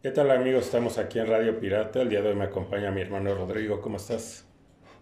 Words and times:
¿Qué 0.00 0.12
tal 0.12 0.30
amigos? 0.30 0.66
Estamos 0.66 0.96
aquí 0.96 1.18
en 1.18 1.26
Radio 1.26 1.58
Pirata. 1.58 2.02
El 2.02 2.08
día 2.08 2.22
de 2.22 2.28
hoy 2.28 2.36
me 2.36 2.44
acompaña 2.44 2.92
mi 2.92 3.00
hermano 3.00 3.34
Rodrigo. 3.34 3.80
¿Cómo 3.80 3.96
estás? 3.96 4.44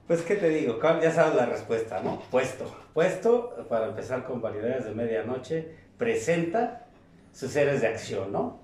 Pues, 0.07 0.23
¿qué 0.23 0.37
te 0.37 0.49
digo? 0.49 0.81
Ya 0.81 1.13
sabes 1.13 1.35
la 1.35 1.45
respuesta, 1.45 2.01
¿no? 2.03 2.23
Puesto. 2.31 2.75
Puesto, 2.95 3.67
para 3.69 3.89
empezar 3.89 4.25
con 4.25 4.41
validades 4.41 4.87
de 4.87 4.95
medianoche, 4.95 5.69
presenta 5.99 6.87
sus 7.31 7.51
seres 7.51 7.83
de 7.83 7.89
acción, 7.89 8.33
¿no? 8.33 8.59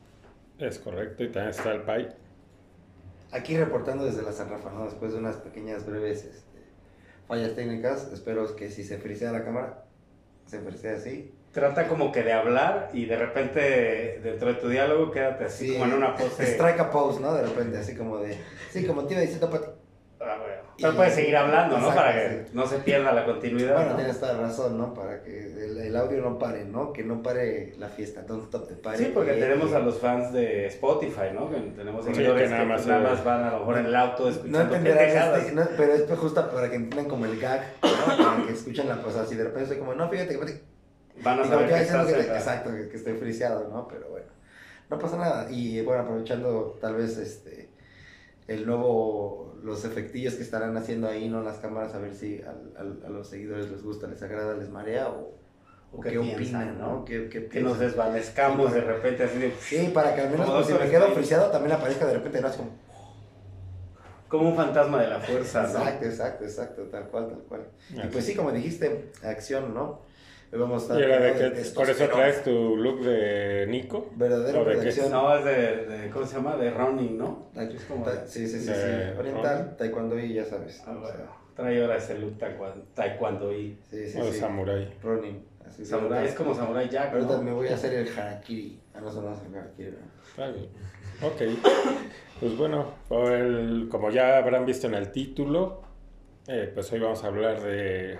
Es 0.58 0.78
correcto, 0.78 1.22
y 1.22 1.28
también 1.28 1.50
está 1.50 1.70
el 1.70 1.82
PAI. 1.82 2.08
Aquí 3.32 3.54
reportando 3.58 4.06
desde 4.06 4.22
la 4.22 4.32
San 4.32 4.48
Rafa, 4.48 4.70
¿no? 4.70 4.86
Después 4.86 5.12
de 5.12 5.18
unas 5.18 5.36
pequeñas, 5.36 5.84
breves 5.84 6.24
este, 6.24 6.62
fallas 7.28 7.54
técnicas, 7.54 8.10
espero 8.10 8.56
que 8.56 8.70
si 8.70 8.84
se 8.84 8.96
frisea 8.96 9.32
la 9.32 9.44
cámara, 9.44 9.84
se 10.46 10.60
frisea 10.60 10.94
así 10.94 11.34
trata 11.52 11.86
como 11.86 12.10
que 12.10 12.22
de 12.22 12.32
hablar 12.32 12.90
y 12.92 13.04
de 13.04 13.16
repente 13.16 14.20
dentro 14.22 14.48
de 14.48 14.54
tu 14.54 14.68
diálogo 14.68 15.10
quédate 15.10 15.44
así 15.44 15.74
como 15.74 15.84
en 15.84 15.92
una 15.94 16.16
pose. 16.16 16.44
Strike 16.44 16.80
a 16.80 16.90
pose, 16.90 17.20
¿no? 17.20 17.34
De 17.34 17.42
repente, 17.42 17.78
así 17.78 17.94
como 17.94 18.18
de. 18.18 18.36
Sí, 18.70 18.84
como 18.86 19.04
te 19.04 19.14
iba 19.14 19.20
diciendo, 19.20 19.50
Pati. 19.50 19.66
Ah, 20.20 20.38
bueno. 20.40 20.62
Pero 20.80 20.96
puedes 20.96 21.14
seguir 21.14 21.36
hablando, 21.36 21.78
¿no? 21.78 21.94
Para 21.94 22.12
que 22.14 22.46
no 22.54 22.66
se 22.66 22.78
pierda 22.78 23.12
la 23.12 23.24
continuidad. 23.24 23.74
Bueno, 23.74 23.96
tienes 23.96 24.18
toda 24.18 24.38
razón, 24.38 24.78
¿no? 24.78 24.94
Para 24.94 25.22
que 25.22 25.52
el, 25.86 25.94
audio 25.94 26.22
no 26.22 26.38
pare, 26.38 26.64
¿no? 26.64 26.92
Que 26.92 27.02
no 27.02 27.22
pare 27.22 27.74
la 27.78 27.88
fiesta, 27.88 28.22
don't 28.22 28.44
stop 28.44 28.68
the 28.68 28.74
party. 28.76 29.04
Sí, 29.04 29.10
porque 29.12 29.34
tenemos 29.34 29.72
a 29.74 29.80
los 29.80 29.98
fans 29.98 30.32
de 30.32 30.66
Spotify, 30.66 31.34
¿no? 31.34 31.50
Que 31.50 31.58
tenemos 31.76 32.04
seguidores 32.04 32.44
que, 32.44 32.54
nada, 32.54 32.64
más, 32.64 32.86
nada 32.86 33.10
más 33.10 33.24
van 33.24 33.44
a 33.44 33.50
lo 33.50 33.58
mejor 33.60 33.78
en 33.78 33.86
el 33.86 33.94
auto 33.94 34.28
escuchando 34.28 34.58
No 34.58 34.64
entenderán 34.64 35.40
este, 35.40 35.52
no, 35.52 35.62
pero 35.76 35.92
es 35.92 36.18
justo 36.18 36.50
para 36.50 36.70
que 36.70 36.76
entiendan 36.76 37.08
como 37.08 37.26
el 37.26 37.38
gag, 37.38 37.74
¿no? 37.82 38.24
Para 38.24 38.46
que 38.46 38.52
escuchen 38.52 38.88
la 38.88 39.02
cosa. 39.02 39.26
Si 39.26 39.34
de 39.34 39.44
repente 39.44 39.68
soy 39.68 39.78
como, 39.78 39.94
no, 39.94 40.08
fíjate 40.08 40.38
que 40.38 40.71
Van 41.22 41.40
a 41.40 41.44
saber 41.44 41.68
que, 41.68 41.80
Exacto, 41.80 42.70
que, 42.70 42.96
estoy 42.96 43.14
friseado, 43.14 43.68
¿no? 43.68 43.86
Pero 43.88 44.08
bueno, 44.08 44.26
no 44.90 44.98
pasa 44.98 45.16
nada. 45.16 45.50
Y 45.50 45.80
bueno, 45.82 46.02
aprovechando 46.02 46.78
tal 46.80 46.96
vez 46.96 47.18
este 47.18 47.70
el 48.48 48.66
nuevo, 48.66 49.54
los 49.62 49.84
efectillos 49.84 50.34
que 50.34 50.42
estarán 50.42 50.76
haciendo 50.76 51.08
ahí, 51.08 51.28
¿no? 51.28 51.42
Las 51.42 51.58
cámaras, 51.58 51.94
a 51.94 51.98
ver 51.98 52.14
si 52.14 52.42
a, 52.42 52.82
los 53.08 53.28
seguidores 53.28 53.70
les 53.70 53.82
gusta, 53.82 54.08
les 54.08 54.22
agrada, 54.22 54.54
les 54.54 54.68
marea 54.68 55.08
o, 55.08 55.38
o 55.92 56.00
qué, 56.00 56.18
opinan, 56.18 56.78
¿no? 56.78 57.04
¿Qué, 57.04 57.28
que 57.28 57.60
nos 57.60 57.78
desvanezcamos 57.78 58.72
de 58.72 58.80
repente 58.80 59.22
así 59.24 59.38
de... 59.38 59.52
Sí, 59.60 59.90
para 59.94 60.14
que 60.14 60.22
al 60.22 60.30
menos 60.30 60.66
si 60.66 60.72
me 60.72 60.90
quedo 60.90 61.08
friseado 61.12 61.50
también 61.50 61.72
aparezca 61.76 62.06
de 62.06 62.14
repente, 62.14 62.40
¿no? 62.40 62.48
Es 62.48 62.56
como... 62.56 62.70
Como 64.28 64.48
un 64.48 64.56
fantasma 64.56 65.02
de 65.02 65.08
la 65.08 65.20
fuerza, 65.20 65.62
¿no? 65.62 65.68
Exacto, 65.68 66.04
exacto, 66.06 66.44
exacto, 66.44 66.82
tal 66.84 67.08
cual, 67.08 67.28
tal 67.28 67.42
cual. 67.42 67.68
Y 67.90 68.08
pues 68.08 68.24
sí, 68.24 68.34
como 68.34 68.50
dijiste, 68.50 69.10
acción, 69.22 69.74
¿no? 69.74 70.00
Vamos 70.58 70.90
a 70.90 71.00
estar 71.00 71.74
por 71.74 71.88
eso 71.88 72.08
traes 72.08 72.44
tu 72.44 72.76
look 72.76 73.00
de 73.02 73.66
Nico. 73.68 74.10
Verdadero 74.16 74.64
de 74.64 75.08
No, 75.10 75.36
es 75.36 75.44
de, 75.44 76.10
¿cómo 76.12 76.26
se 76.26 76.36
llama? 76.36 76.56
De 76.56 76.70
running, 76.70 77.18
¿no? 77.18 77.48
Es 77.54 77.84
como 77.84 78.04
sí, 78.26 78.46
sí, 78.46 78.60
sí, 78.60 78.72
sí. 78.74 79.18
Oriental, 79.18 79.76
taekwondo 79.76 80.18
y 80.18 80.34
ya 80.34 80.44
sabes. 80.44 80.82
Ah, 80.86 80.96
Trae 81.56 81.82
ahora 81.82 81.96
ese 81.96 82.18
look 82.18 82.38
taekwondo 82.94 83.52
y. 83.52 83.78
Sí, 83.90 84.08
sí, 84.08 84.18
o 84.18 84.24
sí. 84.30 84.38
samurai. 84.38 84.92
Running. 85.02 85.44
Así 85.66 85.84
samurai 85.84 86.26
es 86.26 86.34
como 86.34 86.54
samurai 86.54 86.88
jack, 86.88 87.14
Ahorita 87.14 87.38
me 87.38 87.52
voy 87.52 87.68
a 87.68 87.74
hacer 87.74 87.94
el 87.94 88.08
harakiri. 88.08 88.80
Ah, 88.94 89.00
no, 89.00 89.10
no 89.12 89.20
el 89.20 89.54
harakiri, 89.54 89.90
bien. 90.36 90.68
Ok. 91.22 91.42
Pues 92.40 92.56
bueno, 92.56 92.94
el, 93.10 93.88
como 93.88 94.10
ya 94.10 94.38
habrán 94.38 94.66
visto 94.66 94.88
en 94.88 94.94
el 94.94 95.12
título, 95.12 95.82
eh, 96.48 96.70
pues 96.74 96.92
hoy 96.92 96.98
vamos 96.98 97.22
a 97.22 97.28
hablar 97.28 97.62
de 97.62 98.18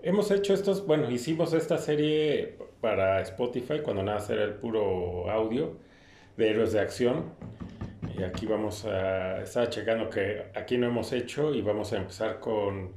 Hemos 0.00 0.30
hecho 0.30 0.54
estos, 0.54 0.86
bueno, 0.86 1.10
hicimos 1.10 1.52
esta 1.52 1.76
serie 1.76 2.56
para 2.80 3.20
Spotify 3.22 3.80
cuando 3.82 4.04
nada 4.04 4.24
era 4.32 4.44
el 4.44 4.54
puro 4.54 5.28
audio 5.28 5.76
de 6.36 6.50
héroes 6.50 6.72
de 6.72 6.80
acción. 6.80 7.32
Y 8.16 8.22
aquí 8.22 8.46
vamos 8.46 8.84
a 8.84 9.42
estar 9.42 9.68
checando 9.70 10.08
que 10.08 10.46
aquí 10.54 10.78
no 10.78 10.86
hemos 10.86 11.12
hecho 11.12 11.52
y 11.52 11.62
vamos 11.62 11.92
a 11.92 11.96
empezar 11.96 12.38
con 12.38 12.92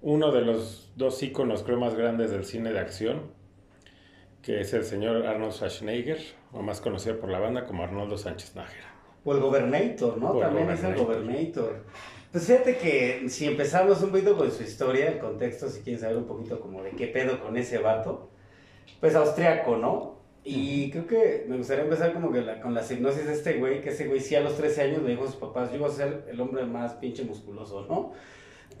uno 0.00 0.32
de 0.32 0.40
los 0.40 0.90
dos 0.96 1.22
íconos 1.22 1.62
creo 1.64 1.78
más 1.78 1.94
grandes 1.94 2.30
del 2.30 2.44
cine 2.44 2.72
de 2.72 2.78
acción, 2.78 3.30
que 4.40 4.60
es 4.60 4.72
el 4.72 4.84
señor 4.84 5.26
Arnold 5.26 5.52
Schwarzenegger, 5.52 6.18
o 6.52 6.62
más 6.62 6.80
conocido 6.80 7.18
por 7.18 7.30
la 7.30 7.40
banda 7.40 7.66
como 7.66 7.82
Arnoldo 7.82 8.16
Sánchez 8.16 8.56
Nájera. 8.56 8.88
O 9.22 9.34
el 9.34 9.40
Gobernator, 9.40 10.16
¿no? 10.16 10.38
También 10.38 10.70
es 10.70 10.82
el 10.82 10.94
Gobernator. 10.96 11.84
Pues 12.32 12.46
fíjate 12.46 12.76
que 12.76 13.28
si 13.28 13.46
empezamos 13.46 14.02
un 14.02 14.10
poquito 14.10 14.36
con 14.36 14.50
su 14.52 14.62
historia, 14.62 15.08
el 15.08 15.18
contexto, 15.18 15.68
si 15.68 15.80
quieren 15.80 16.00
saber 16.00 16.18
un 16.18 16.26
poquito 16.26 16.60
como 16.60 16.82
de 16.82 16.90
qué 16.90 17.06
pedo 17.06 17.40
con 17.40 17.56
ese 17.56 17.78
vato, 17.78 18.28
pues 19.00 19.14
austriaco, 19.14 19.76
¿no? 19.76 20.18
Y 20.44 20.90
creo 20.90 21.06
que 21.06 21.46
me 21.48 21.56
gustaría 21.56 21.84
empezar 21.84 22.12
como 22.12 22.30
que 22.30 22.42
con 22.60 22.74
la 22.74 22.82
hipnosis 22.82 23.26
de 23.26 23.32
este 23.32 23.54
güey, 23.54 23.80
que 23.80 23.90
ese 23.90 24.06
güey 24.06 24.20
sí 24.20 24.34
a 24.34 24.40
los 24.40 24.56
13 24.56 24.82
años 24.82 25.02
le 25.02 25.10
dijo 25.10 25.24
a 25.24 25.26
sus 25.26 25.36
papás, 25.36 25.72
yo 25.72 25.78
voy 25.78 25.90
a 25.90 25.92
ser 25.92 26.24
el 26.30 26.40
hombre 26.40 26.64
más 26.64 26.94
pinche 26.94 27.24
musculoso, 27.24 27.86
¿no? 27.88 28.12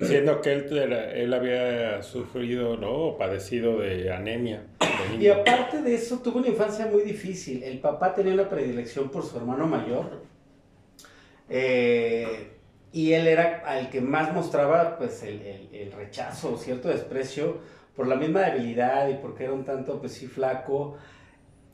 Siendo 0.00 0.40
que 0.40 0.52
él, 0.52 0.92
él 0.92 1.34
había 1.34 2.02
sufrido, 2.02 2.76
¿no? 2.76 2.92
O 2.92 3.18
padecido 3.18 3.80
de 3.80 4.12
anemia. 4.12 4.66
y 5.18 5.26
aparte 5.28 5.82
de 5.82 5.94
eso, 5.94 6.20
tuvo 6.20 6.38
una 6.38 6.48
infancia 6.48 6.86
muy 6.86 7.02
difícil. 7.02 7.62
El 7.62 7.80
papá 7.80 8.14
tenía 8.14 8.34
una 8.34 8.48
predilección 8.48 9.10
por 9.10 9.24
su 9.24 9.36
hermano 9.38 9.66
mayor. 9.66 10.22
Eh, 11.48 12.57
y 12.92 13.12
él 13.12 13.28
era 13.28 13.62
al 13.66 13.90
que 13.90 14.00
más 14.00 14.32
mostraba 14.32 14.96
pues 14.96 15.22
el, 15.22 15.42
el, 15.42 15.68
el 15.72 15.92
rechazo, 15.92 16.56
cierto 16.56 16.88
desprecio 16.88 17.58
por 17.98 18.06
la 18.06 18.14
misma 18.14 18.42
debilidad 18.42 19.08
y 19.08 19.14
porque 19.14 19.44
era 19.44 19.52
un 19.52 19.64
tanto 19.64 19.98
pues 20.00 20.12
sí 20.12 20.28
flaco. 20.28 20.96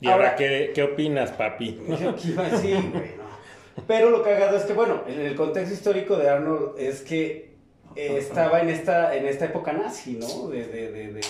¿Y 0.01 0.07
ahora, 0.07 0.35
qué, 0.35 0.71
qué 0.73 0.83
opinas, 0.83 1.31
papi? 1.31 1.79
Yo 2.01 2.15
que 2.15 2.27
iba 2.29 2.49
güey, 2.49 3.15
no. 3.15 3.83
Pero 3.87 4.09
lo 4.09 4.23
cagado 4.23 4.57
es 4.57 4.63
que, 4.63 4.73
bueno, 4.73 5.03
en 5.07 5.19
el 5.19 5.35
contexto 5.35 5.73
histórico 5.73 6.17
de 6.17 6.29
Arnold 6.29 6.79
es 6.79 7.01
que 7.01 7.55
eh, 7.95 8.17
estaba 8.17 8.61
en 8.61 8.69
esta, 8.69 9.15
en 9.15 9.27
esta 9.27 9.45
época 9.45 9.73
nazi, 9.73 10.13
¿no? 10.13 10.47
De, 10.49 10.65
de, 10.65 10.91
de, 10.91 11.13
de, 11.13 11.21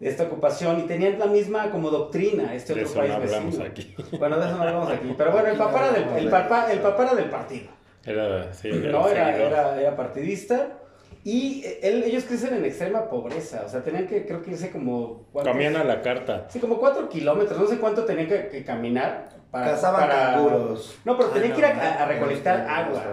esta 0.00 0.24
ocupación 0.24 0.80
y 0.80 0.82
tenían 0.82 1.18
la 1.18 1.26
misma 1.26 1.70
como 1.70 1.90
doctrina 1.90 2.54
este 2.54 2.72
otro 2.72 2.94
país 2.94 3.10
no 3.10 3.16
hablamos 3.16 3.58
aquí. 3.58 3.94
Bueno, 4.18 4.38
de 4.38 4.46
eso 4.46 4.56
no 4.56 4.62
hablamos 4.62 4.90
aquí. 4.90 5.14
Pero 5.16 5.32
bueno, 5.32 5.48
el 5.48 5.58
papá 5.58 5.88
era 5.88 5.92
del, 5.92 6.24
el 6.24 6.30
papá, 6.30 6.72
el 6.72 6.78
papá 6.80 7.02
era 7.04 7.14
del 7.14 7.30
partido. 7.30 7.68
Era, 8.04 8.52
sí, 8.52 8.70
no, 8.70 9.08
era, 9.08 9.80
era, 9.80 9.96
partidista. 9.96 10.78
Y 11.22 11.64
él, 11.82 12.02
ellos 12.04 12.24
crecen 12.24 12.54
en 12.54 12.64
extrema 12.64 13.10
pobreza, 13.10 13.64
o 13.66 13.68
sea, 13.68 13.82
tenían 13.82 14.06
que, 14.06 14.24
creo 14.24 14.40
que 14.42 14.52
irse 14.52 14.70
como... 14.70 15.26
Comían 15.32 15.76
a 15.76 15.84
la 15.84 16.00
carta. 16.00 16.46
Sí, 16.48 16.60
como 16.60 16.78
cuatro 16.78 17.10
kilómetros, 17.10 17.58
no 17.58 17.66
sé 17.66 17.76
cuánto 17.76 18.04
tenían 18.04 18.26
que, 18.26 18.64
caminar 18.64 19.28
para... 19.50 19.72
Cazaban 19.72 20.08
para... 20.08 20.36
No, 20.36 21.16
pero 21.18 21.28
tenían 21.28 21.52
que 21.52 21.58
ir 21.58 21.64
a, 21.66 22.06
recolectar 22.06 22.66
agua. 22.66 23.04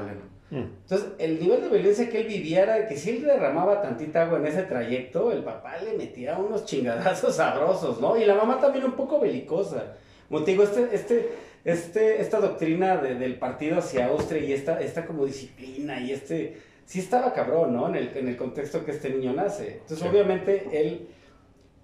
Mm. 0.50 0.56
Entonces, 0.56 1.10
el 1.20 1.38
nivel 1.38 1.62
de 1.62 1.68
violencia 1.68 2.10
que 2.10 2.22
él 2.22 2.28
vivía 2.28 2.64
era 2.64 2.88
que 2.88 2.96
si 2.96 3.10
él 3.10 3.24
derramaba 3.26 3.82
tantita 3.82 4.24
agua 4.24 4.38
en 4.38 4.48
ese 4.48 4.64
trayecto, 4.64 5.34
el 5.34 5.44
papá 5.44 5.78
le 5.84 5.98
metía 5.98 6.38
unos 6.38 6.64
chingadazos 6.64 7.36
sabrosos, 7.36 8.00
¿no? 8.00 8.16
Y 8.16 8.24
la 8.24 8.36
mamá 8.36 8.60
también 8.62 8.86
un 8.86 8.94
poco 8.94 9.20
belicosa. 9.20 9.96
Como 10.30 10.44
te 10.44 10.52
digo, 10.52 10.64
este, 10.64 10.88
este, 10.94 11.30
este, 11.68 12.22
esta 12.22 12.40
doctrina 12.40 12.96
del 12.96 13.36
partido 13.36 13.80
hacia 13.80 14.08
Austria 14.08 14.42
y 14.42 14.54
esta, 14.54 14.80
esta 14.80 15.06
como 15.06 15.26
disciplina 15.26 16.00
y 16.00 16.14
este, 16.14 16.56
sí 16.86 17.00
estaba 17.00 17.34
cabrón, 17.34 17.74
¿no? 17.74 17.90
En 17.90 17.96
el, 17.98 18.16
en 18.16 18.30
el 18.30 18.38
contexto 18.38 18.86
que 18.86 18.92
este 18.92 19.10
niño 19.10 19.34
nace. 19.34 19.80
Entonces, 19.82 20.08
obviamente, 20.08 20.70
él, 20.72 21.10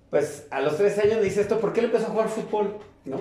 pues 0.10 0.48
a 0.52 0.62
los 0.62 0.78
13 0.78 1.02
años 1.02 1.18
le 1.18 1.26
dice 1.26 1.42
esto, 1.42 1.60
porque 1.60 1.82
él 1.82 1.88
empezó 1.88 2.06
a 2.06 2.12
jugar 2.12 2.30
fútbol, 2.30 2.78
¿no? 3.04 3.20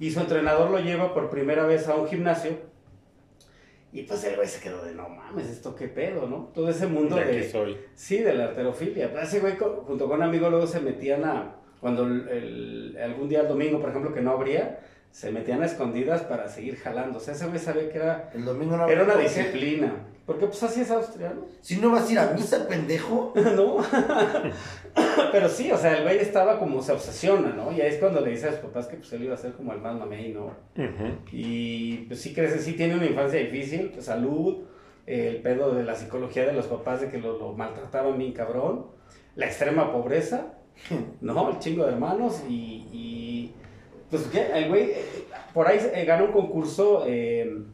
Y 0.00 0.10
su 0.10 0.18
entrenador 0.18 0.72
lo 0.72 0.80
lleva 0.80 1.14
por 1.14 1.30
primera 1.30 1.66
vez 1.66 1.86
a 1.86 1.94
un 1.94 2.08
gimnasio. 2.08 2.58
Y 3.92 4.02
pues 4.02 4.24
el 4.24 4.34
güey 4.34 4.48
se 4.48 4.60
quedó 4.60 4.84
de, 4.84 4.96
no 4.96 5.08
mames, 5.08 5.50
esto 5.50 5.76
qué 5.76 5.86
pedo, 5.86 6.26
¿no? 6.26 6.50
Todo 6.52 6.68
ese 6.68 6.88
mundo 6.88 7.14
de... 7.14 7.48
soy. 7.48 7.76
Sí, 7.94 8.18
de 8.18 8.34
la 8.34 8.46
arterofilia. 8.46 9.12
Ese 9.22 9.38
güey 9.38 9.54
junto 9.56 10.08
con 10.08 10.16
un 10.16 10.24
amigo 10.24 10.50
luego 10.50 10.66
se 10.66 10.80
metían 10.80 11.24
a... 11.24 11.58
Cuando 11.80 12.06
el, 12.06 12.98
algún 13.00 13.28
día 13.28 13.42
el 13.42 13.48
domingo, 13.48 13.80
por 13.80 13.90
ejemplo, 13.90 14.12
que 14.12 14.20
no 14.20 14.32
abría, 14.32 14.80
se 15.12 15.30
metían 15.30 15.62
a 15.62 15.66
escondidas 15.66 16.22
para 16.22 16.48
seguir 16.48 16.76
jalando. 16.76 17.18
O 17.18 17.20
sea, 17.20 17.34
ese 17.34 17.46
güey 17.46 17.58
sabía 17.58 17.90
que 17.90 17.98
era, 17.98 18.30
el 18.34 18.46
domingo 18.46 18.78
no 18.78 18.88
era 18.88 19.04
una 19.04 19.16
disciplina. 19.16 19.92
Porque 20.24 20.46
pues 20.46 20.62
así 20.62 20.80
es 20.80 20.90
austriano. 20.90 21.42
Si 21.60 21.76
no 21.76 21.90
vas 21.90 22.08
a 22.08 22.12
ir 22.12 22.18
a 22.18 22.32
misa, 22.32 22.66
pendejo. 22.66 23.34
no. 23.56 23.76
Pero 25.30 25.48
sí, 25.50 25.70
o 25.70 25.76
sea, 25.76 25.98
el 25.98 26.04
güey 26.04 26.18
estaba 26.18 26.58
como, 26.58 26.80
se 26.80 26.92
obsesiona, 26.92 27.50
¿no? 27.50 27.70
Y 27.72 27.82
ahí 27.82 27.92
es 27.92 27.98
cuando 27.98 28.22
le 28.22 28.30
dice 28.30 28.48
a 28.48 28.52
sus 28.52 28.60
papás 28.60 28.86
que 28.86 28.96
pues 28.96 29.12
él 29.12 29.24
iba 29.24 29.34
a 29.34 29.36
ser 29.36 29.52
como 29.52 29.74
el 29.74 29.80
más 29.80 29.98
mamey, 29.98 30.32
¿no? 30.32 30.52
Y 31.30 31.96
pues 32.06 32.20
sí 32.20 32.32
crece, 32.32 32.58
sí 32.60 32.72
tiene 32.72 32.94
una 32.94 33.04
infancia 33.04 33.38
difícil, 33.38 33.90
pues, 33.90 34.06
salud, 34.06 34.62
el 35.04 35.42
pedo 35.42 35.74
de 35.74 35.84
la 35.84 35.94
psicología 35.94 36.46
de 36.46 36.54
los 36.54 36.68
papás 36.68 37.02
de 37.02 37.10
que 37.10 37.18
lo, 37.18 37.38
lo 37.38 37.52
maltrataban 37.52 38.16
bien 38.16 38.32
cabrón, 38.32 38.86
la 39.36 39.46
extrema 39.46 39.92
pobreza, 39.92 40.54
¿no? 41.20 41.50
El 41.50 41.58
chingo 41.58 41.84
de 41.84 41.92
hermanos 41.92 42.42
y 42.48 43.52
pues 44.12 44.28
el 44.34 44.68
güey 44.68 44.90
eh, 44.90 45.04
por 45.54 45.66
ahí 45.66 45.78
eh, 45.94 46.04
ganó 46.04 46.26
un 46.26 46.32
concurso 46.32 47.04
eh, 47.06 47.64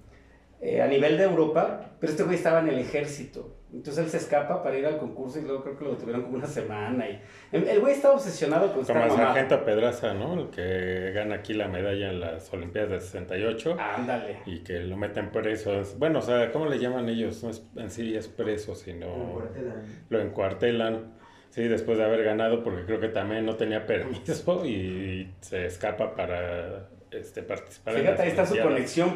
a 0.81 0.87
nivel 0.87 1.19
de 1.19 1.25
Europa, 1.25 1.90
pero 1.99 2.12
este 2.12 2.23
güey 2.23 2.37
estaba 2.37 2.61
en 2.61 2.69
el 2.69 2.79
ejército. 2.79 3.56
Entonces 3.73 4.05
él 4.05 4.11
se 4.11 4.17
escapa 4.19 4.62
para 4.62 4.79
ir 4.79 4.87
al 4.87 4.99
concurso 4.99 5.40
y 5.40 5.43
luego 5.43 5.62
creo 5.62 5.76
que 5.76 5.85
lo 5.85 5.96
tuvieron 5.96 6.23
como 6.23 6.37
una 6.37 6.46
semana. 6.46 7.06
Y 7.08 7.20
el 7.52 7.81
güey 7.81 7.93
estaba 7.93 8.14
obsesionado 8.14 8.73
con 8.73 8.85
Como 8.85 9.05
el 9.05 9.11
sargento 9.11 9.64
Pedraza, 9.64 10.14
¿no? 10.14 10.40
El 10.40 10.50
que 10.50 11.12
gana 11.12 11.35
aquí 11.35 11.52
la 11.52 11.69
medalla 11.69 12.08
en 12.08 12.20
las 12.20 12.50
Olimpiadas 12.55 12.90
del 12.90 13.00
68. 13.00 13.76
Ándale. 13.79 14.38
Y 14.46 14.61
que 14.61 14.79
lo 14.79 14.96
meten 14.96 15.31
preso. 15.31 15.82
Bueno, 15.99 16.20
o 16.20 16.23
sea, 16.23 16.50
¿cómo 16.50 16.67
le 16.67 16.79
llaman 16.79 17.08
ellos? 17.08 17.43
No 17.43 17.50
es, 17.50 17.62
en 17.76 17.90
sí 17.90 18.17
es 18.17 18.29
preso, 18.29 18.75
sino... 18.75 19.06
Lo 19.06 19.25
encuartelan. 19.25 19.82
Lo 20.08 20.20
encuartelan. 20.20 21.19
Sí, 21.50 21.67
después 21.67 21.99
de 21.99 22.05
haber 22.05 22.25
ganado, 22.25 22.62
porque 22.62 22.85
creo 22.85 23.00
que 23.00 23.09
también 23.09 23.47
no 23.47 23.56
tenía 23.56 23.87
permiso 23.87 24.65
y 24.65 25.33
se 25.41 25.67
escapa 25.67 26.15
para 26.15 26.89
este, 27.11 27.43
participar. 27.43 27.95
Fíjate, 27.95 28.23
ahí 28.23 28.29
está 28.29 28.47
su 28.47 28.59
conexión, 28.59 29.15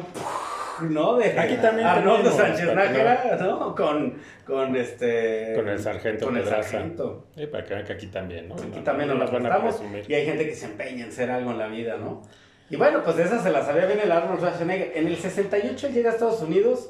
¿no? 0.81 1.17
De 1.17 1.39
Aquí 1.39 1.55
también 1.57 1.87
Arnoldo 1.87 2.31
Sánchez 2.31 2.73
Nájera, 2.73 3.37
¿no? 3.39 3.75
Con, 3.75 4.17
con 4.45 4.75
este... 4.75 5.53
Con 5.55 5.69
el 5.69 5.79
sargento 5.79 6.25
Con 6.25 6.37
el 6.37 6.45
sargento. 6.45 7.27
Y 7.35 7.45
para 7.45 7.63
que 7.63 7.73
vean 7.75 7.85
que 7.85 7.93
aquí 7.93 8.07
también, 8.07 8.49
¿no? 8.49 8.55
Aquí 8.55 8.81
también 8.83 9.09
nos 9.09 9.19
las 9.19 9.31
van 9.31 9.45
a 9.45 9.61
presumir. 9.61 10.05
Y 10.07 10.13
hay 10.13 10.25
gente 10.25 10.45
que 10.45 10.55
se 10.55 10.65
empeña 10.65 11.05
en 11.05 11.11
ser 11.11 11.29
algo 11.29 11.51
en 11.51 11.59
la 11.59 11.67
vida, 11.67 11.97
¿no? 11.97 12.23
Y 12.69 12.75
bueno, 12.75 13.03
pues 13.03 13.17
de 13.17 13.23
esas 13.23 13.43
se 13.43 13.51
las 13.51 13.67
sabía 13.67 13.85
bien 13.85 13.99
el 13.99 14.11
Arnold 14.11 14.39
Schwarzenegger. 14.39 14.93
En 14.95 15.07
el 15.07 15.17
68 15.17 15.89
llega 15.89 16.09
a 16.09 16.13
Estados 16.13 16.41
Unidos 16.41 16.89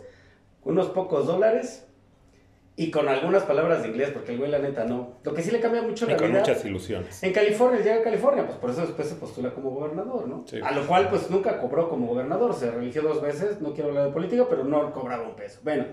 con 0.62 0.74
unos 0.74 0.90
pocos 0.90 1.28
dólares 1.28 1.86
y 2.75 2.89
con 2.89 3.07
algunas 3.07 3.43
palabras 3.43 3.83
de 3.83 3.89
inglés, 3.89 4.09
porque 4.11 4.31
el 4.31 4.39
güey 4.39 4.49
la 4.49 4.57
neta 4.57 4.83
no. 4.83 5.19
Lo 5.23 5.33
que 5.33 5.43
sí 5.43 5.51
le 5.51 5.59
cambia 5.59 5.83
mucho 5.83 6.07
la 6.07 6.17
con 6.17 6.31
muchas 6.31 6.65
ilusiones. 6.65 7.21
En 7.21 7.31
California, 7.31 7.79
llega 7.81 7.97
a 7.97 8.03
California, 8.03 8.45
pues 8.47 8.57
por 8.57 8.71
eso 8.71 8.81
después 8.81 9.07
se 9.07 9.15
postula 9.15 9.51
como 9.51 9.69
gobernador, 9.69 10.27
¿no? 10.27 10.43
A 10.63 10.71
lo 10.71 10.87
cual 10.87 11.09
pues 11.09 11.29
nunca 11.29 11.59
cobró 11.59 11.87
como 11.87 12.07
gobernador, 12.07 12.53
se 12.55 12.71
religió 12.71 13.03
dos 13.03 13.21
veces, 13.21 13.61
no 13.61 13.73
quiero 13.73 13.89
hablar 13.89 14.07
de 14.07 14.11
política, 14.11 14.47
pero 14.49 14.63
no 14.63 14.91
cobraba 14.91 15.27
un 15.27 15.35
peso. 15.35 15.59
Bueno, 15.63 15.85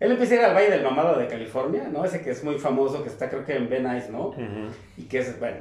él 0.00 0.12
empieza 0.12 0.34
a 0.34 0.36
ir 0.38 0.44
al 0.44 0.54
Valle 0.54 0.70
del 0.70 0.82
Mamado 0.82 1.18
de 1.18 1.26
California, 1.26 1.88
¿no? 1.92 2.04
Ese 2.04 2.22
que 2.22 2.30
es 2.30 2.42
muy 2.42 2.58
famoso, 2.58 3.02
que 3.02 3.08
está 3.10 3.28
creo 3.28 3.44
que 3.44 3.56
en 3.56 3.68
Ben 3.68 3.86
Ice, 3.96 4.10
¿no? 4.10 4.32
Y 4.96 5.02
que 5.02 5.18
es, 5.18 5.38
bueno. 5.38 5.58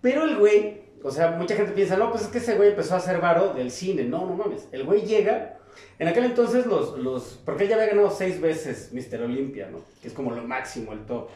Pero 0.00 0.22
el 0.22 0.36
güey, 0.36 0.82
o 1.02 1.10
sea, 1.10 1.32
mucha 1.32 1.56
gente 1.56 1.72
piensa, 1.72 1.96
no, 1.96 2.10
pues 2.10 2.22
es 2.22 2.28
que 2.28 2.38
ese 2.38 2.54
güey 2.54 2.68
empezó 2.68 2.94
a 2.94 2.98
hacer 2.98 3.20
varo 3.20 3.52
del 3.52 3.72
cine. 3.72 4.04
No, 4.04 4.26
no 4.26 4.34
mames. 4.34 4.68
El 4.70 4.84
güey 4.84 5.02
llega 5.02 5.57
en 5.98 6.08
aquel 6.08 6.24
entonces 6.24 6.66
los, 6.66 6.98
los, 6.98 7.40
porque 7.44 7.64
él 7.64 7.70
ya 7.70 7.76
había 7.76 7.88
ganado 7.88 8.10
seis 8.10 8.40
veces 8.40 8.90
Mr. 8.92 9.22
Olympia, 9.22 9.68
¿no? 9.70 9.80
Que 10.00 10.08
es 10.08 10.14
como 10.14 10.30
lo 10.32 10.42
máximo, 10.44 10.92
el 10.92 11.04
top. 11.06 11.28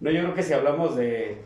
No, 0.00 0.10
yo 0.10 0.20
creo 0.22 0.34
que 0.34 0.42
si 0.42 0.52
hablamos 0.52 0.96
de, 0.96 1.38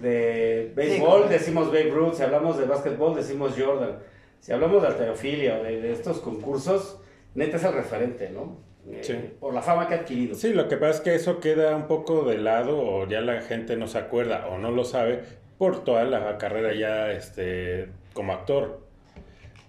de 0.00 0.72
béisbol, 0.74 1.28
decimos 1.28 1.68
Babe 1.68 1.90
Ruth, 1.90 2.14
si 2.14 2.22
hablamos 2.22 2.58
de 2.58 2.66
básquetbol, 2.66 3.14
decimos 3.14 3.54
Jordan. 3.56 3.98
Si 4.40 4.52
hablamos 4.52 4.82
de 4.82 4.88
alterofilia 4.88 5.60
o 5.60 5.62
de, 5.62 5.92
estos 5.92 6.18
concursos, 6.18 6.98
neta 7.34 7.56
es 7.56 7.64
el 7.64 7.72
referente, 7.72 8.30
¿no? 8.30 8.58
Eh, 8.88 8.98
sí. 9.02 9.14
por 9.38 9.54
la 9.54 9.62
fama 9.62 9.86
que 9.86 9.94
ha 9.94 9.98
adquirido. 9.98 10.34
Sí, 10.34 10.52
lo 10.52 10.66
que 10.66 10.76
pasa 10.76 10.98
es 10.98 11.00
que 11.00 11.14
eso 11.14 11.38
queda 11.38 11.76
un 11.76 11.86
poco 11.86 12.24
de 12.24 12.38
lado 12.38 12.80
o 12.80 13.06
ya 13.06 13.20
la 13.20 13.40
gente 13.42 13.76
no 13.76 13.86
se 13.86 13.98
acuerda 13.98 14.48
o 14.48 14.58
no 14.58 14.72
lo 14.72 14.84
sabe 14.84 15.22
por 15.58 15.84
toda 15.84 16.02
la 16.02 16.36
carrera 16.38 16.74
ya 16.74 17.12
este, 17.12 17.88
como 18.14 18.32
actor. 18.32 18.80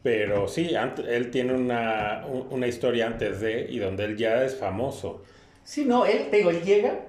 Pero 0.03 0.49
sí, 0.49 0.75
él 1.07 1.31
tiene 1.31 1.53
una, 1.53 2.25
una, 2.27 2.67
historia 2.67 3.07
antes 3.07 3.39
de 3.39 3.65
y 3.69 3.79
donde 3.79 4.03
él 4.03 4.17
ya 4.17 4.43
es 4.43 4.57
famoso. 4.57 5.23
Sí, 5.63 5.85
no, 5.85 6.05
él, 6.05 6.27
te 6.29 6.37
digo, 6.37 6.49
él 6.49 6.61
llega 6.61 7.05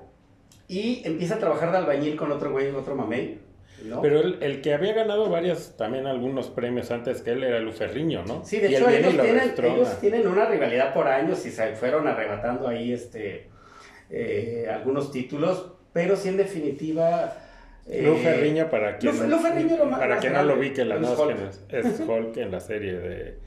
y 0.68 1.02
empieza 1.04 1.34
a 1.34 1.38
trabajar 1.38 1.72
de 1.72 1.78
albañil 1.78 2.14
con 2.14 2.30
otro 2.30 2.52
güey, 2.52 2.70
otro 2.70 2.94
mamey. 2.94 3.40
¿no? 3.84 4.00
Pero 4.00 4.20
el, 4.20 4.40
el, 4.40 4.60
que 4.60 4.72
había 4.72 4.92
ganado 4.92 5.28
varios, 5.28 5.76
también 5.76 6.06
algunos 6.06 6.46
premios 6.46 6.92
antes 6.92 7.20
que 7.20 7.32
él 7.32 7.42
era 7.42 7.58
Luferriño, 7.58 8.24
¿no? 8.24 8.44
Sí, 8.44 8.60
de 8.60 8.68
hecho 8.68 8.88
ellos 8.88 9.12
tienen, 9.20 9.52
ellos 9.58 10.00
tienen, 10.00 10.26
una 10.28 10.46
rivalidad 10.46 10.94
por 10.94 11.08
años 11.08 11.44
y 11.44 11.50
se 11.50 11.74
fueron 11.74 12.06
arrebatando 12.06 12.68
ahí 12.68 12.92
este, 12.92 13.48
eh, 14.08 14.68
algunos 14.72 15.10
títulos, 15.10 15.72
pero 15.92 16.16
sí 16.16 16.28
en 16.28 16.36
definitiva 16.36 17.43
Lu 17.86 18.16
Ferriño, 18.16 18.70
para 18.70 18.96
quien, 18.96 19.14
para 19.90 20.18
quien 20.18 20.32
no 20.32 20.42
lo 20.42 20.56
vi, 20.56 20.70
que 20.70 20.84
la 20.84 20.96
es 20.96 21.18
Hulk. 21.18 21.36
es 21.68 22.00
Hulk 22.08 22.36
en 22.38 22.50
la 22.50 22.60
serie 22.60 22.94
de 22.94 23.38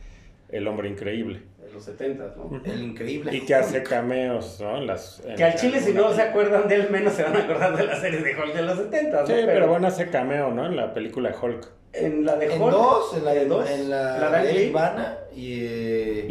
El 0.49 0.67
Hombre 0.67 0.89
Increíble. 0.89 1.41
De 1.63 1.73
los 1.73 1.83
70, 1.83 2.35
¿no? 2.37 2.61
El 2.63 2.83
Increíble. 2.83 3.35
Y 3.35 3.41
que 3.41 3.55
hace 3.55 3.81
cameos, 3.81 4.59
¿no? 4.61 4.79
las, 4.81 5.23
que 5.35 5.43
al 5.43 5.55
chile, 5.55 5.79
si 5.79 5.91
no 5.91 6.13
se 6.13 6.21
acuerdan 6.21 6.67
de 6.67 6.75
él, 6.75 6.89
menos 6.91 7.13
se 7.13 7.23
van 7.23 7.35
a 7.35 7.39
acordar 7.39 7.75
de 7.75 7.85
la 7.85 7.99
serie 7.99 8.21
de 8.21 8.35
Hulk 8.35 8.53
de 8.53 8.61
los 8.61 8.77
70, 8.77 9.21
¿no? 9.21 9.27
Sí, 9.27 9.33
pero, 9.45 9.67
bueno, 9.67 9.87
hace 9.87 10.09
cameo, 10.09 10.51
¿no? 10.51 10.67
En 10.67 10.75
la 10.75 10.93
película 10.93 11.35
Hulk. 11.41 11.67
En 11.93 12.23
la 12.23 12.35
de 12.35 12.47
Hulk. 12.47 12.61
En 12.61 12.71
dos, 12.71 13.17
en 13.17 13.25
la 13.25 13.33
de 13.33 13.45
dos. 13.45 13.69
En 13.69 13.89
la, 13.89 14.43
de 14.43 14.65
Ivana 14.65 15.17
y... 15.35 15.63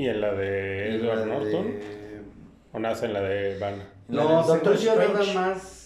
y 0.01 0.09
en 0.09 0.21
la 0.21 0.33
de 0.33 0.97
Edward 0.97 1.27
Norton. 1.27 1.75
¿O 2.73 2.79
nace 2.79 3.07
en 3.07 3.15
la 3.15 3.23
de 3.23 3.57
Ivana? 3.57 3.89
No, 4.09 4.45
Doctor 4.45 4.75
Strange. 4.75 5.35
más 5.35 5.86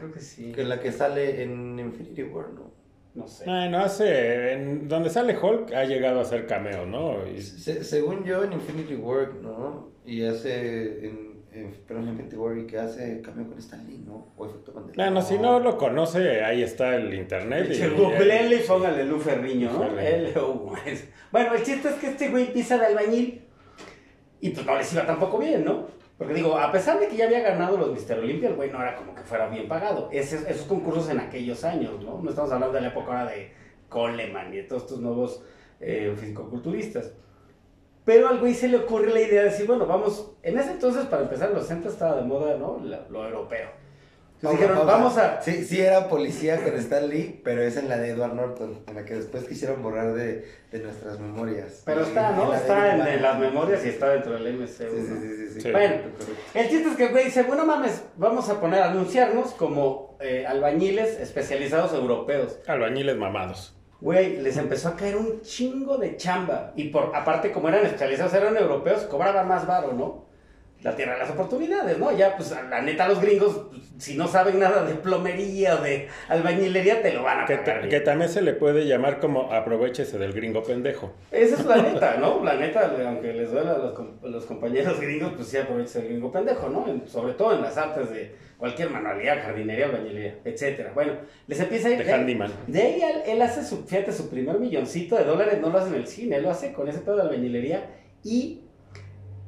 creo 0.00 0.12
que 0.12 0.20
sí. 0.20 0.52
Que 0.52 0.64
la 0.64 0.80
que 0.80 0.90
sale 0.90 1.42
en 1.42 1.78
Infinity 1.78 2.22
War, 2.24 2.50
¿no? 2.54 2.72
No 3.14 3.28
sé. 3.28 3.44
no 3.46 3.78
hace. 3.78 4.52
En 4.52 4.88
donde 4.88 5.10
sale 5.10 5.36
Hulk 5.36 5.72
ha 5.74 5.84
llegado 5.84 6.20
a 6.20 6.24
ser 6.24 6.46
cameo, 6.46 6.86
¿no? 6.86 7.18
según 7.38 8.24
yo, 8.24 8.44
en 8.44 8.52
Infinity 8.52 8.94
War, 8.94 9.34
¿no? 9.34 9.90
Y 10.06 10.22
hace. 10.24 11.06
En, 11.06 11.30
pero 11.86 12.00
en 12.00 12.08
Infinity 12.08 12.36
War 12.36 12.56
y 12.56 12.66
que 12.66 12.78
hace 12.78 13.20
cameo 13.20 13.48
con 13.48 13.58
Stan 13.58 13.84
Lee, 13.84 14.04
¿no? 14.06 14.28
O 14.36 14.46
efecto 14.46 14.72
Mandela. 14.72 15.04
Bueno, 15.04 15.20
si 15.20 15.36
no 15.36 15.58
lo 15.58 15.76
conoce, 15.76 16.44
ahí 16.44 16.62
está 16.62 16.94
el 16.94 17.12
internet. 17.12 17.66
Y, 17.70 17.82
y, 17.82 18.54
y 18.54 18.58
póngale 18.66 19.04
Lu 19.04 19.18
Ferriño, 19.18 19.72
¿no? 19.72 20.72
bueno, 21.32 21.54
el 21.54 21.62
chiste 21.64 21.88
es 21.88 21.94
que 21.96 22.06
este 22.06 22.28
güey 22.28 22.46
empieza 22.46 22.78
de 22.78 22.86
albañil. 22.86 23.42
Y 24.40 24.50
pues 24.50 24.64
no 24.64 24.78
les 24.78 24.92
iba 24.92 25.04
tampoco 25.04 25.38
bien, 25.38 25.64
¿no? 25.64 25.99
Porque 26.20 26.34
digo, 26.34 26.58
a 26.58 26.70
pesar 26.70 27.00
de 27.00 27.08
que 27.08 27.16
ya 27.16 27.24
había 27.24 27.40
ganado 27.40 27.78
los 27.78 27.92
Mister 27.92 28.18
Olympia, 28.18 28.50
el 28.50 28.54
güey 28.54 28.70
no 28.70 28.82
era 28.82 28.94
como 28.94 29.14
que 29.14 29.22
fuera 29.22 29.48
bien 29.48 29.66
pagado. 29.66 30.10
esos 30.12 30.66
concursos 30.66 31.08
en 31.08 31.18
aquellos 31.18 31.64
años, 31.64 31.98
¿no? 32.04 32.20
No 32.20 32.28
estamos 32.28 32.52
hablando 32.52 32.74
de 32.74 32.82
la 32.82 32.88
época 32.88 33.06
ahora 33.06 33.30
de 33.30 33.50
Coleman 33.88 34.52
y 34.52 34.58
de 34.58 34.62
todos 34.64 34.82
estos 34.82 35.00
nuevos 35.00 35.42
eh, 35.80 36.14
fisicoculturistas. 36.20 37.14
Pero 38.04 38.28
al 38.28 38.38
güey 38.38 38.52
se 38.52 38.68
le 38.68 38.76
ocurre 38.76 39.14
la 39.14 39.20
idea 39.22 39.44
de 39.44 39.48
decir, 39.48 39.66
bueno, 39.66 39.86
vamos, 39.86 40.32
en 40.42 40.58
ese 40.58 40.72
entonces, 40.72 41.06
para 41.06 41.22
empezar, 41.22 41.52
los 41.52 41.62
60 41.62 41.88
estaba 41.88 42.16
de 42.16 42.24
moda, 42.24 42.58
¿no? 42.58 42.78
lo 43.08 43.24
europeo 43.24 43.70
dijeron, 44.48 44.86
vamos 44.86 45.18
a... 45.18 45.42
Sí, 45.42 45.64
sí 45.64 45.80
era 45.80 46.08
policía 46.08 46.62
con 46.62 46.74
Stan 46.76 47.06
Lee, 47.08 47.40
pero 47.44 47.62
es 47.62 47.76
en 47.76 47.88
la 47.88 47.98
de 47.98 48.10
Edward 48.10 48.34
Norton, 48.34 48.78
en 48.86 48.94
la 48.94 49.04
que 49.04 49.14
después 49.14 49.44
quisieron 49.44 49.82
borrar 49.82 50.14
de, 50.14 50.46
de 50.72 50.78
nuestras 50.78 51.18
memorias. 51.18 51.82
Pero 51.84 52.02
está, 52.02 52.32
¿no? 52.32 52.54
está 52.54 53.12
en, 53.12 53.22
las 53.22 53.38
memorias 53.38 53.84
y 53.84 53.90
está 53.90 54.08
dentro 54.10 54.32
del 54.32 54.54
MCU. 54.54 54.66
Sí, 54.66 54.78
sí, 54.78 55.50
sí, 55.52 55.60
sí, 55.60 55.70
Bueno, 55.70 55.96
el 56.54 56.68
chiste 56.68 56.88
es 56.88 56.96
que 56.96 57.06
el 57.06 57.10
güey 57.10 57.26
dice, 57.26 57.42
bueno 57.42 57.66
mames, 57.66 58.02
vamos 58.16 58.48
a 58.48 58.60
poner 58.60 58.82
a 58.82 58.90
anunciarnos 58.90 59.50
como 59.52 60.16
eh, 60.20 60.46
albañiles 60.46 61.20
especializados 61.20 61.92
europeos. 61.92 62.58
Albañiles 62.66 63.16
mamados. 63.16 63.76
Güey, 64.00 64.38
les 64.38 64.56
empezó 64.56 64.88
a 64.88 64.96
caer 64.96 65.16
un 65.16 65.42
chingo 65.42 65.98
de 65.98 66.16
chamba. 66.16 66.72
Y 66.74 66.88
por 66.88 67.14
aparte, 67.14 67.52
como 67.52 67.68
eran 67.68 67.84
especializados, 67.84 68.32
eran 68.32 68.56
europeos, 68.56 69.02
cobraban 69.02 69.46
más 69.46 69.66
varo, 69.66 69.92
¿no? 69.92 70.29
La 70.82 70.96
tierra 70.96 71.12
de 71.12 71.18
las 71.18 71.30
oportunidades, 71.30 71.98
¿no? 71.98 72.16
Ya, 72.16 72.36
pues, 72.36 72.50
la 72.50 72.80
neta, 72.80 73.06
los 73.06 73.20
gringos, 73.20 73.66
si 73.98 74.16
no 74.16 74.26
saben 74.26 74.58
nada 74.58 74.84
de 74.84 74.94
plomería 74.94 75.76
o 75.76 75.82
de 75.82 76.08
albañilería, 76.28 77.02
te 77.02 77.12
lo 77.12 77.22
van 77.22 77.40
a 77.40 77.46
que, 77.46 77.88
que 77.88 78.00
también 78.00 78.30
se 78.30 78.40
le 78.40 78.54
puede 78.54 78.86
llamar 78.86 79.20
como 79.20 79.52
aprovechese 79.52 80.18
del 80.18 80.32
gringo 80.32 80.62
pendejo. 80.62 81.12
Esa 81.30 81.56
es 81.56 81.66
la 81.66 81.76
neta, 81.82 82.16
¿no? 82.16 82.42
La 82.42 82.54
neta, 82.54 82.92
aunque 83.06 83.32
les 83.34 83.50
duela 83.50 83.72
a 83.72 84.28
los, 84.28 84.44
compañeros 84.46 84.98
gringos, 85.00 85.32
pues 85.36 85.48
sí 85.48 85.58
aprovechese 85.58 86.00
del 86.00 86.08
gringo 86.08 86.32
pendejo, 86.32 86.68
¿no? 86.68 86.86
sobre 87.06 87.34
todo 87.34 87.54
en 87.54 87.62
las 87.62 87.76
artes 87.76 88.10
de 88.10 88.34
cualquier 88.56 88.90
manualidad, 88.90 89.42
jardinería, 89.42 89.86
albañilería, 89.86 90.38
etcétera. 90.44 90.92
Bueno, 90.94 91.14
les 91.46 91.60
empieza 91.60 91.88
a 91.88 91.90
ir... 91.92 92.04
De 92.04 92.12
handyman. 92.12 92.52
De 92.66 92.82
ahí 92.82 93.02
él, 93.26 93.42
hace 93.42 93.64
su, 93.64 93.84
fíjate, 93.84 94.12
su 94.12 94.30
primer 94.30 94.58
milloncito 94.58 95.16
de 95.16 95.24
dólares, 95.24 95.60
no 95.60 95.70
lo 95.70 95.78
hace 95.78 95.88
en 95.88 95.94
el 95.96 96.06
cine, 96.06 96.36
él 96.36 96.42
lo 96.42 96.50
hace 96.50 96.72
con 96.72 96.88
ese 96.88 97.00
pedo 97.00 97.16
de 97.16 97.22
albañilería 97.22 97.84
y 98.22 98.62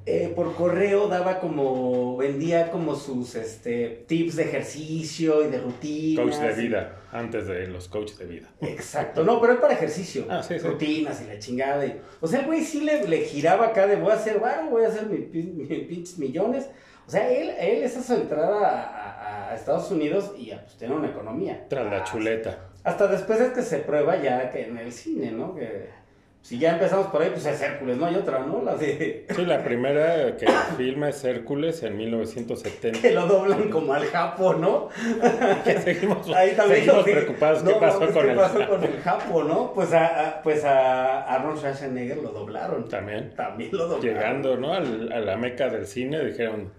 eh, 0.04 0.32
por 0.34 0.54
correo 0.54 1.06
daba 1.06 1.38
como, 1.38 2.16
vendía 2.16 2.70
como 2.70 2.96
sus 2.96 3.36
este, 3.36 4.04
tips 4.08 4.36
de 4.36 4.42
ejercicio 4.42 5.44
y 5.46 5.50
de 5.50 5.58
rutina. 5.58 6.22
Coach 6.22 6.36
de 6.36 6.52
vida, 6.54 6.96
antes 7.12 7.46
de 7.46 7.68
los 7.68 7.86
coaches 7.86 8.18
de 8.18 8.26
vida. 8.26 8.48
Exacto, 8.60 9.22
no, 9.22 9.40
pero 9.40 9.54
es 9.54 9.60
para 9.60 9.74
ejercicio. 9.74 10.26
Ah, 10.28 10.42
Rutinas 10.62 11.22
y 11.22 11.26
la 11.26 11.38
chingada. 11.38 11.84
o 12.20 12.26
sea, 12.26 12.40
el 12.40 12.46
güey 12.46 12.64
sí 12.64 12.80
le, 12.80 13.06
le, 13.06 13.20
giraba 13.20 13.68
acá 13.68 13.86
de 13.86 13.96
voy 13.96 14.10
a 14.10 14.14
hacer, 14.14 14.38
bueno, 14.38 14.70
voy 14.70 14.84
a 14.84 14.88
hacer 14.88 15.06
mis 15.06 15.26
pinches 15.86 16.18
millones. 16.18 16.68
O 17.06 17.10
sea, 17.10 17.30
él, 17.30 17.50
él 17.58 17.82
esa 17.82 18.02
su 18.02 18.14
entrada 18.14 19.50
a, 19.50 19.54
Estados 19.54 19.90
Unidos 19.90 20.32
y 20.38 20.50
a 20.50 20.62
pues, 20.62 20.78
tener 20.78 20.96
una 20.96 21.08
economía. 21.08 21.66
Tras 21.68 21.84
la 21.90 22.04
chuleta. 22.04 22.70
Hasta 22.84 23.06
después 23.06 23.38
es 23.38 23.52
que 23.52 23.60
se 23.60 23.78
prueba 23.80 24.16
ya 24.16 24.50
que 24.50 24.64
en 24.64 24.78
el 24.78 24.90
cine, 24.90 25.30
¿no? 25.30 25.54
Que 25.54 25.90
si 26.42 26.58
ya 26.58 26.72
empezamos 26.72 27.06
por 27.06 27.22
ahí, 27.22 27.30
pues 27.30 27.46
es 27.46 27.62
Hércules, 27.62 27.96
no 27.96 28.06
hay 28.06 28.16
otra, 28.16 28.40
¿no? 28.40 28.62
La 28.64 28.74
de... 28.74 29.26
Sí, 29.30 29.44
la 29.46 29.62
primera 29.62 30.36
que 30.36 30.46
filma 30.76 31.08
es 31.10 31.22
Hércules 31.22 31.84
en 31.84 31.96
1970. 31.96 33.00
Que 33.00 33.12
lo 33.12 33.26
doblan 33.26 33.70
como 33.70 33.94
al 33.94 34.04
Japo, 34.06 34.54
¿no? 34.54 34.88
que 35.64 35.78
seguimos, 35.78 36.28
ahí 36.34 36.56
también 36.56 36.80
seguimos 36.80 37.04
preocupados. 37.04 37.62
¿Qué 37.62 37.74
pasó, 37.74 38.12
con, 38.12 38.28
el... 38.28 38.36
pasó 38.36 38.66
con 38.66 38.82
el 38.82 39.00
Japo, 39.00 39.44
no? 39.44 39.72
Pues 39.72 39.92
a, 39.92 40.40
pues 40.42 40.64
a 40.64 41.22
Arnold 41.32 41.58
Schwarzenegger 41.58 42.18
lo 42.18 42.30
doblaron. 42.30 42.88
También. 42.88 43.32
También 43.36 43.70
lo 43.72 43.86
doblaron. 43.86 44.02
Llegando, 44.02 44.56
¿no? 44.56 44.74
a 44.74 44.80
la 44.80 45.36
meca 45.36 45.68
del 45.68 45.86
cine, 45.86 46.24
dijeron, 46.24 46.72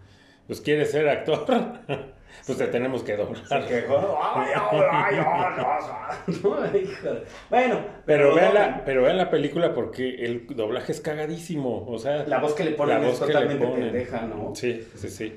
pues 0.48 0.62
quieres 0.62 0.92
ser 0.92 1.10
actor, 1.10 1.46
pues 2.46 2.58
te 2.58 2.68
tenemos 2.68 3.04
que 3.04 3.16
doblar. 3.16 3.44
bueno, 7.50 7.80
pero, 8.06 8.36
vean 8.36 8.54
la, 8.54 8.84
pero 8.86 9.04
vean 9.04 9.18
la 9.18 9.30
película 9.30 9.74
porque 9.74 10.26
el 10.26 10.48
doblaje 10.48 10.92
es 10.92 11.02
cagadísimo, 11.02 11.86
o 11.88 11.98
sea... 11.98 12.26
La 12.28 12.40
voz 12.40 12.54
que 12.54 12.66
le 12.66 12.72
ponen 12.72 13.04
es 13.04 13.20
totalmente 13.20 13.66
pendeja, 13.66 14.22
¿no? 14.24 14.54
Sí, 14.56 14.86
sí, 14.96 15.10
sí. 15.10 15.34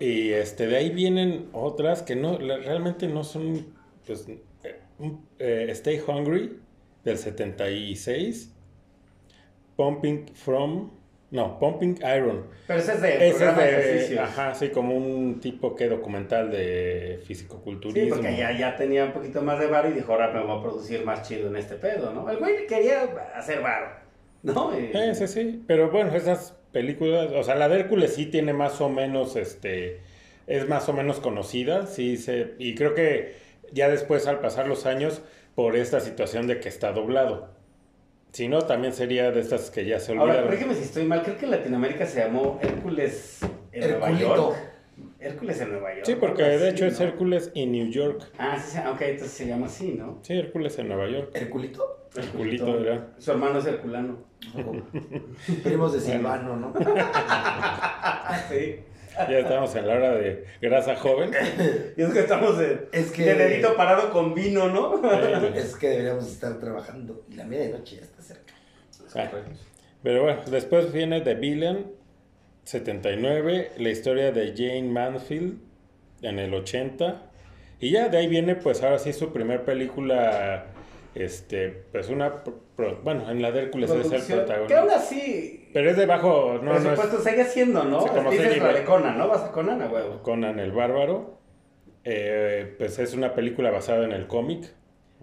Y 0.00 0.30
este, 0.30 0.66
de 0.66 0.76
ahí 0.76 0.90
vienen 0.90 1.48
otras 1.52 2.02
que 2.02 2.14
no, 2.14 2.38
realmente 2.38 3.08
no 3.08 3.24
son, 3.24 3.74
pues, 4.06 4.28
eh, 4.62 4.80
eh, 5.38 5.66
Stay 5.70 6.00
Hungry 6.06 6.60
del 7.04 7.18
76, 7.18 8.54
Pumping 9.76 10.26
From, 10.34 10.90
no, 11.30 11.58
Pumping 11.58 11.98
Iron. 12.16 12.46
Pero 12.66 12.80
ese 12.80 12.94
es 12.94 13.02
de, 13.02 13.28
ese 13.28 13.48
es 13.48 14.10
de 14.10 14.18
Ajá, 14.18 14.54
sí, 14.54 14.70
como 14.70 14.96
un 14.96 15.40
tipo 15.40 15.76
que 15.76 15.88
documental 15.88 16.50
de 16.50 17.20
fisicoculturismo. 17.26 18.16
Sí, 18.16 18.22
porque 18.22 18.36
ya, 18.36 18.52
ya 18.52 18.76
tenía 18.76 19.04
un 19.04 19.12
poquito 19.12 19.42
más 19.42 19.58
de 19.60 19.66
bar 19.66 19.86
y 19.90 19.92
dijo, 19.92 20.12
ahora 20.12 20.32
me 20.32 20.42
voy 20.42 20.58
a 20.58 20.62
producir 20.62 21.04
más 21.04 21.28
chido 21.28 21.48
en 21.48 21.56
este 21.56 21.74
pedo, 21.74 22.14
¿no? 22.14 22.30
El 22.30 22.38
güey 22.38 22.66
quería 22.66 23.02
hacer 23.34 23.60
bar, 23.60 24.04
¿no? 24.42 24.72
Y... 24.78 24.90
Sí, 25.14 25.26
sí, 25.26 25.64
pero 25.66 25.90
bueno, 25.90 26.14
esas 26.14 26.56
películas, 26.72 27.30
o 27.34 27.42
sea, 27.42 27.56
la 27.56 27.68
de 27.68 27.80
Hércules 27.80 28.14
sí 28.14 28.26
tiene 28.26 28.54
más 28.54 28.80
o 28.80 28.88
menos, 28.88 29.36
este, 29.36 30.00
es 30.46 30.66
más 30.66 30.88
o 30.88 30.94
menos 30.94 31.20
conocida, 31.20 31.86
sí, 31.86 32.16
se, 32.16 32.54
y 32.58 32.74
creo 32.74 32.94
que 32.94 33.34
ya 33.72 33.90
después 33.90 34.26
al 34.26 34.40
pasar 34.40 34.66
los 34.66 34.86
años, 34.86 35.22
por 35.54 35.74
esta 35.76 35.98
situación 35.98 36.46
de 36.46 36.60
que 36.60 36.68
está 36.68 36.92
doblado. 36.92 37.57
Si 38.38 38.46
no, 38.46 38.60
también 38.60 38.92
sería 38.92 39.32
de 39.32 39.40
estas 39.40 39.68
que 39.68 39.84
ya 39.84 39.98
se 39.98 40.12
olvidaron. 40.12 40.36
Ahora, 40.36 40.46
corrígeme 40.46 40.72
si 40.72 40.84
estoy 40.84 41.04
mal, 41.04 41.24
creo 41.24 41.36
que 41.36 41.46
en 41.46 41.50
Latinoamérica 41.50 42.06
se 42.06 42.20
llamó 42.20 42.60
Hércules 42.62 43.40
en 43.72 43.90
Nueva 43.90 44.12
York. 44.12 44.56
Hércules 45.18 45.60
en 45.60 45.72
Nueva 45.72 45.94
York. 45.94 46.06
Sí, 46.06 46.14
porque 46.14 46.44
de 46.44 46.70
hecho 46.70 46.86
es 46.86 47.00
Hércules 47.00 47.50
en 47.56 47.72
New 47.72 47.88
York. 47.90 48.30
Ah, 48.38 48.56
sí, 48.56 48.78
ok, 48.78 49.00
entonces 49.00 49.36
se 49.36 49.48
llama 49.48 49.66
así, 49.66 49.96
¿no? 49.98 50.20
Sí, 50.22 50.34
Hércules 50.34 50.78
en 50.78 50.86
Nueva 50.86 51.08
York. 51.08 51.32
¿Herculito? 51.34 52.08
Herculito, 52.16 52.78
era. 52.78 53.08
Su 53.18 53.32
hermano 53.32 53.58
es 53.58 53.66
Herculano. 53.66 54.18
Primos 55.64 55.94
de 55.94 56.00
Silvano, 56.00 56.54
¿no? 56.54 56.72
sí. 58.48 58.76
Ya 59.28 59.38
estamos 59.40 59.74
en 59.74 59.86
la 59.86 59.94
hora 59.94 60.14
de 60.14 60.44
grasa 60.60 60.96
joven. 60.96 61.30
Y 61.96 62.02
es 62.02 62.12
que 62.12 62.20
estamos 62.20 62.58
de, 62.58 62.88
es 62.92 63.10
que, 63.10 63.24
de 63.24 63.34
dedito 63.34 63.76
parado 63.76 64.12
con 64.12 64.34
vino, 64.34 64.68
¿no? 64.68 65.00
es 65.54 65.76
que 65.76 65.88
deberíamos 65.88 66.26
estar 66.26 66.58
trabajando 66.60 67.24
y 67.28 67.34
la 67.34 67.44
medianoche 67.44 67.96
ya 67.96 68.02
está 68.02 68.22
cerca. 68.22 68.54
Ah, 69.14 69.30
pero 70.02 70.22
bueno, 70.22 70.42
después 70.50 70.92
viene 70.92 71.20
The 71.20 71.34
Villain, 71.34 71.86
79, 72.64 73.72
la 73.78 73.88
historia 73.88 74.30
de 74.30 74.54
Jane 74.56 74.90
Manfield 74.90 75.58
en 76.22 76.38
el 76.38 76.54
80. 76.54 77.22
Y 77.80 77.90
ya 77.90 78.08
de 78.08 78.18
ahí 78.18 78.28
viene, 78.28 78.56
pues 78.56 78.82
ahora 78.82 78.98
sí, 78.98 79.12
su 79.12 79.32
primer 79.32 79.64
película 79.64 80.66
este, 81.24 81.68
pues 81.92 82.08
una, 82.08 82.42
bueno, 83.02 83.30
en 83.30 83.42
la 83.42 83.52
de 83.52 83.62
Hércules 83.62 83.90
es 83.90 84.12
el 84.12 84.36
protagonista. 84.36 84.66
Que 84.66 84.74
aún 84.76 84.90
así. 84.90 85.70
Pero 85.72 85.90
es 85.90 85.96
de 85.96 86.06
bajo, 86.06 86.58
no, 86.62 86.72
Por 86.72 86.82
supuesto, 86.82 87.18
no 87.18 87.24
sigue 87.24 87.44
siendo, 87.44 87.84
¿no? 87.84 88.02
Sí, 88.02 88.08
como 88.08 88.30
Dices 88.30 88.58
la 88.58 88.72
de 88.72 88.84
Conan, 88.84 89.18
¿no? 89.18 89.28
Vas 89.28 89.42
a 89.42 89.52
Conan 89.52 89.82
a 89.82 89.88
huevo. 89.88 90.22
Conan 90.22 90.58
el 90.58 90.72
Bárbaro. 90.72 91.38
Eh, 92.04 92.74
pues 92.78 92.98
es 92.98 93.12
una 93.14 93.34
película 93.34 93.70
basada 93.70 94.04
en 94.04 94.12
el 94.12 94.26
cómic 94.26 94.72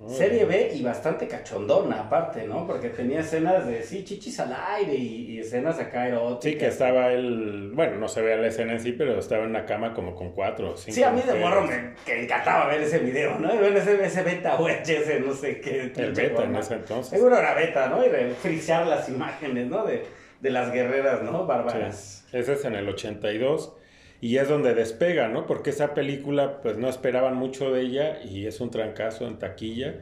Serie 0.10 0.44
B 0.46 0.74
y 0.76 0.84
bastante 0.84 1.28
cachondona 1.28 2.02
aparte, 2.02 2.46
¿no? 2.46 2.68
Porque 2.68 2.90
tenía 2.90 3.22
escenas 3.22 3.66
de, 3.66 3.82
sí, 3.82 4.04
chichis 4.04 4.40
al 4.42 4.54
aire 4.54 4.94
y, 4.94 5.40
escenas 5.40 5.80
acá 5.80 6.08
eróticas. 6.08 6.44
Sí, 6.44 6.58
que 6.58 6.68
estaba 6.68 7.14
él, 7.14 7.72
bueno, 7.74 7.98
no 7.98 8.08
se 8.08 8.22
ve 8.22 8.36
la 8.36 8.48
escena 8.48 8.74
en 8.74 8.82
sí, 8.82 8.92
pero 8.92 9.18
estaba 9.18 9.44
en 9.44 9.52
una 9.52 9.66
cama 9.66 9.94
como 9.94 10.14
con 10.14 10.32
cuatro 10.32 10.72
o 10.72 10.78
cinco 10.78 10.96
Sí, 10.96 11.02
a 11.02 11.12
mí 11.12 11.22
de 11.22 11.40
morro 11.40 11.62
me 11.62 11.94
que 12.06 12.24
encantaba 12.24 12.68
ver 12.68 12.82
ese 12.82 13.00
video, 13.00 13.40
¿no? 13.40 13.58
Ver 13.58 13.78
ese, 13.78 14.04
ese 14.04 14.22
beta 14.22 14.58
o 14.58 14.68
ese 14.68 15.22
no 15.22 15.34
sé 15.34 15.62
qué. 15.62 15.92
El 15.96 16.12
beta 16.14 16.44
en 16.44 16.56
ese 16.58 16.76
entonces. 16.76 17.10
Seguro 17.12 17.38
era 17.38 17.54
beta, 17.56 17.88
¿no? 17.88 18.06
Y 18.06 18.10
frisear 18.34 18.86
las 18.86 19.08
imágenes, 19.08 19.68
¿no? 19.68 19.86
De, 19.86 20.04
de 20.42 20.50
las 20.50 20.72
guerreras, 20.72 21.24
¿no? 21.24 21.48
Bárbaras. 21.48 22.28
Ese 22.32 22.54
es 22.54 22.66
en 22.66 22.76
el 22.76 22.90
82 22.90 23.74
y 24.22 24.38
es 24.38 24.48
donde 24.50 24.74
despega, 24.74 25.28
¿no? 25.28 25.46
Porque 25.46 25.70
esa 25.70 25.94
película, 25.94 26.62
pues 26.62 26.78
no 26.78 26.90
esperaban 26.90 27.36
mucho 27.36 27.72
de 27.72 27.82
ella 27.82 28.22
y 28.24 28.46
es 28.46 28.60
un 28.62 28.72
trancazo 28.72 29.28
en 29.28 29.38
taquilla 29.40 30.02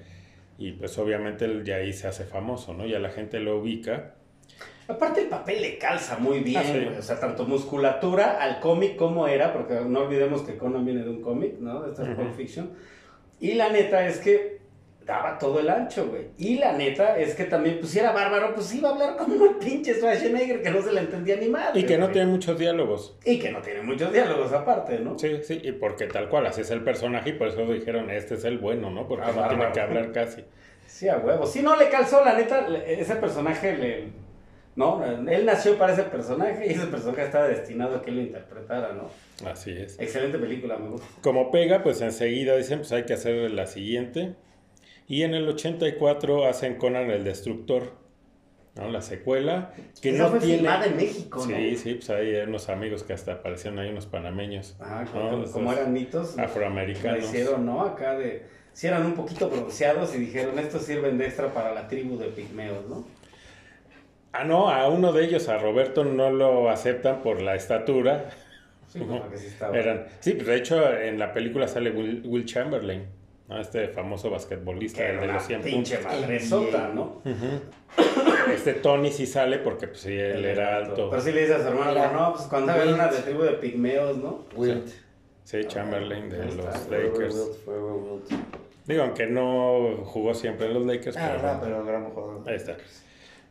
y 0.57 0.71
pues 0.71 0.97
obviamente 0.97 1.61
ya 1.63 1.77
ahí 1.77 1.93
se 1.93 2.07
hace 2.07 2.23
famoso, 2.23 2.73
¿no? 2.73 2.85
Ya 2.85 2.99
la 2.99 3.09
gente 3.09 3.39
lo 3.39 3.59
ubica. 3.59 4.13
Aparte 4.87 5.21
el 5.21 5.27
papel 5.27 5.61
le 5.61 5.77
calza 5.77 6.17
muy 6.17 6.41
bien, 6.41 6.91
ah, 6.93 6.99
o 6.99 7.01
sea, 7.01 7.19
tanto 7.19 7.45
musculatura 7.45 8.41
al 8.41 8.59
cómic 8.59 8.97
como 8.97 9.27
era, 9.27 9.53
porque 9.53 9.75
no 9.75 10.01
olvidemos 10.01 10.41
que 10.41 10.57
Conan 10.57 10.85
viene 10.85 11.03
de 11.03 11.09
un 11.09 11.21
cómic, 11.21 11.57
¿no? 11.59 11.83
De 11.83 11.91
esta 11.91 12.03
uh 12.03 12.33
Fiction. 12.35 12.71
Y 13.39 13.53
la 13.53 13.69
neta 13.69 14.05
es 14.05 14.19
que 14.19 14.62
daba 15.05 15.37
todo 15.37 15.59
el 15.59 15.69
ancho, 15.69 16.07
güey. 16.07 16.27
Y 16.37 16.57
la 16.57 16.73
neta 16.73 17.17
es 17.17 17.35
que 17.35 17.45
también, 17.45 17.79
pues 17.79 17.91
si 17.91 17.99
era 17.99 18.11
bárbaro, 18.11 18.53
pues 18.53 18.73
iba 18.73 18.89
a 18.89 18.93
hablar 18.93 19.15
como 19.17 19.35
un 19.35 19.59
pinche 19.59 19.93
Schwarzenegger 19.95 20.61
que 20.61 20.69
no 20.69 20.81
se 20.81 20.93
le 20.93 21.01
entendía 21.01 21.35
ni 21.37 21.49
madre. 21.49 21.79
Y 21.79 21.85
que 21.85 21.97
no 21.97 22.09
tiene 22.09 22.27
muchos 22.27 22.57
diálogos. 22.57 23.17
Y 23.25 23.39
que 23.39 23.51
no 23.51 23.61
tiene 23.61 23.81
muchos 23.81 24.11
diálogos 24.11 24.51
aparte, 24.53 24.99
¿no? 24.99 25.17
Sí, 25.17 25.39
sí, 25.43 25.59
y 25.63 25.71
porque 25.73 26.07
tal 26.07 26.29
cual, 26.29 26.45
así 26.45 26.61
es 26.61 26.71
el 26.71 26.83
personaje 26.83 27.31
y 27.31 27.33
por 27.33 27.47
eso 27.47 27.65
dijeron, 27.65 28.09
este 28.09 28.35
es 28.35 28.45
el 28.45 28.57
bueno, 28.57 28.89
¿no? 28.89 29.07
Porque 29.07 29.25
ah, 29.27 29.33
no 29.33 29.47
tiene 29.47 29.71
que 29.71 29.79
hablar 29.81 30.11
casi. 30.11 30.43
Sí, 30.87 31.07
a 31.09 31.17
huevo. 31.17 31.45
Si 31.45 31.61
no 31.61 31.75
le 31.75 31.89
calzó, 31.89 32.23
la 32.23 32.33
neta, 32.35 32.67
ese 32.85 33.15
personaje 33.15 33.77
le... 33.77 34.23
No, 34.75 35.03
él 35.05 35.45
nació 35.45 35.77
para 35.77 35.93
ese 35.93 36.03
personaje 36.03 36.65
y 36.65 36.71
ese 36.71 36.87
personaje 36.87 37.23
estaba 37.23 37.47
destinado 37.47 37.97
a 37.97 38.01
que 38.01 38.11
lo 38.11 38.21
interpretara, 38.21 38.93
¿no? 38.93 39.07
Así 39.47 39.71
es. 39.71 39.99
Excelente 39.99 40.39
película, 40.39 40.77
me 40.77 40.89
gusta. 40.89 41.05
Como 41.21 41.51
pega, 41.51 41.83
pues 41.83 42.01
enseguida 42.01 42.55
dicen, 42.55 42.79
pues 42.79 42.91
hay 42.91 43.03
que 43.03 43.13
hacer 43.13 43.51
la 43.51 43.67
siguiente 43.67 44.33
y 45.13 45.21
en 45.21 45.35
el 45.35 45.47
84 45.47 46.47
hacen 46.47 46.73
Conan 46.73 47.11
el 47.11 47.23
Destructor, 47.23 47.91
¿no? 48.75 48.89
La 48.89 49.03
secuela. 49.03 49.71
Que 50.01 50.11
no 50.11 50.27
fue 50.29 50.39
tiene... 50.39 50.55
filmada 50.55 50.87
en 50.87 50.95
México, 50.95 51.45
¿no? 51.47 51.55
Sí, 51.55 51.77
sí, 51.77 51.93
pues 51.93 52.09
hay 52.09 52.35
unos 52.37 52.67
amigos 52.67 53.03
que 53.03 53.13
hasta 53.13 53.33
aparecieron 53.33 53.77
ahí, 53.77 53.89
unos 53.89 54.07
panameños. 54.07 54.75
Ah, 54.79 55.05
como, 55.51 55.71
eran 55.71 55.93
mitos. 55.93 56.39
Afroamericanos. 56.39 57.25
hicieron, 57.25 57.63
¿no? 57.63 57.81
Acá 57.81 58.17
de... 58.17 58.41
Si 58.73 58.87
eran 58.87 59.05
un 59.05 59.13
poquito 59.13 59.51
bronceados 59.51 60.15
y 60.15 60.17
dijeron, 60.17 60.57
estos 60.57 60.81
sirven 60.81 61.19
de 61.19 61.27
extra 61.27 61.53
para 61.53 61.75
la 61.75 61.87
tribu 61.87 62.17
de 62.17 62.29
pigmeos, 62.29 62.87
¿no? 62.89 63.05
Ah, 64.31 64.45
no, 64.45 64.67
a 64.67 64.89
uno 64.89 65.13
de 65.13 65.25
ellos, 65.25 65.47
a 65.47 65.59
Roberto, 65.59 66.03
no 66.03 66.31
lo 66.31 66.71
aceptan 66.71 67.21
por 67.21 67.39
la 67.39 67.53
estatura. 67.53 68.31
Sí, 68.87 68.99
que 69.29 69.37
sí 69.37 69.45
estaba. 69.45 69.77
Eran... 69.77 70.07
Sí, 70.21 70.31
pues 70.31 70.47
de 70.47 70.55
hecho 70.55 70.91
en 70.91 71.19
la 71.19 71.33
película 71.33 71.67
sale 71.67 71.91
Will 71.91 72.45
Chamberlain. 72.45 73.21
Este 73.59 73.87
famoso 73.89 74.29
basquetbolista, 74.29 75.07
el 75.07 75.19
de 75.19 75.27
los 75.27 75.43
100 75.43 75.61
pinche 75.61 75.99
madresota, 75.99 76.91
¿no? 76.93 77.21
Este 78.53 78.73
Tony 78.73 79.11
sí 79.11 79.25
sale 79.25 79.59
porque 79.59 79.87
pues 79.87 80.01
sí, 80.01 80.13
él 80.13 80.43
era 80.45 80.77
alto. 80.77 81.09
Pero 81.09 81.21
sí 81.21 81.31
le 81.31 81.41
dice 81.41 81.55
a 81.55 81.61
su 81.61 81.67
hermano, 81.67 82.11
no, 82.11 82.33
pues 82.33 82.45
cuando 82.45 82.73
era 82.73 82.93
una 82.93 83.07
de 83.07 83.19
tribu 83.19 83.43
de 83.43 83.53
pigmeos, 83.53 84.17
¿no? 84.17 84.45
Wilt. 84.55 84.87
Sí, 85.43 85.65
Chamberlain 85.65 86.29
de 86.29 86.45
los 86.45 86.89
Lakers. 86.89 87.51
Digo, 88.85 89.03
aunque 89.03 89.27
no 89.27 90.03
jugó 90.05 90.33
siempre 90.33 90.67
en 90.67 90.73
los 90.73 90.85
Lakers, 90.85 91.15
ah, 91.17 91.37
pero, 91.39 91.59
pero 91.61 91.85
gran 91.85 92.05
jugador. 92.09 92.49
Ahí 92.49 92.55
está. 92.55 92.77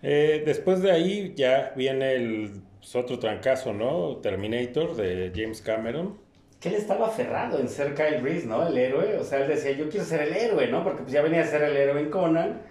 Eh, 0.03 0.43
después 0.45 0.83
de 0.83 0.91
ahí 0.91 1.33
ya 1.37 1.73
viene 1.77 2.15
el 2.15 2.63
pues, 2.81 2.97
otro 2.97 3.19
trancazo, 3.19 3.73
¿no? 3.73 4.17
Terminator 4.17 4.97
de 4.97 5.33
James 5.35 5.63
Cameron 5.63 6.19
que 6.63 6.69
él 6.69 6.77
estaba 6.77 7.09
aferrado 7.09 7.59
en 7.59 7.69
ser 7.69 7.93
Kyle 7.93 8.23
Reese, 8.23 8.47
¿no? 8.47 8.65
El 8.65 8.79
héroe. 8.79 9.19
O 9.19 9.25
sea, 9.25 9.41
él 9.43 9.49
decía, 9.49 9.73
yo 9.73 9.89
quiero 9.91 10.07
ser 10.07 10.23
el 10.23 10.33
héroe, 10.33 10.69
¿no? 10.69 10.85
Porque 10.85 11.03
pues 11.03 11.13
ya 11.13 11.21
venía 11.21 11.43
a 11.43 11.47
ser 11.47 11.63
el 11.63 11.77
héroe 11.77 12.01
en 12.01 12.11
Conan. 12.11 12.63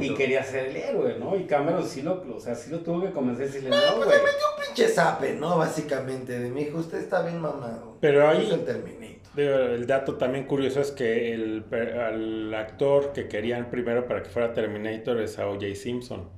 Y 0.00 0.14
quería 0.14 0.42
ser 0.42 0.66
el 0.66 0.76
héroe, 0.76 1.16
¿no? 1.18 1.34
Y 1.34 1.44
Cameron 1.44 1.84
sí 1.86 2.02
lo, 2.02 2.24
o 2.34 2.40
sea, 2.40 2.54
sí 2.54 2.70
lo 2.70 2.80
tuvo 2.80 3.02
que 3.02 3.10
convencer 3.10 3.44
y 3.44 3.48
decirle, 3.48 3.70
no, 3.70 3.96
pues 3.96 4.08
le 4.08 4.14
metió 4.16 4.46
un 4.56 4.64
pinche 4.64 4.88
zape, 4.88 5.34
¿no? 5.34 5.58
Básicamente, 5.58 6.38
de 6.38 6.50
mi 6.50 6.62
hijo, 6.62 6.78
usted 6.78 6.98
está 6.98 7.22
bien 7.22 7.40
mamado. 7.40 7.96
Pero 8.00 8.28
ahí, 8.28 8.50
el, 9.36 9.42
el 9.42 9.86
dato 9.86 10.16
también 10.16 10.44
curioso 10.46 10.80
es 10.80 10.90
que 10.90 11.32
el, 11.32 11.64
el 11.70 12.54
actor 12.54 13.12
que 13.12 13.28
querían 13.28 13.70
primero 13.70 14.06
para 14.06 14.22
que 14.22 14.28
fuera 14.30 14.52
Terminator 14.52 15.20
es 15.20 15.38
a 15.38 15.46
O.J. 15.48 15.74
Simpson. 15.74 16.37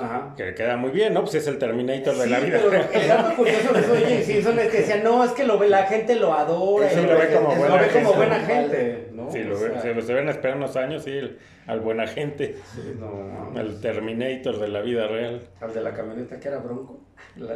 Ajá. 0.00 0.34
Que 0.36 0.54
queda 0.54 0.76
muy 0.76 0.90
bien, 0.90 1.14
¿no? 1.14 1.22
Pues 1.22 1.34
es 1.36 1.46
el 1.46 1.58
Terminator 1.58 2.16
de 2.16 2.26
la 2.26 2.40
vida. 2.40 2.60
Pero 2.62 2.84
el 2.92 3.08
dato 3.08 3.36
curioso 3.36 3.72
de 3.72 4.00
Jim 4.06 4.22
Simpson 4.22 4.58
es 4.58 4.68
que 4.68 4.78
decía, 4.78 5.02
no, 5.02 5.24
es 5.24 5.32
que 5.32 5.44
lo 5.44 5.58
ve, 5.58 5.68
la 5.68 5.84
gente 5.84 6.16
lo 6.16 6.32
adora. 6.32 6.88
Sí, 6.88 7.00
lo, 7.00 7.18
ve 7.18 7.28
como, 7.34 7.54
buena, 7.54 7.76
lo 7.76 7.82
ve 7.82 7.88
como 7.92 8.12
buena 8.14 8.40
gente. 8.40 9.08
¿no? 9.12 9.30
Sí, 9.30 9.44
lo 9.44 9.58
ve, 9.58 9.80
se 9.80 9.94
lo 9.94 10.02
deben 10.02 10.28
esperar 10.28 10.56
unos 10.56 10.76
años, 10.76 11.04
sí, 11.04 11.20
al 11.66 11.80
buena 11.80 12.06
gente. 12.06 12.56
Sí, 12.74 12.96
no, 12.98 13.58
el 13.58 13.80
Terminator 13.80 14.58
de 14.58 14.68
la 14.68 14.80
vida 14.80 15.06
real. 15.06 15.40
Al 15.60 15.74
de 15.74 15.80
la 15.80 15.92
camioneta 15.92 16.40
que 16.40 16.48
era 16.48 16.58
Bronco. 16.58 17.00
La, 17.36 17.54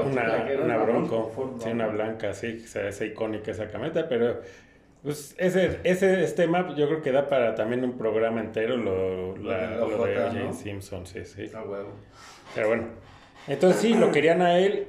una, 0.00 0.46
una, 0.64 0.78
Bronco, 0.78 1.56
sí, 1.62 1.70
una 1.70 1.86
blanca, 1.86 2.34
sí, 2.34 2.64
es 2.74 3.00
icónica 3.02 3.52
esa 3.52 3.68
camioneta, 3.68 4.08
pero 4.08 4.40
pues 5.02 5.34
ese, 5.38 5.80
ese 5.82 6.26
tema 6.28 6.74
yo 6.76 6.86
creo 6.86 7.02
que 7.02 7.10
da 7.10 7.28
para 7.28 7.54
también 7.54 7.82
un 7.82 7.98
programa 7.98 8.40
entero 8.40 8.76
lo, 8.76 9.36
la, 9.36 9.76
lo, 9.76 10.04
de 10.06 10.14
James 10.14 10.56
Simpson, 10.56 11.06
sí, 11.06 11.24
sí. 11.24 11.50
Ah, 11.54 11.62
huevo. 11.62 11.90
Pero 12.54 12.68
bueno, 12.68 12.84
entonces 13.48 13.80
sí, 13.80 13.94
lo 13.94 14.12
querían 14.12 14.42
a 14.42 14.58
él 14.58 14.86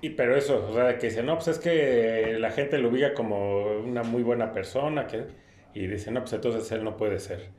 Y 0.00 0.10
pero 0.10 0.36
eso, 0.36 0.66
o 0.68 0.74
sea, 0.74 0.98
que 0.98 1.08
dice, 1.08 1.22
no, 1.22 1.36
pues 1.36 1.48
es 1.48 1.58
que 1.60 2.36
la 2.40 2.50
gente 2.50 2.78
lo 2.78 2.88
ubica 2.88 3.14
como 3.14 3.78
una 3.78 4.02
muy 4.02 4.24
buena 4.24 4.52
persona, 4.52 5.06
que, 5.06 5.26
y 5.74 5.86
dice, 5.86 6.10
no, 6.10 6.20
pues 6.20 6.32
entonces 6.32 6.70
él 6.72 6.82
no 6.82 6.96
puede 6.96 7.20
ser. 7.20 7.50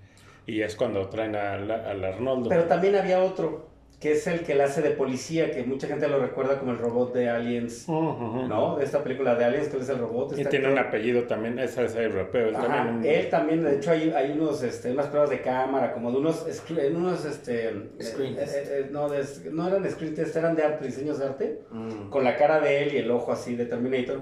Y 0.45 0.62
es 0.62 0.75
cuando 0.75 1.07
traen 1.07 1.38
al, 1.38 1.72
al 1.72 2.03
Arnoldo. 2.03 2.50
Pero 2.50 2.65
también 2.65 2.98
había 2.98 3.24
otro, 3.24 3.73
que 4.03 4.12
es 4.12 4.27
el 4.27 4.41
que 4.41 4.53
la 4.53 4.65
hace 4.65 4.81
de 4.81 4.89
policía, 4.89 5.50
que 5.50 5.63
mucha 5.63 5.88
gente 5.88 6.10
lo 6.10 6.19
recuerda 6.19 6.60
como 6.60 6.74
el 6.74 6.77
robot 6.77 7.13
de 7.13 7.29
Aliens, 7.29 7.88
¿no? 7.88 8.75
De 8.75 8.83
esta 8.83 9.01
película 9.01 9.33
de 9.36 9.45
Aliens, 9.45 9.69
que 9.69 9.77
es 9.77 9.88
el 9.88 9.98
robot. 9.98 10.38
Y 10.38 10.43
tiene 10.43 10.69
un 10.69 10.77
apellido 10.77 11.24
también, 11.24 11.57
ese 11.57 11.86
es 11.86 11.95
europeo. 11.95 12.50
Él, 12.50 12.53
también, 12.53 13.05
él 13.05 13.29
también, 13.29 13.63
de 13.63 13.77
hecho, 13.77 13.91
hay, 13.91 14.10
hay 14.10 14.31
unos, 14.33 14.62
este, 14.62 14.91
unas 14.91 15.07
pruebas 15.07 15.29
de 15.29 15.39
cámara, 15.39 15.93
como 15.93 16.12
de 16.12 16.17
unos, 16.17 16.45
unos 16.93 17.24
este, 17.24 17.72
screen 18.01 18.33
eh, 18.33 18.45
eh, 18.45 18.45
eh, 18.45 18.89
no, 18.91 19.07
no 19.51 19.67
eran 19.69 19.89
screen 19.89 20.15
test, 20.15 20.36
eran 20.36 20.57
de 20.57 20.63
arte, 20.63 20.86
diseños 20.86 21.19
de 21.19 21.25
arte, 21.25 21.62
mm. 21.72 22.10
con 22.10 22.25
la 22.25 22.36
cara 22.36 22.60
de 22.60 22.83
él 22.83 22.93
y 22.95 22.98
el 22.98 23.10
ojo 23.10 23.31
así 23.31 23.55
de 23.55 23.67
Terminator. 23.67 24.22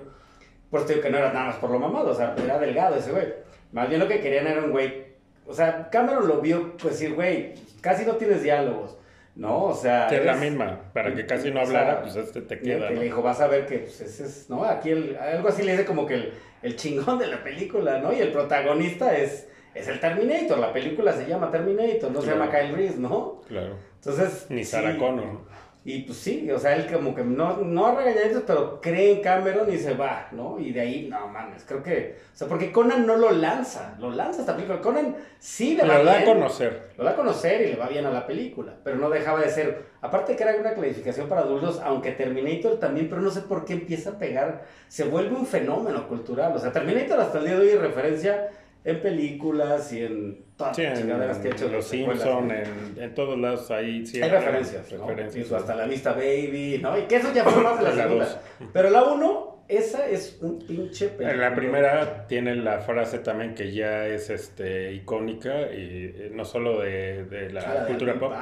Por 0.70 0.82
eso 0.82 0.90
digo 0.90 1.02
que 1.02 1.10
no 1.10 1.18
era 1.18 1.34
nada 1.34 1.48
más 1.48 1.56
por 1.56 1.72
lo 1.72 1.80
mamado, 1.80 2.12
o 2.12 2.14
sea, 2.14 2.36
era 2.38 2.60
delgado 2.60 2.98
ese 2.98 3.12
güey. 3.12 3.34
Más 3.72 3.90
bien 3.90 4.00
lo 4.00 4.08
que 4.08 4.20
querían 4.20 4.46
era 4.46 4.64
un 4.64 4.70
güey, 4.70 5.06
o 5.48 5.56
sea, 5.56 5.90
Cameron 5.90 6.28
lo 6.28 6.40
vio, 6.40 6.78
pues 6.78 7.00
sí, 7.00 7.08
güey, 7.08 7.56
casi 7.82 8.06
no 8.06 8.14
tienes 8.18 8.44
diálogos 8.44 9.01
¿no? 9.36 9.66
O 9.66 9.76
sea. 9.76 10.08
Que 10.08 10.18
es 10.18 10.26
la 10.26 10.36
misma, 10.36 10.80
para 10.94 11.14
que 11.14 11.26
casi 11.26 11.52
no 11.52 11.62
hablara, 11.62 12.02
pues 12.02 12.16
este 12.16 12.42
te 12.42 12.60
queda. 12.60 12.90
Que 12.90 12.96
le 12.96 13.04
dijo, 13.06 13.22
vas 13.22 13.42
a 13.42 13.48
ver 13.48 13.66
que, 13.66 13.80
pues 13.80 14.02
ese 14.02 14.26
es, 14.26 14.50
¿no? 14.50 14.64
Aquí 14.64 14.90
el, 14.90 15.16
algo 15.18 15.50
así 15.50 15.64
le 15.64 15.72
dice 15.72 15.86
como 15.86 16.06
que 16.06 16.16
el, 16.16 16.34
el, 16.62 16.76
chingón 16.76 17.20
de 17.20 17.28
la 17.28 17.44
película, 17.44 18.00
¿no? 18.00 18.14
Y 18.14 18.20
el 18.20 18.32
protagonista 18.32 19.16
es, 19.16 19.48
es 19.74 19.88
el 19.88 20.00
Terminator, 20.00 20.58
la 20.58 20.74
película 20.74 21.14
se 21.14 21.28
llama 21.28 21.52
Terminator, 21.52 22.12
no 22.12 22.22
se 22.22 22.32
llama 22.32 22.50
Kyle 22.50 22.76
Reese, 22.76 23.00
¿no? 23.00 23.42
Claro. 23.48 23.76
Entonces. 23.96 24.48
Ni 24.50 24.64
Sarah 24.64 24.98
Connor. 24.98 25.40
Y 25.84 26.04
pues 26.04 26.20
sí, 26.20 26.50
o 26.52 26.60
sea, 26.60 26.76
él 26.76 26.86
como 26.92 27.16
que 27.16 27.24
no, 27.24 27.58
no 27.58 27.96
regañaditos, 27.96 28.44
pero 28.46 28.80
cree 28.80 29.14
en 29.14 29.22
Cameron 29.22 29.74
y 29.74 29.78
se 29.78 29.96
va, 29.96 30.28
¿no? 30.32 30.60
Y 30.60 30.72
de 30.72 30.82
ahí, 30.82 31.08
no 31.10 31.28
mames, 31.28 31.64
creo 31.66 31.82
que. 31.82 32.20
O 32.32 32.38
sea, 32.38 32.48
porque 32.48 32.72
Conan 32.72 33.08
no 33.08 33.16
lo 33.16 33.32
lanza, 33.32 33.96
lo 34.00 34.12
lanza 34.12 34.42
esta 34.42 34.56
película. 34.56 34.80
Conan 34.80 35.16
sí 35.40 35.76
le 35.76 35.84
va 35.84 35.98
Lo 35.98 36.04
da 36.04 36.20
a 36.20 36.26
conocer. 36.26 36.92
Lo 36.98 37.04
da 37.04 37.12
a 37.12 37.16
conocer 37.16 37.62
y 37.62 37.72
le 37.72 37.78
va 37.78 37.88
bien 37.88 38.06
a 38.06 38.12
la 38.12 38.28
película, 38.28 38.76
pero 38.84 38.98
no 38.98 39.10
dejaba 39.10 39.40
de 39.42 39.50
ser. 39.50 39.86
Aparte 40.02 40.36
que 40.36 40.44
era 40.44 40.56
una 40.56 40.76
clasificación 40.76 41.28
para 41.28 41.42
adultos, 41.42 41.82
aunque 41.84 42.12
Terminator 42.12 42.80
también, 42.80 43.10
pero 43.10 43.22
no 43.22 43.32
sé 43.32 43.42
por 43.42 43.66
qué 43.66 43.74
empieza 43.74 44.12
a 44.12 44.20
pegar, 44.20 44.66
se 44.88 45.06
vuelve 45.06 45.36
un 45.36 45.48
fenómeno 45.48 46.08
cultural. 46.08 46.56
O 46.56 46.60
sea, 46.60 46.72
Terminator 46.72 47.20
hasta 47.20 47.40
el 47.40 47.46
día 47.46 47.58
de 47.58 47.72
hoy 47.72 47.76
referencia 47.78 48.50
en 48.84 49.02
películas 49.02 49.94
y 49.94 50.04
en 50.04 50.46
todas 50.58 50.78
las 50.78 51.00
chingaderas 51.00 51.38
que 51.38 51.50
he 51.50 51.52
hecho. 51.52 51.68
Los 51.68 51.86
Simpsons, 51.86 52.52
en, 52.52 53.04
en, 53.04 53.14
todos 53.14 53.38
lados 53.38 53.70
hay, 53.72 54.04
hay 54.14 54.30
referencias. 54.30 54.90
referencias 54.92 55.52
hasta 55.52 55.76
la 55.76 55.86
lista 55.86 56.14
Baby, 56.14 56.80
¿no? 56.82 56.98
Y 56.98 57.04
que 57.04 57.18
eso 57.18 57.32
ya 57.34 57.44
fue 57.44 57.62
más 57.62 57.80
de 57.80 57.96
la, 57.96 58.04
segunda. 58.04 58.42
Pero 58.74 58.90
la 58.90 59.04
uno, 59.04 59.64
esa 59.68 60.08
es 60.08 60.40
un 60.42 60.60
pinche 60.60 61.10
película. 61.10 61.50
La 61.50 61.56
primera 61.56 62.28
tiene 62.28 62.56
la 62.56 62.80
frase 62.80 63.20
también 63.20 63.54
que 63.54 63.72
ya 63.72 64.08
es 64.08 64.30
este 64.30 64.94
icónica, 64.94 65.72
y 65.72 66.14
eh, 66.16 66.32
no 66.34 66.44
solo 66.44 66.82
de, 66.82 67.26
de 67.26 67.52
la 67.52 67.86
cultura 67.86 68.20
pop, 68.20 68.34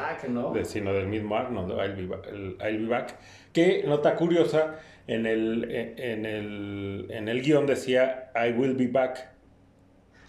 sino 0.63 0.93
del 0.93 1.07
mismo 1.07 1.35
Arnold, 1.35 1.71
I'll 1.71 2.07
be, 2.07 2.65
I'll 2.65 2.77
be 2.79 2.87
Back. 2.87 3.15
Que, 3.51 3.83
nota 3.85 4.15
curiosa, 4.15 4.79
en 5.07 5.25
el, 5.25 5.69
en 5.71 6.25
el, 6.25 7.07
en 7.09 7.27
el 7.27 7.41
guion 7.41 7.65
decía 7.65 8.31
I 8.35 8.51
will 8.51 8.75
be 8.75 8.87
back 8.87 9.38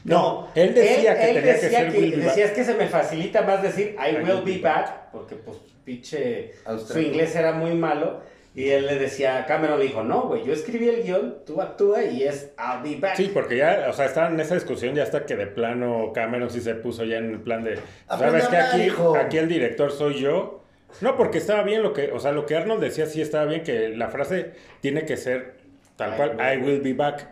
no, 0.05 0.49
él 0.55 0.75
decía 0.75 1.19
que 1.19 1.27
tenía 1.27 1.43
que 1.43 1.59
ser 1.59 1.93
que, 1.93 2.01
Decía 2.17 2.45
es 2.47 2.51
que 2.53 2.65
se 2.65 2.75
me 2.75 2.87
facilita 2.87 3.43
más 3.43 3.63
decir 3.63 3.97
I 3.97 4.17
will 4.17 4.43
be 4.45 4.59
back, 4.59 5.11
porque 5.13 5.37
pues 5.37 5.59
pinche 5.85 6.53
su 6.87 6.99
inglés 7.01 7.35
era 7.37 7.53
muy 7.53 7.75
malo. 7.75 8.21
Y 8.53 8.71
él 8.71 8.87
le 8.87 8.99
decía, 8.99 9.47
Cameron 9.47 9.79
le 9.79 9.85
dijo, 9.85 10.03
no, 10.03 10.23
güey, 10.23 10.45
yo 10.45 10.53
escribí 10.53 10.89
el 10.89 11.05
guion, 11.05 11.37
tú 11.47 11.61
actúa 11.63 12.03
y 12.03 12.25
es 12.25 12.53
I'll 12.59 12.83
be 12.83 12.99
back. 12.99 13.15
Sí, 13.17 13.31
porque 13.33 13.57
ya, 13.57 13.87
o 13.89 13.93
sea, 13.93 14.07
estaban 14.07 14.35
en 14.35 14.41
esa 14.41 14.55
discusión 14.55 14.93
ya 14.97 15.05
hasta 15.05 15.25
que 15.25 15.37
de 15.37 15.47
plano 15.47 16.11
Cameron 16.13 16.51
sí 16.51 16.61
se 16.61 16.75
puso 16.75 17.05
ya 17.05 17.19
en 17.19 17.31
el 17.31 17.41
plan 17.41 17.63
de, 17.63 17.79
¿sabes 18.09 18.49
que 18.49 18.57
aquí, 18.57 18.89
aquí 19.17 19.39
el 19.39 19.47
director 19.47 19.93
soy 19.93 20.21
yo? 20.21 20.65
No, 21.01 21.17
porque 21.17 21.39
estaba 21.39 21.63
bien 21.63 21.85
lo 21.85 21.93
que, 21.93 22.11
o 22.11 22.19
sea, 22.19 22.33
lo 22.33 22.45
que 22.45 22.57
Arnold 22.57 22.83
decía 22.83 23.07
sí 23.07 23.23
estaba 23.23 23.45
bien, 23.45 23.63
que 23.63 23.91
la 23.91 24.09
frase 24.09 24.51
tiene 24.81 25.05
que 25.05 25.17
ser 25.17 25.55
tal 25.95 26.17
cual, 26.17 26.37
I 26.41 26.57
will 26.57 26.81
be 26.81 26.93
back. 26.93 27.29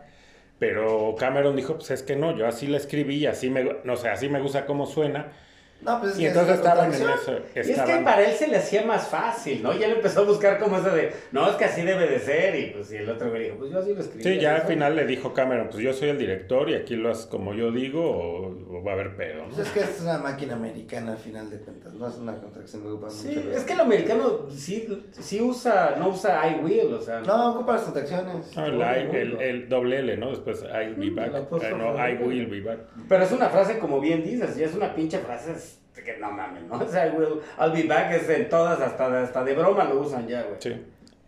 Pero 0.59 1.14
Cameron 1.18 1.57
dijo, 1.57 1.75
pues 1.77 1.90
es 1.92 2.03
que 2.03 2.16
no, 2.16 2.37
yo 2.37 2.47
así 2.47 2.66
la 2.66 2.79
escribí, 2.79 3.27
así 3.27 3.51
me, 3.51 3.64
no 3.85 3.97
sé, 3.97 4.09
así 4.09 4.29
me 4.29 4.40
gusta 4.40 4.66
cómo 4.66 4.87
suena. 4.87 5.33
No, 5.81 6.01
pues 6.01 6.14
es 6.14 6.19
y 6.19 6.27
entonces 6.27 6.57
estaban 6.57 6.93
en 6.93 7.03
eso. 7.03 7.38
Y 7.55 7.59
es 7.59 7.81
que 7.83 7.97
para 7.99 8.29
él 8.29 8.35
se 8.35 8.49
le 8.49 8.57
hacía 8.57 8.85
más 8.85 9.07
fácil, 9.07 9.62
¿no? 9.62 9.73
Y 9.73 9.83
él 9.83 9.93
empezó 9.93 10.23
a 10.23 10.25
buscar 10.25 10.59
como 10.59 10.79
eso 10.79 10.91
de, 10.91 11.12
no, 11.31 11.49
es 11.49 11.57
que 11.57 11.67
así 11.67 11.83
debe 11.83 12.09
de 12.09 12.19
ser. 12.19 12.55
Y 12.57 12.67
pues 12.73 12.93
y 12.93 12.97
el 12.97 13.09
otro 13.09 13.31
güey 13.31 13.45
dijo, 13.45 13.57
pues 13.59 13.71
yo 13.71 13.79
así 13.79 13.95
lo 13.95 14.01
escribí. 14.01 14.25
Sí, 14.25 14.41
ya 14.41 14.57
al 14.57 14.62
final 14.62 14.97
le 14.97 15.07
dijo 15.07 15.33
Cameron, 15.33 15.69
pues 15.71 15.83
yo 15.83 15.93
soy 15.93 16.09
el 16.09 16.19
director 16.19 16.69
y 16.69 16.75
aquí 16.75 16.97
lo 16.97 17.11
haces 17.11 17.27
como 17.27 17.55
yo 17.55 17.71
digo 17.71 18.03
o, 18.03 18.83
va 18.83 18.93
a 18.93 18.95
haber 18.95 19.17
pedo, 19.17 19.45
¿no? 19.45 19.55
Pues 19.55 19.69
es 19.69 19.73
que 19.73 19.81
es 19.81 20.01
una 20.01 20.19
máquina 20.19 20.55
americana 20.55 21.12
al 21.12 21.19
final 21.19 21.49
de 21.49 21.59
cuentas, 21.59 21.95
no 21.95 22.09
es 22.09 22.17
una 22.17 22.37
contracción 22.37 22.83
que 22.83 22.88
ocupa 22.88 23.11
sí, 23.11 23.49
Es 23.55 23.64
que 23.64 23.75
el 23.75 23.81
americano 23.81 24.49
sí, 24.51 24.88
sí 25.12 25.41
usa, 25.41 25.97
no 25.99 26.09
usa 26.09 26.49
I 26.49 26.61
will, 26.62 26.95
o 26.95 27.01
sea. 27.01 27.21
No, 27.21 27.55
ocupa 27.55 27.75
las 27.75 27.83
contracciones. 27.83 28.57
No, 28.57 28.67
el, 28.67 28.83
el, 28.83 29.41
el, 29.41 29.69
doble 29.69 30.01
L, 30.01 30.17
¿no? 30.17 30.31
Después 30.31 30.62
I'll 30.62 30.95
be 30.97 31.11
back. 31.11 31.35
Eh, 31.62 31.75
no, 31.77 31.95
I 31.95 32.14
will 32.14 32.47
be 32.47 32.61
back. 32.61 32.79
Pero 33.09 33.25
es 33.25 33.33
una 33.33 33.49
frase 33.49 33.79
como 33.79 34.01
bien 34.01 34.25
dices, 34.25 34.59
y 34.59 34.64
es 34.64 34.75
una 34.75 34.95
pinche 34.95 35.19
frase 35.19 35.55
que 35.94 36.16
no 36.18 36.31
mames, 36.31 36.64
¿no? 36.64 36.74
O 36.81 36.88
sea, 36.88 37.12
will, 37.16 37.40
I'll 37.59 37.72
be 37.72 37.83
back 37.85 38.12
es 38.12 38.28
en 38.28 38.48
todas, 38.48 38.81
hasta, 38.81 39.22
hasta 39.22 39.44
de 39.44 39.54
broma 39.54 39.85
lo 39.85 40.00
usan 40.00 40.26
ya, 40.26 40.42
güey. 40.42 40.57
Sí. 40.61 40.76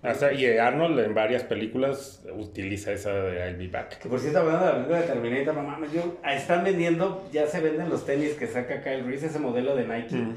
Hasta, 0.02 0.32
y 0.32 0.46
Arnold 0.56 0.98
en 1.00 1.14
varias 1.14 1.42
películas 1.44 2.24
utiliza 2.34 2.92
esa 2.92 3.12
de 3.12 3.50
I'll 3.50 3.56
be 3.56 3.68
back. 3.68 3.98
Que 3.98 4.08
por 4.08 4.18
cierto, 4.18 4.40
hablando 4.40 4.64
de 4.64 4.66
la 4.66 4.74
película 4.76 5.00
de 5.00 5.06
Terminator, 5.06 5.54
no 5.54 5.62
mames, 5.62 5.92
yo, 5.92 6.16
están 6.24 6.64
vendiendo, 6.64 7.28
ya 7.32 7.46
se 7.46 7.60
venden 7.60 7.90
los 7.90 8.06
tenis 8.06 8.34
que 8.34 8.46
saca 8.46 8.82
Kyle 8.82 9.04
Reese, 9.04 9.26
ese 9.26 9.38
modelo 9.38 9.76
de 9.76 9.86
Nike. 9.86 10.16
Mm 10.16 10.36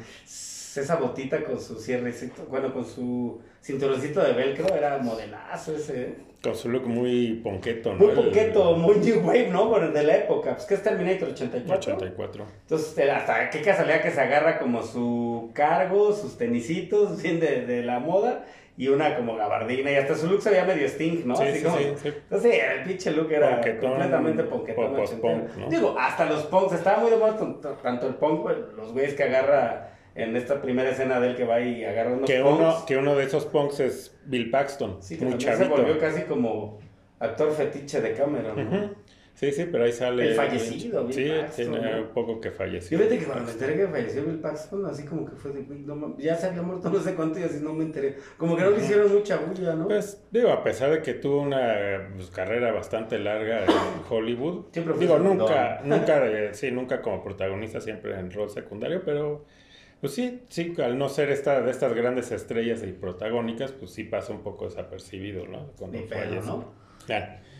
esa 0.77 0.95
botita 0.95 1.43
con 1.43 1.59
su 1.59 1.75
cierrecito, 1.79 2.45
bueno, 2.49 2.73
con 2.73 2.85
su 2.85 3.41
cinturoncito 3.61 4.21
de 4.21 4.33
velcro, 4.33 4.73
era 4.75 4.97
modelazo 4.97 5.75
ese. 5.75 6.15
Con 6.43 6.55
su 6.55 6.69
look 6.69 6.87
muy 6.87 7.35
ponqueto, 7.43 7.93
¿no? 7.93 8.05
Muy 8.05 8.15
ponqueto, 8.15 8.75
muy 8.75 8.97
new 8.97 9.25
wave, 9.25 9.49
¿no? 9.49 9.67
Bueno, 9.67 9.91
de 9.91 10.03
la 10.03 10.17
época, 10.17 10.55
pues 10.55 10.65
que 10.65 10.73
es 10.73 10.83
Terminator 10.83 11.29
84. 11.29 11.95
84. 11.95 12.45
Entonces, 12.61 13.09
hasta 13.09 13.49
qué 13.49 13.61
casualidad 13.61 14.01
que 14.01 14.11
se 14.11 14.19
agarra 14.19 14.59
como 14.59 14.83
su 14.83 15.51
cargo, 15.53 16.11
sus 16.11 16.37
tenisitos, 16.37 17.21
bien 17.23 17.39
de, 17.39 17.65
de 17.65 17.83
la 17.83 17.99
moda, 17.99 18.45
y 18.75 18.87
una 18.87 19.15
como 19.15 19.35
gabardina, 19.35 19.91
y 19.91 19.95
hasta 19.95 20.15
su 20.15 20.27
look 20.27 20.41
se 20.41 20.49
veía 20.49 20.65
medio 20.65 20.85
sting, 20.87 21.25
¿no? 21.25 21.35
Sí, 21.35 21.45
sí, 21.53 21.65
sí, 22.01 22.07
Entonces, 22.09 22.59
el 22.75 22.83
pinche 22.83 23.11
look 23.11 23.31
era 23.31 23.61
completamente 23.61 24.43
ponquetón. 24.43 25.47
¿no? 25.57 25.69
Digo, 25.69 25.95
hasta 25.97 26.25
los 26.25 26.43
punks, 26.47 26.73
estaba 26.73 26.97
muy 26.97 27.11
de 27.11 27.17
moda 27.17 27.37
tanto 27.81 28.07
el 28.07 28.15
punk, 28.15 28.49
los 28.75 28.91
güeyes 28.91 29.13
que 29.13 29.23
agarra 29.23 29.92
en 30.15 30.35
esta 30.35 30.61
primera 30.61 30.89
escena 30.89 31.19
de 31.19 31.29
él 31.29 31.35
que 31.35 31.43
va 31.43 31.59
y 31.59 31.83
agarra 31.83 32.13
unos 32.13 32.29
que 32.29 32.41
Uno, 32.41 32.85
que 32.85 32.97
uno 32.97 33.15
de 33.15 33.23
esos 33.25 33.45
punks 33.45 33.79
es 33.79 34.15
Bill 34.25 34.49
Paxton. 34.49 34.97
Sí, 35.01 35.17
que 35.17 35.55
se 35.55 35.65
volvió 35.65 35.97
casi 35.97 36.23
como 36.23 36.79
actor 37.19 37.51
fetiche 37.51 38.01
de 38.01 38.13
Cameron, 38.13 38.95
Sí, 39.35 39.51
sí, 39.51 39.65
pero 39.69 39.83
ahí 39.83 39.91
sale. 39.91 40.29
El 40.29 40.35
fallecido, 40.35 41.05
Bill 41.05 41.15
Sí, 41.15 41.31
tiene 41.55 42.01
un 42.01 42.09
poco 42.09 42.39
que 42.39 42.51
falleció. 42.51 42.99
Yo 42.99 43.09
que 43.09 43.25
cuando 43.25 43.45
me 43.45 43.51
enteré 43.51 43.75
que 43.75 43.87
falleció 43.87 44.23
Bill 44.23 44.39
Paxton, 44.39 44.85
así 44.85 45.05
como 45.05 45.25
que 45.25 45.35
fue 45.35 45.51
de. 45.51 45.63
No, 45.63 46.15
ya 46.19 46.35
se 46.35 46.47
había 46.47 46.61
muerto 46.61 46.89
no 46.91 46.99
sé 46.99 47.15
cuánto 47.15 47.39
y 47.39 47.43
así 47.43 47.59
no 47.59 47.73
me 47.73 47.83
enteré. 47.83 48.15
Como 48.37 48.55
que 48.55 48.61
no 48.61 48.69
le 48.69 48.77
hicieron 48.77 49.11
mucha 49.11 49.37
bulla, 49.37 49.73
¿no? 49.73 49.87
Pues, 49.87 50.23
digo, 50.29 50.51
a 50.51 50.63
pesar 50.63 50.91
de 50.91 51.01
que 51.01 51.15
tuvo 51.15 51.41
una 51.41 52.09
pues, 52.15 52.29
carrera 52.29 52.71
bastante 52.71 53.17
larga 53.17 53.65
en 53.65 53.71
Hollywood. 54.09 54.65
digo, 54.99 55.17
nunca, 55.17 55.81
nunca, 55.83 56.53
sí, 56.53 56.69
nunca 56.69 57.01
como 57.01 57.23
protagonista, 57.23 57.81
siempre 57.81 58.17
en 58.17 58.29
rol 58.31 58.51
secundario, 58.51 59.01
pero 59.03 59.45
pues 60.03 60.15
sí, 60.15 60.41
sí, 60.49 60.75
al 60.83 60.97
no 60.97 61.07
ser 61.07 61.29
esta, 61.29 61.61
de 61.61 61.71
estas 61.71 61.93
grandes 61.93 62.29
estrellas 62.33 62.83
y 62.83 62.91
protagónicas, 62.91 63.71
pues 63.71 63.91
sí 63.91 64.03
pasa 64.03 64.33
un 64.33 64.43
poco 64.43 64.65
desapercibido, 64.65 65.47
¿no? 65.47 65.67
Cuando 65.79 65.97
¿no? 66.45 66.73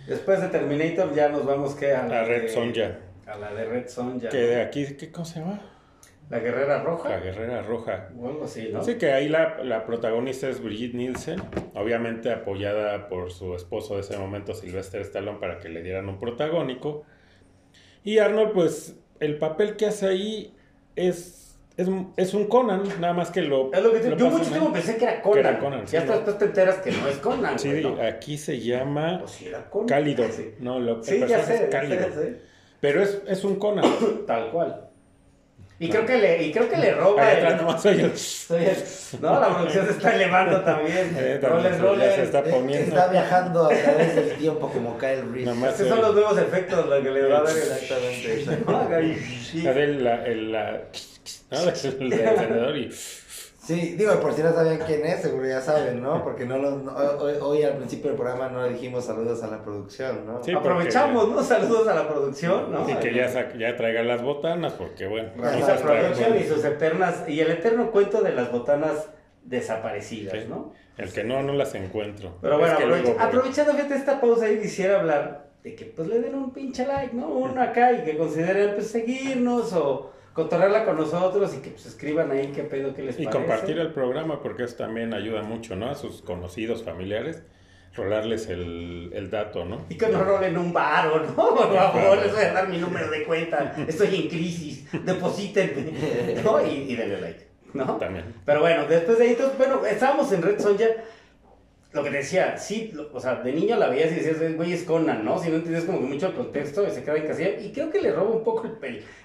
Después 0.07 0.41
de 0.41 0.49
Terminator 0.49 1.15
ya 1.15 1.29
nos 1.29 1.45
vamos 1.45 1.73
que 1.73 1.93
a 1.93 2.05
la, 2.05 2.25
Red 2.25 2.49
Sonja. 2.49 2.99
A 3.25 3.37
la 3.37 3.53
de 3.53 3.63
Red 3.63 3.87
Sonja. 3.87 4.27
Que 4.27 4.39
de 4.39 4.61
aquí, 4.61 4.97
¿qué 4.97 5.09
cosa 5.09 5.35
se 5.35 5.39
llama? 5.39 5.61
La 6.29 6.39
Guerrera 6.39 6.83
Roja. 6.83 7.11
La 7.11 7.19
Guerrera 7.21 7.61
Roja. 7.61 8.09
O 8.19 8.27
algo 8.27 8.43
así, 8.43 8.67
¿no? 8.73 8.83
Sí, 8.83 8.95
que 8.95 9.13
ahí 9.13 9.29
la, 9.29 9.63
la, 9.63 9.85
protagonista 9.85 10.49
es 10.49 10.61
Brigitte 10.61 10.95
Nielsen, 10.95 11.41
obviamente 11.75 12.29
apoyada 12.29 13.07
por 13.07 13.31
su 13.31 13.55
esposo 13.55 13.95
de 13.95 14.01
ese 14.01 14.17
momento, 14.17 14.53
Sylvester 14.53 14.99
Stallone, 14.99 15.39
para 15.39 15.59
que 15.59 15.69
le 15.69 15.81
dieran 15.81 16.09
un 16.09 16.19
protagónico. 16.19 17.05
Y 18.03 18.17
Arnold, 18.17 18.51
pues, 18.51 18.99
el 19.21 19.37
papel 19.37 19.77
que 19.77 19.85
hace 19.85 20.07
ahí 20.07 20.53
es 20.97 21.42
es, 21.75 21.87
es, 22.17 22.33
un 22.33 22.47
Conan, 22.47 22.83
nada 22.99 23.13
más 23.13 23.31
que 23.31 23.41
lo. 23.41 23.73
Es 23.73 23.81
lo 23.81 23.91
que 23.91 23.99
te, 23.99 24.15
yo 24.15 24.29
mucho 24.29 24.49
tiempo 24.49 24.71
pensé 24.71 24.97
que 24.97 25.05
era 25.05 25.21
Conan. 25.21 25.41
Que 25.41 25.49
era 25.49 25.59
Conan 25.59 25.85
ya 25.85 26.01
después 26.01 26.37
te 26.37 26.45
enteras 26.45 26.75
que 26.77 26.91
no 26.91 27.07
es 27.07 27.17
Conan. 27.17 27.57
Sí, 27.57 27.81
¿no? 27.81 27.97
aquí 28.01 28.37
se 28.37 28.59
llama. 28.59 29.19
Pues 29.19 29.31
sí 29.31 29.47
era 29.47 29.69
Conan. 29.69 29.87
Cálido. 29.87 30.25
No, 30.59 30.79
lo 30.79 31.03
sí, 31.03 31.19
ya 31.27 31.43
sé, 31.43 31.65
es 31.65 31.69
cálido. 31.69 32.07
Pero 32.79 33.01
es, 33.01 33.21
es 33.27 33.43
un 33.43 33.55
Conan. 33.55 33.85
Tal 34.27 34.51
cual. 34.51 34.89
Y 35.79 35.89
creo 35.89 36.05
que 36.05 36.17
le, 36.17 36.43
y 36.43 36.51
creo 36.51 36.69
que 36.69 36.77
le 36.77 36.93
roba. 36.93 37.27
Ahí 37.27 37.37
atrás 37.37 37.61
nomás 37.61 37.81
soy 37.81 37.97
yo. 37.97 38.15
Soy 38.15 38.65
el- 38.65 39.21
No, 39.21 39.39
la 39.39 39.49
producción 39.49 39.85
se 39.87 39.91
está 39.93 40.15
elevando 40.15 40.61
también. 40.61 41.15
Eh, 41.17 41.39
Roles, 41.41 41.71
también, 41.71 41.81
roles. 41.81 42.09
ya 42.09 42.15
se 42.15 42.23
está 42.23 42.43
poniendo. 42.43 42.87
Está 42.87 43.07
viajando 43.07 43.65
a 43.65 43.69
través 43.69 44.15
del 44.15 44.37
tiempo 44.37 44.69
como 44.69 44.97
Kyle 44.97 45.23
Reese. 45.33 45.51
Esos 45.69 45.87
son 45.87 46.01
los 46.01 46.13
nuevos 46.13 46.37
efectos 46.37 46.87
lo 46.87 47.01
que 47.01 47.09
le 47.09 47.27
va 47.27 47.39
a 47.39 47.43
dar 47.43 47.57
Exactamente. 47.57 48.63
¿no? 48.65 48.89
La, 49.63 50.25
el, 50.25 50.51
la, 50.51 50.81
¿no? 51.51 51.59
el 51.59 51.69
encendedor 51.69 52.77
y 52.77 52.91
Sí, 53.65 53.95
digo, 53.97 54.19
por 54.19 54.33
si 54.33 54.43
no 54.43 54.51
sabían 54.53 54.79
quién 54.85 55.05
es, 55.05 55.21
seguro 55.21 55.47
ya 55.47 55.61
saben, 55.61 56.01
¿no? 56.03 56.21
Porque 56.21 56.45
no 56.45 56.57
lo, 56.57 56.71
no- 56.71 56.91
hoy, 56.97 57.35
hoy 57.39 57.63
al 57.63 57.77
principio 57.77 58.09
del 58.09 58.17
programa 58.19 58.49
no 58.49 58.67
dijimos 58.67 59.05
saludos 59.05 59.41
a 59.41 59.47
la 59.47 59.63
producción, 59.63 60.25
¿no? 60.25 60.43
Sí. 60.43 60.51
Aprovechamos, 60.51 61.29
¿no? 61.29 61.41
Saludos 61.41 61.87
a 61.87 61.93
la 61.95 62.09
producción, 62.09 62.73
¿no? 62.73 62.89
y 62.89 62.93
que 62.95 63.13
ya, 63.13 63.53
ya 63.57 63.77
traiga 63.77 64.03
las 64.03 64.21
botanas, 64.21 64.73
porque 64.73 65.07
bueno, 65.07 65.29
traen- 65.37 65.81
producción 65.81 66.37
y 66.37 66.43
sus 66.43 66.65
eternas, 66.65 67.23
y 67.29 67.39
el 67.39 67.51
eterno 67.51 67.89
cuento 67.91 68.21
de 68.21 68.33
las 68.33 68.51
botanas 68.51 69.07
desaparecidas, 69.43 70.33
Sí. 70.43 70.45
¿no? 70.49 70.73
el 70.97 71.11
que 71.13 71.23
no, 71.23 71.41
no 71.41 71.53
las 71.53 71.73
encuentro. 71.75 72.37
Pero 72.41 72.57
bueno, 72.59 72.73
Es 72.73 72.77
que 72.79 72.83
aprovecha- 72.83 73.03
luego, 73.05 73.17
por- 73.17 73.27
aprovechando 73.27 73.71
fíjate 73.73 73.95
esta 73.95 74.19
pausa 74.21 74.49
y 74.51 74.59
quisiera 74.59 74.99
hablar 74.99 75.47
de 75.63 75.73
que 75.75 75.85
pues 75.85 76.07
le 76.09 76.19
den 76.19 76.35
un 76.35 76.51
pinche 76.53 76.85
like, 76.85 77.15
¿no? 77.15 77.29
Uno 77.29 77.61
acá 77.61 77.93
y 77.93 78.03
que 78.03 78.17
consideren 78.17 78.75
pues 78.75 78.87
seguirnos 78.91 79.71
o 79.73 80.11
cotorrearla 80.33 80.85
con 80.85 80.97
nosotros 80.97 81.53
y 81.55 81.61
que 81.61 81.69
pues 81.71 81.85
escriban 81.85 82.31
ahí 82.31 82.51
qué 82.53 82.63
pedo, 82.63 82.93
qué 82.93 83.03
les 83.03 83.19
Y 83.19 83.25
parece. 83.25 83.39
compartir 83.39 83.77
el 83.79 83.91
programa 83.93 84.41
porque 84.41 84.63
eso 84.63 84.75
también 84.77 85.13
ayuda 85.13 85.43
mucho, 85.43 85.75
¿no? 85.75 85.89
A 85.89 85.95
sus 85.95 86.21
conocidos, 86.21 86.83
familiares, 86.83 87.43
rolarles 87.95 88.47
el, 88.49 89.11
el 89.13 89.29
dato, 89.29 89.65
¿no? 89.65 89.85
Y 89.89 89.95
que 89.97 90.07
nos 90.07 90.25
rolen 90.25 90.57
un 90.57 90.73
varo, 90.73 91.19
¿no? 91.23 91.35
Por 91.55 91.73
favor, 91.75 92.17
les 92.17 92.31
voy 92.33 92.43
a 92.43 92.53
dar 92.53 92.67
mi 92.67 92.77
número 92.79 93.09
de 93.11 93.23
cuenta. 93.23 93.75
Estoy 93.87 94.15
en 94.15 94.27
crisis. 94.29 94.87
Deposítenme. 95.05 96.41
¿No? 96.43 96.65
Y, 96.65 96.91
y 96.91 96.95
denle 96.95 97.21
like, 97.21 97.47
¿no? 97.73 97.97
También. 97.97 98.25
Pero 98.45 98.61
bueno, 98.61 98.85
después 98.87 99.17
de 99.19 99.25
ahí, 99.25 99.29
entonces, 99.31 99.57
bueno, 99.57 99.85
estábamos 99.85 100.31
en 100.31 100.41
Red 100.41 100.59
Sonja. 100.59 100.85
Lo 101.93 102.03
que 102.03 102.09
te 102.09 102.17
decía, 102.17 102.57
sí, 102.57 102.89
lo- 102.93 103.07
o 103.13 103.19
sea, 103.19 103.35
de 103.35 103.53
niño 103.53 103.75
la 103.77 103.87
veías 103.87 104.11
y 104.11 104.15
decías, 104.15 104.55
güey, 104.55 104.73
es 104.73 104.83
Conan, 104.83 105.23
¿no? 105.23 105.37
Si 105.37 105.49
no 105.49 105.57
entiendes 105.57 105.85
como 105.85 105.99
que 105.99 106.05
mucho 106.05 106.27
el 106.27 106.33
contexto, 106.33 106.89
se 106.89 107.03
queda 107.03 107.17
en 107.17 107.27
casilla. 107.27 107.59
Y 107.59 107.71
creo 107.71 107.91
que 107.91 108.01
le 108.01 108.11
roba 108.11 108.31
un 108.31 108.43
poco 108.43 108.63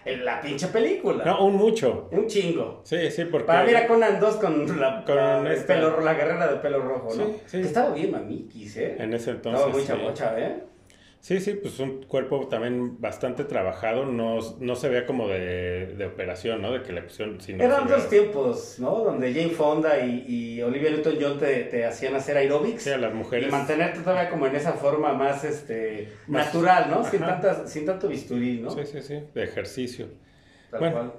el 0.05 0.25
la 0.25 0.41
pinche 0.41 0.67
película. 0.69 1.25
No, 1.25 1.45
un 1.47 1.55
mucho. 1.57 2.09
Un 2.13 2.27
chingo. 2.27 2.83
Sí, 2.85 3.11
sí, 3.11 3.25
porque... 3.25 3.47
Para 3.47 3.65
mí 3.65 3.71
era 3.71 3.87
Conan 3.87 4.21
2 4.21 4.37
con 4.37 4.81
la, 4.81 5.03
Con 5.05 5.17
la, 5.17 5.53
esta- 5.53 5.75
pelo, 5.75 6.01
la 6.03 6.13
guerrera 6.15 6.47
de 6.53 6.57
pelo 6.59 6.81
rojo, 6.83 7.09
¿no? 7.15 7.25
Sí, 7.25 7.33
sí. 7.47 7.61
Que 7.63 7.67
estaba 7.67 7.95
bien 7.95 8.11
mamiquis, 8.11 8.77
¿eh? 8.77 8.97
En 8.99 9.15
ese 9.15 9.31
entonces... 9.31 9.61
Estaba 9.61 9.73
muy 9.73 9.81
sí. 9.83 9.89
chamocha, 9.89 10.39
¿eh? 10.39 10.63
Sí, 11.29 11.41
sí, 11.41 11.53
pues 11.61 11.79
un 11.79 12.05
cuerpo 12.05 12.49
también 12.49 12.99
bastante 13.03 13.45
trabajado, 13.45 14.07
no, 14.07 14.39
no 14.61 14.75
se 14.77 14.89
veía 14.89 15.05
como 15.05 15.29
de, 15.29 15.89
de 15.95 16.07
operación, 16.07 16.63
¿no? 16.63 16.73
De 16.73 16.83
que 16.83 16.91
le 16.95 17.03
pusieron... 17.03 17.39
sino 17.39 17.63
Eran 17.63 17.87
dos 17.87 18.09
tiempos, 18.09 18.77
¿no? 18.79 19.01
Donde 19.05 19.35
Jane 19.35 19.51
Fonda 19.51 20.01
y, 20.01 20.25
y 20.27 20.63
Olivia 20.63 20.91
Newton-John 20.91 21.39
te, 21.39 21.65
te 21.65 21.85
hacían 21.85 22.15
hacer 22.15 22.39
aerobics. 22.39 22.83
Sí, 22.85 22.89
a 22.89 22.97
las 22.97 23.13
Y 23.13 23.15
mujeres... 23.15 23.51
mantenerte 23.51 24.01
todavía 24.01 24.31
como 24.31 24.47
en 24.47 24.57
esa 24.57 24.73
forma 24.73 25.13
más 25.13 25.45
este 25.45 26.09
Más- 26.29 26.47
natural, 26.47 26.89
¿no? 26.91 27.05
Sin, 27.05 27.21
tantas, 27.21 27.71
sin 27.71 27.85
tanto 27.85 28.09
bisturí, 28.09 28.61
¿no? 28.61 28.71
Sí, 28.71 28.87
sí, 28.87 29.03
sí, 29.03 29.21
de 29.35 29.45
ejercicio. 29.45 30.07
Tal 30.71 30.81
Bueno. 30.81 30.95
cual. 30.97 31.13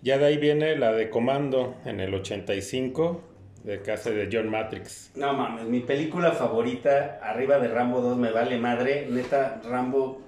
Ya 0.00 0.16
de 0.16 0.24
ahí 0.24 0.38
viene 0.38 0.74
la 0.76 0.92
de 0.92 1.10
Comando 1.10 1.74
en 1.84 2.00
el 2.00 2.14
85, 2.14 3.20
de 3.64 3.82
casa 3.82 4.10
de 4.10 4.28
John 4.32 4.48
Matrix. 4.48 5.12
No 5.14 5.32
mames, 5.34 5.64
mi 5.64 5.80
película 5.80 6.32
favorita, 6.32 7.20
arriba 7.22 7.58
de 7.58 7.68
Rambo 7.68 8.00
2, 8.00 8.16
me 8.16 8.30
vale 8.30 8.58
madre. 8.58 9.06
Neta, 9.10 9.60
Rambo, 9.68 10.20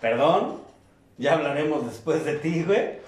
perdón, 0.00 0.60
ya 1.16 1.34
hablaremos 1.34 1.86
después 1.86 2.24
de 2.24 2.34
ti, 2.34 2.64
güey. 2.64 2.98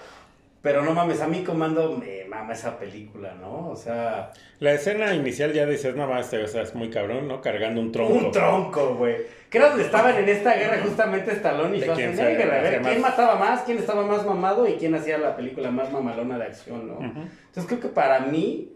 Pero 0.61 0.83
no 0.83 0.93
mames, 0.93 1.21
a 1.21 1.27
mí 1.27 1.43
Comando 1.43 1.97
me 1.97 2.25
mama 2.25 2.53
esa 2.53 2.77
película, 2.77 3.33
¿no? 3.33 3.69
O 3.69 3.75
sea, 3.75 4.31
La 4.59 4.73
escena 4.73 5.13
inicial 5.15 5.53
ya 5.53 5.65
dices, 5.65 5.95
no 5.95 6.07
más, 6.07 6.25
este, 6.25 6.43
o 6.43 6.47
sea, 6.47 6.61
es 6.61 6.75
muy 6.75 6.89
cabrón, 6.91 7.27
¿no? 7.27 7.41
Cargando 7.41 7.81
un 7.81 7.91
tronco. 7.91 8.13
un 8.13 8.31
tronco, 8.31 8.95
güey. 8.95 9.17
Que 9.49 9.57
era 9.57 9.69
donde 9.69 9.85
estaban 9.85 10.15
en 10.15 10.29
esta 10.29 10.53
guerra 10.53 10.81
justamente 10.83 11.31
Stallone 11.31 11.77
y 11.77 11.81
Schwarzenegger. 11.81 12.51
A 12.51 12.61
ver, 12.61 12.81
quién 12.81 13.01
mataba 13.01 13.35
más, 13.35 13.61
quién 13.63 13.79
estaba 13.79 14.05
más 14.05 14.23
mamado 14.25 14.67
y 14.67 14.73
quién 14.73 14.93
hacía 14.93 15.17
la 15.17 15.35
película 15.35 15.71
más 15.71 15.91
mamalona 15.91 16.37
de 16.37 16.45
acción, 16.45 16.87
¿no? 16.87 16.99
Entonces 17.01 17.65
creo 17.67 17.79
que 17.79 17.89
para 17.89 18.19
mí, 18.19 18.71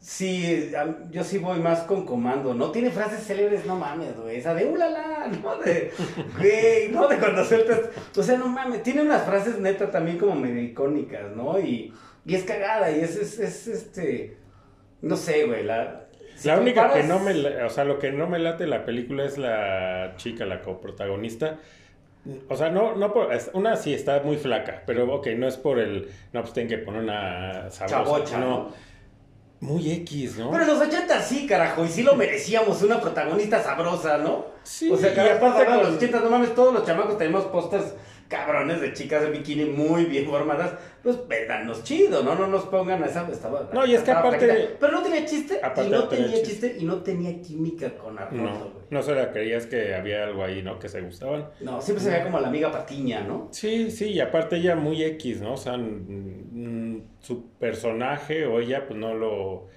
sí, 0.00 0.72
yo 1.10 1.24
sí 1.24 1.38
voy 1.38 1.58
más 1.60 1.80
con 1.80 2.06
comando, 2.06 2.54
¿no? 2.54 2.70
Tiene 2.70 2.90
frases 2.90 3.26
célebres, 3.26 3.66
no 3.66 3.76
mames, 3.76 4.16
güey. 4.16 4.36
Esa 4.36 4.54
de 4.54 4.66
ulala, 4.66 5.30
¿no? 5.42 5.56
De, 5.56 5.92
güey, 6.38 6.88
¿no? 6.90 7.08
De 7.08 7.18
cuando 7.18 7.44
sueltas. 7.44 7.80
O 8.16 8.22
sea, 8.22 8.38
no 8.38 8.48
mames. 8.48 8.82
Tiene 8.82 9.02
unas 9.02 9.24
frases 9.24 9.58
neta 9.58 9.90
también 9.90 10.18
como 10.18 10.34
medio 10.34 10.62
icónicas, 10.62 11.30
¿no? 11.34 11.58
Y, 11.58 11.92
y 12.24 12.34
es 12.34 12.44
cagada, 12.44 12.90
y 12.90 13.00
es, 13.00 13.16
es, 13.16 13.38
es, 13.38 13.66
este. 13.66 14.36
No 15.00 15.16
sé, 15.16 15.44
güey. 15.44 15.64
La, 15.64 16.08
si 16.38 16.48
La 16.48 16.58
única 16.58 16.92
que 16.92 17.02
no 17.02 17.18
me, 17.18 17.64
o 17.64 17.70
sea, 17.70 17.84
lo 17.84 17.98
que 17.98 18.12
no 18.12 18.28
me 18.28 18.38
late 18.38 18.64
de 18.64 18.70
la 18.70 18.84
película 18.84 19.24
es 19.24 19.38
la 19.38 20.14
chica, 20.16 20.46
la 20.46 20.62
coprotagonista. 20.62 21.58
O 22.48 22.56
sea, 22.56 22.70
no, 22.70 22.94
no 22.94 23.12
por, 23.12 23.28
una 23.54 23.76
sí 23.76 23.94
está 23.94 24.20
muy 24.22 24.36
flaca, 24.36 24.82
pero 24.86 25.12
ok, 25.14 25.28
no 25.36 25.48
es 25.48 25.56
por 25.56 25.78
el, 25.78 26.08
no, 26.32 26.42
pues 26.42 26.52
tienen 26.52 26.68
que 26.68 26.78
poner 26.78 27.02
una 27.02 27.70
sabrosa, 27.70 28.04
Chabocha, 28.04 28.38
no, 28.38 28.46
¿no? 28.46 28.74
Muy 29.60 29.90
X, 29.90 30.38
¿no? 30.38 30.50
Pero 30.50 30.62
en 30.64 30.68
los 30.70 30.80
80 30.80 31.20
sí, 31.22 31.46
carajo, 31.46 31.84
y 31.84 31.88
sí 31.88 32.02
lo 32.02 32.14
merecíamos, 32.14 32.82
una 32.82 33.00
protagonista 33.00 33.62
sabrosa, 33.62 34.18
¿no? 34.18 34.46
Sí, 34.62 34.90
o 34.90 34.96
sea, 34.96 35.12
y 35.12 35.14
carajo, 35.14 35.46
aparte 35.46 35.70
en 35.72 35.78
los 35.78 35.86
con- 35.88 35.96
80, 35.96 36.20
no 36.20 36.30
mames, 36.30 36.54
todos 36.54 36.72
los 36.74 36.86
chamacos 36.86 37.18
tenemos 37.18 37.44
pósters 37.46 37.86
cabrones 38.28 38.80
de 38.80 38.92
chicas 38.92 39.22
de 39.22 39.30
bikini 39.30 39.64
muy 39.64 40.04
bien 40.04 40.26
formadas, 40.26 40.74
pues 41.02 41.26
véndanos 41.26 41.82
chido, 41.82 42.22
¿no? 42.22 42.34
No 42.34 42.46
nos 42.46 42.66
pongan 42.66 43.02
a 43.02 43.06
esa, 43.06 43.26
estaba... 43.30 43.70
No, 43.72 43.86
y 43.86 43.94
es 43.94 44.02
que 44.02 44.10
aparte-. 44.10 44.76
Pero 44.78 44.92
no 44.92 45.02
tenía 45.02 45.24
chiste, 45.24 45.58
Aparte 45.62 45.86
y 45.86 45.90
no 45.90 45.98
no 46.00 46.08
tenía 46.08 46.26
tenía 46.26 46.42
chiste. 46.42 46.68
chiste, 46.68 46.82
y 46.82 46.84
no 46.84 46.96
tenía 47.02 47.40
química 47.40 47.96
con 47.96 48.18
Arnoldo, 48.18 48.50
no, 48.52 48.58
güey. 48.58 48.84
no 48.90 49.02
se 49.02 49.14
la 49.14 49.32
creías 49.32 49.66
que 49.66 49.94
había 49.94 50.24
algo 50.24 50.44
ahí, 50.44 50.62
¿no? 50.62 50.78
Que 50.78 50.88
se 50.88 51.00
gustaban. 51.00 51.48
No, 51.60 51.80
siempre 51.80 52.04
se 52.04 52.10
veía 52.10 52.24
como 52.24 52.38
la 52.40 52.48
amiga 52.48 52.70
patiña, 52.70 53.22
¿no? 53.22 53.48
Sí, 53.50 53.90
sí, 53.90 54.10
y 54.10 54.20
aparte 54.20 54.56
ella 54.56 54.76
muy 54.76 55.02
X, 55.02 55.40
¿no? 55.40 55.54
O 55.54 55.56
sea, 55.56 55.76
mm, 55.78 57.02
su 57.20 57.50
personaje 57.52 58.46
o 58.46 58.60
ella 58.60 58.86
pues 58.86 58.98
no 58.98 59.14
lo, 59.14 59.68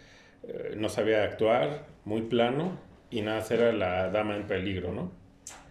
eh, 0.44 0.74
no 0.76 0.90
sabía 0.90 1.24
actuar, 1.24 1.86
muy 2.04 2.24
plano, 2.24 2.78
y 3.10 3.22
nada, 3.22 3.44
era 3.50 3.72
la 3.72 4.10
dama 4.10 4.36
en 4.36 4.48
peligro, 4.48 4.92
¿no? 4.92 5.12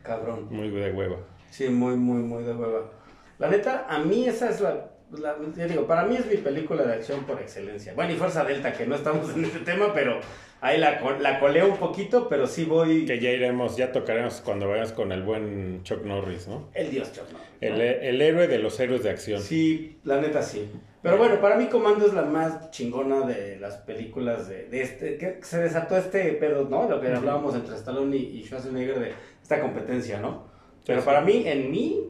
Cabrón. 0.03 0.49
Muy 0.51 0.71
de 0.71 0.91
hueva. 0.93 1.19
Sí, 1.51 1.69
muy, 1.69 1.97
muy, 1.97 2.23
muy 2.23 2.45
de 2.45 2.53
hueva. 2.53 2.91
La 3.39 3.49
neta, 3.49 3.87
a 3.89 3.99
mí 3.99 4.27
esa 4.27 4.49
es 4.51 4.61
la, 4.61 4.87
la- 5.13 5.37
ya 5.57 5.67
digo, 5.67 5.87
para 5.87 6.05
mí 6.05 6.17
es 6.17 6.27
mi 6.27 6.37
película 6.37 6.83
de 6.85 6.95
acción 6.95 7.25
por 7.25 7.41
excelencia. 7.41 7.93
Bueno, 7.95 8.13
y 8.13 8.17
Fuerza 8.17 8.45
Delta, 8.45 8.73
que 8.73 8.87
no 8.87 8.95
estamos 8.95 9.35
en 9.35 9.45
este 9.45 9.61
tema, 9.61 9.93
pero 9.95 10.21
ahí 10.61 10.79
la, 10.79 11.01
la 11.21 11.41
coleo 11.41 11.69
un 11.69 11.79
poquito, 11.79 12.29
pero 12.29 12.47
sí 12.47 12.65
voy... 12.65 13.07
Que 13.07 13.19
ya 13.19 13.31
iremos, 13.31 13.77
ya 13.77 13.93
tocaremos 13.93 14.43
cuando 14.43 14.69
vayas 14.69 14.93
con 14.93 15.11
el 15.11 15.23
buen 15.23 15.83
Chuck 15.85 16.05
Norris, 16.05 16.49
¿no? 16.49 16.69
El 16.75 16.91
dios 16.91 17.13
Chuck 17.13 17.31
Norris, 17.33 17.49
¿no? 17.63 17.67
El, 17.67 17.81
el 17.81 18.23
héroe 18.23 18.47
de 18.47 18.59
los 18.59 18.79
héroes 18.79 19.03
de 19.03 19.11
acción. 19.11 19.41
Sí, 19.41 19.99
la 20.05 20.21
neta 20.21 20.43
sí. 20.43 20.71
Pero 21.03 21.17
bueno, 21.17 21.41
para 21.41 21.57
mí 21.57 21.67
Comando 21.69 22.07
es 22.07 22.13
la 22.13 22.25
más 22.25 22.71
chingona 22.73 23.23
de 23.27 23.59
las 23.59 23.79
películas 23.79 24.49
de, 24.51 24.67
de 24.67 24.83
este, 24.83 25.17
que 25.17 25.39
se 25.41 25.59
desató 25.59 25.97
este 25.97 26.31
pedo, 26.35 26.69
¿no? 26.69 26.87
Lo 26.91 27.01
que 27.01 27.09
hablábamos 27.09 27.55
entre 27.55 27.75
Stallone 27.75 28.15
y, 28.19 28.39
y 28.39 28.45
Schwarzenegger 28.45 29.01
de 29.01 29.13
esta 29.43 29.63
competencia, 29.63 30.21
¿no? 30.21 30.50
Pero 30.95 31.05
para 31.05 31.21
mí, 31.23 31.43
en 31.47 31.71
mi 31.71 32.01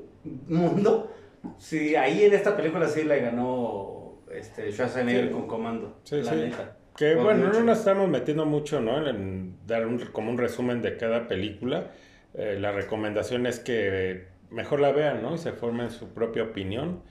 mundo, 0.48 1.10
sí, 1.58 1.94
ahí 1.96 2.24
en 2.24 2.32
esta 2.34 2.56
película 2.56 2.86
sí 2.88 3.04
le 3.04 3.20
ganó 3.20 4.22
este 4.32 4.70
Schwarzenegger 4.72 5.26
Sí. 5.26 5.32
con 5.32 5.46
Comando, 5.46 5.98
Sí, 6.04 6.16
la 6.22 6.30
sí. 6.32 6.36
neta. 6.36 6.76
Que 6.96 7.14
Por 7.14 7.24
bueno, 7.24 7.46
mucho. 7.46 7.60
no 7.60 7.66
nos 7.66 7.78
estamos 7.78 8.08
metiendo 8.08 8.44
mucho, 8.46 8.80
¿no? 8.80 9.06
En 9.08 9.56
dar 9.66 9.86
un, 9.86 9.98
como 10.06 10.30
un 10.30 10.38
resumen 10.38 10.82
de 10.82 10.96
cada 10.96 11.28
película. 11.28 11.92
Eh, 12.34 12.58
la 12.60 12.72
recomendación 12.72 13.46
es 13.46 13.58
que 13.60 14.26
mejor 14.50 14.80
la 14.80 14.92
vean, 14.92 15.22
¿no? 15.22 15.34
Y 15.34 15.38
se 15.38 15.52
formen 15.52 15.90
su 15.90 16.08
propia 16.12 16.42
opinión. 16.42 17.02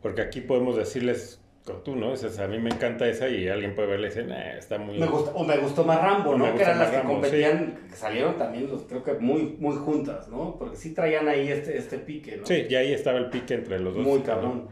Porque 0.00 0.22
aquí 0.22 0.40
podemos 0.40 0.76
decirles, 0.76 1.42
como 1.64 1.78
tú, 1.80 1.96
¿no? 1.96 2.10
Dices, 2.10 2.38
a 2.38 2.46
mí 2.46 2.58
me 2.58 2.70
encanta 2.70 3.08
esa 3.08 3.28
y 3.28 3.48
alguien 3.48 3.74
puede 3.74 3.88
verla 3.88 4.06
y 4.06 4.10
decir, 4.10 4.26
"Nah, 4.26 4.58
está 4.58 4.76
muy... 4.78 4.98
Me 4.98 5.06
o 5.06 5.44
me 5.44 5.56
gustó 5.56 5.82
más 5.84 5.98
Rambo, 6.00 6.30
O 6.30 6.38
¿no? 6.38 6.54
Que 6.54 6.62
eran 6.62 6.78
las 6.78 6.90
que 6.90 6.96
Rambo, 6.98 7.12
competían, 7.14 7.78
que 7.88 7.96
salieron 7.96 8.36
también, 8.36 8.68
los, 8.68 8.82
creo 8.82 9.02
que 9.02 9.14
muy, 9.14 9.56
muy 9.58 9.74
juntas, 9.76 10.28
¿no? 10.28 10.56
Porque 10.58 10.76
sí 10.76 10.92
traían 10.92 11.26
ahí 11.26 11.48
este, 11.48 11.78
este 11.78 11.98
pique, 11.98 12.36
¿no? 12.36 12.46
Sí, 12.46 12.66
y 12.68 12.74
ahí 12.74 12.92
estaba 12.92 13.18
el 13.18 13.30
pique 13.30 13.54
entre 13.54 13.80
los 13.80 13.94
dos. 13.94 14.04
Muy 14.04 14.18
¿no? 14.18 14.24
cabrón. 14.24 14.68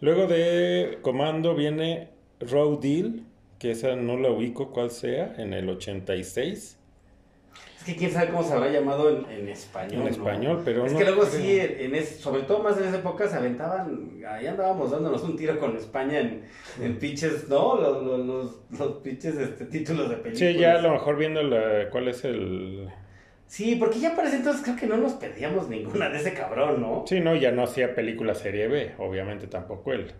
Luego 0.00 0.26
de 0.26 0.98
Comando 1.00 1.54
viene 1.54 2.08
Road 2.40 2.80
Deal, 2.80 3.22
que 3.58 3.70
esa 3.70 3.96
no 3.96 4.18
la 4.18 4.30
ubico 4.30 4.70
cuál 4.70 4.90
sea, 4.90 5.34
en 5.38 5.54
el 5.54 5.68
86. 5.70 6.78
Es 7.82 7.88
que 7.88 7.96
quién 7.96 8.12
sabe 8.12 8.28
cómo 8.30 8.44
se 8.44 8.52
habrá 8.52 8.70
llamado 8.70 9.10
en, 9.10 9.28
en 9.28 9.48
español. 9.48 9.92
En 9.94 10.04
¿no? 10.04 10.08
español, 10.08 10.62
pero 10.64 10.86
Es 10.86 10.92
no 10.92 10.98
que 10.98 11.04
luego 11.04 11.22
creo. 11.22 11.32
sí, 11.32 11.58
en 11.60 11.96
es, 11.96 12.16
sobre 12.20 12.42
todo 12.42 12.62
más 12.62 12.78
en 12.78 12.84
esa 12.84 12.98
época 12.98 13.26
se 13.26 13.34
aventaban, 13.36 14.20
ahí 14.28 14.46
andábamos 14.46 14.92
dándonos 14.92 15.20
un 15.24 15.36
tiro 15.36 15.58
con 15.58 15.76
España 15.76 16.20
en, 16.20 16.42
en 16.80 16.98
pinches, 17.00 17.48
¿no? 17.48 17.80
Los, 17.80 18.04
los, 18.04 18.26
los, 18.26 18.78
los 18.78 18.92
pinches 19.02 19.36
este, 19.36 19.64
títulos 19.64 20.10
de 20.10 20.16
películas. 20.16 20.38
Sí, 20.54 20.60
ya 20.60 20.76
a 20.76 20.80
lo 20.80 20.92
mejor 20.92 21.16
viendo 21.16 21.42
la, 21.42 21.90
cuál 21.90 22.06
es 22.06 22.24
el... 22.24 22.88
Sí, 23.48 23.74
porque 23.74 23.98
ya 23.98 24.14
para 24.14 24.28
ese 24.28 24.36
entonces 24.36 24.62
creo 24.62 24.76
que 24.76 24.86
no 24.86 24.96
nos 24.96 25.14
pedíamos 25.14 25.68
ninguna 25.68 26.08
de 26.08 26.18
ese 26.18 26.34
cabrón, 26.34 26.80
¿no? 26.80 27.04
Sí, 27.06 27.18
no, 27.18 27.34
ya 27.34 27.50
no 27.50 27.64
hacía 27.64 27.96
película 27.96 28.34
serie 28.36 28.68
B, 28.68 28.92
obviamente 28.98 29.48
tampoco 29.48 29.92
él. 29.92 30.12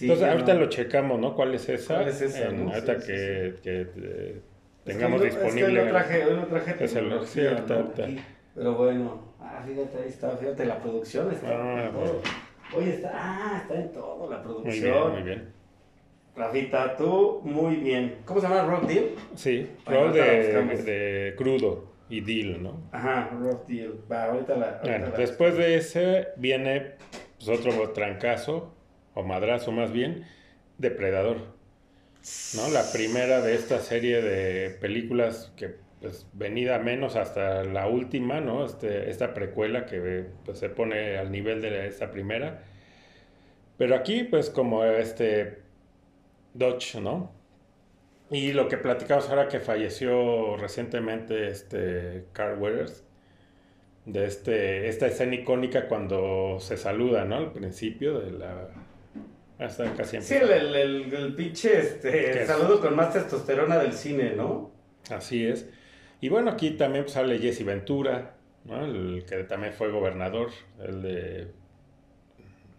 Entonces, 0.00 0.26
ahorita 0.26 0.54
lo 0.54 0.70
checamos, 0.70 1.20
¿no? 1.20 1.34
¿Cuál 1.34 1.54
es 1.54 1.68
esa? 1.68 1.96
¿Cuál 1.96 2.08
es 2.08 2.22
esa? 2.22 2.46
Ahorita 2.46 2.96
que, 2.96 3.54
que 3.62 3.86
eh, 3.96 4.40
tengamos 4.84 5.22
disponible. 5.22 5.60
Es 5.60 5.66
que 5.66 5.78
hoy 5.80 5.84
no 5.84 5.90
traje, 5.90 6.24
hoy 6.24 6.36
no 6.36 6.46
traje 6.46 6.84
es 6.84 6.94
el, 6.96 7.26
sí, 7.26 7.46
ahorita, 7.46 7.84
Pero 8.54 8.74
bueno, 8.74 9.20
ah, 9.40 9.62
fíjate, 9.66 9.98
ahí 9.98 10.08
está, 10.08 10.36
fíjate, 10.36 10.66
la 10.66 10.78
producción 10.78 11.32
está 11.32 11.48
ah, 11.48 11.84
en 11.84 11.92
todo. 11.92 12.22
Oye, 12.76 12.94
está, 12.94 13.10
ah, 13.14 13.58
está 13.62 13.74
en 13.74 13.92
todo 13.92 14.30
la 14.30 14.42
producción. 14.42 14.74
Muy 14.74 14.80
bien, 14.80 15.12
muy 15.12 15.22
bien. 15.22 15.52
Rafita, 16.34 16.96
tú 16.96 17.42
muy 17.44 17.76
bien. 17.76 18.18
¿Cómo 18.24 18.40
se 18.40 18.48
llama? 18.48 18.62
¿Rock 18.62 18.86
Deal? 18.86 19.04
Sí, 19.34 19.68
Rock 19.84 20.12
de, 20.12 20.82
de, 20.82 21.34
crudo 21.36 21.92
y 22.08 22.20
Deal, 22.22 22.62
¿no? 22.62 22.80
Ajá, 22.90 23.30
Rock 23.38 23.66
Deal. 23.66 24.00
Va, 24.10 24.24
ahorita 24.24 24.56
la. 24.56 24.80
bueno, 24.82 25.08
después 25.16 25.56
de 25.56 25.76
ese 25.76 26.28
viene 26.36 26.92
pues, 27.36 27.48
otro 27.48 27.90
trancazo, 27.90 28.72
o 29.14 29.22
madrazo 29.22 29.72
más 29.72 29.92
bien, 29.92 30.24
Depredador. 30.78 31.36
¿No? 32.54 32.70
La 32.70 32.90
primera 32.92 33.40
de 33.40 33.54
esta 33.54 33.80
serie 33.80 34.22
de 34.22 34.70
películas 34.70 35.52
que 35.56 35.76
pues 36.00 36.26
venida 36.32 36.78
menos 36.80 37.14
hasta 37.16 37.62
la 37.64 37.86
última, 37.86 38.40
¿no? 38.40 38.66
Este, 38.66 39.08
esta 39.08 39.34
precuela 39.34 39.86
que 39.86 40.26
pues, 40.44 40.58
se 40.58 40.68
pone 40.68 41.16
al 41.16 41.30
nivel 41.30 41.62
de 41.62 41.86
esta 41.86 42.10
primera. 42.10 42.64
Pero 43.78 43.94
aquí, 43.94 44.24
pues 44.24 44.50
como 44.50 44.84
este 44.84 45.62
Dodge, 46.54 47.00
¿no? 47.00 47.32
Y 48.30 48.52
lo 48.52 48.68
que 48.68 48.78
platicamos 48.78 49.28
ahora 49.28 49.48
que 49.48 49.60
falleció 49.60 50.56
recientemente 50.56 51.48
este 51.48 52.24
Carl 52.32 52.58
Weathers, 52.58 53.04
de 54.06 54.26
este, 54.26 54.88
esta 54.88 55.06
escena 55.06 55.34
icónica 55.36 55.86
cuando 55.86 56.58
se 56.60 56.76
saluda, 56.76 57.24
¿no? 57.24 57.36
Al 57.36 57.52
principio 57.52 58.18
de 58.18 58.32
la... 58.32 58.68
Hasta 59.62 59.92
casi 59.94 60.20
Sí, 60.20 60.34
el, 60.34 60.50
el, 60.50 61.14
el, 61.14 61.34
pinche 61.34 61.78
este, 61.78 62.46
saludo 62.46 62.80
con 62.80 62.96
más 62.96 63.12
testosterona 63.12 63.78
del 63.78 63.92
cine, 63.92 64.34
¿no? 64.34 64.72
Así 65.10 65.46
es. 65.46 65.68
Y 66.20 66.28
bueno, 66.28 66.50
aquí 66.50 66.72
también 66.72 67.08
sale 67.08 67.38
Jesse 67.38 67.64
Ventura, 67.64 68.34
¿no? 68.64 68.84
El 68.84 69.24
que 69.24 69.44
también 69.44 69.72
fue 69.72 69.90
gobernador, 69.90 70.50
el 70.80 71.02
de... 71.02 71.48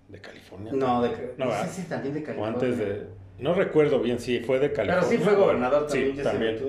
¿De 0.09 0.19
California? 0.19 0.71
No, 0.73 1.01
de, 1.01 1.33
no, 1.37 1.45
no 1.45 1.65
sé 1.65 1.83
también 1.83 2.13
de 2.13 2.23
California. 2.23 2.53
O 2.53 2.61
antes 2.61 2.77
de... 2.77 3.07
No 3.39 3.53
recuerdo 3.53 3.99
bien 3.99 4.19
si 4.19 4.39
fue 4.39 4.59
de 4.59 4.71
California. 4.71 5.07
Pero 5.09 5.17
sí 5.17 5.17
fue 5.17 5.35
gobernador 5.35 5.87
también. 5.87 6.15
Sí, 6.15 6.23
también. 6.23 6.59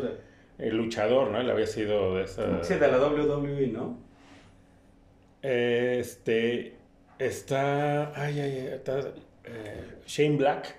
El 0.59 0.77
luchador, 0.77 1.31
¿no? 1.31 1.41
Él 1.41 1.51
había 1.51 1.67
sido 1.67 2.15
de 2.15 2.25
esa... 2.25 2.63
Sí, 2.63 2.75
de 2.75 2.89
la 2.89 2.99
WWE, 2.99 3.67
¿no? 3.69 3.99
Este... 5.43 6.77
Está... 7.19 8.13
Ay, 8.21 8.41
ay, 8.41 8.69
está... 8.73 9.13
Eh, 9.45 9.99
Shane 10.07 10.37
Black. 10.37 10.77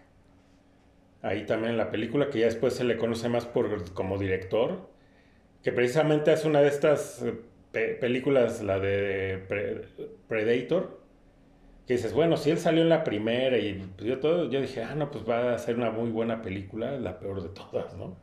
Ahí 1.21 1.45
también 1.45 1.71
en 1.71 1.77
la 1.77 1.89
película, 1.89 2.29
que 2.29 2.39
ya 2.39 2.45
después 2.45 2.73
se 2.73 2.83
le 2.83 2.97
conoce 2.97 3.29
más 3.29 3.45
por 3.45 3.91
como 3.93 4.17
director. 4.17 4.89
Que 5.63 5.71
precisamente 5.71 6.31
es 6.31 6.45
una 6.45 6.61
de 6.61 6.67
estas 6.67 7.23
eh, 7.73 7.97
películas, 7.99 8.61
la 8.61 8.79
de 8.79 9.43
Predator 10.27 11.05
que 11.85 11.93
dices, 11.93 12.13
bueno, 12.13 12.35
si 12.35 12.49
él 12.49 12.57
salió 12.57 12.81
en 12.81 12.89
la 12.89 13.03
primera 13.03 13.57
y 13.57 13.73
pues 13.95 14.07
yo 14.07 14.19
todo, 14.19 14.49
yo 14.49 14.59
dije, 14.59 14.81
ah, 14.83 14.95
no, 14.95 15.11
pues 15.11 15.27
va 15.27 15.53
a 15.53 15.57
ser 15.57 15.75
una 15.75 15.91
muy 15.91 16.09
buena 16.09 16.41
película, 16.41 16.99
la 16.99 17.19
peor 17.19 17.43
de 17.43 17.49
todas, 17.49 17.95
¿no? 17.95 18.17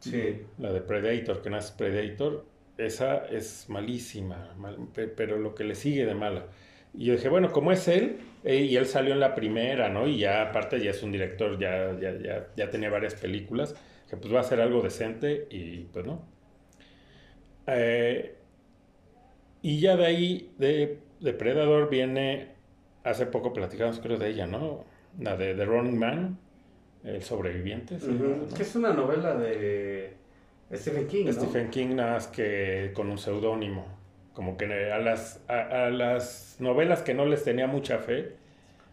Sí. 0.00 0.42
La 0.58 0.72
de 0.72 0.82
Predator, 0.82 1.40
que 1.40 1.48
no 1.48 1.56
es 1.56 1.70
Predator, 1.70 2.44
esa 2.76 3.26
es 3.26 3.68
malísima, 3.70 4.54
pero 5.16 5.38
lo 5.38 5.54
que 5.54 5.64
le 5.64 5.74
sigue 5.74 6.04
de 6.04 6.14
mala. 6.14 6.46
Y 6.92 7.06
yo 7.06 7.14
dije, 7.14 7.30
bueno, 7.30 7.50
como 7.52 7.72
es 7.72 7.88
él, 7.88 8.18
eh, 8.46 8.60
y 8.62 8.76
él 8.76 8.86
salió 8.86 9.12
en 9.12 9.18
la 9.18 9.34
primera, 9.34 9.88
¿no? 9.88 10.06
Y 10.06 10.18
ya 10.18 10.40
aparte 10.40 10.80
ya 10.80 10.92
es 10.92 11.02
un 11.02 11.10
director, 11.10 11.58
ya, 11.58 11.98
ya, 12.00 12.16
ya, 12.16 12.46
ya 12.56 12.70
tenía 12.70 12.88
varias 12.88 13.16
películas, 13.16 13.74
que 14.08 14.16
pues 14.16 14.32
va 14.32 14.38
a 14.38 14.44
ser 14.44 14.60
algo 14.60 14.82
decente 14.82 15.48
y 15.50 15.78
pues 15.92 16.06
no. 16.06 16.22
Eh, 17.66 18.36
y 19.62 19.80
ya 19.80 19.96
de 19.96 20.06
ahí, 20.06 20.54
de 20.58 21.00
Depredador 21.18 21.90
viene, 21.90 22.50
hace 23.02 23.26
poco 23.26 23.52
platicamos 23.52 23.98
creo 23.98 24.16
de 24.16 24.28
ella, 24.28 24.46
¿no? 24.46 24.84
La 25.18 25.36
de 25.36 25.52
The 25.54 25.64
Running 25.64 25.98
Man, 25.98 26.38
El 27.02 27.24
sobreviviente. 27.24 27.96
Que 28.56 28.62
es 28.62 28.76
una 28.76 28.92
novela 28.92 29.34
de 29.34 30.14
Stephen 30.72 31.08
King. 31.08 31.24
¿no? 31.24 31.32
Stephen 31.32 31.70
King, 31.70 31.96
nada 31.96 32.12
más 32.12 32.28
que 32.28 32.92
con 32.94 33.10
un 33.10 33.18
seudónimo. 33.18 33.86
Como 34.36 34.58
que 34.58 34.92
a 34.92 34.98
las, 34.98 35.40
a, 35.48 35.88
las 35.88 36.56
novelas 36.58 37.00
que 37.00 37.14
no 37.14 37.24
les 37.24 37.42
tenía 37.42 37.66
mucha 37.66 38.00
fe, 38.00 38.34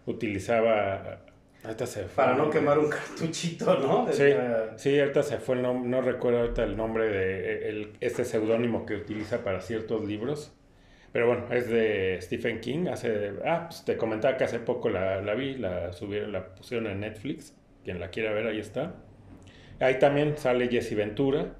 utilizaba 0.05 1.19
Ahorita 1.65 1.85
se 1.85 2.03
fue 2.03 2.23
Para 2.23 2.37
no 2.37 2.49
quemar 2.49 2.79
un 2.79 2.89
cartuchito, 2.89 3.77
¿no? 3.77 4.07
sí, 4.09 4.23
sí, 4.77 4.97
ahorita 4.97 5.21
se 5.21 5.39
fue 5.39 5.57
nombre, 5.57 5.89
no 5.89 6.01
recuerdo 6.01 6.39
ahorita 6.39 6.63
el 6.63 6.77
nombre 6.77 7.09
de 7.09 7.69
el, 7.69 7.93
este 7.99 8.23
seudónimo 8.23 8.85
que 8.85 8.95
utiliza 8.95 9.43
para 9.43 9.59
ciertos 9.59 10.05
libros. 10.05 10.53
Pero 11.11 11.27
bueno, 11.27 11.45
es 11.51 11.67
de 11.69 12.19
Stephen 12.21 12.61
King. 12.61 12.87
Hace, 12.87 13.33
ah, 13.45 13.67
pues 13.67 13.83
te 13.83 13.97
comentaba 13.97 14.37
que 14.37 14.45
hace 14.45 14.59
poco 14.59 14.89
la, 14.89 15.21
la 15.21 15.35
vi, 15.35 15.55
la 15.55 15.91
subieron, 15.91 16.31
la 16.31 16.55
pusieron 16.55 16.87
en 16.87 17.01
Netflix. 17.01 17.53
Quien 17.83 17.99
la 17.99 18.11
quiera 18.11 18.31
ver, 18.31 18.47
ahí 18.47 18.59
está. 18.59 18.95
Ahí 19.81 19.99
también 19.99 20.37
sale 20.37 20.69
Jesse 20.69 20.95
Ventura. 20.95 21.57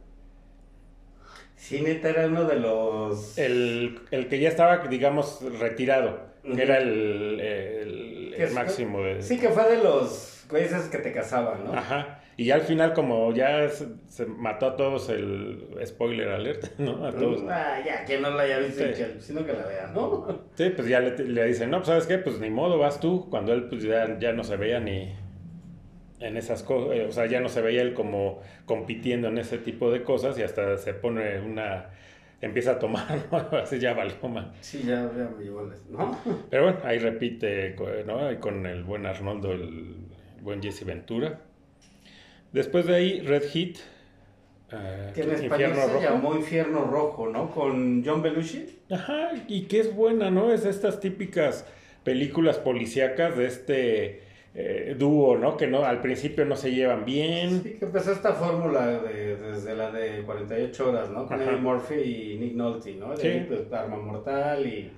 Sí, 1.63 1.79
neta, 1.79 2.09
era 2.09 2.27
uno 2.27 2.43
de 2.43 2.59
los... 2.59 3.37
El, 3.37 3.97
el 4.11 4.27
que 4.27 4.37
ya 4.37 4.49
estaba, 4.49 4.79
digamos, 4.79 5.39
retirado. 5.59 6.19
Que 6.43 6.61
era 6.61 6.77
el, 6.79 7.39
el, 7.39 8.33
el 8.37 8.51
máximo 8.51 9.01
de... 9.01 9.21
Sí, 9.21 9.39
que 9.39 9.47
fue 9.47 9.63
de 9.69 9.81
los 9.81 10.45
güeyes 10.49 10.73
que 10.89 10.97
te 10.97 11.13
casaban, 11.13 11.63
¿no? 11.63 11.73
Ajá. 11.73 12.19
Y 12.35 12.51
al 12.51 12.63
final, 12.63 12.93
como 12.93 13.33
ya 13.33 13.69
se, 13.69 14.25
mató 14.25 14.65
a 14.65 14.75
todos 14.75 15.07
el 15.07 15.69
spoiler 15.85 16.31
alert, 16.31 16.65
¿no? 16.79 17.05
A 17.05 17.13
todos. 17.13 17.43
Ah, 17.47 17.79
ya, 17.85 18.03
que 18.03 18.19
no 18.19 18.31
la 18.31 18.43
haya 18.43 18.59
visto, 18.59 18.83
sino 19.19 19.45
que 19.45 19.53
la 19.53 19.65
vea, 19.65 19.91
¿no? 19.95 20.41
Sí, 20.55 20.69
pues 20.69 20.89
ya 20.89 20.99
le, 20.99 21.17
le, 21.17 21.45
dicen, 21.45 21.69
no, 21.69 21.77
pues 21.77 21.87
sabes 21.87 22.07
qué, 22.07 22.17
pues 22.17 22.39
ni 22.39 22.49
modo, 22.49 22.77
vas 22.77 22.99
tú. 22.99 23.29
Cuando 23.29 23.53
él 23.53 23.69
pues 23.69 23.83
ya, 23.83 24.19
ya 24.19 24.33
no 24.33 24.43
se 24.43 24.57
veía 24.57 24.81
ni 24.81 25.15
en 26.23 26.37
esas 26.37 26.63
cosas, 26.63 26.97
eh, 26.97 27.05
o 27.05 27.11
sea, 27.11 27.25
ya 27.25 27.39
no 27.39 27.49
se 27.49 27.61
veía 27.61 27.81
él 27.81 27.93
como 27.93 28.41
compitiendo 28.65 29.27
en 29.27 29.37
ese 29.37 29.57
tipo 29.57 29.91
de 29.91 30.03
cosas 30.03 30.37
y 30.39 30.43
hasta 30.43 30.77
se 30.77 30.93
pone 30.93 31.39
una 31.39 31.89
empieza 32.41 32.71
a 32.71 32.79
tomar, 32.79 33.27
¿no? 33.31 33.57
Así 33.57 33.79
ya 33.79 33.93
valió 33.93 34.15
Sí, 34.61 34.83
ya, 34.85 35.09
ya 35.15 35.29
me 35.37 35.43
llevó 35.43 35.69
¿no? 35.89 36.17
Pero 36.49 36.63
bueno, 36.63 36.79
ahí 36.83 36.99
repite, 36.99 37.75
¿no? 38.05 38.31
Y 38.31 38.37
con 38.37 38.65
el 38.65 38.83
buen 38.83 39.05
Arnoldo, 39.05 39.53
el 39.53 39.95
buen 40.41 40.61
Jesse 40.61 40.85
Ventura. 40.85 41.39
Después 42.51 42.85
de 42.85 42.95
ahí, 42.95 43.19
Red 43.21 43.43
Heat. 43.53 43.77
Uh, 44.71 45.13
que 45.13 45.21
en 45.21 45.37
se 45.37 46.01
llamó 46.01 46.35
Infierno 46.35 46.85
Rojo, 46.85 47.29
¿no? 47.29 47.51
Con 47.51 48.03
John 48.03 48.21
Belushi. 48.21 48.79
Ajá, 48.91 49.31
y 49.47 49.63
que 49.63 49.79
es 49.79 49.95
buena, 49.95 50.31
¿no? 50.31 50.51
Es 50.51 50.65
estas 50.65 50.99
típicas 50.99 51.65
películas 52.03 52.57
policíacas 52.57 53.37
de 53.37 53.45
este 53.45 54.22
eh, 54.55 54.95
dúo, 54.97 55.37
¿no? 55.37 55.57
Que 55.57 55.67
no 55.67 55.83
al 55.83 55.99
principio 56.01 56.45
no 56.45 56.55
se 56.55 56.71
llevan 56.71 57.05
bien. 57.05 57.63
Sí, 57.63 57.71
que 57.79 57.85
empezó 57.85 58.11
esta 58.11 58.33
fórmula 58.33 58.85
de, 58.85 59.35
desde 59.35 59.75
la 59.75 59.89
de 59.89 60.23
48 60.23 60.89
horas, 60.89 61.09
¿no? 61.09 61.25
Con 61.25 61.41
Eddie 61.41 61.57
Murphy 61.57 61.95
y 61.95 62.37
Nick 62.39 62.53
Nolte, 62.53 62.93
¿no? 62.95 63.15
De 63.15 63.17
sí. 63.17 63.45
Pues, 63.47 63.71
Arma 63.73 63.97
Mortal 63.97 64.65
y 64.65 64.91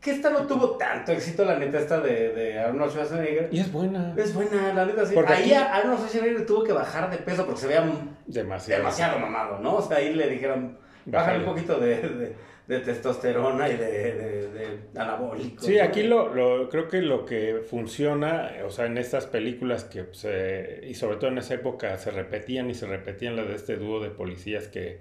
que 0.00 0.12
esta 0.12 0.30
no 0.30 0.46
tuvo 0.46 0.76
tanto 0.78 1.12
éxito, 1.12 1.44
la 1.44 1.58
neta, 1.58 1.78
esta 1.78 2.00
de, 2.00 2.32
de 2.32 2.58
Arnold 2.58 2.90
Schwarzenegger. 2.90 3.48
Y 3.52 3.60
es 3.60 3.70
buena. 3.70 4.14
Es 4.16 4.32
buena, 4.32 4.72
la 4.72 4.86
neta, 4.86 5.04
sí. 5.04 5.14
Porque 5.14 5.32
ahí 5.32 5.52
Arnold 5.52 5.98
Schwarzenegger 5.98 6.46
tuvo 6.46 6.64
que 6.64 6.72
bajar 6.72 7.10
de 7.10 7.18
peso 7.18 7.44
porque 7.44 7.60
se 7.60 7.66
veía 7.66 7.84
demasiado, 8.26 8.80
demasiado 8.80 9.18
mamado, 9.18 9.58
¿no? 9.58 9.76
O 9.76 9.82
sea, 9.82 9.98
ahí 9.98 10.14
le 10.14 10.28
dijeron, 10.30 10.78
bájale 11.04 11.40
un 11.40 11.44
poquito 11.44 11.78
de, 11.78 11.96
de, 11.96 12.36
testosterona 12.78 13.68
y 13.68 13.76
de, 13.76 14.48
de 14.48 15.00
anabólico. 15.00 15.64
Sí, 15.64 15.80
aquí 15.80 16.04
lo, 16.04 16.32
lo, 16.32 16.68
creo 16.68 16.86
que 16.88 17.02
lo 17.02 17.26
que 17.26 17.62
funciona, 17.68 18.52
o 18.64 18.70
sea, 18.70 18.86
en 18.86 18.96
estas 18.96 19.26
películas 19.26 19.82
que, 19.84 20.06
se, 20.12 20.82
y 20.86 20.94
sobre 20.94 21.16
todo 21.16 21.30
en 21.30 21.38
esa 21.38 21.54
época, 21.54 21.98
se 21.98 22.12
repetían 22.12 22.70
y 22.70 22.74
se 22.74 22.86
repetían 22.86 23.34
las 23.34 23.48
de 23.48 23.56
este 23.56 23.76
dúo 23.76 24.00
de 24.00 24.10
policías 24.10 24.68
que 24.68 25.00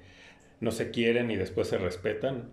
no 0.60 0.72
se 0.72 0.90
quieren 0.90 1.30
y 1.30 1.36
después 1.36 1.68
se 1.68 1.78
respetan 1.78 2.52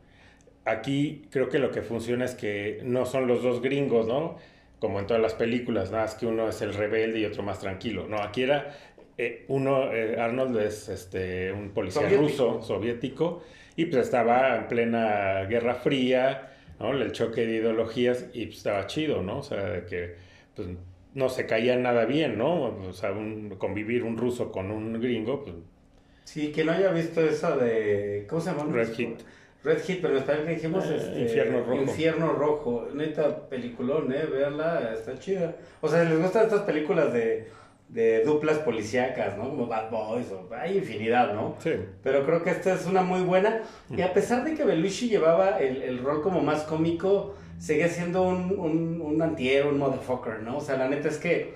aquí 0.66 1.22
creo 1.30 1.48
que 1.48 1.58
lo 1.58 1.70
que 1.70 1.80
funciona 1.80 2.26
es 2.26 2.34
que 2.34 2.80
no 2.84 3.06
son 3.06 3.26
los 3.26 3.42
dos 3.42 3.62
gringos, 3.62 4.06
¿no? 4.06 4.36
Como 4.78 5.00
en 5.00 5.06
todas 5.06 5.22
las 5.22 5.34
películas, 5.34 5.90
nada 5.90 6.04
más 6.04 6.14
que 6.16 6.26
uno 6.26 6.48
es 6.48 6.60
el 6.60 6.74
rebelde 6.74 7.20
y 7.20 7.24
otro 7.24 7.42
más 7.42 7.60
tranquilo. 7.60 8.06
No, 8.08 8.18
aquí 8.18 8.42
era 8.42 8.76
eh, 9.16 9.46
uno, 9.48 9.90
eh, 9.92 10.20
Arnold 10.20 10.58
es 10.58 10.90
este, 10.90 11.50
un 11.50 11.70
policía 11.70 12.06
ruso, 12.10 12.60
soviético, 12.60 13.42
y 13.76 13.86
pues 13.86 14.04
estaba 14.04 14.56
en 14.56 14.68
plena 14.68 15.44
Guerra 15.44 15.74
Fría, 15.74 16.50
¿no? 16.80 16.92
El 16.92 17.12
choque 17.12 17.46
de 17.46 17.56
ideologías 17.56 18.26
y 18.32 18.46
pues, 18.46 18.58
estaba 18.58 18.86
chido, 18.86 19.22
¿no? 19.22 19.38
O 19.38 19.42
sea, 19.42 19.84
que 19.86 20.16
pues, 20.54 20.68
no 21.14 21.28
se 21.28 21.46
caía 21.46 21.76
nada 21.76 22.06
bien, 22.06 22.38
¿no? 22.38 22.64
O 22.64 22.92
sea, 22.92 23.12
convivir 23.58 24.02
un 24.02 24.16
ruso 24.16 24.50
con 24.50 24.70
un 24.70 25.00
gringo, 25.00 25.42
pues... 25.42 25.54
Sí, 26.24 26.50
que 26.50 26.64
no 26.64 26.72
haya 26.72 26.90
visto 26.90 27.20
esa 27.20 27.56
de... 27.56 28.26
¿Cómo 28.28 28.40
se 28.40 28.50
llama? 28.50 28.72
Red 28.72 28.94
Heat. 28.94 29.20
Red 29.62 29.82
Hit, 29.82 30.00
pero 30.00 30.24
que 30.24 30.54
dijimos 30.54 30.84
Eh, 30.86 30.96
este, 30.96 31.20
Infierno 31.22 31.64
Rojo. 31.64 31.82
Infierno 31.82 32.32
Rojo. 32.32 32.88
Neta 32.94 33.48
peliculón, 33.48 34.12
eh, 34.12 34.24
verla, 34.24 34.92
está 34.94 35.18
chida. 35.18 35.56
O 35.80 35.88
sea, 35.88 36.04
si 36.04 36.10
les 36.10 36.20
gustan 36.20 36.44
estas 36.44 36.62
películas 36.62 37.12
de, 37.12 37.48
de 37.88 38.24
duplas 38.24 38.58
policíacas, 38.58 39.36
¿no? 39.38 39.48
Como 39.48 39.66
Bad 39.66 39.90
Boys, 39.90 40.30
o, 40.32 40.48
hay 40.54 40.78
infinidad, 40.78 41.32
¿no? 41.32 41.56
Sí. 41.58 41.72
Pero 42.02 42.24
creo 42.26 42.42
que 42.42 42.50
esta 42.50 42.74
es 42.74 42.86
una 42.86 43.02
muy 43.02 43.22
buena. 43.22 43.62
Y 43.96 44.02
a 44.02 44.12
pesar 44.12 44.44
de 44.44 44.54
que 44.54 44.64
Belushi 44.64 45.08
llevaba 45.08 45.58
el, 45.58 45.82
el 45.82 45.98
rol 45.98 46.22
como 46.22 46.42
más 46.42 46.62
cómico, 46.62 47.34
seguía 47.58 47.88
siendo 47.88 48.22
un, 48.22 48.58
un, 48.58 49.00
un 49.00 49.22
antihéroe, 49.22 49.70
un 49.70 49.78
motherfucker, 49.78 50.42
¿no? 50.42 50.58
O 50.58 50.60
sea, 50.60 50.76
la 50.76 50.88
neta 50.88 51.08
es 51.08 51.18
que 51.18 51.54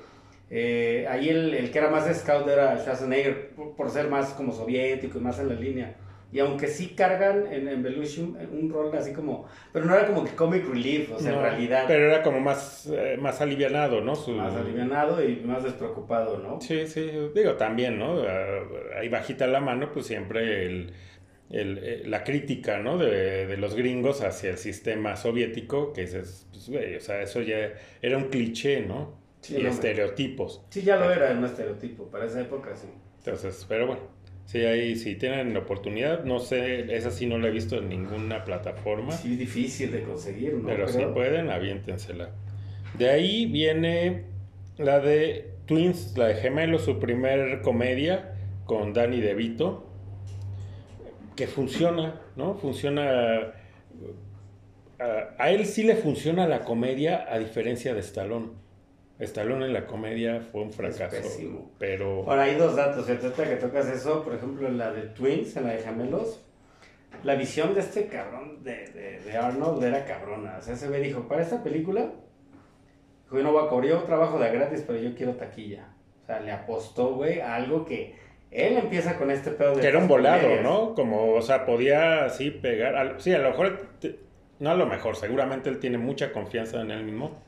eh, 0.51 1.07
ahí 1.09 1.29
el, 1.29 1.55
el 1.55 1.71
que 1.71 1.79
era 1.79 1.91
más 1.91 2.13
scout 2.17 2.49
era 2.49 2.77
Schwarzenegger, 2.79 3.51
por, 3.51 3.77
por 3.77 3.91
ser 3.91 4.09
más 4.09 4.31
como 4.31 4.53
soviético 4.53 5.19
y 5.19 5.21
más 5.21 5.39
en 5.39 5.49
la 5.49 5.55
línea. 5.55 5.97
Y 6.33 6.39
aunque 6.39 6.69
sí 6.69 6.95
cargan 6.95 7.47
en, 7.53 7.69
en 7.69 7.83
Belushi 7.83 8.21
un, 8.23 8.37
un 8.53 8.71
rol 8.71 8.95
así 8.97 9.13
como... 9.13 9.47
Pero 9.73 9.85
no 9.87 9.95
era 9.95 10.07
como 10.07 10.25
que 10.25 10.31
comic 10.35 10.65
relief, 10.69 11.11
o 11.13 11.19
sea, 11.19 11.33
No, 11.33 11.39
en 11.39 11.43
realidad 11.43 11.85
Pero 11.89 12.07
era 12.07 12.23
como 12.23 12.41
más, 12.41 12.87
eh, 12.87 13.17
más 13.19 13.41
alivianado, 13.41 14.01
¿no? 14.01 14.15
Su- 14.15 14.33
más 14.33 14.55
alivianado 14.55 15.25
y 15.25 15.37
más 15.41 15.65
despreocupado, 15.65 16.39
¿no? 16.39 16.61
Sí, 16.61 16.87
sí, 16.87 17.11
digo 17.35 17.55
también, 17.57 17.99
¿no? 17.99 18.23
Ah, 18.23 18.61
Ahí 18.99 19.09
bajita 19.09 19.47
la 19.47 19.61
mano, 19.61 19.91
pues 19.93 20.07
siempre 20.07 20.67
el, 20.67 20.93
el, 21.51 21.79
eh, 21.83 22.03
la 22.07 22.23
crítica, 22.25 22.79
¿no? 22.79 22.99
De, 22.99 23.47
de 23.47 23.57
los 23.57 23.75
gringos 23.75 24.23
hacia 24.23 24.51
el 24.51 24.59
sistema 24.59 25.17
soviético, 25.17 25.93
que 25.93 26.03
dices, 26.03 26.47
pues, 26.51 26.69
güey, 26.71 26.97
o 26.97 27.01
sea, 27.01 27.23
eso 27.23 27.41
ya 27.43 27.73
era 28.03 28.17
un 28.19 28.25
cliché, 28.29 28.81
¿no? 28.83 29.19
Sí, 29.41 29.57
y 29.57 29.63
no, 29.63 29.69
estereotipos. 29.71 30.63
Sí, 30.71 30.83
ya 30.83 30.97
lo 30.97 31.11
era 31.11 31.31
en 31.33 31.39
un 31.39 31.45
estereotipo, 31.47 32.11
para 32.11 32.27
esa 32.27 32.41
época 32.41 32.77
sí. 32.77 32.89
Entonces, 33.19 33.67
pero 33.69 33.87
bueno, 33.87 34.03
sí, 34.51 34.65
ahí, 34.65 34.97
si 34.97 35.15
tienen 35.15 35.55
la 35.55 35.61
oportunidad, 35.61 36.25
no 36.25 36.41
sé, 36.41 36.93
esa 36.97 37.13
sí 37.13 37.27
no 37.27 37.39
la 37.39 37.49
he 37.49 37.51
visto 37.53 37.77
en 37.77 37.89
ninguna 37.89 38.45
plataforma. 38.45 39.13
Sí, 39.13 39.37
difícil 39.37 39.93
de 39.93 40.03
conseguir, 40.03 40.55
¿no? 40.55 40.67
Pero 40.67 40.89
si 40.89 40.97
Creo. 40.99 41.15
pueden, 41.15 41.51
aviéntensela. 41.51 42.31
De 42.99 43.09
ahí 43.11 43.47
viene 43.47 44.25
la 44.77 44.99
de 44.99 45.53
Twins, 45.67 46.17
la 46.19 46.27
de 46.27 46.35
Gemelos, 46.35 46.85
su 46.85 46.99
primer 46.99 47.61
comedia 47.63 48.35
con 48.65 48.93
Danny 48.93 49.21
DeVito, 49.21 49.87
que 51.37 51.47
funciona, 51.47 52.21
¿no? 52.35 52.55
Funciona... 52.55 53.53
A, 54.99 55.35
a 55.39 55.51
él 55.51 55.65
sí 55.65 55.85
le 55.85 55.95
funciona 55.95 56.47
la 56.49 56.65
comedia 56.65 57.25
a 57.33 57.39
diferencia 57.39 57.95
de 57.95 58.01
Stallone. 58.01 58.49
Stallone 59.21 59.67
en 59.67 59.73
la 59.73 59.87
comedia 59.87 60.41
fue 60.41 60.63
un 60.63 60.73
fracaso, 60.73 61.11
pésimo. 61.17 61.71
pero... 61.79 62.25
Ahora 62.29 62.43
hay 62.45 62.55
dos 62.57 62.75
datos, 62.77 63.07
se 63.07 63.17
trata 63.17 63.45
que 63.49 63.57
tocas 63.57 63.87
eso, 63.89 64.23
por 64.25 64.35
ejemplo, 64.35 64.67
en 64.69 64.79
la 64.79 64.91
de 64.93 65.03
Twins, 65.03 65.57
en 65.57 65.65
la 65.67 65.73
de 65.73 65.79
Gemelos, 65.83 66.41
la 67.23 67.35
visión 67.35 67.75
de 67.75 67.81
este 67.81 68.07
cabrón 68.07 68.63
de, 68.65 68.87
de, 68.89 69.21
de 69.21 69.37
Arnold 69.37 69.83
era 69.85 70.05
cabrona. 70.07 70.57
O 70.59 70.63
sea, 70.63 70.75
ese 70.75 70.89
güey 70.89 71.03
dijo, 71.03 71.29
para 71.29 71.43
esta 71.43 71.63
película, 71.63 72.11
dijo, 73.25 73.37
yo 73.37 73.43
no 73.43 73.53
voy 73.53 73.65
a 73.65 73.69
cobrar, 73.69 73.91
yo 73.91 73.99
trabajo 74.05 74.39
de 74.39 74.51
gratis, 74.51 74.85
pero 74.87 74.99
yo 74.99 75.15
quiero 75.15 75.35
taquilla. 75.35 75.89
O 76.23 76.27
sea, 76.27 76.41
le 76.41 76.53
apostó, 76.53 77.15
güey, 77.15 77.41
a 77.41 77.57
algo 77.57 77.85
que 77.85 78.15
él 78.51 78.77
empieza 78.79 79.17
con 79.19 79.31
este 79.31 79.51
pedo 79.51 79.75
de... 79.75 79.81
Que 79.83 79.89
era 79.89 79.99
un 79.99 80.09
volado, 80.09 80.41
comedias. 80.43 80.65
¿no? 80.65 80.95
Como, 80.95 81.35
o 81.35 81.43
sea, 81.43 81.67
podía 81.67 82.25
así 82.25 82.51
pegar. 82.51 82.95
al- 82.97 83.21
sí, 83.21 83.33
a 83.35 83.39
lo 83.39 83.51
mejor, 83.51 83.89
te- 84.01 84.19
no 84.61 84.71
a 84.71 84.75
lo 84.75 84.87
mejor, 84.87 85.17
seguramente 85.17 85.69
él 85.69 85.79
tiene 85.79 85.99
mucha 85.99 86.33
confianza 86.33 86.81
en 86.81 86.91
él 86.91 87.05
mismo. 87.05 87.39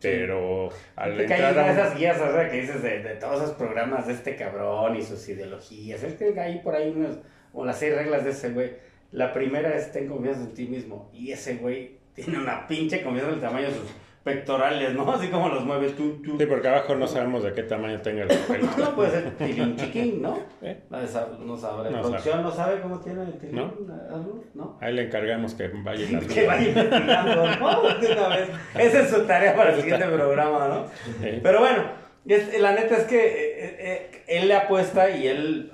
Pero 0.00 0.68
al 0.94 1.20
entrar 1.20 1.58
a 1.58 1.72
esas 1.72 1.96
guías, 1.96 2.20
o 2.20 2.32
sea, 2.32 2.50
que 2.50 2.60
dices 2.60 2.82
de, 2.82 3.02
de 3.02 3.14
todos 3.14 3.42
esos 3.42 3.54
programas 3.54 4.06
de 4.06 4.12
este 4.12 4.36
cabrón 4.36 4.96
y 4.96 5.02
sus 5.02 5.26
ideologías. 5.28 6.02
Es 6.02 6.14
que 6.14 6.38
hay 6.38 6.58
por 6.58 6.74
ahí 6.74 6.92
unas, 6.94 7.18
o 7.52 7.64
las 7.64 7.78
seis 7.78 7.94
reglas 7.94 8.24
de 8.24 8.30
ese 8.30 8.50
güey. 8.50 8.72
La 9.12 9.32
primera 9.32 9.74
es 9.74 9.92
ten 9.92 10.08
confianza 10.08 10.42
en 10.42 10.54
ti 10.54 10.66
mismo. 10.66 11.10
Y 11.14 11.32
ese 11.32 11.56
güey 11.56 11.98
tiene 12.14 12.38
una 12.38 12.66
pinche 12.66 13.02
confianza 13.02 13.30
en 13.30 13.34
el 13.36 13.40
tamaño 13.40 13.68
de 13.68 13.74
sus 13.74 13.90
pectorales, 14.26 14.92
¿no? 14.92 15.08
Así 15.14 15.28
como 15.28 15.48
los 15.48 15.64
mueve 15.64 15.90
tú, 15.90 16.20
tú. 16.20 16.36
Sí, 16.36 16.46
porque 16.46 16.66
abajo 16.66 16.96
no 16.96 17.06
sabemos 17.06 17.44
de 17.44 17.52
qué 17.52 17.62
tamaño 17.62 18.00
tenga 18.02 18.22
el 18.24 18.28
papel. 18.28 18.60
No 18.78 18.94
puede 18.96 19.10
ser 19.12 19.30
tilín 19.38 19.76
chiquín, 19.76 20.20
¿no? 20.20 20.36
¿Eh? 20.62 20.82
No 20.90 21.06
sabe. 21.56 21.84
La 21.84 21.96
No 21.96 22.02
producción 22.02 22.42
no 22.42 22.50
sabe 22.50 22.80
cómo 22.80 22.98
tiene 22.98 23.22
el 23.22 23.38
tilín. 23.38 23.54
¿No? 23.54 23.72
¿No? 24.54 24.78
Ahí 24.80 24.92
le 24.94 25.02
encargamos 25.06 25.54
que 25.54 25.68
vaya 25.68 26.04
y 26.04 26.26
Que 26.26 26.44
vaya 26.46 26.68
investigando, 26.68 27.46
¿no? 27.60 27.98
De 28.00 28.12
una 28.12 28.28
vez. 28.28 28.48
Esa 28.76 29.00
es 29.02 29.10
su 29.10 29.22
tarea 29.22 29.54
para 29.54 29.74
el 29.74 29.80
siguiente 29.80 30.06
programa, 30.08 30.68
¿no? 30.68 30.86
Sí. 31.22 31.38
Pero 31.40 31.60
bueno, 31.60 31.84
es- 32.26 32.60
la 32.60 32.72
neta 32.72 32.96
es 32.96 33.04
que 33.04 33.18
eh, 33.26 33.76
eh, 33.78 34.24
él 34.26 34.48
le 34.48 34.54
apuesta 34.56 35.08
y 35.08 35.28
él. 35.28 35.72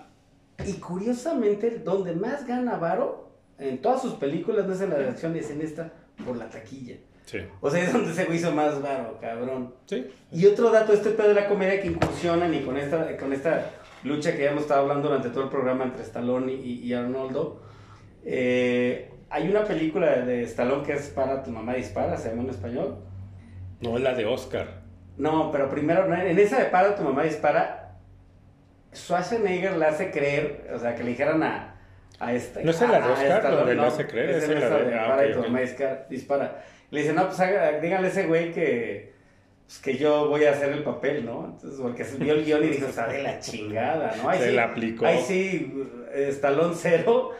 Y 0.66 0.74
curiosamente, 0.74 1.78
donde 1.78 2.14
más 2.14 2.46
gana 2.46 2.76
Varo 2.76 3.30
en 3.58 3.80
todas 3.80 4.02
sus 4.02 4.14
películas 4.14 4.66
no 4.66 4.74
es 4.74 4.80
en 4.82 4.90
la 4.90 4.96
de 4.98 5.08
acción, 5.08 5.34
es 5.36 5.50
en 5.50 5.62
esta, 5.62 5.90
por 6.26 6.36
la 6.36 6.50
taquilla. 6.50 6.96
Sí. 7.24 7.38
O 7.60 7.70
sea, 7.70 7.82
es 7.84 7.92
donde 7.92 8.12
se 8.12 8.34
hizo 8.34 8.52
más 8.52 8.82
Varo, 8.82 9.18
cabrón. 9.20 9.74
Sí. 9.86 10.06
Y 10.32 10.46
otro 10.46 10.70
dato, 10.70 10.92
este 10.92 11.10
pedo 11.10 11.28
de 11.28 11.34
la 11.34 11.48
comedia 11.48 11.80
que 11.80 11.88
incursionan 11.88 12.52
y 12.54 12.60
con 12.60 12.76
esta, 12.76 13.16
con 13.16 13.32
esta 13.32 13.70
lucha 14.04 14.32
que 14.36 14.42
ya 14.44 14.50
hemos 14.50 14.62
estado 14.62 14.82
hablando 14.82 15.08
durante 15.08 15.30
todo 15.30 15.44
el 15.44 15.50
programa 15.50 15.84
entre 15.84 16.02
Stallone 16.02 16.52
y, 16.52 16.80
y 16.82 16.92
Arnoldo. 16.94 17.60
eh, 18.24 19.08
hay 19.30 19.48
una 19.48 19.64
película 19.64 20.10
de 20.20 20.42
Stallone 20.42 20.82
que 20.84 20.92
es 20.92 21.08
Para 21.08 21.42
tu 21.42 21.50
mamá 21.50 21.72
dispara, 21.74 22.16
se 22.18 22.28
llama 22.30 22.42
en 22.42 22.50
español. 22.50 22.98
No 23.80 23.96
es 23.96 24.02
la 24.02 24.12
de 24.14 24.26
Oscar. 24.26 24.82
No, 25.16 25.50
pero 25.50 25.70
primero, 25.70 26.12
en 26.14 26.38
esa 26.38 26.58
de 26.58 26.66
Para 26.66 26.94
tu 26.94 27.02
mamá 27.02 27.22
dispara, 27.22 27.94
Schwarzenegger 28.94 29.76
le 29.78 29.86
hace 29.86 30.10
creer, 30.10 30.70
o 30.74 30.78
sea, 30.78 30.94
que 30.94 31.02
le 31.02 31.10
dijeran 31.10 31.42
a, 31.42 31.76
a 32.18 32.32
esta. 32.34 32.60
¿No 32.62 32.70
es 32.72 32.82
en 32.82 32.92
la 32.92 33.00
de 33.00 33.10
Oscar 33.12 33.26
Stallone, 33.38 33.56
donde 33.56 33.74
le 33.74 33.80
no, 33.80 33.86
hace 33.86 34.06
creer? 34.06 34.30
Es 34.30 34.44
en 34.48 34.60
la 34.60 34.68
de- 34.68 34.94
ah, 34.98 35.06
Para 35.08 35.32
tu 35.32 35.40
mamá 35.40 35.60
dispara. 36.10 36.64
Le 36.92 37.00
dice, 37.00 37.14
no, 37.14 37.26
pues 37.26 37.40
haga- 37.40 37.80
díganle 37.80 38.08
a 38.08 38.10
ese 38.10 38.26
güey 38.26 38.52
que, 38.52 39.12
pues, 39.64 39.78
que 39.78 39.96
yo 39.96 40.28
voy 40.28 40.44
a 40.44 40.50
hacer 40.50 40.70
el 40.72 40.82
papel, 40.82 41.24
¿no? 41.24 41.46
Entonces, 41.46 41.80
porque 41.80 42.04
vio 42.18 42.34
el 42.34 42.44
guion 42.44 42.64
y 42.64 42.68
dijo, 42.68 42.86
está 42.86 43.08
de 43.08 43.22
la 43.22 43.40
chingada, 43.40 44.14
¿no? 44.22 44.28
Ahí 44.28 44.38
Se 44.38 44.50
sí, 44.50 44.54
la 44.54 44.64
aplicó. 44.64 45.06
Ahí 45.06 45.18
sí, 45.26 45.74
Stallone 46.14 46.74
cero, 46.76 47.30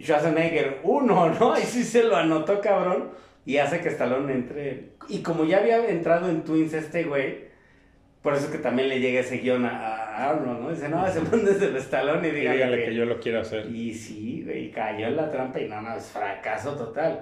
Schwarzenegger 0.00 0.78
uno, 0.84 1.30
¿no? 1.30 1.52
Ahí 1.52 1.64
sí 1.64 1.82
se 1.82 2.04
lo 2.04 2.16
anotó, 2.16 2.60
cabrón. 2.60 3.10
Y 3.44 3.58
hace 3.58 3.80
que 3.80 3.88
Stallone 3.88 4.32
entre. 4.32 4.90
Y 5.08 5.20
como 5.22 5.44
ya 5.44 5.58
había 5.58 5.88
entrado 5.88 6.30
en 6.30 6.44
Twins 6.44 6.72
este 6.74 7.02
güey, 7.02 7.48
por 8.22 8.34
eso 8.34 8.46
es 8.46 8.52
que 8.52 8.58
también 8.58 8.88
le 8.88 9.00
llega 9.00 9.18
ese 9.20 9.38
guion 9.38 9.64
a, 9.66 10.30
Arnold, 10.30 10.60
¿no? 10.60 10.70
Dice, 10.70 10.88
no, 10.88 11.04
se 11.10 11.20
manda 11.20 11.50
desde 11.50 11.66
el 11.66 11.76
Stallone 11.76 12.28
y 12.28 12.30
díganle 12.30 12.78
que, 12.78 12.84
que 12.84 12.94
yo 12.94 13.04
lo 13.04 13.18
quiero 13.18 13.40
hacer. 13.40 13.66
Y 13.66 13.92
sí, 13.92 14.42
güey, 14.44 14.70
cayó 14.70 15.08
en 15.08 15.16
la 15.16 15.28
trampa 15.28 15.58
y 15.58 15.68
no, 15.68 15.80
no, 15.82 15.96
es 15.96 16.06
fracaso 16.06 16.76
total. 16.76 17.20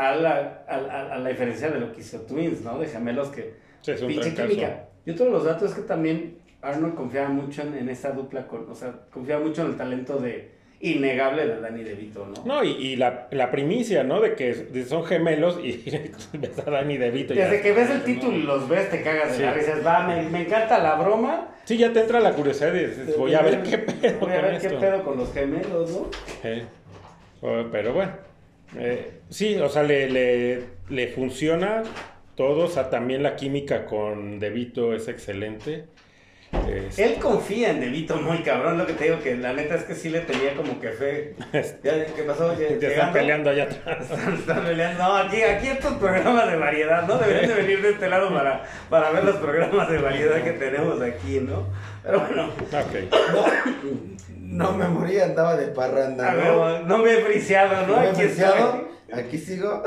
A 0.00 0.14
la, 0.14 0.64
a, 0.68 0.74
a- 0.76 1.14
a 1.14 1.18
la 1.18 1.28
diferencia 1.28 1.68
de 1.70 1.78
lo 1.80 1.92
que 1.92 2.00
hizo 2.00 2.20
Twins, 2.22 2.62
¿no? 2.62 2.78
De 2.78 2.86
gemelos 2.86 3.28
que 3.28 3.52
Sí, 3.82 3.90
es 3.92 4.00
un 4.02 4.08
pinche 4.08 4.34
química. 4.34 4.86
Y 5.04 5.10
otro 5.10 5.26
de 5.26 5.32
los 5.32 5.44
datos 5.44 5.70
es 5.70 5.76
que 5.76 5.82
también 5.82 6.38
Arnold 6.62 6.94
confiaba 6.94 7.28
mucho 7.28 7.62
en, 7.62 7.74
en 7.76 7.88
esta 7.88 8.12
dupla, 8.12 8.46
con, 8.46 8.70
o 8.70 8.74
sea, 8.74 8.92
confiaba 9.12 9.42
mucho 9.44 9.62
en 9.62 9.68
el 9.68 9.76
talento 9.76 10.18
de 10.18 10.50
innegable 10.80 11.46
de 11.46 11.60
Danny 11.60 11.82
DeVito, 11.84 12.26
¿no? 12.26 12.44
No, 12.46 12.64
y, 12.64 12.70
y 12.70 12.96
la, 12.96 13.28
la 13.30 13.50
primicia, 13.50 14.02
¿no? 14.02 14.20
De 14.20 14.34
que 14.34 14.84
son 14.86 15.04
gemelos 15.04 15.58
y 15.62 15.72
ves 16.38 16.58
a 16.66 16.70
Danny 16.70 16.96
DeVito. 16.96 17.34
Desde 17.34 17.56
ya- 17.58 17.62
que 17.62 17.72
ves 17.72 17.90
el 17.90 18.02
título 18.02 18.36
y 18.36 18.42
los 18.42 18.66
ves, 18.68 18.90
te 18.90 19.02
cagas 19.02 19.30
de 19.32 19.36
Sí. 19.36 19.42
la 19.42 19.52
risa. 19.52 19.70
Dices, 19.72 19.86
Va, 19.86 20.06
me, 20.06 20.22
me 20.30 20.40
encanta 20.46 20.78
la 20.78 20.94
broma. 20.94 21.48
Sí, 21.64 21.76
ya 21.76 21.92
te 21.92 22.00
entra 22.00 22.20
la 22.20 22.32
curiosidad 22.32 22.74
y 22.74 22.86
dices, 22.86 23.16
voy 23.18 23.34
a 23.34 23.42
ver 23.42 23.62
qué 23.62 23.76
pedo 23.78 24.18
Voy 24.20 24.30
a 24.32 24.36
con 24.36 24.42
ver 24.44 24.54
esto. 24.54 24.68
qué 24.70 24.76
pedo 24.76 25.04
con 25.04 25.18
los 25.18 25.32
gemelos, 25.34 25.90
¿no? 25.90 26.08
Oh, 27.42 27.64
pero 27.70 27.92
bueno, 27.94 28.12
eh, 28.78 29.10
sí, 29.28 29.56
o 29.56 29.68
sea, 29.68 29.82
le, 29.82 30.08
le, 30.10 30.62
le 30.88 31.08
funciona 31.08 31.82
todo, 32.36 32.64
o 32.66 32.68
sea, 32.68 32.88
también 32.90 33.22
la 33.22 33.36
química 33.36 33.84
con 33.86 34.38
DeVito 34.38 34.94
es 34.94 35.08
excelente. 35.08 35.84
Es- 36.68 36.98
Él 36.98 37.14
confía 37.20 37.70
en 37.70 37.80
DeVito 37.80 38.16
muy 38.16 38.38
cabrón, 38.38 38.76
lo 38.76 38.84
que 38.84 38.94
te 38.94 39.04
digo, 39.04 39.20
que 39.20 39.36
la 39.36 39.52
neta 39.52 39.76
es 39.76 39.84
que 39.84 39.94
sí 39.94 40.08
le 40.08 40.20
tenía 40.20 40.54
como 40.54 40.80
que 40.80 40.88
fe. 40.90 41.34
Ya, 41.84 42.04
¿Qué 42.06 42.22
pasó? 42.26 42.58
ya 42.58 42.88
están 42.88 43.12
peleando 43.12 43.50
allá 43.50 43.64
atrás. 43.64 44.10
Están, 44.10 44.34
están 44.34 44.64
peleando. 44.64 44.98
No, 45.02 45.16
aquí, 45.16 45.42
aquí 45.42 45.68
estos 45.68 45.94
programas 45.94 46.50
de 46.50 46.56
variedad, 46.56 47.06
¿no? 47.06 47.18
Deberían 47.18 47.48
de 47.48 47.54
venir 47.54 47.82
de 47.82 47.90
este 47.90 48.08
lado 48.08 48.32
para, 48.34 48.64
para 48.88 49.10
ver 49.12 49.22
los 49.24 49.36
programas 49.36 49.88
de 49.90 49.98
variedad 49.98 50.42
que 50.42 50.52
tenemos 50.52 51.00
aquí, 51.00 51.38
¿no? 51.40 51.66
Pero 52.02 52.18
bueno, 52.20 52.46
Ok. 52.48 53.14
No 54.50 54.72
me 54.72 54.88
morí, 54.88 55.18
andaba 55.20 55.56
de 55.56 55.68
parranda, 55.68 56.32
¿no? 56.34 56.64
ver, 56.64 56.84
no 56.84 56.98
me 56.98 57.12
he 57.12 57.16
friciado, 57.22 57.86
¿no? 57.86 57.94
No 57.94 58.00
me 58.00 58.06
he 58.06 58.08
Aquí 58.10 58.20
apreciado, 58.22 58.86
estoy. 59.08 59.20
aquí 59.24 59.38
sigo, 59.38 59.82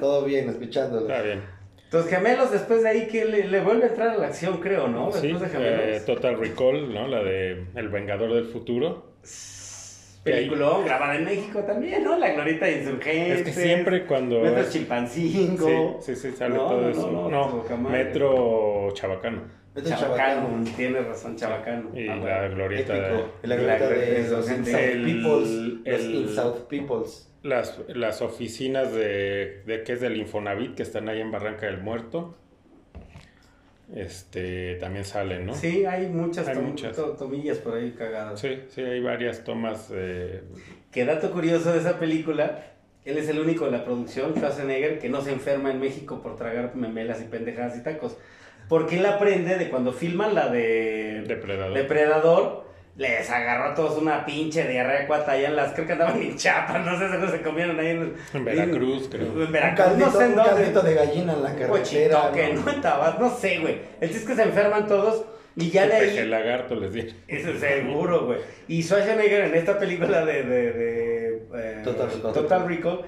todo 0.00 0.24
bien, 0.24 0.48
escuchándolo. 0.48 1.02
Está 1.08 1.22
bien. 1.22 1.42
Los 1.92 2.06
gemelos, 2.06 2.50
después 2.50 2.82
de 2.82 2.88
ahí, 2.88 3.08
que 3.08 3.24
le, 3.24 3.48
le 3.48 3.60
vuelve 3.60 3.84
a 3.84 3.88
entrar 3.88 4.08
a 4.10 4.16
la 4.16 4.26
acción, 4.28 4.58
creo, 4.58 4.88
¿no? 4.88 5.10
Sí, 5.12 5.28
Después 5.28 5.42
de 5.52 5.58
gemelos. 5.58 5.80
eh, 5.96 6.02
Total 6.06 6.38
Recall, 6.38 6.94
¿no? 6.94 7.08
La 7.08 7.22
de 7.22 7.66
El 7.74 7.88
Vengador 7.88 8.32
del 8.32 8.46
Futuro. 8.46 9.10
Peliculón, 10.24 10.84
grabada 10.84 11.16
en 11.16 11.24
México 11.24 11.60
también, 11.60 12.04
¿no? 12.04 12.18
La 12.18 12.32
glorita 12.32 12.66
de 12.66 12.78
insurgentes. 12.78 13.38
Es 13.38 13.42
que 13.44 13.52
siempre 13.62 14.04
cuando... 14.06 14.40
Metro 14.40 14.60
es- 14.60 14.70
Chilpancingo. 14.70 15.98
Sí, 16.02 16.14
sí, 16.14 16.30
sí, 16.30 16.36
sale 16.36 16.54
No, 16.56 16.66
todo 16.66 16.80
no, 16.82 16.88
eso. 16.90 17.10
no, 17.10 17.28
No, 17.30 17.50
no, 17.56 17.62
jamás. 17.66 17.92
Metro 17.92 18.88
Chabacano. 18.92 19.42
Chabacano, 19.74 19.98
Chabacano. 19.98 20.64
tienes 20.76 21.06
razón, 21.06 21.36
Chabacano. 21.36 21.90
Y 21.98 22.08
Ah, 22.08 22.16
la 22.16 22.20
bueno. 22.40 22.54
glorieta 22.56 22.92
de... 22.92 23.08
Épico. 23.14 23.28
La 23.42 23.56
glorieta 23.56 23.88
de 23.88 23.96
de 24.22 24.28
los 24.30 24.50
el- 24.50 24.62
Peoples. 25.04 25.50
Los 25.86 26.00
el- 26.04 26.14
Insouth 26.16 26.68
Peoples. 26.68 27.32
las, 27.42 27.78
las 27.88 28.20
oficinas 28.20 28.92
de, 28.92 29.62
de 29.64 29.82
que 29.84 29.92
es 29.94 30.00
del 30.02 30.16
Infonavit 30.18 30.74
que 30.74 30.82
están 30.82 31.08
ahí 31.08 31.20
en 31.20 31.30
Barranca 31.30 31.64
del 31.66 31.78
Muerto. 31.78 32.36
Este, 33.94 34.76
también 34.76 35.04
salen, 35.04 35.46
¿no? 35.46 35.54
Sí, 35.54 35.84
hay 35.84 36.06
muchas, 36.06 36.46
Hay 36.46 36.54
tom- 36.54 36.64
muchas. 36.66 36.94
to- 36.96 37.10
tomillas 37.16 37.58
por 37.58 37.74
ahí 37.74 37.90
cagadas. 37.92 38.38
Sí, 38.40 38.60
sí, 38.68 38.82
hay 38.82 39.00
varias 39.00 39.42
tomas 39.42 39.88
de... 39.88 40.42
Que 40.92 41.04
dato 41.04 41.30
curioso 41.32 41.72
de 41.72 41.78
esa 41.80 41.98
película, 41.98 42.66
él 43.04 43.18
es 43.18 43.28
el 43.28 43.38
único 43.40 43.64
de 43.64 43.72
la 43.72 43.84
producción, 43.84 44.34
Schwarzenegger, 44.36 44.98
que 45.00 45.08
no 45.08 45.20
se 45.22 45.32
enferma 45.32 45.70
en 45.70 45.80
México 45.80 46.20
por 46.22 46.36
tragar 46.36 46.76
memelas 46.76 47.20
y 47.20 47.24
pendejadas 47.24 47.76
y 47.78 47.82
tacos. 47.82 48.16
Porque 48.68 48.98
él 48.98 49.06
aprende 49.06 49.56
de 49.58 49.68
cuando 49.68 49.92
filman 49.92 50.34
la 50.34 50.48
de 50.48 51.24
Depredador. 51.26 51.74
Depredador, 51.76 52.64
les 53.00 53.30
agarró 53.30 53.70
a 53.70 53.74
todos 53.74 53.96
una 53.96 54.26
pinche 54.26 54.68
diarrea 54.68 55.06
cuata 55.06 55.32
allá 55.32 55.48
en 55.48 55.56
las, 55.56 55.72
creo 55.72 55.86
que 55.86 55.94
andaban 55.94 56.20
en 56.20 56.36
Chiapas, 56.36 56.84
no 56.84 56.98
sé, 56.98 57.08
seguro 57.08 57.30
se 57.30 57.40
comieron 57.40 57.80
ahí 57.80 57.88
en, 57.88 58.14
En 58.34 58.44
Veracruz, 58.44 59.08
creo. 59.10 59.22
En 59.22 59.38
Un 59.38 59.50
Veracruz, 59.52 59.86
caldito, 59.86 60.10
no 60.10 60.18
sé 60.18 60.24
en 60.26 60.38
un 60.38 60.44
caldito 60.44 60.82
de 60.82 60.94
gallina 60.94 61.32
en 61.32 61.42
la 61.42 61.48
carretera. 61.48 61.68
Cochitoque, 61.70 62.52
¿no? 62.52 62.62
no 62.62 62.72
en 62.72 63.20
no 63.20 63.36
sé, 63.38 63.58
güey. 63.60 63.78
El 64.02 64.10
chiste 64.10 64.24
es 64.24 64.28
que 64.28 64.34
se 64.34 64.42
enferman 64.42 64.86
todos 64.86 65.24
y 65.56 65.70
ya 65.70 65.86
de 65.86 65.94
ahí... 65.94 66.18
El 66.18 66.30
lagarto 66.30 66.74
les 66.74 66.92
di. 66.92 67.08
Eso 67.26 67.52
es 67.52 67.60
seguro, 67.60 68.26
güey. 68.26 68.40
Y 68.68 68.82
Schwarzenegger 68.82 69.44
en 69.44 69.54
esta 69.54 69.78
película 69.78 70.26
de, 70.26 70.42
de, 70.42 70.72
de, 70.72 71.42
eh, 71.54 71.80
Total 71.82 72.10
Recall. 72.10 72.32
Total 72.34 72.68
Recall, 72.68 73.00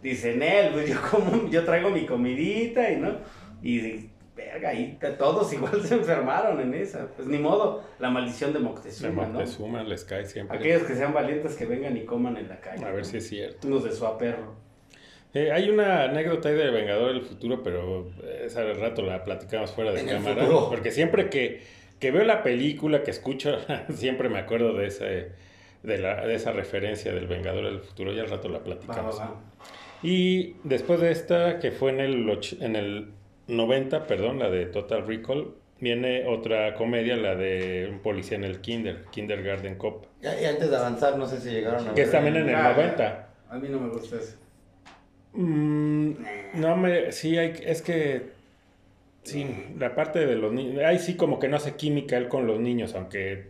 dice, 0.00 0.36
Nel, 0.36 0.74
pues 0.74 0.88
yo, 0.88 0.96
como, 1.10 1.50
yo 1.50 1.64
traigo 1.64 1.90
mi 1.90 2.06
comidita 2.06 2.88
y 2.88 2.98
no. 2.98 3.16
Y 3.64 4.10
verga, 4.46 4.68
ahí 4.70 4.96
t- 5.00 5.10
todos 5.12 5.52
igual 5.54 5.82
se 5.82 5.94
enfermaron 5.94 6.60
en 6.60 6.74
esa. 6.74 7.08
Pues 7.16 7.28
ni 7.28 7.38
modo, 7.38 7.82
la 7.98 8.10
maldición 8.10 8.52
de 8.52 8.58
De 8.58 8.64
Moctezuma, 8.64 9.26
¿no? 9.26 9.32
Moctezuma 9.34 9.82
les 9.82 10.04
cae 10.04 10.26
siempre. 10.26 10.56
Aquellos 10.58 10.82
que 10.84 10.94
sean 10.94 11.12
valientes 11.14 11.54
que 11.56 11.66
vengan 11.66 11.96
y 11.96 12.04
coman 12.04 12.36
en 12.36 12.48
la 12.48 12.60
calle. 12.60 12.84
A 12.84 12.88
ver 12.90 12.98
¿no? 12.98 13.04
si 13.04 13.16
es 13.18 13.28
cierto. 13.28 13.66
Unos 13.68 13.84
de 13.84 13.92
su 13.92 14.06
aperro. 14.06 14.54
Eh, 15.32 15.52
hay 15.52 15.70
una 15.70 16.02
anécdota 16.04 16.48
ahí 16.48 16.56
de 16.56 16.70
Vengador 16.70 17.12
del 17.12 17.22
Futuro, 17.22 17.62
pero 17.62 18.10
esa 18.44 18.62
al 18.62 18.76
rato 18.80 19.02
la 19.02 19.22
platicamos 19.22 19.70
fuera 19.70 19.92
de 19.92 20.04
cámara. 20.04 20.44
Porque 20.68 20.90
siempre 20.90 21.30
que, 21.30 21.62
que 22.00 22.10
veo 22.10 22.24
la 22.24 22.42
película, 22.42 23.02
que 23.04 23.12
escucho, 23.12 23.56
siempre 23.94 24.28
me 24.28 24.38
acuerdo 24.40 24.72
de, 24.74 24.86
ese, 24.88 25.28
de, 25.84 25.98
la, 25.98 26.26
de 26.26 26.34
esa 26.34 26.50
referencia 26.52 27.12
del 27.12 27.28
Vengador 27.28 27.64
del 27.64 27.78
Futuro. 27.80 28.12
Ya 28.12 28.22
al 28.22 28.30
rato 28.30 28.48
la 28.48 28.58
platicamos. 28.64 29.20
va, 29.20 29.24
va. 29.26 29.40
Y 30.02 30.56
después 30.64 30.98
de 31.00 31.12
esta, 31.12 31.58
que 31.60 31.70
fue 31.70 31.90
en 31.90 32.00
el, 32.00 32.38
en 32.60 32.74
el 32.74 33.10
90, 33.50 34.06
perdón, 34.06 34.38
la 34.38 34.48
de 34.50 34.66
Total 34.66 35.06
Recall, 35.06 35.54
viene 35.80 36.26
otra 36.26 36.74
comedia, 36.74 37.16
la 37.16 37.34
de 37.34 37.88
un 37.90 38.00
policía 38.00 38.36
en 38.36 38.44
el 38.44 38.60
Kinder, 38.60 39.04
Kindergarten 39.10 39.76
Cop, 39.76 40.04
Y 40.22 40.44
antes 40.44 40.70
de 40.70 40.76
avanzar, 40.76 41.16
no 41.18 41.26
sé 41.26 41.40
si 41.40 41.50
llegaron 41.50 41.88
a 41.88 41.94
que 41.94 42.02
es 42.02 42.10
también 42.10 42.36
en 42.36 42.48
el 42.48 42.54
Ah, 42.54 42.72
90. 42.76 43.28
A 43.50 43.58
mí 43.58 43.68
no 43.68 43.80
me 43.80 43.88
gusta 43.88 44.16
eso. 44.16 44.36
Mm, 45.32 46.10
no 46.54 46.76
me, 46.76 47.12
sí, 47.12 47.38
hay, 47.38 47.54
es 47.64 47.82
que, 47.82 48.30
sí, 49.22 49.46
la 49.78 49.94
parte 49.94 50.26
de 50.26 50.34
los 50.36 50.52
niños, 50.52 50.82
ahí 50.84 50.98
sí 50.98 51.16
como 51.16 51.38
que 51.38 51.48
no 51.48 51.56
hace 51.56 51.76
química 51.76 52.16
él 52.16 52.28
con 52.28 52.46
los 52.46 52.58
niños, 52.58 52.94
aunque 52.94 53.46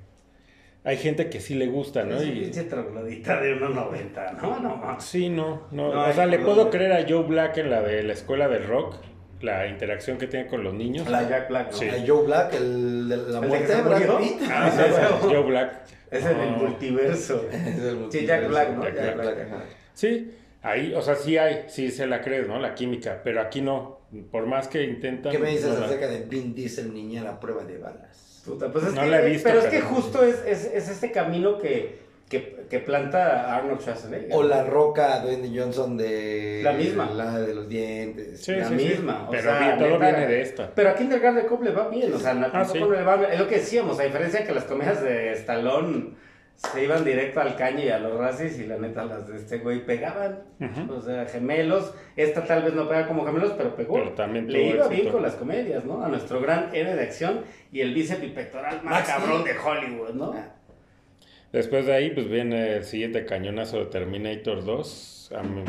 hay 0.84 0.96
gente 0.98 1.28
que 1.30 1.40
sí 1.40 1.54
le 1.54 1.66
gusta, 1.66 2.04
¿no? 2.04 2.16
Es 2.16 2.22
una 2.24 2.32
Y, 2.32 2.40
pinche 2.42 2.62
troglodita 2.64 3.40
de 3.40 3.54
1.90, 3.58 4.40
¿no? 4.40 5.00
Sí, 5.00 5.28
no, 5.30 5.62
no, 5.70 5.92
No, 5.94 6.08
o 6.08 6.12
sea, 6.12 6.26
le 6.26 6.38
puedo 6.38 6.70
creer 6.70 6.92
a 6.92 7.06
Joe 7.08 7.22
Black 7.24 7.58
en 7.58 7.70
la 7.70 7.82
de 7.82 8.02
la 8.02 8.12
escuela 8.12 8.48
del 8.48 8.66
rock, 8.66 8.96
la 9.42 9.66
interacción 9.66 10.18
que 10.18 10.26
tiene 10.26 10.46
con 10.46 10.62
los 10.64 10.74
niños. 10.74 11.08
La 11.08 11.28
Jack 11.28 11.48
Black, 11.48 11.70
¿no? 11.72 11.76
Sí. 11.78 11.88
A 11.88 12.04
Joe 12.06 12.24
Black, 12.26 12.54
el 12.54 13.08
de 13.08 13.16
la 13.16 13.22
¿El 13.22 13.32
de 13.40 13.48
muerte 13.48 13.74
de 13.76 13.82
Brad? 13.82 14.18
Pitt. 14.18 14.40
Ah, 14.50 14.70
sí, 14.74 14.82
es 14.82 15.20
Joe 15.22 15.42
Black. 15.42 15.72
Es 16.10 16.24
en 16.26 16.40
el 16.40 16.50
No. 16.52 16.56
multiverso. 16.58 17.46
Es 17.52 17.78
el 17.82 18.06
Sí, 18.10 18.26
Jack 18.26 18.48
Black, 18.48 18.70
¿no? 18.76 18.82
Jack 18.84 18.94
Jack 18.96 19.14
Black. 19.16 19.34
Black, 19.36 19.46
ajá. 19.52 19.64
Sí, 19.94 20.34
ahí, 20.62 20.92
o 20.94 21.02
sea, 21.02 21.14
sí 21.14 21.38
hay, 21.38 21.64
sí 21.68 21.90
se 21.90 22.06
la 22.06 22.20
crees, 22.20 22.48
¿no? 22.48 22.58
La 22.58 22.74
química, 22.74 23.20
pero 23.22 23.40
aquí 23.40 23.60
no, 23.60 24.00
por 24.30 24.46
más 24.46 24.68
que 24.68 24.82
intentan. 24.82 25.30
¿Qué 25.32 25.38
me 25.38 25.50
dices 25.50 25.68
no 25.70 25.80
la- 25.80 25.86
acerca 25.86 26.08
de 26.08 26.20
Vin 26.20 26.54
Diesel, 26.54 26.92
niñera 26.92 27.30
a 27.30 27.40
prueba 27.40 27.64
de 27.64 27.78
balas? 27.78 28.42
Puta, 28.44 28.72
pues 28.72 28.86
es 28.86 28.94
No 28.94 29.02
que, 29.02 29.06
la 29.08 29.22
he 29.22 29.28
visto, 29.30 29.48
pero 29.48 29.60
es 29.60 29.66
que 29.66 29.80
justo 29.82 30.24
es, 30.24 30.42
es, 30.46 30.64
es 30.64 30.88
este 30.88 31.12
camino 31.12 31.58
que, 31.58 31.98
que, 32.28 32.59
que 32.70 32.78
planta 32.78 33.56
Arnold 33.56 33.80
Schwarzenegger. 33.80 34.28
O 34.32 34.44
la 34.44 34.62
roca 34.62 35.18
Dwayne 35.18 35.50
Johnson 35.52 35.96
de. 35.96 36.60
La 36.62 36.72
misma. 36.72 37.10
La 37.10 37.40
de 37.40 37.52
los 37.52 37.68
dientes. 37.68 38.40
Sí, 38.40 38.52
la 38.52 38.68
sí, 38.68 38.78
sí. 38.78 38.84
misma, 38.86 39.26
o 39.26 39.30
Pero 39.30 39.42
sea, 39.42 39.76
todo 39.76 39.88
neta, 39.88 40.10
viene 40.10 40.26
de 40.28 40.40
esta. 40.40 40.70
Pero 40.72 40.90
a 40.90 40.94
Kindergarten 40.94 41.46
Cop 41.46 41.62
le 41.62 41.72
va 41.72 41.88
bien, 41.88 42.14
o 42.14 42.18
sea, 42.18 42.32
no, 42.32 42.46
no 42.48 42.90
le 42.90 43.02
va 43.02 43.16
bien. 43.16 43.32
Es 43.32 43.40
lo 43.40 43.48
que 43.48 43.56
decíamos, 43.56 43.98
a 43.98 44.04
diferencia 44.04 44.46
que 44.46 44.54
las 44.54 44.64
comedias 44.64 45.02
de 45.02 45.32
Stallone 45.32 46.14
se 46.54 46.84
iban 46.84 47.04
directo 47.04 47.40
al 47.40 47.56
caño 47.56 47.82
y 47.82 47.88
a 47.88 47.98
los 47.98 48.16
racis 48.16 48.58
y 48.58 48.66
la 48.66 48.76
neta 48.76 49.04
las 49.04 49.26
de 49.26 49.36
este 49.36 49.58
güey 49.58 49.84
pegaban. 49.84 50.44
O 50.90 51.00
sea, 51.00 51.26
gemelos. 51.26 51.92
Esta 52.14 52.44
tal 52.44 52.62
vez 52.62 52.74
no 52.74 52.88
pega 52.88 53.08
como 53.08 53.24
gemelos, 53.26 53.54
pero 53.56 53.74
pegó. 53.74 53.94
Pero 53.94 54.10
también 54.10 54.50
Le 54.50 54.68
iba 54.68 54.86
bien 54.86 55.08
con 55.08 55.22
las 55.22 55.34
comedias, 55.34 55.84
¿no? 55.84 56.04
A 56.04 56.08
nuestro 56.08 56.40
gran 56.40 56.72
héroe 56.72 56.94
de 56.94 57.02
acción 57.02 57.40
y 57.72 57.80
el 57.80 57.94
bíceps 57.94 58.30
pectoral 58.32 58.76
más 58.84 59.00
Max 59.00 59.08
cabrón 59.08 59.42
de 59.42 59.58
Hollywood, 59.58 60.14
¿no? 60.14 60.59
Después 61.52 61.86
de 61.86 61.94
ahí, 61.94 62.10
pues 62.10 62.28
viene 62.28 62.76
el 62.76 62.84
siguiente 62.84 63.24
cañonazo 63.24 63.78
de 63.80 63.86
Terminator 63.86 64.64
2. 64.64 65.32
A 65.36 65.42
mí- 65.42 65.64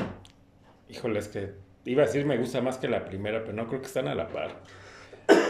híjole, 0.90 1.20
es 1.20 1.28
que 1.28 1.52
iba 1.86 2.04
a 2.04 2.06
decir 2.06 2.26
me 2.26 2.38
gusta 2.38 2.62
más 2.62 2.78
que 2.78 2.88
la 2.88 3.06
primera, 3.06 3.42
pero 3.44 3.54
no 3.54 3.68
creo 3.68 3.82
que 3.82 3.88
están 3.88 4.08
a 4.08 4.16
la 4.16 4.28
par. 4.28 4.58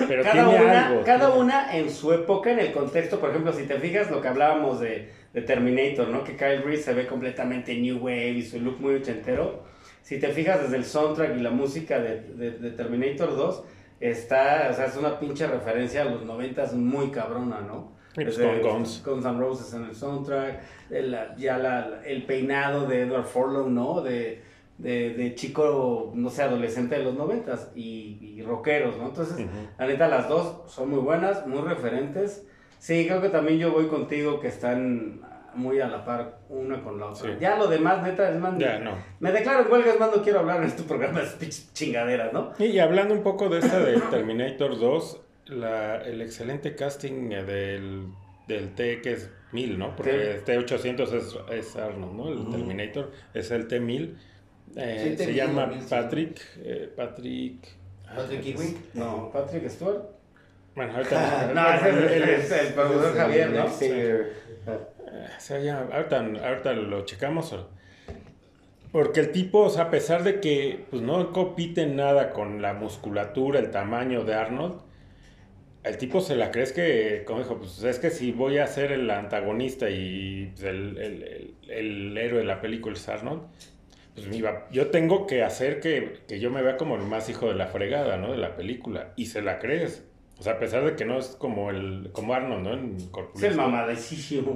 Pero 0.08 0.24
cada 0.24 0.34
tiene 0.50 0.64
una, 0.64 0.88
algo. 0.88 1.04
cada 1.04 1.34
una 1.34 1.76
en 1.76 1.90
su 1.90 2.14
época, 2.14 2.52
en 2.52 2.60
el 2.60 2.72
contexto, 2.72 3.20
por 3.20 3.32
ejemplo, 3.32 3.52
si 3.52 3.64
te 3.66 3.76
fijas 3.80 4.12
lo 4.12 4.22
que 4.22 4.28
hablábamos 4.28 4.80
de, 4.80 5.10
de 5.34 5.42
Terminator, 5.42 6.08
¿no? 6.10 6.24
Que 6.24 6.36
Kyle 6.38 6.62
Reese 6.64 6.84
se 6.84 6.94
ve 6.94 7.08
completamente 7.08 7.76
New 7.76 7.98
Wave 7.98 8.30
y 8.30 8.42
su 8.44 8.60
look 8.60 8.80
muy 8.80 8.96
ochentero. 8.96 9.64
Si 10.04 10.20
te 10.20 10.30
fijas 10.30 10.62
desde 10.64 10.78
el 10.78 10.86
soundtrack 10.86 11.36
y 11.38 11.42
la 11.42 11.50
música 11.52 12.00
de, 12.00 12.22
de- 12.22 12.52
de 12.52 12.72
Terminator 12.72 13.36
2, 13.36 13.64
está, 14.00 14.68
o 14.72 14.74
sea, 14.74 14.86
es 14.86 14.96
una 14.98 15.20
pinche 15.20 15.48
referencia 15.48 16.04
a 16.04 16.06
los 16.06 16.24
noventas 16.26 16.74
muy 16.74 17.10
cabrona, 17.12 17.62
¿no? 17.62 17.96
Y 18.18 18.24
pues 18.26 18.38
con 18.38 18.62
Guns. 18.62 19.03
Guns 19.05 19.26
N' 19.26 19.39
Roses 19.39 19.74
en 19.74 19.86
el 19.86 19.95
soundtrack, 19.95 20.62
el, 20.89 21.18
ya 21.38 21.57
la- 21.57 22.01
el 22.05 22.26
peinado 22.26 22.86
de 22.88 23.01
Edward 23.03 23.26
Furlong, 23.26 23.70
¿no? 23.74 24.01
De, 24.01 24.41
de, 24.78 25.14
de 25.14 25.36
chico, 25.36 26.12
no 26.16 26.30
sé, 26.30 26.43
adolescente 26.43 26.97
de 26.97 27.03
los 27.03 27.14
noventas 27.14 27.72
y, 27.76 28.18
y 28.38 28.41
rockeros, 28.41 28.97
¿no? 28.97 29.05
Entonces, 29.07 29.36
Ujú. 29.36 29.47
la 29.78 29.86
neta, 29.88 30.07
las 30.07 30.28
dos 30.28 30.64
son 30.72 30.89
muy 30.89 30.99
buenas, 30.99 31.45
muy 31.47 31.62
referentes. 31.62 32.47
Sí, 32.80 33.05
creo 33.07 33.22
que 33.22 33.30
también 33.30 33.59
yo 33.59 33.72
voy 33.72 33.88
contigo 33.88 34.39
que 34.39 34.47
están 34.47 35.22
muy 35.53 35.80
a 35.82 35.88
la 35.88 36.03
par 36.03 36.39
una 36.49 36.82
con 36.82 36.99
la 36.99 37.07
otra. 37.07 37.30
Sí. 37.34 37.38
Ya 37.39 37.57
lo 37.57 37.68
demás, 37.68 38.01
neta, 38.01 38.30
es 38.32 38.39
más... 38.39 38.57
Ya, 38.57 38.80
no. 38.80 38.95
Me 39.20 39.32
declaro 39.32 39.66
en 39.66 39.72
huelga, 39.72 39.91
es 39.93 39.99
más, 39.99 40.16
no 40.16 40.24
quiero 40.24 40.39
hablar 40.39 40.57
en 40.57 40.64
este 40.70 40.84
programa 40.84 41.20
de 41.22 41.49
chingaderas, 41.49 42.34
¿no? 42.34 42.51
Y 42.57 42.80
hablando 42.80 43.14
un 43.14 43.22
poco 43.22 43.49
de 43.49 43.59
esta 43.59 43.80
de 43.80 43.99
Terminator 44.09 44.80
2, 44.80 45.22
la, 45.48 45.98
el 46.04 46.22
excelente 46.22 46.76
casting 46.76 47.30
del, 47.30 48.08
del 48.48 48.74
T 48.76 49.02
que 49.02 49.14
es 49.14 49.30
1000, 49.52 49.78
¿no? 49.80 49.96
Porque 49.96 50.42
Sí. 50.46 50.52
T800 50.52 51.14
es, 51.14 51.38
es 51.52 51.76
Arnold, 51.76 52.14
¿no? 52.14 52.30
El. 52.30 52.50
Terminator 52.50 53.12
es 53.34 53.52
el 53.52 53.68
T1000. 53.68 54.16
Eh, 54.78 55.16
Sí, 55.18 55.24
se 55.26 55.32
T1000, 55.32 55.36
llama 55.36 55.66
1000, 55.68 55.82
sí. 55.82 55.88
Patrick. 55.89 56.42
eh, 56.64 56.89
Patrick. 56.96 57.68
Patrick 58.16 58.46
Ewing. 58.46 58.78
No, 58.94 59.30
Patrick 59.32 59.70
Stewart. 59.70 60.04
Bueno, 60.76 60.94
ahorita. 60.96 61.52
No, 61.56 61.74
es 61.74 61.84
el, 61.84 61.98
el, 62.24 62.30
es- 62.30 62.52
el 62.52 62.74
profesor 62.74 63.16
Javier, 63.16 63.50
¿no? 63.52 63.68
Sí. 63.70 63.88
eh, 63.89 64.28
llama- 65.64 65.89
ahorita, 65.96 66.20
ahorita 66.48 66.74
lo 66.74 67.04
checamos. 67.06 67.54
Porque 68.92 69.22
el 69.22 69.32
tipo, 69.32 69.60
o 69.60 69.70
sea, 69.70 69.84
a 69.84 69.89
pesar 69.89 70.24
de 70.24 70.39
que 70.42 70.86
pues, 70.89 71.02
no 71.02 71.32
compite 71.32 71.84
en 71.84 71.96
nada 71.96 72.32
con 72.32 72.62
la 72.62 72.74
musculatura, 72.74 73.60
el 73.60 73.72
tamaño 73.72 74.24
de 74.26 74.34
Arnold, 74.36 74.76
el 75.84 75.98
tipo 75.98 76.22
se 76.22 76.36
la 76.36 76.52
crees 76.52 76.72
que, 76.74 77.24
como 77.26 77.40
dijo, 77.40 77.58
pues 77.58 77.84
es 77.84 77.98
que 78.00 78.10
si 78.12 78.32
voy 78.32 78.58
a 78.60 78.68
ser 78.68 78.92
el 78.92 79.10
antagonista 79.10 79.90
y 79.90 80.52
pues, 80.54 80.64
el, 80.64 80.98
el- 80.98 81.24
el- 81.24 81.56
el 81.70 82.18
héroe 82.18 82.40
de 82.40 82.46
la 82.46 82.62
película 82.62 82.96
es 82.96 83.08
Arnold, 83.10 83.42
pues 84.14 84.28
me 84.28 84.36
iba- 84.38 84.68
yo 84.72 84.88
tengo 84.88 85.26
que 85.26 85.42
hacer 85.44 85.80
que, 85.80 86.20
que 86.28 86.40
yo 86.40 86.52
me 86.52 86.62
vea 86.62 86.78
como 86.78 86.96
el 86.96 87.02
más 87.04 87.30
hijo 87.30 87.48
de 87.48 87.56
la 87.56 87.68
fregada, 87.68 88.18
¿no? 88.18 88.32
De 88.32 88.38
la 88.38 88.56
película. 88.56 89.14
Y 89.16 89.28
se 89.28 89.42
la 89.42 89.58
crees. 89.58 90.06
O 90.38 90.44
sea, 90.44 90.54
a 90.54 90.60
pesar 90.60 90.84
de 90.84 90.96
que 90.96 91.06
no 91.06 91.20
es 91.20 91.28
como 91.28 91.70
el 91.70 92.10
como 92.14 92.34
Arnold, 92.34 92.64
¿no? 92.64 92.74
En 92.74 92.98
Es 93.36 93.52
el. 93.52 93.58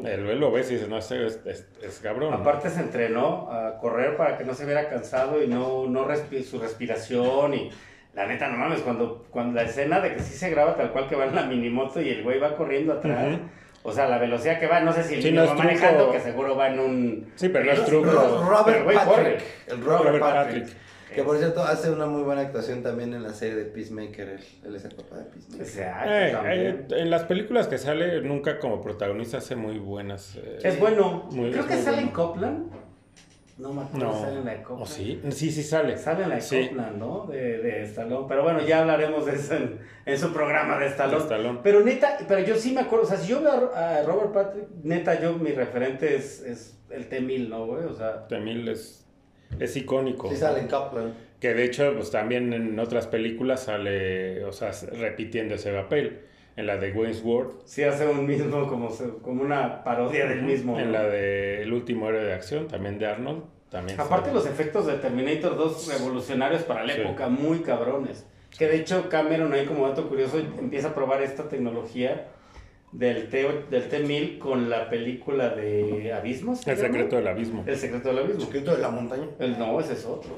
El 0.06 0.28
él 0.28 0.40
lo 0.40 0.52
ves 0.52 0.70
y 0.72 0.74
dices, 0.74 0.90
no, 0.90 0.98
es, 0.98 1.12
es, 1.12 1.40
es 1.82 2.00
cabrón. 2.02 2.32
¿no? 2.32 2.38
Aparte 2.38 2.70
se 2.72 2.80
entrenó 2.82 3.52
a 3.52 3.78
correr 3.78 4.18
para 4.18 4.36
que 4.38 4.44
no 4.46 4.56
se 4.56 4.66
viera 4.66 4.90
cansado 4.90 5.44
y 5.44 5.48
no, 5.48 5.86
no 5.88 6.08
respi- 6.08 6.44
su 6.44 6.58
respiración 6.60 7.54
y 7.54 7.70
la 8.16 8.26
neta 8.28 8.48
no 8.48 8.58
mames, 8.58 8.82
cuando, 8.82 9.26
cuando 9.30 9.56
la 9.56 9.64
escena 9.64 10.00
de 10.00 10.14
que 10.14 10.20
sí 10.22 10.34
se 10.38 10.50
graba 10.50 10.76
tal 10.76 10.92
cual 10.92 11.08
que 11.10 11.16
va 11.16 11.26
en 11.26 11.36
la 11.36 11.44
minimoto 11.46 12.02
y 12.02 12.10
el 12.10 12.24
güey 12.24 12.40
va 12.40 12.56
corriendo 12.56 12.94
atrás, 12.94 13.38
o 13.84 13.92
sea, 13.92 14.08
la 14.08 14.18
velocidad 14.18 14.60
que 14.60 14.68
va, 14.68 14.80
no 14.80 14.94
sé 14.94 15.04
si 15.04 15.16
el 15.16 15.22
Sí, 15.22 15.32
niño 15.32 15.42
no 15.44 15.48
va 15.50 15.54
manejando, 15.56 16.12
que 16.12 16.20
seguro 16.20 16.56
va 16.56 16.70
en 16.70 16.80
un... 16.80 17.32
Sí, 17.36 17.50
pero 17.50 17.66
no 17.66 17.72
es 17.72 17.86
truco. 17.86 18.08
Pero 18.10 18.44
Robert 18.50 18.84
güey 18.84 18.98
corre. 18.98 19.32
Patrick. 19.34 19.44
El 19.68 19.82
Robert, 19.84 20.04
Robert 20.06 20.20
Patrick. 20.24 20.64
Patrick. 20.64 20.78
Que 21.14 21.24
por 21.24 21.38
cierto 21.38 21.62
hace 21.64 21.92
una 21.92 22.08
muy 22.08 22.24
buena 22.24 22.42
actuación 22.42 22.84
también 22.84 23.14
en 23.14 23.24
la 23.24 23.30
serie 23.30 23.56
de 23.56 23.66
Peacemaker. 23.66 24.28
Él, 24.28 24.40
él 24.66 24.76
es 24.76 24.84
el 24.86 24.96
papá 24.96 25.18
de 25.18 25.22
O 25.24 25.30
Peacemaker. 25.30 25.66
sea, 25.68 26.28
Eh, 26.28 26.32
también. 26.32 26.62
eh, 26.66 26.86
en 27.02 27.10
las 27.10 27.24
películas 27.24 27.68
que 27.68 27.78
sale, 27.78 28.22
nunca 28.22 28.60
como 28.60 28.82
protagonista 28.82 29.38
hace 29.38 29.56
muy 29.56 29.78
buenas. 29.78 30.36
eh, 30.36 30.60
es 30.64 30.78
bueno. 30.80 31.28
muy- 31.32 31.52
Creo 31.52 31.64
es 31.64 31.70
que 31.70 31.78
sale 31.78 32.02
en. 32.02 32.10
Copland. 32.10 32.70
No 33.58 33.72
me 33.72 33.84
acuerdo 33.84 34.20
sale 34.20 34.40
en 34.40 34.46
la 34.46 34.52
de 34.52 34.64
Copland. 34.64 34.82
¿O 34.84 34.86
sí? 34.86 35.22
Sí, 35.32 35.52
sí 35.52 35.64
sale. 35.64 35.98
Sale 35.98 36.24
en 36.24 36.30
la 36.30 36.36
de 36.36 36.42
Sí. 36.42 36.68
Copland, 36.68 36.98
¿no? 36.98 37.26
De, 37.28 37.58
de 37.60 37.84
Stallone. 37.84 38.26
Pero 38.28 38.44
bueno, 38.44 38.60
ya 38.66 38.82
hablaremos 38.82 39.26
de 39.26 39.36
eso 39.36 39.56
en, 39.56 39.80
en 40.06 40.18
su 40.20 40.34
programa 40.34 40.78
de 40.78 40.88
Stallone. 40.88 41.18
De 41.18 41.24
Stallone. 41.24 41.60
Pero 41.64 41.80
neta, 41.82 42.18
pero 42.28 42.42
yo 42.42 42.56
sí 42.56 42.74
me 42.74 42.82
acuerdo, 42.82 43.06
o 43.06 43.08
sea, 43.08 43.18
si 43.18 43.30
yo 43.30 43.42
veo 43.42 43.72
a, 43.74 44.02
Robert 44.04 44.34
Patrick, 44.34 44.66
neta, 44.84 45.22
yo 45.22 45.34
mi 45.38 45.52
referente 45.52 46.16
es, 46.16 46.42
es 46.42 46.78
el 46.90 47.08
T-1000, 47.08 47.48
¿no, 47.48 47.66
güey? 47.66 47.86
O 47.86 47.94
sea, 47.94 48.28
También 48.28 48.68
es, 48.68 49.06
es 49.58 49.78
icónico. 49.78 50.30
Sí 50.30 50.36
sale 50.36 50.60
en 50.60 50.68
Copland. 50.68 51.14
Que 51.40 51.54
de 51.54 51.64
hecho, 51.64 51.94
pues 51.96 52.12
también 52.12 52.52
en 52.52 52.78
otras 52.80 53.08
películas 53.08 53.64
sale, 53.64 54.44
o 54.44 54.52
sea, 54.52 54.72
repitiendo 54.92 55.56
ese 55.56 55.72
papel. 55.72 56.22
En 56.58 56.68
la 56.68 56.78
de 56.78 56.92
Wayne's 56.94 57.22
World, 57.24 57.52
sí 57.66 57.84
hace 57.84 58.08
un 58.08 58.26
mismo, 58.26 58.68
como, 58.70 58.90
como 59.22 59.42
una 59.42 59.84
parodia 59.84 60.26
del 60.28 60.44
mismo. 60.44 60.80
en 60.80 60.86
¿no? 60.88 60.92
la 60.94 61.04
de 61.04 61.62
El 61.64 61.74
último 61.74 62.08
héroe 62.08 62.24
de 62.24 62.34
acción, 62.34 62.68
también 62.68 62.98
de 62.98 63.06
Arnold. 63.08 63.44
También 63.70 64.00
Aparte 64.00 64.28
sale. 64.30 64.36
los 64.40 64.48
efectos 64.48 64.86
de 64.86 64.94
Terminator 64.94 65.58
2 65.58 66.00
revolucionarios 66.00 66.64
para 66.64 66.86
la 66.86 66.94
Sí. 66.94 67.02
época, 67.02 67.28
muy 67.28 67.60
cabrones. 67.60 68.26
Que 68.58 68.68
de 68.68 68.78
hecho 68.78 69.10
Cameron 69.10 69.52
ahí 69.52 69.66
como 69.66 69.86
dato 69.86 70.08
curioso 70.08 70.38
empieza 70.38 70.90
a 70.90 70.94
probar 70.96 71.22
esta 71.24 71.50
tecnología 71.50 72.28
del 72.94 73.28
T 73.30 73.66
del 73.70 73.90
T-1000 73.90 74.38
con 74.40 74.70
la 74.70 74.90
película 74.90 75.50
de 75.50 76.14
Abismos. 76.14 76.62
¿se 76.62 76.72
El 76.72 76.78
llama? 76.78 76.88
secreto 76.90 77.16
del 77.18 77.28
abismo. 77.28 77.64
El 77.68 77.76
secreto 77.76 78.08
del 78.08 78.20
abismo. 78.20 78.42
Secreto 78.46 78.74
de 78.74 78.82
la 78.82 78.90
montaña. 78.92 79.28
El, 79.40 79.60
no, 79.60 79.78
ese 79.82 79.92
es 79.94 80.06
otro. 80.06 80.32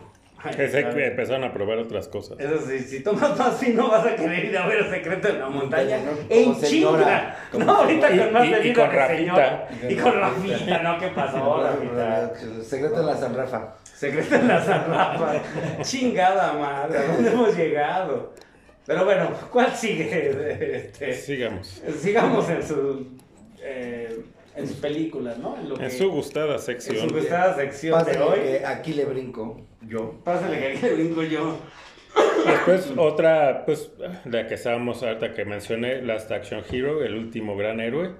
Ay, 0.43 0.53
Ese 0.57 0.81
claro. 0.81 0.95
que 0.95 1.05
empezaron 1.07 1.43
a 1.45 1.51
probar 1.53 1.77
otras 1.79 2.07
cosas. 2.07 2.39
Eso 2.39 2.59
sí, 2.67 2.79
si 2.79 2.99
tomas 3.01 3.37
más 3.37 3.57
fino 3.57 3.89
vas 3.89 4.05
a 4.05 4.15
querer 4.15 4.45
ir 4.45 4.57
a 4.57 4.67
ver 4.67 4.77
el 4.79 4.89
secreto 4.89 5.27
de 5.29 5.39
la 5.39 5.49
montaña. 5.49 5.97
¿no? 5.97 6.11
En 6.29 6.61
chinga. 6.61 7.35
No, 7.53 7.71
ahorita 7.71 8.07
con 8.09 8.33
más 8.33 8.45
y 8.47 8.73
con 8.73 8.89
que 8.89 8.95
Rafita. 8.95 9.17
señora. 9.17 9.67
Y 9.89 9.95
con 9.95 10.13
Rafita, 10.13 10.83
¿no? 10.83 10.99
¿Qué 10.99 11.07
pasó, 11.07 11.63
Rafita? 11.63 12.33
Secreto 12.63 12.99
de 12.99 13.05
la 13.05 13.17
San 13.17 13.35
Rafa. 13.35 13.75
Secreto 13.83 14.35
en 14.35 14.47
la 14.47 14.63
San 14.63 14.87
Rafa. 14.87 15.33
Chingada 15.81 16.53
madre, 16.53 16.99
¿a 16.99 17.07
dónde 17.13 17.31
hemos 17.31 17.57
llegado? 17.57 18.33
Pero 18.85 19.03
bueno, 19.05 19.29
¿cuál 19.51 19.71
sigue? 19.75 20.77
Este, 20.77 21.13
Sigamos. 21.13 21.81
sigamos 21.99 22.49
en 22.49 22.63
su, 22.63 23.07
eh, 23.61 24.21
en 24.57 24.67
sus 24.67 24.77
películas, 24.77 25.37
¿no? 25.37 25.55
En, 25.57 25.69
lo 25.69 25.75
En 25.75 25.81
que- 25.81 25.89
su 25.91 26.09
gustada 26.11 26.55
en 26.55 26.59
sección. 26.59 27.09
su 27.09 27.15
gustada 27.15 27.55
sección 27.55 27.97
de 27.99 28.05
Pásale 28.05 28.25
hoy. 28.25 28.39
que 28.39 28.65
aquí 28.65 28.93
le 28.93 29.05
brinco 29.05 29.61
yo. 29.87 30.15
Pásale 30.23 30.57
que 30.59 30.67
aquí 30.77 30.81
le 30.85 30.93
brinco 30.95 31.23
yo. 31.23 31.57
Después 32.45 32.91
otra, 32.97 33.63
pues, 33.65 33.91
la 34.25 34.47
que 34.47 34.55
estábamos 34.55 35.03
ahorita 35.03 35.33
que 35.33 35.45
mencioné, 35.45 36.01
Last 36.01 36.31
Action 36.31 36.63
Hero, 36.69 37.03
el 37.03 37.15
último 37.15 37.55
gran 37.55 37.79
héroe. 37.79 38.11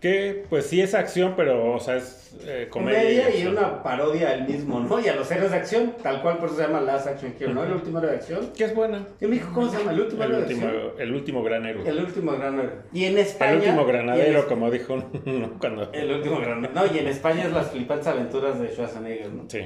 Que, 0.00 0.44
pues 0.48 0.64
sí 0.66 0.80
es 0.80 0.94
acción, 0.94 1.34
pero, 1.36 1.74
o 1.74 1.78
sea, 1.78 1.96
es 1.96 2.34
eh, 2.46 2.68
comedia. 2.70 3.00
Comedia 3.00 3.22
y 3.24 3.32
acción. 3.32 3.52
una 3.58 3.82
parodia 3.82 4.30
al 4.30 4.48
mismo, 4.48 4.80
¿no? 4.80 4.98
Y 4.98 5.06
a 5.08 5.14
los 5.14 5.30
héroes 5.30 5.50
de 5.50 5.58
acción, 5.58 5.94
tal 6.02 6.22
cual 6.22 6.38
por 6.38 6.48
eso 6.48 6.56
se 6.56 6.62
llama 6.62 6.80
Last 6.80 7.06
Action 7.06 7.34
Hero, 7.38 7.52
¿no? 7.52 7.64
El 7.64 7.72
último 7.72 7.98
héroe 7.98 8.12
de 8.12 8.16
acción. 8.16 8.50
Que 8.56 8.64
es 8.64 8.74
buena. 8.74 9.06
¿Y 9.20 9.26
me 9.26 9.32
dijo 9.34 9.52
cómo 9.52 9.68
se 9.70 9.76
llama? 9.76 9.92
El 9.92 10.00
último 10.00 10.22
El 10.24 10.30
héroe 10.30 10.42
de 10.46 10.54
último, 10.54 10.66
acción. 10.68 10.92
el 11.00 11.12
último 11.14 11.42
gran 11.42 11.66
héroe. 11.66 11.88
El 11.88 11.98
último 11.98 12.32
gran 12.32 12.54
héroe. 12.60 12.72
Y 12.94 13.04
en 13.04 13.18
España. 13.18 13.50
El 13.52 13.56
último 13.58 13.82
y 13.82 13.84
granadero, 13.88 14.40
en- 14.40 14.46
como 14.46 14.70
dijo 14.70 14.94
uno 15.26 15.50
cuando... 15.60 15.92
El 15.92 16.12
último 16.12 16.40
gran 16.40 16.62
No, 16.62 16.82
y 16.86 16.98
en 16.98 17.06
España 17.06 17.44
es 17.44 17.52
las 17.52 17.70
flipantes 17.70 18.06
aventuras 18.06 18.58
de 18.58 18.68
Schwarzenegger, 18.70 19.30
¿no? 19.30 19.44
Sí. 19.50 19.60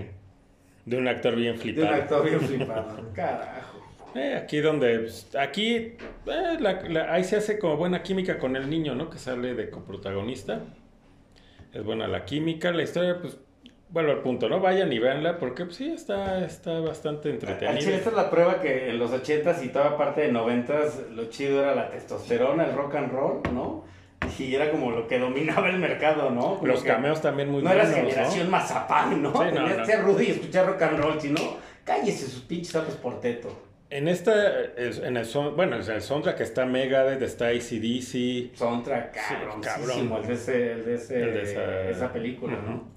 De 0.85 0.97
un 0.99 1.07
actor 1.07 1.37
bien 1.37 1.53
De 1.55 1.59
un 1.59 1.62
flipado. 1.62 1.95
actor 1.95 2.24
bien 2.28 2.41
flipado. 2.49 2.97
Carajo. 3.14 3.74
Eh, 4.15 4.37
aquí 4.41 4.59
donde... 4.61 4.99
pues, 5.01 5.29
aquí... 5.39 5.75
eh, 5.77 5.97
la- 6.61 6.83
la- 6.89 7.12
ahí 7.12 7.25
se 7.25 7.37
hace 7.37 7.59
como 7.59 7.77
buena 7.77 8.03
química 8.03 8.39
con 8.39 8.57
el 8.57 8.71
niño, 8.71 8.95
¿no? 8.95 9.11
Que 9.11 9.19
sale 9.19 9.55
de 9.55 9.71
coprotagonista. 9.71 10.61
Es 11.73 11.83
buena 11.85 12.07
la 12.07 12.25
química. 12.25 12.71
La 12.73 12.83
historia, 12.83 13.19
pues... 13.21 13.39
Vuelvo 13.91 14.11
al 14.11 14.23
punto, 14.23 14.49
¿no? 14.49 14.59
Vayan 14.59 14.93
y 14.93 14.99
véanla 14.99 15.39
porque 15.39 15.67
pues, 15.67 15.77
sí, 15.77 15.93
está, 15.93 16.45
está 16.45 16.81
bastante 16.81 17.29
Al 17.31 17.39
chile, 17.39 17.53
entretenida. 17.53 17.97
esta 17.97 18.11
es 18.11 18.17
la 18.17 18.29
prueba 18.29 18.61
que 18.61 18.91
en 18.91 18.99
los 18.99 19.12
80s 19.12 19.62
y 19.65 19.69
toda 19.69 19.97
parte 19.97 20.23
de 20.23 20.33
90s 20.33 21.11
lo 21.11 21.27
chido 21.27 21.61
era 21.61 21.77
la 21.77 21.91
testosterona, 21.91 22.65
el 22.65 22.75
rock 22.75 22.97
and 22.97 23.12
roll, 23.12 23.41
¿no? 23.53 23.85
Y 24.37 24.53
era 24.53 24.73
como 24.73 24.91
lo 24.91 25.07
que 25.07 25.21
dominaba 25.21 25.69
el 25.69 25.79
mercado, 25.79 26.31
¿no? 26.31 26.57
Como 26.57 26.67
Los 26.67 26.83
cameos 26.83 27.21
también 27.21 27.51
muy 27.53 27.62
No 27.62 27.71
eras 27.71 27.93
buenos, 27.93 28.11
generación 28.15 28.51
mazapán, 28.51 29.23
¿no? 29.23 29.31
Sí, 29.31 29.39
no, 29.39 29.45
Tenías 29.53 29.77
no. 29.77 29.85
que 29.85 29.93
ser 29.93 30.03
rudy 30.03 30.25
y 30.25 30.31
escuchar 30.31 30.67
rock 30.67 30.83
and 30.83 30.99
roll, 30.99 31.21
si 31.21 31.29
no, 31.31 31.41
cállese 31.85 32.27
sus 32.27 32.43
pinches 32.43 32.73
sapos 32.73 32.95
por 32.97 33.21
teto. 33.21 33.57
En 33.91 34.09
esta, 34.09 34.61
es- 34.76 34.99
en 34.99 35.16
el, 35.16 35.26
bueno, 35.55 35.76
en 35.76 35.89
el 35.91 36.03
soundtrack 36.03 36.41
está 36.41 36.66
Megadeth, 36.66 37.22
está 37.22 37.49
ACDC, 37.49 38.57
Soundtrack 38.57 39.14
Sí, 39.14 39.35
cabroncísimo, 39.62 40.14
cabrón. 40.16 40.22
el 40.22 40.26
de, 40.28 40.35
ese, 40.35 40.72
el 40.72 40.85
de, 40.85 40.95
ese- 40.95 41.22
El 41.22 41.35
de 41.35 41.43
esa- 41.43 41.91
esa 41.91 42.12
película, 42.12 42.55
Ujú. 42.59 42.66
¿no? 42.70 42.95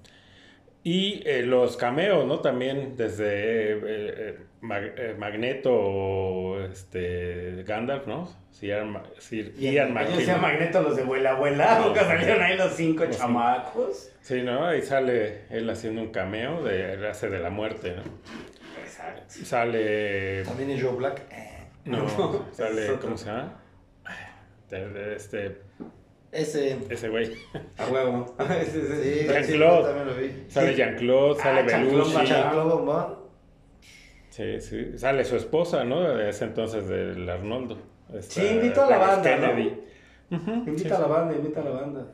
Y 0.84 1.22
eh, 1.26 1.44
los 1.44 1.76
cameos, 1.76 2.26
¿no? 2.26 2.40
También 2.40 2.96
desde 2.96 3.74
eh, 3.74 3.80
eh, 3.84 4.38
Mag- 4.62 4.94
eh, 4.98 5.16
Magneto 5.18 5.72
o 5.74 6.62
este, 6.62 7.64
Gandalf, 7.68 8.08
¿no? 8.08 8.34
Sir, 8.52 8.86
Ma- 8.86 9.04
Sir 9.20 9.54
Y 9.60 9.72
Ian 9.72 9.94
McKellen. 9.94 10.42
Magneto, 10.42 10.82
los 10.82 10.96
de 10.96 11.02
abuela, 11.04 11.32
abuela, 11.32 11.80
nunca 11.86 12.06
salieron 12.06 12.42
ahí 12.42 12.58
los 12.58 12.72
cinco 12.74 13.04
Los 13.04 13.16
cinco. 13.18 13.28
chamacos. 13.28 14.12
Sí, 14.22 14.42
¿no? 14.42 14.66
Ahí 14.66 14.82
sale 14.82 15.42
él 15.50 15.70
haciendo 15.70 16.02
un 16.02 16.12
cameo, 16.12 16.64
de, 16.64 16.94
él 16.94 17.06
hace 17.06 17.30
de 17.30 17.40
la 17.40 17.50
muerte, 17.50 17.94
¿no? 17.98 18.04
Exacto. 19.10 19.46
Sale... 19.46 20.44
También 20.44 20.70
es 20.72 20.84
Joe 20.84 20.96
Black. 20.96 21.22
Eh, 21.32 21.68
No, 21.86 21.98
No, 22.00 22.46
sale... 22.52 22.98
¿Cómo 23.02 23.18
se 23.18 23.26
llama? 23.28 23.62
Este, 25.16 25.62
Ese. 26.32 26.78
ese 26.90 27.10
güey. 27.10 27.32
A 27.78 27.86
huevo. 27.88 28.36
Sí, 28.66 28.72
sí, 28.72 28.82
sí. 28.82 29.28
Jean-Claude. 29.28 29.44
sí, 29.44 29.58
yo 29.58 29.82
también 29.84 30.08
lo 30.08 30.16
vi. 30.16 30.46
Sale 30.50 30.76
Jean-Claude, 30.76 31.40
sale 31.40 31.60
Ah, 31.74 31.78
Belushi. 31.78 32.26
Jean-Claude. 32.26 33.16
Sí, 34.30 34.62
sí. 34.62 34.98
Sale 34.98 35.24
su 35.26 35.36
esposa, 35.36 35.84
¿no? 35.84 36.02
De 36.02 36.30
ese 36.30 36.46
entonces 36.46 36.88
del 36.88 37.28
Arnoldo. 37.30 37.78
Esta- 38.14 38.42
Sí, 38.42 38.48
invito 38.48 38.84
a 38.84 38.90
la 38.90 38.98
banda, 38.98 39.36
¿no? 39.38 39.48
Kennedy. 39.48 39.82
Ujú, 40.30 40.52
Invita 40.52 40.90
sí, 40.90 40.92
a 40.96 41.00
la 41.00 41.08
banda, 41.08 41.34
invita 41.36 41.62
a 41.62 41.64
la 41.64 41.70
banda. 41.72 42.06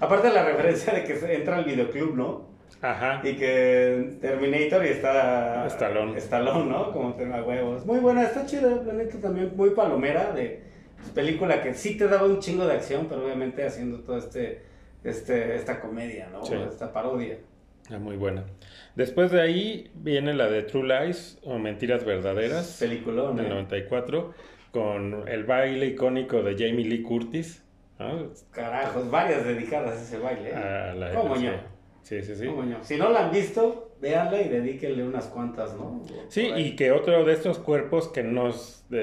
Aparte 0.00 0.26
de 0.28 0.34
la 0.34 0.44
referencia 0.44 0.92
de 0.92 1.04
que 1.04 1.34
entra 1.34 1.56
al 1.58 1.64
videoclub, 1.64 2.16
¿no? 2.16 2.51
Ajá. 2.82 3.20
Y 3.22 3.36
que 3.36 4.18
Terminator 4.20 4.84
y 4.84 4.88
está... 4.88 5.66
Stallone. 5.68 6.18
Stallone, 6.18 6.68
¿no? 6.68 6.92
Como 6.92 7.14
tema 7.14 7.40
huevos. 7.42 7.86
Muy 7.86 8.00
buena, 8.00 8.24
está 8.24 8.44
chida, 8.44 8.82
la 8.84 8.92
neta 8.92 9.18
también 9.20 9.52
muy 9.56 9.70
palomera 9.70 10.32
de 10.32 10.62
pues, 10.96 11.10
película 11.10 11.62
que 11.62 11.74
sí 11.74 11.96
te 11.96 12.08
daba 12.08 12.26
un 12.26 12.40
chingo 12.40 12.66
de 12.66 12.74
acción, 12.74 13.06
pero 13.08 13.24
obviamente 13.24 13.64
haciendo 13.64 14.00
todo 14.00 14.18
este, 14.18 14.62
este, 15.04 15.54
esta 15.54 15.80
comedia, 15.80 16.28
¿no? 16.32 16.44
Sí. 16.44 16.54
Esta 16.54 16.92
parodia. 16.92 17.38
Ah, 17.90 17.98
muy 17.98 18.16
buena. 18.16 18.44
Después 18.96 19.30
de 19.30 19.40
ahí 19.40 19.90
viene 19.94 20.34
la 20.34 20.48
de 20.48 20.62
True 20.62 20.86
Lies 21.06 21.38
o 21.44 21.58
Mentiras 21.58 22.04
Verdaderas 22.04 22.78
Peliculón, 22.80 23.36
del 23.36 23.46
¿eh? 23.46 23.50
94 23.50 24.34
con 24.72 25.28
el 25.28 25.44
baile 25.44 25.86
icónico 25.86 26.42
de 26.42 26.54
Jamie 26.54 26.84
Lee 26.84 27.02
Curtis. 27.02 27.62
¿no? 27.98 28.30
Carajos, 28.50 29.08
varias 29.10 29.44
dedicadas 29.44 29.98
a 29.98 30.02
ese 30.02 30.18
baile. 30.18 30.50
¿eh? 30.50 30.54
A 30.54 30.94
la- 30.94 31.12
¿Cómo 31.14 31.36
sí. 31.36 31.46
Sí, 32.02 32.20
sí, 32.22 32.34
sí. 32.34 32.46
¿Cómo 32.46 32.62
no? 32.64 32.82
Si 32.82 32.96
no 32.96 33.10
la 33.10 33.26
han 33.26 33.30
visto, 33.32 33.92
véanla 34.00 34.42
y 34.42 34.48
dedíquenle 34.48 35.04
unas 35.04 35.26
cuantas, 35.26 35.74
¿no? 35.76 36.02
Sí, 36.28 36.50
y 36.56 36.74
que 36.76 36.90
otro 36.92 37.24
de 37.24 37.32
estos 37.32 37.58
cuerpos 37.58 38.08
que 38.08 38.22
no 38.24 38.48
es 38.48 38.84
de, 38.88 38.98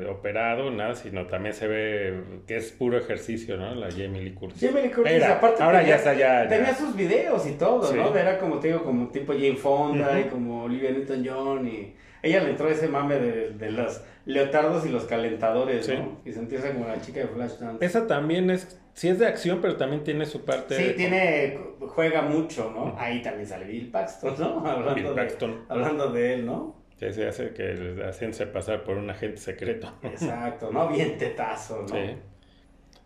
de 0.00 0.06
operado, 0.06 0.70
nada, 0.70 0.94
sino 0.94 1.26
también 1.26 1.54
se 1.54 1.66
ve 1.66 2.22
que 2.46 2.56
es 2.56 2.72
puro 2.72 2.98
ejercicio, 2.98 3.56
¿no? 3.56 3.74
La 3.74 3.90
Jamie 3.90 4.20
Lee 4.22 4.34
Curtis. 4.34 4.60
Jamie 4.60 4.82
Lee 4.84 4.90
Curtis, 4.90 5.12
Era, 5.14 5.36
aparte 5.36 5.62
ahora 5.62 5.78
tenía, 5.80 5.94
ya 5.94 5.98
está, 5.98 6.14
ya, 6.14 6.42
ya. 6.44 6.48
tenía 6.48 6.74
sus 6.74 6.94
videos 6.94 7.46
y 7.46 7.52
todo, 7.52 7.84
Sí. 7.90 7.96
¿no? 7.96 8.14
Era 8.14 8.38
como 8.38 8.58
te 8.60 8.68
digo, 8.68 8.84
como 8.84 9.08
tipo 9.08 9.32
Jane 9.32 9.56
Fonda 9.56 10.10
Ujú. 10.10 10.20
y 10.20 10.24
como 10.24 10.64
Olivia 10.64 10.90
Newton-John 10.92 11.66
y 11.66 11.94
ella 12.22 12.42
le 12.44 12.50
entró 12.50 12.68
ese 12.68 12.86
mame 12.86 13.18
de, 13.18 13.50
de 13.52 13.70
los 13.70 14.02
leotardos 14.26 14.84
y 14.84 14.90
los 14.90 15.04
calentadores, 15.04 15.86
Sí. 15.86 15.94
¿no? 15.96 16.20
Y 16.26 16.32
sentirse 16.32 16.72
como 16.74 16.86
la 16.86 17.00
chica 17.00 17.20
de 17.20 17.28
Flashdance. 17.28 17.84
Esa 17.84 18.06
también 18.06 18.50
es, 18.50 18.78
sí 18.94 19.08
es 19.08 19.18
de 19.18 19.26
acción, 19.26 19.60
pero 19.60 19.76
también 19.76 20.04
tiene 20.04 20.26
su 20.26 20.44
parte... 20.44 20.76
Sí, 20.76 20.82
de- 20.84 20.92
tiene, 20.94 21.58
juega 21.80 22.22
mucho, 22.22 22.70
¿no? 22.72 22.94
Ahí 22.98 23.22
también 23.22 23.46
sale 23.46 23.64
Bill 23.66 23.90
Paxton, 23.90 24.34
¿no? 24.38 24.66
Hablando, 24.66 24.94
Bill 24.94 25.14
de, 25.14 25.14
Paxton. 25.14 25.64
hablando 25.68 26.10
de 26.12 26.34
él, 26.34 26.46
¿no? 26.46 26.76
Que 26.98 27.12
se 27.12 27.26
hace 27.26 27.52
que 27.54 28.02
hacense 28.06 28.46
pasar 28.46 28.84
por 28.84 28.96
un 28.98 29.08
agente 29.10 29.38
secreto. 29.38 29.92
Exacto, 30.02 30.70
¿no? 30.70 30.88
Bien 30.88 31.16
tetazo, 31.18 31.82
¿no? 31.82 31.88
Sí. 31.88 32.16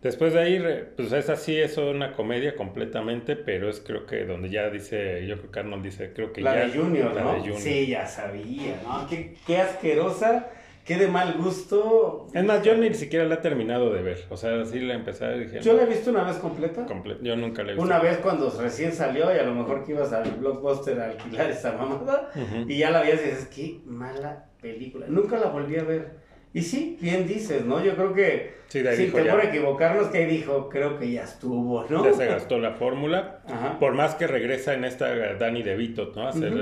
Después 0.03 0.35
de 0.35 0.41
ahí, 0.41 0.63
pues 0.97 1.13
esa 1.13 1.35
sí 1.37 1.59
es 1.59 1.79
una 1.79 2.13
comedia 2.13 2.57
completamente, 2.57 3.37
pero 3.37 3.71
es 3.71 3.81
creo 3.81 4.05
que 4.07 4.27
donde 4.27 4.51
ya 4.51 4.69
dice, 4.69 5.27
yo 5.27 5.39
creo 5.39 5.51
que 5.51 5.61
Arnold 5.61 5.83
dice, 5.85 6.13
creo 6.13 6.33
que 6.33 6.43
La 6.43 6.55
ya... 6.55 6.67
de 6.67 6.79
Junior, 6.79 7.15
la 7.15 7.23
¿no? 7.23 7.33
de 7.35 7.41
Junior. 7.41 7.61
Sí, 7.61 7.87
ya 7.87 8.07
sabía, 8.07 8.81
¿no? 8.83 9.07
Qué, 9.09 9.35
qué 9.47 9.59
asquerosa, 9.59 10.51
qué 10.85 10.97
de 10.97 11.09
mal 11.09 11.35
gusto. 11.39 12.27
Es 12.35 12.45
más, 12.45 12.63
yo 12.63 12.77
ni 12.77 12.93
siquiera 12.95 13.25
la 13.25 13.37
he 13.37 13.39
terminado 13.39 13.93
de 13.93 14.03
ver. 14.03 14.25
O 14.31 14.37
sea, 14.37 14.65
sí 14.65 14.81
la 14.81 14.95
empecé 14.95 15.25
a 15.25 15.31
dije, 15.33 15.61
Yo 15.61 15.73
la 15.75 15.83
he 15.85 15.87
visto 15.87 16.11
una 16.11 16.25
vez 16.25 16.37
completa. 16.37 16.87
comple- 16.87 17.19
Yo 17.23 17.37
nunca 17.37 17.63
la 17.63 17.71
he 17.71 17.75
visto. 17.75 17.85
Una 17.87 17.99
vez 18.01 18.19
cuando 18.19 18.51
recién 18.61 18.93
salió 18.93 19.35
y 19.35 19.39
a 19.39 19.43
lo 19.45 19.55
mejor 19.55 19.85
que 19.85 19.93
ibas 19.93 20.13
al 20.13 20.31
blockbuster 20.33 21.01
a 21.01 21.07
alquilar 21.11 21.51
esa 21.51 21.73
mamada 21.73 22.31
y 22.69 22.79
ya 22.79 22.91
la 22.91 23.01
veías 23.01 23.21
y 23.23 23.31
dices, 23.31 23.47
qué 23.55 23.81
mala 23.87 24.47
película. 24.61 25.07
Nunca 25.09 25.39
la 25.39 25.47
volví 25.47 25.77
a 25.79 25.85
ver. 25.85 26.23
Y 26.53 26.63
sí, 26.63 26.97
bien 27.01 27.27
dices, 27.27 27.65
¿no? 27.65 27.83
Yo 27.83 27.97
creo 27.97 28.15
que 28.15 28.55
sin 28.69 29.11
temor 29.25 29.41
a 29.41 29.45
equivocarnos, 29.49 30.07
que 30.09 30.19
ahí 30.19 30.27
dijo, 30.27 30.69
creo 30.69 30.97
que 31.01 31.11
ya 31.11 31.25
estuvo, 31.25 31.85
¿no? 31.91 32.05
Ya 32.05 32.13
se 32.13 32.27
gastó 32.27 32.59
la 32.61 32.73
fórmula. 32.75 33.41
Por 33.81 33.95
más 33.95 34.15
que 34.15 34.29
regresa 34.29 34.73
en 34.75 34.85
esta 34.85 35.35
Danny 35.35 35.65
DeVito, 35.65 36.13
¿no? 36.15 36.27
A 36.27 36.29
hacer 36.29 36.53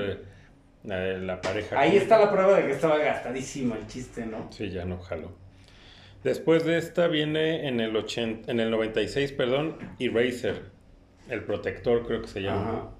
la 0.85 1.41
pareja. 1.41 1.79
Ahí 1.79 1.97
está 1.97 2.19
la 2.19 2.31
prueba 2.31 2.57
de 2.57 2.67
que 2.67 2.73
estaba 2.73 2.99
gastadísimo 2.99 3.75
el 3.75 3.87
chiste, 3.87 4.27
¿no? 4.27 4.51
Sí, 4.51 4.71
ya 4.71 4.85
no 4.85 4.99
jaló. 4.99 5.33
Después 6.25 6.65
de 6.65 6.79
esta 6.79 7.09
viene 7.09 7.67
en 7.67 7.81
el, 7.81 7.97
80, 7.97 8.51
en 8.51 8.61
el 8.61 8.71
96, 8.71 9.33
perdón, 9.33 9.77
Eraser, 9.99 10.63
el 11.29 11.43
protector 11.45 12.07
creo 12.07 12.23
que 12.23 12.29
se 12.29 12.43
llama. 12.43 12.91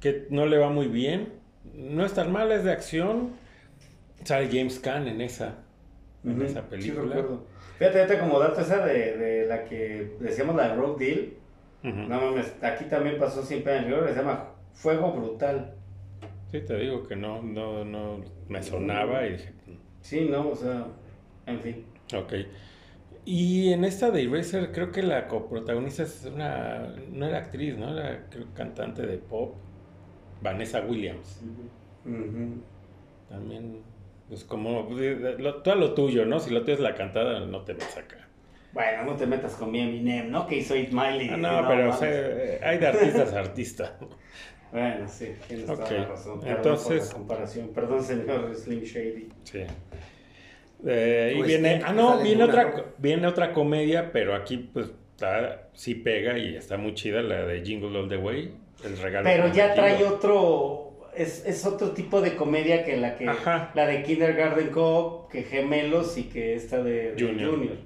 Que 0.00 0.26
no 0.30 0.46
le 0.46 0.58
va 0.58 0.68
muy 0.68 0.88
bien. 0.88 1.32
No 1.74 2.04
es 2.04 2.12
tan 2.14 2.32
mal, 2.32 2.50
es 2.52 2.64
de 2.64 2.72
acción. 2.72 3.32
Sale 4.24 4.48
James 4.50 4.80
Caan 4.80 5.06
en 5.06 5.20
esa 5.20 5.58
en 6.26 6.42
esa 6.42 6.62
película. 6.62 7.16
fíjate, 7.78 7.92
fíjate, 7.92 8.18
como 8.18 8.38
dato 8.38 8.60
esa 8.60 8.84
de, 8.84 9.16
de, 9.16 9.46
la 9.46 9.64
que 9.64 10.16
decíamos 10.20 10.56
la 10.56 10.68
de 10.68 10.74
Road 10.74 10.98
Deal. 10.98 11.32
No 11.82 12.20
mames, 12.20 12.52
aquí 12.62 12.86
también 12.86 13.16
pasó 13.16 13.44
el 13.48 13.84
libro, 13.84 14.08
se 14.08 14.14
llama 14.14 14.48
Fuego 14.72 15.12
Brutal. 15.12 15.75
Sí, 16.50 16.60
te 16.60 16.76
digo 16.76 17.02
que 17.02 17.16
no, 17.16 17.42
no, 17.42 17.84
no 17.84 18.20
me 18.48 18.62
sonaba 18.62 19.26
y 19.26 19.32
dije. 19.32 19.52
Mm". 19.66 19.76
Sí, 20.00 20.28
no, 20.30 20.50
o 20.50 20.54
sea, 20.54 20.86
en 21.46 21.60
fin. 21.60 21.84
Ok. 22.14 22.34
Y 23.24 23.72
en 23.72 23.84
esta 23.84 24.10
de 24.12 24.22
Eraser 24.22 24.70
creo 24.70 24.92
que 24.92 25.02
la 25.02 25.26
coprotagonista 25.26 26.04
es 26.04 26.30
una, 26.32 26.94
no 27.10 27.26
era 27.26 27.38
actriz, 27.38 27.76
¿no? 27.76 27.98
Era 27.98 28.26
creo, 28.30 28.46
cantante 28.54 29.04
de 29.04 29.18
pop, 29.18 29.56
Vanessa 30.40 30.80
Williams. 30.82 31.42
También 33.28 33.82
pues 34.28 34.44
como, 34.44 34.88
todo 35.64 35.74
lo 35.76 35.94
tuyo, 35.94 36.24
¿no? 36.26 36.40
Si 36.40 36.50
lo 36.50 36.62
tienes 36.62 36.80
la 36.80 36.94
cantada, 36.94 37.40
no 37.40 37.62
te 37.62 37.74
vas 37.74 37.96
acá. 37.96 38.28
Bueno, 38.72 39.04
no 39.04 39.16
te 39.16 39.26
metas 39.26 39.54
con 39.54 39.70
mi 39.70 39.80
Eminem, 39.80 40.30
¿no? 40.30 40.46
Que 40.46 40.58
hizo 40.58 40.76
It 40.76 40.90
Miley. 40.90 41.30
Ah, 41.30 41.36
no, 41.36 41.68
pero 41.68 41.92
hay 41.92 42.78
de 42.78 42.86
artistas 42.86 43.32
a 43.32 43.40
artista. 43.40 43.98
bueno, 44.76 45.08
sí, 45.08 45.32
tienes 45.48 45.64
toda 45.64 45.90
la 45.90 46.04
razón. 46.04 46.40
Entonces... 46.44 47.08
comparación. 47.14 47.68
Perdón, 47.68 48.04
señor 48.04 48.54
Slim 48.54 48.82
Shady. 48.82 49.28
Sí. 49.44 49.60
Eh, 50.86 51.32
y 51.32 51.38
pues 51.38 51.48
viene, 51.48 51.80
ah 51.82 51.94
no, 51.94 52.18
viene 52.18 52.44
otra, 52.44 52.84
viene 52.98 53.26
otra 53.26 53.54
comedia, 53.54 54.12
pero 54.12 54.34
aquí 54.34 54.58
pues 54.58 54.90
está, 55.12 55.70
sí 55.72 55.94
pega 55.94 56.36
y 56.36 56.56
está 56.56 56.76
muy 56.76 56.92
chida 56.92 57.22
la 57.22 57.46
de 57.46 57.62
Jingle 57.62 57.98
All 57.98 58.10
the 58.10 58.18
Way, 58.18 58.52
el 58.84 58.98
regalo. 58.98 59.24
Pero 59.24 59.50
ya 59.50 59.72
trae 59.72 60.04
otro, 60.04 61.08
es, 61.16 61.46
es, 61.46 61.64
otro 61.64 61.92
tipo 61.92 62.20
de 62.20 62.36
comedia 62.36 62.84
que 62.84 62.98
la 62.98 63.16
que 63.16 63.24
la 63.24 63.86
de 63.86 64.02
Kindergarten 64.02 64.68
Cop, 64.68 65.30
que 65.30 65.44
Gemelos 65.44 66.18
y 66.18 66.24
que 66.24 66.54
esta 66.54 66.82
de, 66.82 67.14
Junior. 67.18 67.78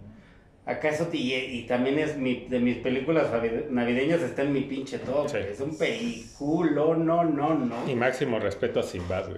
Acá 0.66 0.90
eso 0.90 1.08
y, 1.12 1.34
y, 1.34 1.62
también 1.66 1.98
es 1.98 2.16
mi, 2.16 2.46
de 2.48 2.60
mis 2.60 2.76
películas 2.76 3.28
navideñas 3.70 4.20
está 4.20 4.42
en 4.42 4.52
mi 4.52 4.60
pinche 4.60 4.98
top. 4.98 5.26
Es 5.34 5.58
un 5.60 5.76
película, 5.76 6.94
no, 6.96 7.24
no, 7.24 7.54
no. 7.54 7.90
Y 7.90 7.94
máximo 7.96 8.38
respeto 8.38 8.80
a 8.80 8.82
Sinbad, 8.82 9.30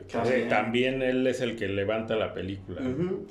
También. 0.49 1.01
él 1.01 1.27
es 1.27 1.41
el 1.41 1.57
que 1.57 1.69
levanta 1.69 2.17
la 2.17 2.35
película. 2.35 2.81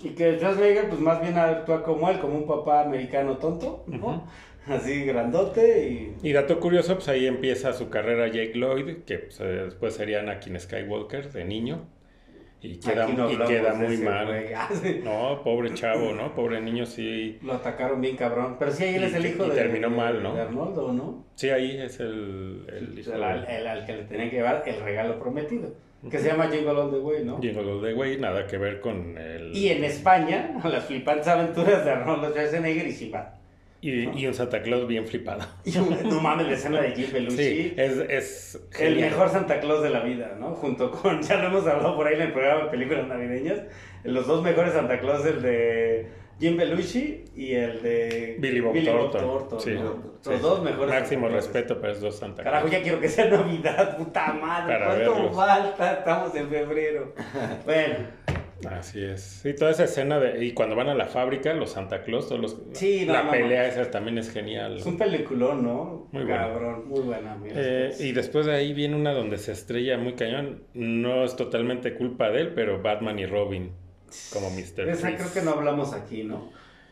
Y 0.03 0.09
que 0.09 0.37
Schwarzenegger 0.37 0.89
pues 0.89 1.01
más 1.01 1.21
bien 1.21 1.37
actúa 1.37 1.83
como 1.83 2.09
él, 2.09 2.19
como 2.19 2.37
un 2.37 2.47
papá 2.47 2.81
americano 2.81 3.37
tonto, 3.37 3.83
¿no? 3.87 4.25
así 4.67 5.05
grandote 5.05 5.89
y... 5.89 6.29
Y 6.29 6.33
dato 6.33 6.59
curioso, 6.59 6.95
pues 6.95 7.07
ahí 7.07 7.25
empieza 7.25 7.73
su 7.73 7.89
carrera 7.89 8.27
Jake 8.27 8.53
Lloyd, 8.55 9.03
que 9.05 9.19
pues, 9.19 9.39
eh, 9.41 9.65
después 9.65 9.95
sería 9.95 10.19
Anakin 10.19 10.59
Skywalker 10.59 11.31
de 11.31 11.45
niño. 11.45 11.87
Y 12.63 12.79
queda, 12.79 13.09
y 13.09 13.37
queda 13.47 13.73
muy 13.73 13.97
mal. 13.97 14.27
Ah, 14.55 14.69
no, 15.03 15.41
pobre 15.43 15.73
chavo, 15.73 16.13
¿no? 16.13 16.35
Pobre 16.35 16.61
niño, 16.61 16.85
sí. 16.85 17.39
Lo 17.41 17.53
atacaron 17.53 17.99
bien 18.01 18.15
cabrón. 18.15 18.57
Pero 18.59 18.71
sí, 18.71 18.83
ahí 18.83 18.95
él 18.95 19.03
es 19.05 19.13
el 19.15 19.25
hijo 19.25 19.45
y 19.45 19.49
de, 19.49 19.55
terminó 19.55 19.89
mal, 19.89 20.21
¿no? 20.21 20.35
de 20.35 20.41
Arnoldo, 20.41 20.91
¿no? 20.93 21.25
Sí, 21.35 21.49
ahí 21.49 21.79
es 21.81 21.99
el, 21.99 22.65
el 22.71 22.99
hijo. 22.99 23.13
El, 23.13 23.23
al 23.67 23.85
que 23.85 23.93
le 23.93 24.03
tenían 24.03 24.29
que 24.29 24.35
llevar 24.37 24.63
el 24.65 24.79
regalo 24.81 25.19
prometido. 25.19 25.73
Que 26.09 26.17
se 26.17 26.29
llama 26.29 26.47
Jingle 26.47 26.71
All 26.71 26.91
the 26.91 26.97
Way, 26.97 27.25
¿no? 27.25 27.39
Jingle 27.39 27.71
All 27.71 27.81
the 27.81 27.93
Way, 27.93 28.17
nada 28.17 28.47
que 28.47 28.57
ver 28.57 28.81
con 28.81 29.17
el... 29.17 29.55
Y 29.55 29.69
en 29.69 29.83
España, 29.83 30.59
las 30.63 30.85
flipantes 30.85 31.27
aventuras 31.27 31.85
de 31.85 31.91
Arnoldo 31.91 32.29
Schwarzenegger 32.29 32.87
y 32.87 32.91
Simba. 32.91 33.35
Y, 33.81 34.19
y, 34.19 34.27
un 34.27 34.33
Santa 34.35 34.61
Claus 34.61 34.87
bien 34.87 35.07
flipado. 35.07 35.41
no 36.05 36.21
mames, 36.21 36.47
la 36.47 36.53
escena 36.53 36.81
de 36.81 36.91
Jim 36.91 37.07
Belushi. 37.11 37.35
Sí, 37.35 37.73
es, 37.75 37.97
es 37.97 38.59
El 38.79 38.97
mejor 38.97 39.29
Santa 39.29 39.59
Claus 39.59 39.81
de 39.81 39.89
la 39.89 40.01
vida, 40.01 40.37
¿no? 40.39 40.51
Junto 40.53 40.91
con, 40.91 41.21
ya 41.23 41.37
lo 41.37 41.47
hemos 41.47 41.65
hablado 41.65 41.95
por 41.95 42.07
ahí 42.07 42.15
en 42.15 42.21
el 42.21 42.31
programa 42.31 42.65
de 42.65 42.69
películas 42.69 43.07
navideñas, 43.07 43.61
los 44.03 44.27
dos 44.27 44.43
mejores 44.43 44.73
Santa 44.73 44.99
Claus, 44.99 45.25
el 45.25 45.41
de 45.41 46.07
Jim 46.39 46.57
Belushi 46.57 47.25
y 47.35 47.53
el 47.53 47.81
de 47.81 48.37
Billy 48.39 48.59
Bob 48.59 49.11
Thornton. 49.11 49.59
sí. 49.59 49.75
Los 50.23 50.41
dos 50.43 50.61
mejores. 50.61 50.93
Máximo 50.93 51.27
respeto 51.27 51.81
para 51.81 51.93
esos 51.93 52.03
dos 52.03 52.19
Santa 52.19 52.43
Claus. 52.43 52.53
Carajo, 52.53 52.67
ya 52.71 52.83
quiero 52.83 52.99
que 52.99 53.09
sea 53.09 53.25
Navidad, 53.25 53.97
puta 53.97 54.31
madre. 54.33 54.77
¿Cuánto 54.85 55.31
falta? 55.31 55.93
Estamos 55.93 56.35
en 56.35 56.49
febrero. 56.49 57.13
bueno. 57.65 57.95
Así 58.69 59.03
es. 59.03 59.45
Y 59.45 59.53
toda 59.53 59.71
esa 59.71 59.85
escena 59.85 60.19
de. 60.19 60.45
Y 60.45 60.53
cuando 60.53 60.75
van 60.75 60.89
a 60.89 60.95
la 60.95 61.05
fábrica, 61.05 61.53
los 61.53 61.71
Santa 61.71 62.03
Claus, 62.03 62.27
todos 62.27 62.41
los. 62.41 62.57
Sí, 62.73 63.05
La 63.05 63.29
pelea 63.29 63.67
esa 63.67 63.89
también 63.89 64.17
es 64.17 64.31
genial. 64.31 64.77
Es 64.77 64.85
un 64.85 64.97
peliculón, 64.97 65.63
¿no? 65.63 66.07
Muy 66.11 66.25
Cabrón, 66.25 66.87
muy 66.87 67.01
buena. 67.01 67.37
Eh, 67.45 67.93
y 67.99 68.11
después 68.11 68.45
de 68.45 68.55
ahí 68.55 68.73
viene 68.73 68.95
una 68.95 69.13
donde 69.13 69.37
se 69.37 69.51
estrella 69.51 69.97
muy 69.97 70.13
cañón. 70.13 70.63
No 70.73 71.23
es 71.23 71.35
totalmente 71.35 71.95
culpa 71.95 72.29
de 72.29 72.41
él, 72.41 72.53
pero 72.53 72.81
Batman 72.81 73.19
y 73.19 73.25
Robin, 73.25 73.71
como 74.33 74.49
Mr. 74.49 74.89
Esa 74.89 75.15
creo 75.15 75.33
que 75.33 75.41
no 75.41 75.51
hablamos 75.51 75.93
aquí, 75.93 76.23
¿no? 76.23 76.49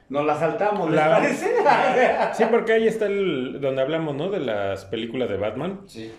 Nos 0.10 0.26
la 0.26 0.40
saltamos, 0.40 0.90
¿les 0.90 1.00
parece? 1.00 1.48
sí, 2.34 2.44
porque 2.50 2.74
ahí 2.74 2.88
está 2.88 3.06
el 3.06 3.62
donde 3.62 3.82
hablamos, 3.84 4.16
¿no? 4.16 4.32
De 4.32 4.40
las 4.40 4.86
películas 4.86 5.30
de 5.30 5.38
Batman. 5.38 5.82
Sí. 5.86 6.12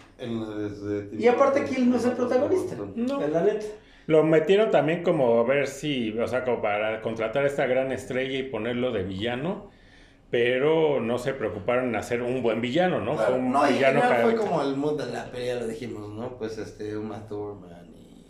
y 1.19 1.27
aparte 1.27 1.65
que 1.65 1.75
él 1.75 1.91
no 1.91 1.97
es 1.97 2.05
el 2.05 2.13
protagonista. 2.13 2.77
No. 2.95 3.21
Es 3.21 3.31
la 3.31 3.43
neta. 3.43 3.67
Lo 4.11 4.25
metieron 4.25 4.73
también 4.73 5.05
como 5.05 5.39
a 5.39 5.45
ver 5.45 5.69
si, 5.69 6.19
o 6.19 6.27
sea, 6.27 6.45
como 6.45 6.61
para 6.61 7.01
contratar 7.01 7.45
a 7.45 7.47
esta 7.47 7.67
gran 7.67 7.93
estrella 7.93 8.41
y 8.41 8.43
ponerlo 8.43 8.91
de 8.91 9.05
villano, 9.05 9.71
pero 10.31 10.99
no 10.99 11.17
se 11.17 11.33
preocuparon 11.33 11.91
en 11.91 11.95
hacer 11.95 12.21
un 12.21 12.43
buen 12.43 12.61
villano, 12.61 13.01
¿no? 13.01 13.17
Fue 13.17 13.35
un 13.35 13.53
no, 13.53 13.63
villano 13.69 14.01
y 14.01 14.23
fue 14.23 14.35
como 14.35 14.63
el 14.63 14.75
mood 14.75 15.01
de 15.01 15.13
la 15.13 15.31
pelea, 15.31 15.61
lo 15.61 15.69
dijimos, 15.69 16.11
¿no? 16.11 16.37
Pues 16.39 16.59
este, 16.59 16.97
Uma 16.97 17.25
Thurman 17.29 17.87
y 17.95 18.27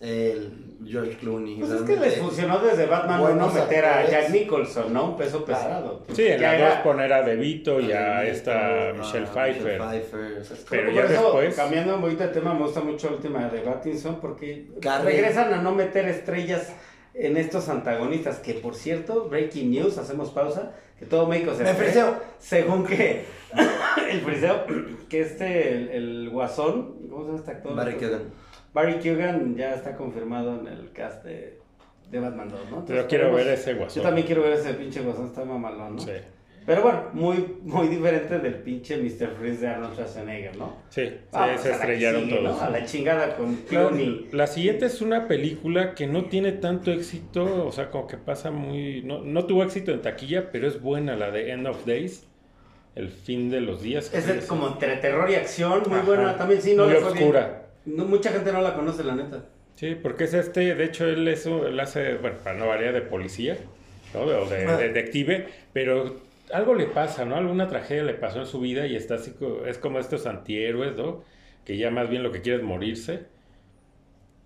eh, 0.00 0.32
el 0.32 0.61
George 0.84 1.16
Clooney. 1.18 1.56
Pues 1.56 1.70
es 1.70 1.82
que 1.82 1.96
les 1.96 2.18
funcionó 2.18 2.58
desde 2.58 2.86
Batman 2.86 3.38
no 3.38 3.50
meter 3.50 3.84
a 3.84 4.08
Jack 4.08 4.30
Nicholson, 4.30 4.92
¿no? 4.92 5.10
Un 5.10 5.16
peso 5.16 5.44
pesado. 5.44 6.02
Sí, 6.12 6.26
en 6.26 6.42
la 6.42 6.58
dos 6.58 6.78
poner 6.78 7.12
a 7.12 7.22
DeVito 7.22 7.80
y 7.80 7.92
a 7.92 8.24
esta 8.24 8.92
Michelle 8.96 9.26
Pfeiffer. 9.26 9.80
Pero 10.68 10.90
ya 10.90 11.06
después... 11.06 11.54
Cambiando 11.56 11.96
un 11.96 12.00
poquito 12.02 12.24
de 12.24 12.30
tema, 12.30 12.54
me 12.54 12.60
gusta 12.60 12.80
mucho 12.80 13.08
el 13.08 13.18
tema 13.20 13.48
de 13.48 13.62
Battinson 13.62 14.20
porque 14.20 14.68
regresan 15.04 15.52
a 15.54 15.62
no 15.62 15.72
meter 15.72 16.08
estrellas 16.08 16.72
en 17.14 17.36
estos 17.36 17.68
antagonistas, 17.68 18.38
que 18.38 18.54
por 18.54 18.74
cierto, 18.74 19.28
breaking 19.28 19.70
news, 19.70 19.98
hacemos 19.98 20.30
pausa, 20.30 20.72
que 20.98 21.04
todo 21.04 21.26
México 21.26 21.54
se... 21.54 21.62
Me 21.64 21.74
friseo. 21.74 22.16
Según 22.38 22.84
que 22.84 23.24
el 24.10 24.20
friseo, 24.20 24.64
que 25.08 25.20
este, 25.20 25.72
el, 25.72 25.88
el, 25.90 26.30
guasón, 26.30 27.08
¿cómo 27.10 27.22
se 27.22 27.26
llama 27.26 27.38
este 27.38 27.50
actor? 27.50 27.76
Barry 27.76 27.96
Keoghan. 27.96 28.22
Barry 28.72 28.98
Keoghan 29.00 29.56
ya 29.56 29.74
está 29.74 29.96
confirmado 29.96 30.58
en 30.60 30.66
el 30.66 30.92
cast 30.92 31.24
de, 31.24 31.58
de 32.10 32.20
Batman 32.20 32.48
2, 32.48 32.60
¿no? 32.70 32.84
Pero 32.86 33.06
quiero 33.06 33.32
ver 33.32 33.48
ese 33.48 33.74
guasón. 33.74 33.96
Yo 33.96 34.02
también 34.02 34.26
quiero 34.26 34.42
ver 34.42 34.54
ese 34.54 34.74
pinche 34.74 35.00
guasón, 35.00 35.26
está 35.26 35.44
mamalón, 35.44 35.96
¿no? 35.96 36.02
Sí. 36.02 36.12
Pero 36.64 36.82
bueno, 36.82 37.02
muy, 37.12 37.56
muy 37.64 37.88
diferente 37.88 38.38
del 38.38 38.54
pinche 38.54 38.96
Mr. 38.96 39.34
Freeze 39.36 39.62
de 39.62 39.68
Arnold 39.68 39.94
Schwarzenegger, 39.94 40.56
¿no? 40.56 40.76
Sí, 40.90 41.12
se 41.58 41.70
estrellaron 41.72 42.28
todos. 42.28 42.62
A 42.62 42.70
la 42.70 42.84
chingada 42.84 43.36
con 43.36 43.56
Clooney. 43.56 44.28
La, 44.30 44.46
siguiente 44.46 44.86
es 44.86 45.00
una 45.00 45.26
película 45.26 45.94
que 45.94 46.06
no 46.06 46.26
tiene 46.26 46.52
tanto 46.52 46.92
éxito, 46.92 47.66
o 47.66 47.72
sea, 47.72 47.90
como 47.90 48.06
que 48.06 48.16
pasa 48.16 48.52
muy... 48.52 49.02
No, 49.02 49.22
no 49.22 49.44
tuvo 49.46 49.64
éxito 49.64 49.90
en 49.90 50.02
taquilla, 50.02 50.52
pero 50.52 50.68
es 50.68 50.80
buena, 50.80 51.16
la 51.16 51.32
de 51.32 51.50
End 51.50 51.66
of 51.66 51.84
Days. 51.84 52.28
El 52.94 53.08
fin 53.08 53.50
de 53.50 53.60
los 53.60 53.82
días. 53.82 54.12
Es 54.12 54.46
como 54.46 54.68
entre 54.68 54.96
terror 54.96 55.28
y 55.30 55.34
acción, 55.34 55.82
muy 55.88 56.00
buena. 56.00 56.36
También 56.36 56.60
sí, 56.60 56.74
no 56.74 56.84
Muy 56.84 56.94
oscura. 56.94 57.61
No, 57.84 58.04
mucha 58.04 58.30
gente 58.30 58.52
no 58.52 58.60
la 58.60 58.74
conoce, 58.74 59.04
la 59.04 59.14
neta. 59.14 59.44
Sí, 59.74 59.96
porque 60.00 60.24
es 60.24 60.34
este, 60.34 60.74
de 60.74 60.84
hecho 60.84 61.06
él, 61.06 61.26
es, 61.28 61.46
él 61.46 61.78
hace, 61.80 62.14
bueno, 62.14 62.38
para 62.44 62.56
no 62.56 62.68
variar, 62.68 62.94
de 62.94 63.02
policía, 63.02 63.58
¿no? 64.14 64.20
O 64.20 64.46
de, 64.48 64.66
ah. 64.66 64.76
detective, 64.76 65.48
pero 65.72 66.20
algo 66.52 66.74
le 66.74 66.86
pasa, 66.86 67.24
¿no? 67.24 67.36
Alguna 67.36 67.68
tragedia 67.68 68.04
le 68.04 68.14
pasó 68.14 68.40
en 68.40 68.46
su 68.46 68.60
vida 68.60 68.86
y 68.86 68.96
está 68.96 69.16
así, 69.16 69.34
es 69.66 69.78
como 69.78 69.98
estos 69.98 70.26
antihéroes, 70.26 70.96
¿no? 70.96 71.24
Que 71.64 71.76
ya 71.76 71.90
más 71.90 72.08
bien 72.08 72.22
lo 72.22 72.30
que 72.32 72.42
quiere 72.42 72.58
es 72.58 72.64
morirse. 72.64 73.26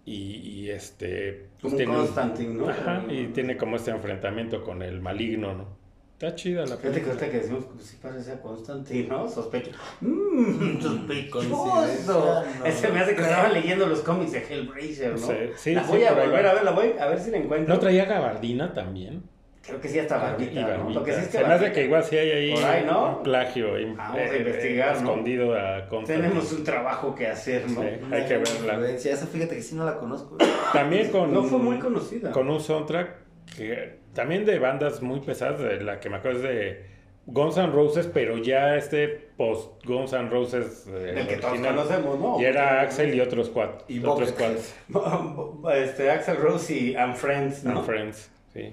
Y, 0.08 0.70
este... 0.70 1.48
Pues 1.60 1.72
como 1.72 1.76
tiene, 1.76 1.94
Constantine, 1.94 2.54
¿no? 2.54 2.68
Ajá, 2.68 3.04
y 3.08 3.26
tiene 3.28 3.56
como 3.56 3.74
este 3.74 3.90
enfrentamiento 3.90 4.62
con 4.62 4.82
el 4.82 5.00
maligno, 5.00 5.52
¿no? 5.52 5.66
Está 6.12 6.34
chida 6.34 6.64
la 6.64 6.76
película. 6.76 7.12
Fíjate 7.12 7.26
que 7.26 7.32
que 7.32 7.38
decimos, 7.40 7.64
pues 7.74 7.86
sí 7.88 7.98
parece 8.00 8.32
a 8.32 8.40
Constantine, 8.40 9.08
¿no? 9.08 9.28
Sospecho. 9.28 9.72
Mmm, 10.00 10.25
Mmm, 10.36 10.80
sospechoso. 10.80 12.44
Ese 12.64 12.88
me 12.88 13.00
hace 13.00 13.14
que 13.14 13.22
estaban 13.22 13.54
leyendo 13.54 13.86
los 13.86 14.00
cómics 14.00 14.32
de 14.32 14.38
Hellraiser, 14.38 15.12
¿no? 15.12 15.18
Sí, 15.18 15.34
sí, 15.56 15.72
la 15.72 15.82
voy 15.82 16.04
a 16.04 16.12
volver 16.12 16.46
a 16.46 16.54
ver, 16.54 16.64
la 16.64 16.70
voy 16.72 16.92
a 16.98 17.06
ver 17.06 17.18
si 17.18 17.30
la 17.30 17.38
encuentro. 17.38 17.72
¿No 17.72 17.80
traía 17.80 18.04
gabardina 18.04 18.74
también? 18.74 19.22
Creo 19.66 19.80
que 19.80 19.88
sí 19.88 19.98
hasta 19.98 20.18
barbita, 20.18 20.76
¿no? 20.76 20.90
Lo 20.90 21.02
que 21.02 21.12
sí 21.12 21.20
es 21.22 21.28
que 21.28 21.38
Se 21.38 21.44
me 21.44 21.54
hace 21.54 21.72
que 21.72 21.84
igual 21.84 22.04
sí 22.04 22.16
hay 22.16 22.30
ahí, 22.30 22.86
un 22.88 23.22
plagio 23.24 23.72
Vamos 23.72 23.98
a 23.98 24.20
eh, 24.20 24.38
investigar, 24.38 24.96
escondido 24.96 25.54
a 25.54 25.88
Tenemos 26.06 26.52
un 26.52 26.62
trabajo 26.62 27.14
que 27.14 27.26
hacer, 27.26 27.68
¿no? 27.70 27.80
hay 27.80 28.26
que 28.26 28.36
verla. 28.36 28.90
Esa 28.90 29.26
fíjate 29.26 29.56
que 29.56 29.62
sí 29.62 29.74
no 29.74 29.84
la 29.84 29.98
conozco. 29.98 30.36
También 30.72 31.10
con... 31.10 31.32
No 31.32 31.42
fue 31.44 31.58
muy 31.58 31.78
conocida. 31.78 32.30
Con 32.30 32.48
un 32.48 32.60
soundtrack 32.60 33.16
que 33.56 33.98
también 34.12 34.44
de 34.44 34.58
bandas 34.58 35.02
muy 35.02 35.20
pesadas, 35.20 35.58
de 35.58 35.80
la 35.80 35.98
que 35.98 36.10
me 36.10 36.16
acuerdo 36.16 36.38
es 36.38 36.44
de 36.44 36.86
Guns 37.26 37.56
N' 37.56 37.72
Roses, 37.72 38.08
pero 38.12 38.38
ya 38.38 38.76
este 38.76 39.25
post 39.36 39.84
Guns 39.84 40.12
N' 40.12 40.30
Roses 40.30 40.86
eh, 40.88 41.14
el 41.16 41.28
que 41.28 41.36
todos 41.36 41.58
conocemos, 41.58 42.18
¿no? 42.18 42.40
Y 42.40 42.44
era 42.44 42.80
Axel 42.80 43.14
y 43.14 43.20
otros 43.20 43.50
cuatro. 43.50 43.84
Y 43.88 44.04
otros 44.04 44.32
cuatro. 44.32 45.62
este 45.74 46.10
Axel 46.10 46.36
Rose 46.36 46.74
y 46.74 46.96
And 46.96 47.14
Friends, 47.14 47.64
¿no? 47.64 47.78
And 47.78 47.86
Friends, 47.86 48.30
sí. 48.52 48.72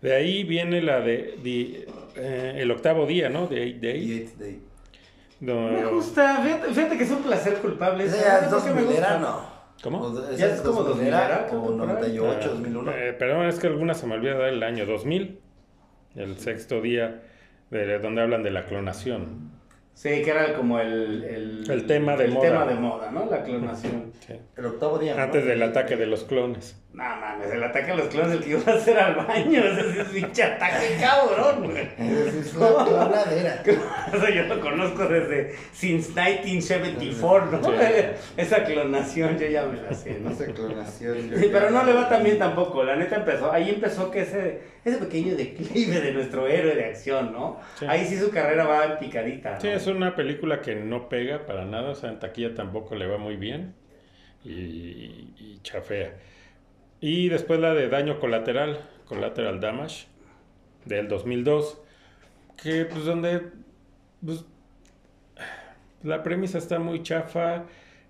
De 0.00 0.14
ahí 0.14 0.44
viene 0.44 0.80
la 0.80 1.00
de, 1.00 1.86
eh, 2.16 2.54
el 2.56 2.70
octavo 2.70 3.06
día, 3.06 3.28
¿no? 3.28 3.46
De 3.46 3.62
Eight 3.62 3.80
Day. 3.80 4.30
Day. 4.38 4.62
Me 5.40 5.84
gusta, 5.86 6.40
fíjate, 6.72 6.96
que 6.96 7.04
es 7.04 7.10
un 7.10 7.22
placer 7.22 7.54
culpable. 7.58 8.08
Ya 8.08 8.40
es 8.40 8.50
2000 8.50 8.96
era, 8.96 9.18
no. 9.18 9.58
¿Cómo? 9.82 10.12
Ya 10.36 10.46
es 10.46 10.60
como 10.60 10.82
2000 10.82 11.06
era, 11.06 11.48
o 11.52 11.70
98, 11.70 12.48
2001. 12.50 12.92
Eh, 12.92 13.12
perdón, 13.12 13.46
es 13.46 13.60
que 13.60 13.68
algunas 13.68 13.98
se 13.98 14.06
me 14.06 14.14
olvida 14.14 14.34
dar 14.34 14.48
el 14.48 14.62
año 14.62 14.86
2000, 14.86 15.40
el 16.16 16.38
sexto 16.38 16.80
día 16.80 17.22
de 17.70 17.98
donde 17.98 18.22
hablan 18.22 18.42
de 18.42 18.50
la 18.50 18.66
clonación. 18.66 19.57
Sí, 19.98 20.10
que 20.22 20.30
era 20.30 20.54
como 20.54 20.78
el, 20.78 21.64
el, 21.68 21.86
tema 21.88 22.16
de 22.16 22.26
el 22.26 22.30
moda. 22.30 22.48
tema 22.48 22.66
de 22.66 22.74
moda, 22.76 23.10
¿no? 23.10 23.28
La 23.28 23.42
clonación. 23.42 24.12
Sí. 24.24 24.34
El 24.56 24.66
octavo 24.66 24.96
día. 24.96 25.20
Antes 25.20 25.44
del 25.44 25.60
ataque 25.60 25.96
de 25.96 26.06
los 26.06 26.22
clones. 26.22 26.80
No 26.90 27.04
mames, 27.04 27.52
el 27.52 27.62
ataque 27.62 27.90
de 27.92 27.96
los 27.98 28.08
clones 28.08 28.32
el 28.32 28.42
que 28.42 28.50
iba 28.50 28.72
a 28.72 28.74
hacer 28.76 28.98
al 28.98 29.14
baño. 29.14 29.62
Ese 29.64 30.00
es 30.00 30.08
pinche 30.08 30.42
ataque 30.42 30.96
cabrón, 30.98 31.64
güey. 31.64 31.88
es 31.98 32.54
una 32.54 32.84
clonadera. 32.86 33.62
Eso 33.62 34.28
yo 34.34 34.42
lo 34.44 34.60
conozco 34.60 35.06
desde 35.06 35.54
since 35.72 36.10
1974, 36.10 37.60
¿no? 37.60 37.72
Esa 38.36 38.64
clonación 38.64 39.38
yo 39.38 39.46
ya 39.46 39.66
me 39.66 39.80
la 39.82 39.92
sé, 39.92 40.18
¿no? 40.18 40.30
Esa 40.30 40.46
clonación. 40.46 41.30
Sí, 41.36 41.48
pero 41.52 41.70
no 41.70 41.84
le 41.84 41.92
va 41.92 42.08
tan 42.08 42.24
bien 42.24 42.38
tampoco. 42.38 42.82
La 42.82 42.96
neta 42.96 43.16
empezó, 43.16 43.52
ahí 43.52 43.68
empezó 43.68 44.10
que 44.10 44.22
ese, 44.22 44.62
ese 44.82 44.96
pequeño 44.96 45.36
declive 45.36 46.00
de 46.00 46.12
nuestro 46.12 46.48
héroe 46.48 46.74
de 46.74 46.86
acción, 46.86 47.32
¿no? 47.32 47.60
Ahí 47.86 48.06
sí 48.06 48.18
su 48.18 48.30
carrera 48.30 48.64
va 48.64 48.98
picadita. 48.98 49.54
¿no? 49.54 49.60
Sí, 49.60 49.68
es 49.68 49.86
una 49.86 50.16
película 50.16 50.62
que 50.62 50.74
no 50.74 51.10
pega 51.10 51.44
para 51.46 51.66
nada, 51.66 51.90
o 51.90 51.94
sea, 51.94 52.08
en 52.08 52.18
taquilla 52.18 52.54
tampoco 52.54 52.94
le 52.94 53.06
va 53.06 53.18
muy 53.18 53.36
bien 53.36 53.74
y, 54.42 54.50
y 55.38 55.60
chafea. 55.62 56.12
Y 57.00 57.28
después 57.28 57.60
la 57.60 57.74
de 57.74 57.88
Daño 57.88 58.18
Colateral, 58.18 58.80
Collateral 59.04 59.60
Damage, 59.60 60.06
del 60.84 61.08
2002, 61.08 61.80
que 62.60 62.84
pues 62.86 63.04
donde 63.04 63.42
pues, 64.24 64.44
la 66.02 66.22
premisa 66.22 66.58
está 66.58 66.78
muy 66.78 67.02
chafa. 67.02 67.64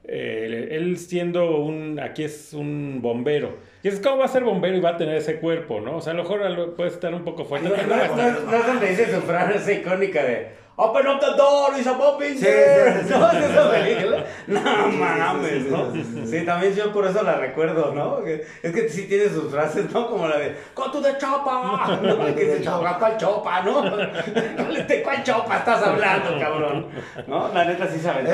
Eh, 0.05 0.69
él 0.71 0.97
siendo 0.97 1.59
un, 1.59 2.01
aquí 2.01 2.25
es 2.25 2.55
un 2.55 3.01
bombero. 3.03 3.59
Y 3.83 3.89
es 3.89 4.01
como 4.01 4.19
va 4.19 4.25
a 4.25 4.29
ser 4.29 4.43
bombero 4.43 4.77
y 4.77 4.81
va 4.81 4.91
a 4.91 4.97
tener 4.97 5.17
ese 5.17 5.39
cuerpo, 5.39 5.81
¿no? 5.81 5.97
O 5.99 6.01
sea, 6.01 6.15
a 6.15 6.17
lo 6.17 6.23
mejor 6.23 6.75
puede 6.77 6.89
estar 6.89 7.13
un 7.13 7.25
poco 7.25 7.45
fuerte. 7.45 7.69
No, 7.69 7.77
no, 7.77 8.57
es 8.57 8.67
donde 8.67 8.89
dice 8.89 9.15
su 9.15 9.21
frase 9.21 9.81
icónica 9.81 10.25
de 10.25 10.49
Open 10.81 11.09
up 11.09 11.21
the 11.21 11.35
door, 11.37 11.77
it's 11.77 11.89
a 11.89 11.95
popping 11.95 12.35
sí, 12.35 12.47
sí, 12.47 13.11
¿No 13.11 13.33
es 13.33 13.51
esa 13.51 13.69
película? 13.69 14.25
No 14.47 14.61
mames, 14.61 15.67
¿no? 15.67 15.93
Sí, 16.25 16.45
también 16.45 16.73
yo 16.73 16.93
por 16.93 17.05
eso 17.05 17.21
la 17.25 17.35
recuerdo, 17.35 17.93
¿no? 17.93 18.21
Es 18.25 18.73
que 18.73 18.89
sí 18.89 19.09
tiene 19.09 19.29
sus 19.29 19.51
frases, 19.51 19.91
¿no? 19.91 20.09
Como 20.09 20.29
la 20.29 20.39
de 20.39 20.57
Go 20.77 20.89
to 20.93 21.03
the 21.03 21.19
chopa, 21.19 21.99
¿no? 22.01 22.27
Que 22.37 22.59
se 22.59 22.63
chopa, 22.63 22.97
¿cuál 22.97 23.17
chopa, 23.17 23.63
no? 23.63 23.83
¿De 24.87 25.03
cuál 25.03 25.25
chopa 25.25 25.57
estás 25.57 25.83
hablando, 25.83 26.39
cabrón? 26.39 26.87
¿No? 27.27 27.53
La 27.53 27.65
neta 27.65 27.89
sí 27.89 27.99
sabe. 27.99 28.31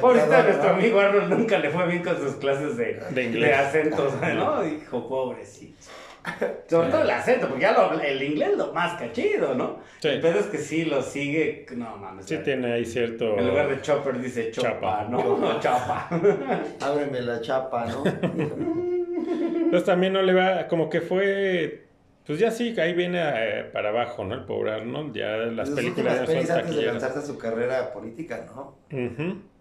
Pobrecita, 0.00 0.44
nuestro 0.44 0.70
amigo 0.70 1.00
Arnold 1.00 1.28
nunca 1.28 1.58
le 1.58 1.68
fue 1.68 1.86
bien 1.86 2.02
con 2.02 2.16
sus 2.16 2.36
clases 2.36 2.78
de, 2.78 2.94
de, 3.10 3.28
de 3.28 3.54
acentos, 3.54 4.14
¿no? 4.34 4.62
Dijo, 4.62 5.06
pobrecito. 5.06 5.76
Sobre 6.68 6.90
todo 6.90 7.02
el 7.02 7.10
acento, 7.10 7.48
porque 7.48 7.62
ya 7.62 7.72
lo, 7.72 8.00
el 8.00 8.22
inglés 8.22 8.56
lo 8.56 8.72
más 8.72 8.98
cachido, 8.98 9.54
¿no? 9.54 9.78
Sí. 10.00 10.10
Pero 10.20 10.38
es 10.38 10.46
que 10.46 10.58
sí 10.58 10.84
lo 10.84 11.02
sigue, 11.02 11.66
no 11.76 11.96
mames. 11.96 12.26
Sí, 12.26 12.38
tiene 12.38 12.72
ahí 12.72 12.84
cierto. 12.84 13.38
En 13.38 13.48
lugar 13.48 13.68
de 13.68 13.80
chopper 13.80 14.20
dice 14.20 14.50
chopa, 14.50 15.06
¿no? 15.08 15.38
No, 15.38 15.60
chapa. 15.60 16.08
Ábreme 16.80 17.20
la 17.22 17.40
chapa, 17.40 17.86
¿no? 17.86 18.04
Entonces 18.04 19.84
también 19.84 20.12
no 20.12 20.22
le 20.22 20.32
va, 20.32 20.66
como 20.66 20.88
que 20.88 21.00
fue. 21.00 21.84
Pues 22.26 22.38
ya 22.38 22.50
sí, 22.50 22.78
ahí 22.78 22.92
viene 22.92 23.20
eh, 23.22 23.64
para 23.72 23.88
abajo, 23.88 24.22
¿no? 24.24 24.34
El 24.34 24.44
pobre 24.44 24.72
Arnold, 24.72 25.16
ya 25.16 25.36
las 25.36 25.70
películas 25.70 26.20
ya 26.20 26.26
son 26.26 26.58
antes 26.58 26.76
de 26.76 26.82
lanzarse 26.82 27.18
a 27.20 27.22
su 27.22 27.38
carrera 27.38 27.90
política, 27.92 28.46
¿no? 28.54 28.76
Uh 28.92 29.57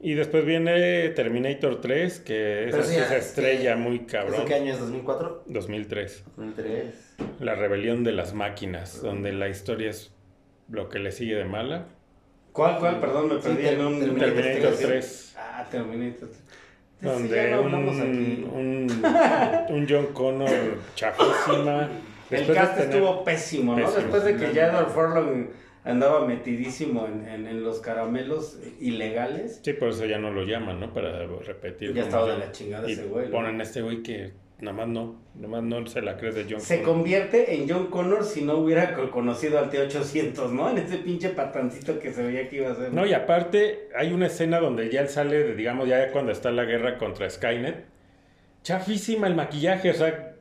y 0.00 0.14
después 0.14 0.44
viene 0.44 1.08
Terminator 1.10 1.80
3, 1.80 2.20
que 2.20 2.68
es 2.68 2.74
esa 2.74 3.16
estrella 3.16 3.76
muy 3.76 4.00
cabrón. 4.00 4.44
¿Qué 4.46 4.54
año 4.54 4.74
es? 4.74 4.80
¿2004? 4.80 5.42
2003. 5.46 6.24
2003. 6.36 7.16
La 7.40 7.54
rebelión 7.54 8.04
de 8.04 8.12
las 8.12 8.34
máquinas, 8.34 9.00
donde 9.00 9.32
la 9.32 9.48
historia 9.48 9.90
es 9.90 10.12
lo 10.68 10.88
que 10.88 10.98
le 10.98 11.12
sigue 11.12 11.34
de 11.34 11.44
mala. 11.44 11.86
¿Cuál, 12.52 12.78
cuál? 12.78 13.00
Perdón, 13.00 13.28
me 13.28 13.36
perdí 13.36 13.68
en 13.68 13.80
un 13.80 14.18
Terminator, 14.18 14.74
3. 14.74 15.36
Ah, 15.38 15.66
Terminator 15.70 16.28
3. 16.28 16.42
Donde 17.00 17.58
un, 17.58 17.74
un, 17.74 19.04
un, 19.68 19.86
John 19.88 20.06
Connor 20.14 20.78
chafísima. 20.94 21.90
El 22.30 22.52
cast 22.52 22.80
estuvo 22.80 23.22
pésimo, 23.24 23.76
¿no? 23.76 23.90
Después 23.90 24.24
de 24.24 24.36
que 24.36 24.52
ya 24.52 24.68
Edward 24.68 24.90
Furlong 24.90 25.48
andaba 25.86 26.26
metidísimo 26.26 27.06
en, 27.06 27.26
en, 27.28 27.46
en, 27.46 27.62
los 27.62 27.80
caramelos 27.80 28.58
ilegales. 28.80 29.60
Sí, 29.62 29.72
por 29.72 29.90
eso 29.90 30.04
ya 30.04 30.18
no 30.18 30.30
lo 30.30 30.44
llaman, 30.44 30.80
¿no? 30.80 30.92
Para 30.92 31.26
repetir. 31.26 31.94
Ya 31.94 32.02
estaba 32.02 32.32
de 32.32 32.38
la 32.38 32.52
chingada 32.52 32.88
ese 32.88 33.04
güey. 33.04 33.30
Ponen 33.30 33.60
a 33.60 33.62
este 33.62 33.82
güey 33.82 34.02
que 34.02 34.32
nada 34.58 34.76
más 34.76 34.88
no, 34.88 35.22
nada 35.34 35.48
más 35.48 35.62
no 35.62 35.86
se 35.86 36.02
la 36.02 36.16
crees 36.16 36.34
de 36.34 36.46
John 36.48 36.60
Se 36.60 36.82
convierte 36.82 37.54
en 37.54 37.68
John 37.68 37.86
Connor 37.86 38.24
si 38.24 38.42
no 38.42 38.58
hubiera 38.58 38.94
conocido 39.10 39.58
al 39.58 39.70
T-800, 39.70 40.50
¿no? 40.50 40.70
En 40.70 40.78
ese 40.78 40.98
pinche 40.98 41.28
patancito 41.30 41.98
que 42.00 42.12
se 42.12 42.22
veía 42.22 42.48
que 42.48 42.56
iba 42.56 42.72
a 42.72 42.74
ser. 42.74 42.92
No, 42.92 43.06
y 43.06 43.12
aparte 43.12 43.88
hay 43.94 44.12
una 44.12 44.26
escena 44.26 44.58
donde 44.58 44.90
ya 44.90 45.02
él 45.02 45.08
sale, 45.08 45.38
de, 45.38 45.54
digamos, 45.54 45.86
ya 45.88 46.10
cuando 46.10 46.32
está 46.32 46.50
la 46.50 46.64
guerra 46.64 46.98
contra 46.98 47.30
Skynet. 47.30 47.84
Chafísima 48.64 49.28
el 49.28 49.36
maquillaje, 49.36 49.90
o 49.90 49.94
sea, 49.94 50.34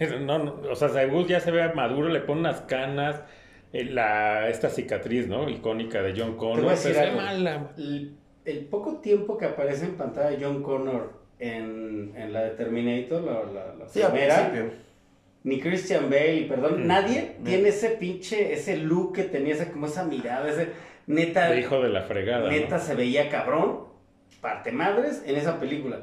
no, 0.20 0.38
no, 0.38 0.60
o 0.70 0.76
sea, 0.76 0.88
ya 1.26 1.40
se 1.40 1.50
ve 1.50 1.72
maduro, 1.74 2.08
le 2.08 2.20
pone 2.20 2.40
unas 2.40 2.60
canas 2.60 3.22
la, 3.82 4.48
esta 4.48 4.70
cicatriz, 4.70 5.26
¿no? 5.26 5.48
Icónica 5.48 6.02
de 6.02 6.14
John 6.16 6.36
Connor. 6.36 6.74
El, 8.46 8.66
poco 8.66 8.98
tiempo 8.98 9.38
que 9.38 9.46
aparece 9.46 9.86
en 9.86 9.96
pantalla 9.96 10.36
John 10.40 10.62
Connor 10.62 11.12
en, 11.38 12.12
en 12.14 12.32
la 12.32 12.42
de 12.42 12.50
Terminator, 12.50 13.22
la, 13.22 13.74
la, 13.74 13.86
primera, 13.86 14.52
ni 15.44 15.60
Christian 15.60 16.10
Bale, 16.10 16.46
perdón, 16.48 16.82
mm. 16.82 16.86
nadie 16.86 17.36
tiene 17.44 17.68
ese 17.68 17.90
pinche, 17.90 18.52
ese 18.52 18.76
look 18.78 19.14
que 19.14 19.24
tenía, 19.24 19.54
ese, 19.54 19.70
como 19.70 19.86
esa 19.86 20.04
mirada, 20.04 20.48
ese 20.48 20.68
neta. 21.06 21.54
Hijo 21.56 21.80
de 21.80 21.90
la 21.90 22.02
fregada. 22.02 22.48
Neta 22.48 22.78
se 22.78 22.94
veía 22.94 23.28
cabrón, 23.28 23.80
parte 24.40 24.72
madres, 24.72 25.22
en 25.26 25.36
esa 25.36 25.58
película. 25.58 26.00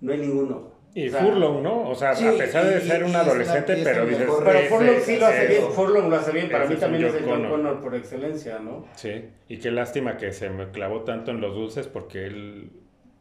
No 0.00 0.12
hay 0.12 0.18
ninguno. 0.18 0.73
Y 0.94 1.08
Furlong, 1.08 1.60
¿no? 1.60 1.88
O 1.88 1.94
sea, 1.94 2.12
a 2.12 2.14
pesar 2.14 2.66
de 2.66 2.80
ser 2.80 3.02
un 3.02 3.14
adolescente, 3.16 3.80
pero 3.82 4.06
dices... 4.06 4.28
Pero 4.44 4.60
Furlong 4.68 5.00
sí 5.00 5.16
lo 5.18 5.26
hace 5.26 5.46
bien, 5.46 5.62
Furlong 5.72 6.08
lo 6.08 6.16
hace 6.16 6.32
bien, 6.32 6.48
para 6.48 6.66
mí 6.66 6.76
también 6.76 7.06
es 7.06 7.14
el 7.14 7.24
John 7.24 7.48
Connor. 7.48 7.80
por 7.80 7.94
excelencia, 7.96 8.60
¿no? 8.60 8.86
Sí, 8.94 9.24
y 9.48 9.58
qué 9.58 9.72
lástima 9.72 10.16
que 10.16 10.32
se 10.32 10.50
me 10.50 10.70
clavó 10.70 11.02
tanto 11.02 11.32
en 11.32 11.40
los 11.40 11.54
dulces 11.54 11.88
porque 11.88 12.26
él... 12.26 12.70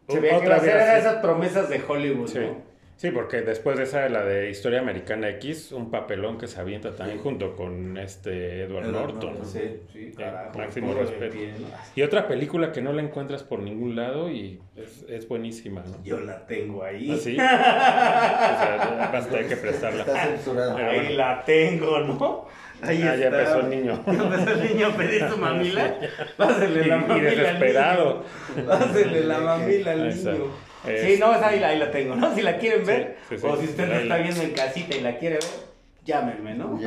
Se 0.07 0.19
veía 0.19 0.39
que 0.39 0.45
era 0.45 0.97
esas 0.97 1.15
promesas 1.15 1.69
de 1.69 1.82
Hollywood, 1.88 2.30
¿no? 2.36 2.72
Sí, 2.97 3.11
porque 3.11 3.41
después 3.41 3.77
de 3.77 3.83
esa, 3.83 4.07
la 4.07 4.23
de 4.23 4.49
Historia 4.49 4.79
Americana 4.79 5.29
X, 5.29 5.71
un 5.71 5.91
papelón 5.91 6.37
que 6.37 6.47
se 6.47 6.59
avienta 6.59 6.95
también 6.95 7.19
junto 7.19 7.55
con 7.55 7.97
este 7.97 8.61
Edward, 8.61 8.87
Norton. 8.87 9.45
sí, 9.45 9.81
sí, 9.91 10.11
carajo, 10.15 10.57
máximo 10.57 10.93
respeto. 10.93 11.35
Y 11.95 12.01
otra 12.01 12.27
película 12.27 12.71
que 12.71 12.81
no 12.81 12.93
la 12.93 13.01
encuentras 13.01 13.43
por 13.43 13.59
ningún 13.59 13.95
lado 13.95 14.29
y 14.29 14.61
es, 14.75 15.05
es 15.09 15.27
buenísima, 15.27 15.83
¿no? 15.85 16.03
Yo 16.03 16.19
la 16.19 16.45
tengo 16.45 16.83
ahí. 16.83 17.11
¿Ah, 17.11 17.17
sí? 17.17 17.33
o 17.33 17.37
sea, 17.37 19.09
basta 19.11 19.37
hay 19.37 19.45
que 19.45 19.57
prestarla. 19.57 20.03
Está 20.03 20.25
censurada. 20.27 20.75
Ahí 20.77 21.15
la 21.15 21.43
tengo, 21.43 21.99
¿no? 21.99 22.47
Ahí 22.81 23.01
ah, 23.03 23.15
ya 23.19 23.27
empezó 23.27 23.59
el 23.59 23.69
niño. 23.69 24.03
Ya 24.05 24.13
empezó 24.13 24.51
el 24.51 24.69
niño 24.69 24.87
a 24.87 24.95
pedir 24.95 25.29
su 25.29 25.37
mamila. 25.39 25.95
Pásale 26.37 26.85
la 26.85 26.97
mamila. 26.97 27.17
Y 27.17 27.35
desesperado. 27.35 28.23
Al 28.49 28.55
niño. 28.55 28.67
Pásale 28.69 29.25
la 29.25 29.39
mamila 29.39 29.91
al 29.91 30.09
niño. 30.09 30.72
Sí, 30.86 31.17
no, 31.19 31.34
esa 31.34 31.47
ahí, 31.47 31.79
la 31.79 31.91
tengo, 31.91 32.15
¿no? 32.15 32.31
Si 32.36 32.41
la 32.41 32.57
quieren 32.57 32.86
ver, 32.86 33.17
o 33.41 33.57
si 33.57 33.65
usted 33.65 33.88
la 33.88 34.01
está 34.01 34.17
viendo 34.17 34.41
en 34.41 34.51
casita 34.51 34.95
y 34.95 35.01
la 35.01 35.17
quiere 35.17 35.36
ver, 35.36 35.43
llámenme, 36.05 36.55
¿no? 36.55 36.77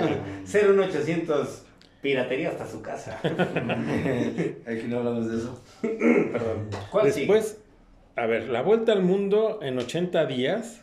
01800 0.44 1.62
piratería 2.02 2.50
hasta 2.50 2.66
su 2.66 2.82
casa. 2.82 3.18
Aquí 3.22 4.84
no 4.88 4.98
hablamos 4.98 5.30
de 5.30 5.36
eso. 5.38 5.62
Perdón. 5.82 6.68
¿Cuál 6.90 7.12
sigue? 7.12 7.32
Después, 7.32 7.58
a 8.16 8.26
ver, 8.26 8.48
la 8.48 8.62
vuelta 8.62 8.92
al 8.92 9.02
mundo 9.02 9.60
en 9.62 9.78
80 9.78 10.26
días. 10.26 10.82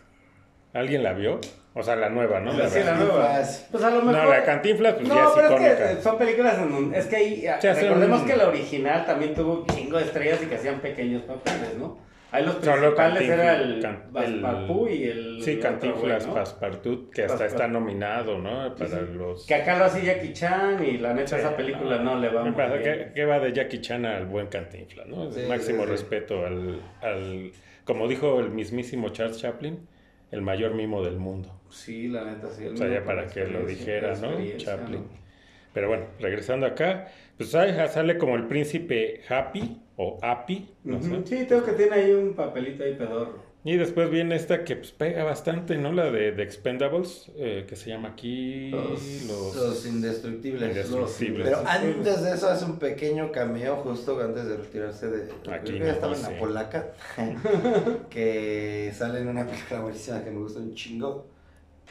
¿Alguien 0.74 1.04
la 1.04 1.14
vio? 1.14 1.40
O 1.76 1.84
sea, 1.84 1.96
la 1.96 2.10
nueva, 2.10 2.40
¿no? 2.40 2.52
La 2.54 2.68
Sí, 2.68 2.80
la 2.84 2.96
nueva. 2.96 3.40
Pues 3.72 3.84
a 3.84 3.90
lo 3.92 4.02
mejor. 4.02 4.24
No, 4.24 4.30
la 4.30 4.44
Cantinflas, 4.44 4.96
pues 4.96 5.08
no, 5.08 5.16
ya 5.16 5.24
es 5.24 5.30
pero 5.36 5.48
icónica. 5.48 5.92
es 5.92 5.98
que 5.98 6.04
son 6.04 6.18
películas 6.18 6.58
en 6.60 6.72
donde- 6.72 6.98
Es 7.00 7.06
que 7.06 7.16
ahí. 7.16 7.46
Sí, 7.62 7.68
recordemos 7.68 8.22
un- 8.22 8.28
que 8.28 8.36
la 8.36 8.48
original 8.48 9.06
también 9.06 9.34
tuvo 9.36 9.60
un 9.62 9.66
chingo 9.68 9.98
de 9.98 10.04
estrellas 10.06 10.40
y 10.42 10.48
que 10.48 10.56
hacían 10.56 10.80
pequeños 10.82 11.22
papeles, 11.24 11.78
¿no? 11.80 11.98
Ahí 12.34 12.44
los 12.46 12.56
principales 12.56 13.30
era 13.30 13.62
el 13.62 13.80
Passepartout 14.12 14.90
y 14.90 15.04
el. 15.04 15.42
Sí, 15.44 15.52
el 15.52 15.60
Cantinflas 15.60 16.28
¿no? 16.28 17.12
Que 17.12 17.26
hasta 17.26 17.46
está 17.46 17.68
nominado, 17.68 18.40
¿no? 18.40 18.74
Para 18.76 18.90
Sí, 18.90 18.96
sí. 19.08 19.14
los... 19.16 19.46
Que 19.46 19.54
acá 19.54 19.78
lo 19.78 19.86
hace 19.86 20.04
Jackie 20.04 20.34
Chan 20.34 20.84
y 20.84 20.98
la 20.98 21.14
neta 21.14 21.28
Sí, 21.28 21.36
esa 21.36 21.56
película 21.56 22.00
no, 22.00 22.20
le 22.20 22.30
va 22.30 22.44
muy 22.44 22.54
pasa 22.54 22.76
bien. 22.78 23.12
que 23.14 23.26
va 23.26 23.40
de 23.40 23.54
Jackie 23.54 23.82
Chan 23.82 24.04
al 24.08 24.26
buen 24.26 24.48
Cantinflas, 24.48 25.06
¿no? 25.08 25.30
Máximo 25.48 25.86
respeto 25.86 26.44
al, 26.44 26.82
al... 27.02 27.52
Como 27.84 28.08
dijo 28.08 28.40
el 28.40 28.50
mismísimo 28.50 29.10
Charles 29.10 29.40
Chaplin, 29.40 29.88
el 30.32 30.42
mayor 30.42 30.74
mimo 30.74 31.04
del 31.04 31.18
mundo. 31.20 31.62
Sí, 31.70 32.08
la 32.08 32.24
neta, 32.26 32.50
sí. 32.50 32.66
O 32.66 32.76
sea, 32.76 32.88
ya 32.88 33.04
para 33.06 33.28
que 33.28 33.46
lo 33.46 33.64
dijera, 33.64 34.16
¿no? 34.16 34.32
Chaplin. 34.58 35.02
¿no? 35.02 35.24
Pero 35.72 35.88
bueno, 35.88 36.06
regresando 36.20 36.66
acá, 36.66 37.10
pues 37.38 37.52
sale 37.52 38.18
como 38.18 38.36
el 38.36 38.48
príncipe 38.48 39.22
Happy 39.30 39.83
o 39.98 40.18
Happy, 40.22 40.70
no 40.84 41.02
sé. 41.02 41.22
Sí, 41.26 41.46
tengo 41.48 41.64
que 41.64 41.74
tiene 41.74 41.96
ahí 41.96 42.12
un 42.12 42.34
papelito 42.34 42.84
ahí 42.84 42.96
pedorro. 42.96 43.54
Y 43.66 43.78
después 43.78 44.10
viene 44.10 44.36
esta 44.36 44.66
que 44.66 44.76
pues 44.76 44.92
pega 44.92 45.24
bastante, 45.24 45.78
¿no? 45.78 45.94
La 45.94 46.12
de, 46.12 46.34
de 46.34 46.44
Expendables, 46.44 47.32
eh, 47.38 47.66
que 47.66 47.78
se 47.78 47.92
llama 47.92 48.10
aquí 48.10 48.72
Los- 48.72 49.24
los, 49.26 49.56
Los 49.56 49.86
indestructibles. 49.86 50.70
Indestructibles. 50.70 51.48
Pero 51.48 51.64
antes 51.66 52.24
de 52.24 52.32
eso 52.34 52.50
hace 52.50 52.66
un 52.66 52.78
pequeño 52.78 53.32
cameo 53.32 53.78
justo 53.78 54.20
antes 54.20 54.48
de 54.50 54.58
retirarse 54.58 55.08
de... 55.10 55.32
Aquí 55.50 55.72
creo 55.72 55.80
que 55.80 55.80
ya 55.80 55.86
no 55.86 55.92
estaba 55.92 56.14
en 56.14 56.20
dice. 56.20 56.32
la 56.34 56.40
polaca. 56.40 56.88
que 58.10 58.92
sale 58.94 59.20
en 59.22 59.28
una 59.30 59.46
película 59.48 59.80
buenísima 59.82 60.24
que 60.24 60.32
me 60.32 60.40
gusta 60.40 60.60
un 60.60 60.74
chingo. 60.76 61.28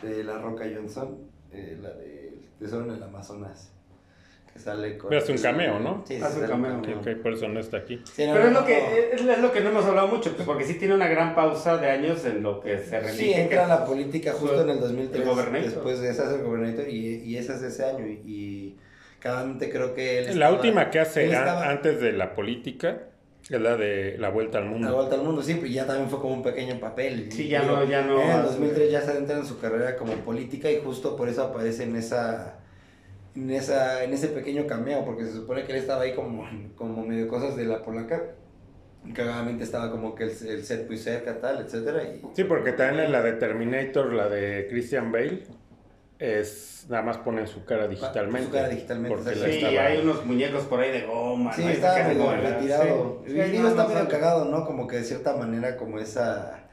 De 0.03 0.25
La 0.25 0.39
Roca 0.39 0.65
Johnson. 0.75 1.17
eh, 1.53 1.79
la 1.81 1.91
de 1.95 2.35
Tesoro 2.59 2.85
en 2.85 2.97
el 2.97 3.03
Amazonas. 3.03 3.72
Que 4.53 4.59
sale 4.59 4.99
con... 4.99 5.09
Pero 5.09 5.23
hace 5.23 5.33
un 5.33 5.39
cameo, 5.39 5.79
¿no? 5.79 6.05
Sí, 6.07 6.17
sí, 6.17 6.23
Hace 6.23 6.41
un 6.41 6.47
cameo. 6.47 6.79
Ok, 6.79 6.89
ok, 7.01 7.09
por 7.23 7.33
eso 7.33 7.49
no 7.49 7.59
está 7.61 7.79
aquí. 7.79 8.03
Sí, 8.13 8.27
no, 8.27 8.35
Pero 8.35 8.47
es 8.49 8.53
no, 8.53 8.61
lo, 8.61 8.67
que, 8.67 8.79
no. 8.79 9.17
es, 9.17 9.37
es 9.37 9.39
lo 9.43 9.51
que 9.53 9.61
no 9.63 9.71
hemos 9.71 9.85
hablado 9.87 10.09
mucho, 10.09 10.33
pues, 10.35 10.47
porque 10.47 10.65
sí 10.65 10.75
tiene 10.75 10.95
una 10.95 11.09
gran 11.09 11.35
pausa 11.35 11.79
de 11.79 11.91
años 11.91 12.25
en 12.27 12.43
lo 12.43 12.61
que 12.61 12.79
se 12.79 13.01
relige. 13.01 13.17
Sí, 13.25 13.33
entra 13.33 13.65
a 13.65 13.69
la 13.69 13.85
política 13.87 14.33
justo 14.33 14.61
en 14.63 14.69
el 14.71 14.81
2003. 14.81 15.23
El 15.23 15.29
Gobernator. 15.29 15.71
Después 15.71 16.01
de 16.01 16.11
esa 16.11 16.25
es 16.27 16.33
el 16.39 16.43
Gobernator 16.45 16.87
y, 16.89 17.23
y 17.25 17.37
esa 17.39 17.55
es 17.55 17.63
ese 17.63 17.85
año. 17.87 18.07
Y, 18.07 18.21
y 18.27 18.77
claramente 19.21 19.71
creo 19.71 19.95
que 19.95 20.19
él 20.19 20.25
La 20.27 20.31
estaba- 20.33 20.53
última 20.55 20.91
que 20.91 21.01
hace 21.01 21.27
estaba- 21.27 21.69
antes 21.71 22.01
de 22.01 22.13
la 22.13 22.35
política 22.35 22.99
es 23.49 23.61
la 23.61 23.77
de 23.77 24.17
la 24.19 24.29
vuelta 24.29 24.59
al 24.59 24.65
La 24.65 24.71
mundo. 24.71 24.95
vuelta 24.95 25.15
al 25.17 25.23
mundo, 25.23 25.43
sí, 25.43 25.55
pero 25.55 25.67
ya 25.67 25.87
también 25.87 26.09
fue 26.11 26.21
como 26.21 26.35
un 26.35 26.43
pequeño 26.43 26.79
papel. 26.79 27.33
Sí, 27.33 27.49
ya 27.49 27.63
digo, 27.63 27.77
no- 27.77 27.85
ya 27.85 28.03
no 28.03 28.21
En 28.21 28.27
el 28.29 28.37
hace- 28.37 28.43
2003 28.49 28.91
ya 28.93 29.01
se 29.01 29.11
adentra 29.13 29.39
en 29.39 29.47
su 29.47 29.59
carrera 29.59 29.97
como 29.97 30.13
política 30.17 30.71
y 30.71 30.79
justo 30.85 31.17
por 31.17 31.29
eso 31.31 31.43
aparece 31.45 31.85
en 31.85 31.97
esa. 31.97 32.59
En, 33.35 33.51
esa, 33.51 34.05
en 34.05 34.13
ese 34.13 34.29
pequeño 34.29 34.67
cameo, 34.67 35.05
porque 35.05 35.25
se 35.25 35.33
supone 35.33 35.65
que 35.65 35.73
él 35.73 35.79
estaba 35.79 36.03
ahí 36.03 36.15
como, 36.15 36.47
como 36.77 37.05
medio 37.07 37.29
cosas 37.29 37.57
de 37.57 37.65
la 37.65 37.83
polaca. 37.83 38.23
y 39.07 39.13
Cagadamente 39.13 39.65
estaba 39.65 39.91
como 39.91 40.15
que 40.15 40.25
el, 40.25 40.31
el 40.31 40.65
set 40.65 40.87
muy 40.87 40.99
cerca, 40.99 41.41
tal, 41.41 41.61
etcétera. 41.65 42.03
Y, 42.05 42.23
Sí, 42.35 42.45
porque 42.45 42.73
también 42.73 43.07
en 43.07 43.13
la 43.13 43.23
de 43.23 43.33
Terminator, 43.33 44.13
la 44.13 44.29
de 44.29 44.67
Christian 44.69 45.11
Bale, 45.11 45.45
es 46.19 46.87
nada 46.89 47.03
más 47.03 47.19
ponen 47.19 47.47
su 47.47 47.65
cara 47.65 47.89
digitalmente. 47.89 48.45
Su 48.47 48.53
cara 48.53 48.69
digitalmente, 48.69 49.17
Porque 49.17 49.35
Sí, 49.35 49.57
estaba- 49.65 49.87
hay 49.87 49.99
unos 50.03 50.25
muñecos 50.27 50.65
por 50.65 50.81
ahí 50.81 50.91
de 50.93 51.07
goma. 51.07 51.53
Sí, 51.53 51.65
¿no? 51.65 51.75
Sacan 51.75 52.09
medio 52.09 52.21
como 52.27 52.37
retirado. 52.37 53.23
sí, 53.27 53.33
y 53.33 53.35
sí, 53.43 53.51
digo, 53.51 53.63
no, 53.63 53.69
está 53.71 53.83
no 53.85 53.89
medio 53.89 54.09
cagado, 54.09 54.45
¿no? 54.45 54.65
Como 54.67 54.87
que 54.87 54.97
de 54.97 55.05
cierta 55.05 55.37
manera, 55.37 55.77
como 55.77 55.99
esa. 55.99 56.69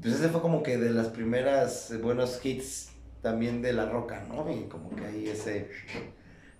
Pues 0.00 0.14
ese 0.14 0.28
fue 0.28 0.40
como 0.40 0.62
que 0.62 0.76
de 0.76 0.90
las 0.90 1.08
primeras 1.08 1.92
buenos 2.02 2.44
hits 2.44 2.90
también 3.24 3.60
de 3.62 3.72
La 3.72 3.86
Roca, 3.86 4.22
¿no? 4.28 4.48
Y 4.48 4.68
como 4.68 4.94
que 4.94 5.04
ahí 5.04 5.28
ese. 5.28 5.68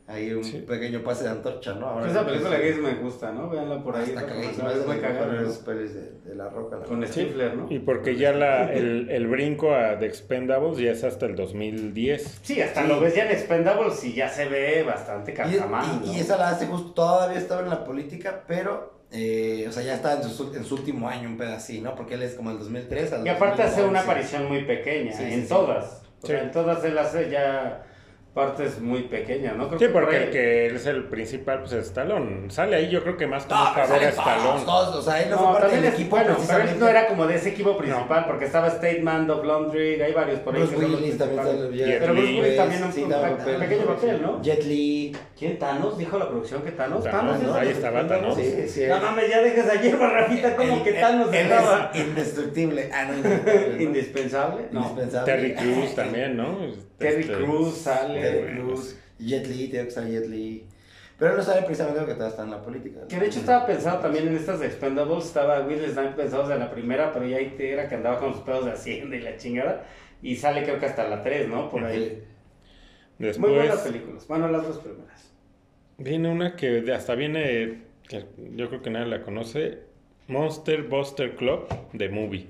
Hay 0.06 0.32
un 0.34 0.44
Sí. 0.44 0.58
pequeño 0.68 1.02
pase 1.02 1.24
de 1.24 1.30
antorcha, 1.30 1.72
¿no? 1.74 1.86
Ahora 1.86 2.10
Esa 2.10 2.26
película 2.26 2.60
que 2.60 2.74
me 2.74 2.94
gusta, 2.96 3.32
¿no? 3.32 3.48
Veanla 3.48 3.82
por 3.82 3.96
ahí. 3.96 4.04
Está 4.10 4.26
cagadísima, 4.26 4.68
película 4.68 4.72
es 4.72 4.78
es 4.80 4.86
muy 4.86 4.96
mejores 4.96 5.58
pelis 5.58 5.94
de, 5.94 6.10
de 6.28 6.34
La 6.34 6.50
Roca. 6.50 6.76
la 6.76 6.84
Con 6.84 7.00
verdad. 7.00 7.12
Stifler, 7.14 7.56
¿no? 7.56 7.66
Y 7.70 7.78
porque 7.78 8.16
ya 8.16 8.32
la, 8.34 8.70
el, 8.70 9.08
el 9.10 9.26
brinco 9.28 9.74
a 9.74 9.98
The 9.98 10.04
Expendables 10.04 10.76
ya 10.76 10.90
es 10.90 11.04
hasta 11.04 11.24
el 11.24 11.34
2010. 11.36 12.40
Sí, 12.42 12.60
hasta 12.60 12.82
Sí. 12.82 12.88
lo 12.88 13.00
ves 13.00 13.14
ya 13.14 13.24
en 13.24 13.30
Expendables 13.32 14.04
y 14.04 14.12
ya 14.12 14.28
se 14.28 14.46
ve 14.46 14.82
bastante 14.82 15.32
Y, 15.32 15.34
carcamán, 15.34 16.02
y- 16.02 16.06
¿no? 16.08 16.12
y 16.14 16.20
esa 16.20 16.36
la 16.36 16.50
hace 16.50 16.66
justo, 16.66 16.92
todavía 16.92 17.38
estaba 17.38 17.62
en 17.62 17.70
la 17.70 17.82
política, 17.84 18.44
pero, 18.46 19.06
eh, 19.10 19.64
o 19.66 19.72
sea, 19.72 19.82
ya 19.84 19.94
estaba 19.94 20.20
en 20.20 20.28
su, 20.28 20.52
en 20.54 20.64
su 20.66 20.74
último 20.74 21.08
año, 21.08 21.30
un 21.30 21.38
pedacito, 21.38 21.82
¿no? 21.82 21.94
Porque 21.94 22.12
él 22.16 22.22
es 22.24 22.34
como 22.34 22.50
el 22.50 22.58
2003 22.58 23.10
al 23.14 23.26
Y 23.26 23.30
aparte 23.30 23.62
hace 23.62 23.82
una 23.82 24.02
2011. 24.02 24.10
aparición 24.10 24.48
muy 24.48 24.64
pequeña, 24.66 25.12
Sí, 25.12 25.24
sí, 25.26 25.32
en 25.32 25.42
sí. 25.44 25.48
todas. 25.48 26.02
O 26.24 26.26
sea, 26.26 26.38
Sí. 26.40 26.44
en 26.46 26.50
todas 26.52 26.82
hace 27.06 27.28
ya 27.30 27.82
partes 28.34 28.80
muy 28.80 29.02
pequeñas, 29.04 29.56
¿no? 29.56 29.68
Creo 29.68 29.78
Sí, 29.78 29.86
que 29.86 29.92
por 29.92 30.02
porque 30.02 30.24
el 30.24 30.30
que 30.30 30.66
es 30.66 30.86
el 30.86 31.04
principal, 31.04 31.60
pues 31.60 31.72
es 31.72 31.86
Stallone. 31.86 32.50
Sale 32.50 32.74
ahí 32.74 32.90
yo 32.90 33.00
creo 33.04 33.16
que 33.16 33.28
más 33.28 33.44
como 33.46 33.60
No, 33.60 33.72
favor 33.74 34.02
a 34.02 34.08
Stallone. 34.08 34.64
todos, 34.64 34.96
o 34.96 35.02
sea, 35.02 35.22
él 35.22 35.30
no, 35.30 35.36
No, 35.36 35.52
fue 35.52 35.60
parte 35.60 35.76
del 35.76 35.84
es, 35.84 35.94
equipo 35.94 36.16
bueno, 36.16 36.36
pero 36.46 36.64
él 36.64 36.78
no 36.80 36.88
era 36.88 37.06
como 37.06 37.26
de 37.28 37.36
ese 37.36 37.50
equipo 37.50 37.76
principal, 37.78 38.24
porque 38.26 38.46
estaba 38.46 38.68
Statement, 38.70 39.30
of 39.30 39.44
Laundry, 39.44 40.02
hay 40.02 40.12
varios 40.12 40.40
por 40.40 40.54
ahí. 40.56 40.62
Bruce 40.62 40.76
Willis 40.76 41.16
también 41.16 41.42
sale- 41.44 41.72
Jet 41.76 41.98
Pero 42.00 42.12
Bruce 42.12 42.28
Li. 42.28 42.40
Willis 42.40 42.56
también 42.56 42.82
un, 42.82 42.92
Sí, 42.92 43.02
un 43.04 43.60
pequeño 43.60 43.84
papel, 43.86 44.22
¿no? 44.22 44.42
Jet 44.42 44.64
Li. 44.64 45.16
¿Quién? 45.38 45.58
¿Thanos? 45.58 45.96
¿Dijo 45.98 46.18
la 46.18 46.28
producción 46.28 46.62
que 46.62 46.72
Thanos? 46.72 47.04
Thanos, 47.04 47.38
¿Thanos? 47.38 47.56
ahí 47.56 47.68
estaba 47.68 48.06
Thanos. 48.06 48.34
Sí, 48.36 48.68
sí. 48.68 48.84
No 48.88 48.98
mames, 49.00 49.28
ya 49.30 49.42
dejes 49.42 49.68
ayer, 49.68 49.96
Rafita, 49.96 50.56
como 50.56 50.82
que 50.82 50.92
Thanos 50.94 51.32
estaba 51.32 51.90
es 51.94 52.00
indestructible. 52.00 52.90
Ah, 52.92 53.04
no, 53.06 53.14
indispensable. 53.14 53.68
¿no? 53.76 53.82
indispensable. 53.82 54.62
No. 54.72 54.80
Indispensable. 54.80 55.32
Terry 55.32 55.54
Crews 55.54 55.94
también, 55.96 56.36
¿no? 56.36 56.58
Terry 57.08 57.20
Este, 57.22 57.34
Crews 57.34 57.74
sale. 57.78 58.20
Terry 58.20 58.52
Crews. 58.54 58.96
Jet 59.18 59.46
Li, 59.46 59.68
tengo 59.68 59.84
que 59.88 60.10
Jet 60.10 60.26
Li. 60.26 60.66
Pero 61.18 61.36
no 61.36 61.42
sabe 61.44 61.62
precisamente 61.62 62.00
lo 62.00 62.06
que 62.06 62.12
está 62.12 62.42
en 62.42 62.50
la 62.50 62.60
política. 62.62 62.98
¿no? 63.02 63.06
Que 63.08 63.16
de 63.20 63.26
hecho 63.26 63.38
estaba 63.38 63.64
pensado 63.66 64.00
también 64.00 64.26
en 64.26 64.36
estas 64.36 64.58
de 64.60 64.66
Expendables, 64.66 65.24
estaba 65.26 65.60
Will 65.64 65.78
Snipes 65.86 66.14
pensado 66.16 66.48
desde 66.48 66.58
la 66.58 66.70
primera, 66.72 67.12
pero 67.12 67.24
ya 67.26 67.36
ahí 67.36 67.54
era 67.58 67.88
que 67.88 67.94
andaba 67.94 68.18
con 68.18 68.32
sus 68.34 68.42
pedos 68.42 68.64
de 68.64 68.72
Hacienda 68.72 69.14
y 69.16 69.20
la 69.20 69.36
chingada, 69.36 69.84
y 70.22 70.34
sale 70.34 70.64
creo 70.64 70.80
que 70.80 70.86
hasta 70.86 71.08
la 71.08 71.22
3, 71.22 71.48
¿no? 71.48 71.70
Por 71.70 71.84
ahí. 71.84 72.24
Muy 73.38 73.50
buenas 73.50 73.78
películas, 73.82 74.26
bueno, 74.26 74.48
las 74.48 74.66
dos 74.66 74.78
primeras. 74.78 75.30
viene 75.98 76.28
una 76.28 76.56
que 76.56 76.68
de- 76.82 76.92
hasta 76.92 77.14
viene, 77.14 77.82
que 78.08 78.24
yo 78.56 78.68
creo 78.68 78.82
que 78.82 78.90
nadie 78.90 79.06
la 79.06 79.22
conoce, 79.22 79.78
Monster 80.26 80.82
Buster 80.82 81.36
Club 81.36 81.68
de 81.92 82.08
Movie. 82.08 82.48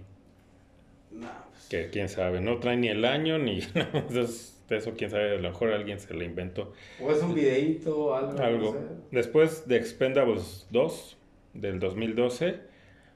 Que 1.83 1.89
quién 1.91 2.09
sabe, 2.09 2.41
no 2.41 2.59
trae 2.59 2.77
ni 2.77 2.89
el 2.89 3.05
año 3.05 3.39
ni 3.39 3.61
Entonces, 3.75 4.63
eso 4.71 4.93
quién 4.97 5.11
sabe, 5.11 5.33
a 5.33 5.35
lo 5.41 5.49
mejor 5.51 5.73
alguien 5.73 5.99
se 5.99 6.15
lo 6.15 6.23
inventó. 6.23 6.73
o 7.01 7.11
es 7.11 7.21
un 7.23 7.35
videíto 7.35 8.15
algo. 8.15 8.39
Algo. 8.43 8.73
no 8.75 8.81
sé. 8.81 8.87
Después 9.11 9.67
de 9.69 9.77
Expendables 9.77 10.67
2 10.71 11.17
del 11.55 11.79
2012, 11.81 12.61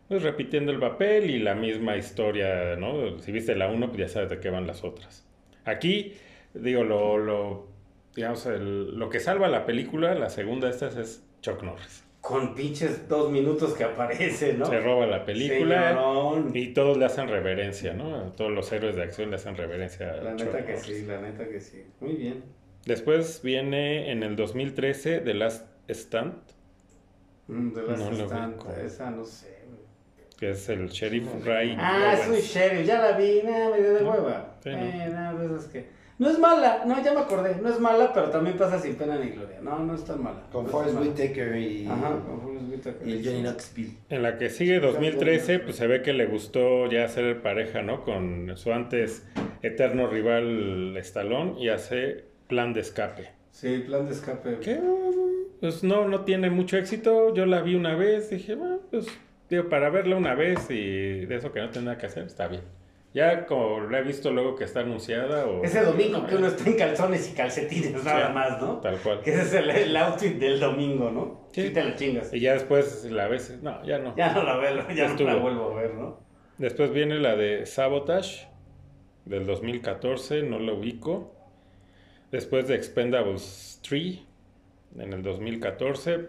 pues 0.09 0.23
repitiendo 0.23 0.73
el 0.73 0.79
papel 0.79 1.31
y 1.31 1.39
la 1.39 1.55
misma 1.55 1.97
historia, 1.97 2.77
¿no? 2.77 3.19
Si 3.21 3.31
viste 3.33 3.55
la 3.55 3.69
1, 3.69 3.89
pues 3.89 3.99
ya 3.99 4.09
sabes 4.09 4.31
de 4.31 4.41
qué 4.41 4.51
van 4.51 4.67
las 4.67 4.83
otras. 4.85 5.27
Aquí, 5.65 6.15
digo, 6.55 6.83
lo, 6.83 7.19
lo 7.19 7.67
digamos, 8.17 8.45
el- 8.47 8.99
lo 8.99 9.09
que 9.11 9.21
salva 9.21 9.49
la 9.49 9.67
película, 9.67 10.15
la 10.15 10.31
segunda 10.31 10.67
de 10.67 10.73
estas 10.73 10.97
es 10.97 11.25
Chuck 11.43 11.63
Norris. 11.63 12.05
Con 12.21 12.55
pinches 12.55 13.09
dos 13.09 13.31
minutos 13.31 13.75
que 13.75 13.85
aparece, 13.85 14.55
¿no? 14.55 14.66
Se 14.66 14.81
roba 14.81 15.07
la 15.07 15.25
película 15.25 15.89
Señorón. 15.91 16.51
y 16.55 16.75
todos 16.75 16.97
le 16.99 17.05
hacen 17.05 17.29
reverencia, 17.29 17.95
¿no? 17.95 18.33
Todos 18.33 18.51
los 18.51 18.71
héroes 18.73 18.97
de 18.97 19.03
acción 19.05 19.31
le 19.31 19.37
hacen 19.37 19.57
reverencia 19.57 20.11
a 20.11 20.16
La 20.16 20.37
Chuck 20.37 20.47
neta 20.53 20.66
que 20.66 20.77
sí, 20.79 21.05
la 21.07 21.21
neta 21.21 21.49
que 21.49 21.61
sí. 21.61 21.85
Muy 22.01 22.14
bien. 22.14 22.43
Después 22.85 23.41
viene 23.43 24.11
en 24.11 24.23
el 24.23 24.35
2013 24.37 25.21
The 25.21 25.35
Last 25.35 25.66
Stand, 25.89 26.35
Mm, 27.47 27.73
de 27.73 27.83
las 27.83 27.99
No 27.99 28.12
Stand, 28.27 28.61
esa 28.85 29.11
no 29.11 29.25
sé, 29.25 29.59
que 30.39 30.51
es 30.51 30.69
el 30.69 30.89
sheriff 30.89 31.27
Ray. 31.47 31.75
Ah, 31.79 32.14
es 32.21 32.29
un 32.29 32.35
sheriff, 32.37 32.87
ya 32.87 33.01
la 33.01 33.16
vi, 33.16 33.41
nada, 33.43 33.71
me 33.71 33.79
dio 33.81 33.95
de 33.95 34.05
hueva. 34.05 34.57
Sí, 34.62 34.69
¿no? 34.71 34.77
Eh, 34.77 35.09
nada, 35.11 35.35
de 35.39 35.47
esas 35.47 35.64
que... 35.69 35.87
No 36.19 36.29
es 36.29 36.39
mala, 36.39 36.83
no, 36.85 37.01
ya 37.03 37.12
me 37.14 37.21
acordé, 37.21 37.57
no 37.62 37.69
es 37.69 37.79
mala, 37.79 38.12
pero 38.12 38.31
también 38.31 38.57
pasa 38.57 38.79
sin 38.81 38.97
pena 38.97 39.16
ni 39.19 39.31
gloria. 39.31 39.61
No, 39.62 39.79
no 39.79 39.95
es 39.95 40.05
tan 40.05 40.21
mala. 40.23 40.43
Con 40.51 40.64
No 40.64 40.71
Forrest. 40.71 40.99
Whitaker 40.99 41.57
y, 41.57 41.87
Ajá, 41.87 42.11
con 42.27 42.41
Forrest 42.41 42.69
Whitaker. 42.71 43.09
y 43.09 43.12
el 43.12 43.25
Johnny 43.25 43.43
Knoxville. 43.43 43.93
En 44.09 44.23
la 44.25 44.37
que 44.37 44.51
sigue 44.51 44.81
2013, 44.81 45.61
pues 45.61 45.77
se 45.77 45.87
ve 45.87 46.03
que 46.03 46.12
le 46.12 46.27
gustó 46.27 46.87
ya 46.91 47.05
hacer 47.05 47.41
pareja, 47.41 47.83
¿no? 47.83 48.03
Con 48.03 48.57
su 48.57 48.73
antes 48.73 49.25
eterno 49.62 50.09
rival 50.09 50.97
Stallone 50.99 51.55
y 51.61 51.69
hace 51.69 52.25
Plan 52.49 52.73
de 52.73 52.81
Escape. 52.81 53.31
Sí, 53.53 53.85
plan 53.87 54.07
de 54.07 54.12
escape. 54.12 54.59
Que 54.61 54.79
pues 55.61 55.83
no, 55.83 56.07
no 56.07 56.21
tiene 56.25 56.49
mucho 56.51 56.77
éxito. 56.77 57.35
Yo 57.35 57.45
la 57.47 57.61
vi 57.62 57.75
una 57.75 57.97
vez, 57.97 58.31
dije, 58.31 58.55
bueno, 58.55 58.79
pues 58.91 59.07
digo, 59.51 59.69
para 59.69 59.91
verla 59.91 60.14
una 60.16 60.35
vez 60.35 60.71
y 60.71 61.27
de 61.27 61.35
eso 61.37 61.53
que 61.53 61.61
no 61.61 61.71
tiene 61.71 61.87
nada 61.87 61.99
que 61.99 62.07
hacer, 62.07 62.25
está 62.25 62.47
bien. 62.47 62.62
Ya 63.15 63.47
como 63.47 63.81
la 63.81 64.01
he 64.01 64.03
visto 64.03 64.31
luego 64.31 64.55
que 64.55 64.65
está 64.65 64.81
anunciada 64.81 65.47
o... 65.47 65.65
Ese 65.65 65.83
domingo 65.83 66.27
que 66.27 66.37
uno 66.37 66.49
está 66.49 66.69
en 66.69 66.77
calzones 66.77 67.31
y 67.31 67.35
calcetines 67.35 68.05
nada 68.05 68.29
más, 68.31 68.61
¿no? 68.61 68.81
Tal 68.81 68.99
cual. 68.99 69.23
Que 69.23 69.31
ese 69.31 69.43
es 69.43 69.55
el, 69.55 69.71
el 69.71 69.97
outfit 69.97 70.39
del 70.39 70.61
domingo, 70.61 71.11
¿no? 71.11 71.49
Sí. 71.53 71.69
Sí. 71.69 71.71
te 71.71 71.83
lo 71.83 71.97
chingas. 71.97 72.33
Y 72.35 72.41
ya 72.41 72.53
después 72.53 73.05
la 73.11 73.27
ves, 73.29 73.59
no, 73.63 73.85
ya 73.85 73.99
no. 73.99 74.15
Ya 74.15 74.33
no 74.35 74.43
la 74.43 74.57
veo, 74.57 74.89
ya 74.95 75.09
no 75.09 75.25
la 75.25 75.37
vuelvo 75.37 75.73
a 75.73 75.75
ver, 75.81 75.95
¿no? 75.95 76.21
Después 76.59 76.93
viene 76.93 77.19
la 77.19 77.35
de 77.35 77.65
Sabotage 77.67 78.49
del 79.25 79.47
2014, 79.47 80.43
no 80.43 80.59
la 80.59 80.75
ubico. 80.75 81.35
Después 82.31 82.69
de 82.69 82.75
Expendables 82.75 83.81
3 83.89 84.19
en 84.99 85.13
el 85.13 85.23
2014, 85.23 86.29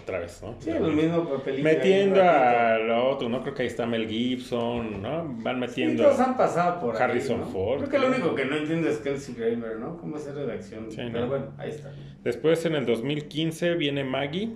otra 0.00 0.18
vez, 0.20 0.42
¿no? 0.42 0.56
Sí, 0.58 0.70
el 0.70 0.92
mismo 0.92 1.28
papelito. 1.28 1.62
Metiendo 1.62 2.22
a 2.22 2.78
lo 2.78 3.10
otro, 3.10 3.28
¿no? 3.28 3.42
Creo 3.42 3.54
que 3.54 3.62
ahí 3.62 3.68
está 3.68 3.86
Mel 3.86 4.08
Gibson, 4.08 5.00
¿no? 5.02 5.24
Van 5.42 5.54
Sí, 5.56 5.60
metiendo... 5.60 6.02
todos 6.04 6.18
han 6.20 6.36
pasado 6.36 6.80
por 6.80 6.96
ahí, 6.96 7.02
Harrison 7.02 7.40
¿no? 7.40 7.46
Ford. 7.46 7.78
Creo 7.78 7.90
que 7.90 7.98
lo 7.98 8.06
único 8.08 8.34
que 8.34 8.44
no 8.46 8.56
entiendo 8.56 8.88
es 8.88 8.98
Kelsey 8.98 9.34
Grammer, 9.34 9.76
¿no? 9.78 9.96
¿Cómo 9.98 10.16
hacer 10.16 10.34
redacción? 10.34 10.90
Sí, 10.90 10.96
Pero 10.96 11.20
no. 11.20 11.26
bueno, 11.28 11.46
ahí 11.58 11.70
está. 11.70 11.92
Después 12.24 12.64
en 12.66 12.74
el 12.74 12.86
2015 12.86 13.74
viene 13.74 14.02
Maggie, 14.02 14.50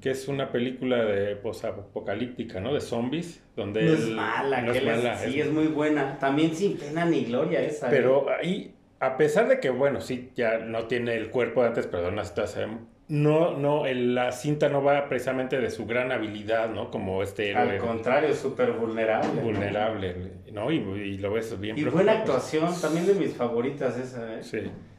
que 0.00 0.10
es 0.10 0.28
una 0.28 0.52
película 0.52 1.04
de 1.04 1.34
posapocalíptica, 1.36 2.60
¿no? 2.60 2.74
De 2.74 2.80
zombies, 2.80 3.42
donde 3.56 3.82
No 3.84 3.92
es 3.94 4.08
mala, 4.10 4.62
no 4.62 4.72
que 4.72 4.78
es 4.78 4.84
mala, 4.84 5.16
sí, 5.16 5.40
es- 5.40 5.46
es 5.46 5.52
muy 5.52 5.66
buena. 5.68 6.18
También 6.18 6.54
sin 6.54 6.76
pena 6.76 7.04
ni 7.04 7.24
gloria 7.24 7.60
esa. 7.62 7.86
¿eh? 7.86 7.90
Pero 7.90 8.26
ahí, 8.30 8.74
a 9.00 9.16
pesar 9.16 9.48
de 9.48 9.58
que, 9.58 9.70
bueno, 9.70 10.00
sí, 10.00 10.30
ya 10.36 10.58
no 10.58 10.86
tiene 10.86 11.16
el 11.16 11.30
cuerpo 11.30 11.62
de 11.62 11.68
antes, 11.68 11.86
perdón, 11.86 12.18
hasta 12.18 12.42
hace- 12.44 12.66
no, 13.08 13.56
no, 13.56 13.86
el- 13.86 14.14
la 14.14 14.32
cinta 14.32 14.68
no 14.68 14.82
va 14.82 15.08
precisamente 15.08 15.58
de 15.58 15.70
su 15.70 15.86
gran 15.86 16.12
habilidad, 16.12 16.68
¿no? 16.70 16.90
Como 16.90 17.22
este 17.22 17.54
Al 17.54 17.68
héroe 17.68 17.78
contrario, 17.78 18.34
súper 18.34 18.72
vulnerable. 18.72 19.28
¿no? 19.34 19.40
vulnerable, 19.42 20.32
¿no? 20.52 20.70
Y, 20.70 20.76
y 20.76 21.18
lo 21.18 21.32
ves 21.32 21.58
bien 21.58 21.78
Y 21.78 21.84
buena 21.84 22.12
actuación, 22.18 22.68
también 22.80 23.06
de 23.06 23.14
mis 23.14 23.34
favoritas 23.34 23.96
esa, 23.98 24.38
¿eh? 24.38 24.42
Sí, 24.42 24.58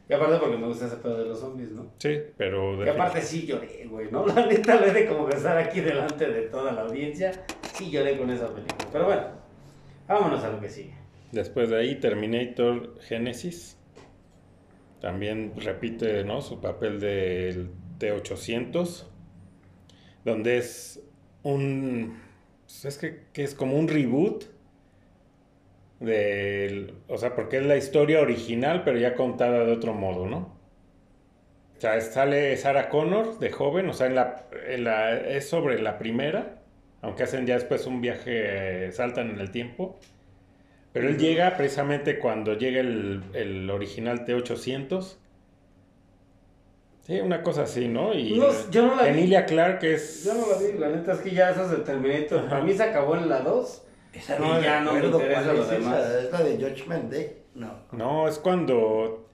Y 0.10 0.14
aparte 0.14 0.38
porque 0.39 0.57
me 0.57 0.66
gusta 0.66 0.88
ese 0.88 0.95
pedo 0.97 1.20
de 1.20 1.26
los 1.26 1.39
zombies, 1.39 1.72
¿no? 1.72 1.91
sí, 1.99 2.18
pero... 2.36 2.84
Y 2.84 2.89
aparte 2.89 3.22
sí 3.22 3.45
lloré, 3.45 3.86
güey, 3.88 4.10
¿no? 4.12 4.26
La 4.36 4.45
neta, 4.45 4.80
le 4.82 4.91
de 4.91 5.05
como 5.05 5.30
estar 5.30 5.57
aquí 5.57 5.82
delante 5.82 6.28
de 6.28 6.41
toda 6.43 6.72
la 6.72 6.82
audiencia, 6.82 7.32
sí 7.74 7.91
lloré 7.91 8.18
con 8.18 8.30
esa 8.32 8.47
película. 8.47 8.88
Pero 8.91 9.05
bueno, 9.05 9.22
vámonos 10.07 10.43
a 10.43 10.49
lo 10.49 10.60
que 10.60 10.70
sigue. 10.70 10.95
Después 11.32 11.70
de 11.70 11.78
ahí, 11.78 11.95
Terminator 11.99 12.99
Genesis. 13.01 13.76
También 14.99 15.53
repite 15.55 16.24
¿no? 16.26 16.41
su 16.41 16.60
papel 16.60 16.99
del 16.99 17.70
T-800. 18.00 19.08
Donde 20.26 20.58
es 20.58 21.02
un. 21.43 22.20
pues 22.66 22.86
Es 22.86 22.97
que, 22.97 23.24
que 23.34 23.43
es 23.43 23.56
como 23.56 23.78
un 23.78 23.88
reboot. 23.88 24.45
Del, 26.00 26.93
o 27.08 27.18
sea, 27.18 27.36
porque 27.36 27.58
es 27.58 27.66
la 27.66 27.76
historia 27.78 28.22
original, 28.22 28.84
pero 28.84 28.97
ya 28.97 29.16
contada 29.16 29.66
de 29.66 29.72
otro 29.74 29.93
modo, 29.93 30.26
¿no? 30.28 30.58
O 31.78 31.82
sea, 31.82 32.00
sale 32.02 32.58
Sarah 32.58 32.89
Connor 32.89 33.39
de 33.39 33.52
joven, 33.52 33.88
o 33.89 33.93
sea, 33.93 34.08
en 34.08 34.16
la, 34.16 34.47
en 34.68 34.84
la- 34.84 35.16
es 35.18 35.47
sobre 35.50 35.82
la 35.82 35.97
primera, 35.97 36.62
aunque 37.02 37.24
hacen 37.24 37.45
ya 37.47 37.56
después 37.56 37.86
un 37.88 38.02
viaje, 38.02 38.91
saltan 38.91 39.30
en 39.30 39.39
el 39.39 39.52
tiempo. 39.52 40.00
Pero 40.93 41.10
él 41.10 41.18
llega 41.18 41.58
precisamente 41.58 42.20
cuando 42.20 42.54
llega 42.58 42.82
el, 42.82 43.24
el 43.34 43.70
original 43.70 44.26
T800. 44.26 45.20
Sí, 47.10 47.20
una 47.22 47.41
cosa 47.41 47.64
así, 47.64 47.88
¿no? 47.88 48.14
Y 48.14 48.38
No, 48.38 48.45
yo 48.70 48.86
no 48.86 48.95
la 48.95 49.01
vi. 49.05 49.10
Emilia 49.10 49.43
Clark 49.47 49.84
es... 49.84 50.26
Yo 50.26 50.36
no 50.36 50.41
la 50.47 50.60
vi, 50.60 50.78
la 50.78 50.89
neta 50.89 51.14
es 51.14 51.22
que 51.22 51.32
ya 51.32 51.49
esas 51.49 51.72
de 51.72 51.78
Terminator, 51.78 52.38
Ajá. 52.41 52.49
para 52.49 52.64
mí 52.64 52.72
se 52.72 52.84
acabó 52.84 53.16
en 53.16 53.28
la 53.28 53.39
2. 53.41 53.84
Esa 54.14 54.36
Y 54.38 54.39
no, 54.39 54.62
ya 54.62 54.82
no 54.82 54.93
me 54.93 55.03
interesa 55.03 55.53
lo 55.53 55.64
es 55.64 55.70
demás. 55.72 55.97
esa, 56.05 56.20
Es 56.22 56.32
la 56.32 56.41
de 56.43 56.57
Judgment 56.57 57.12
Day. 57.12 57.38
No. 57.55 57.74
No, 57.93 58.28
es 58.28 58.38
cuando... 58.38 59.28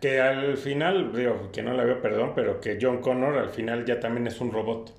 Que 0.00 0.22
al 0.22 0.56
final, 0.56 1.12
digo, 1.14 1.50
que 1.52 1.62
no 1.62 1.74
la 1.74 1.84
veo, 1.84 2.00
perdón, 2.00 2.32
pero 2.34 2.62
que 2.62 2.78
John 2.80 3.02
Connor 3.02 3.36
al 3.36 3.50
final 3.50 3.84
ya 3.84 4.00
también 4.00 4.26
es 4.26 4.40
un 4.40 4.50
robot. 4.50 4.94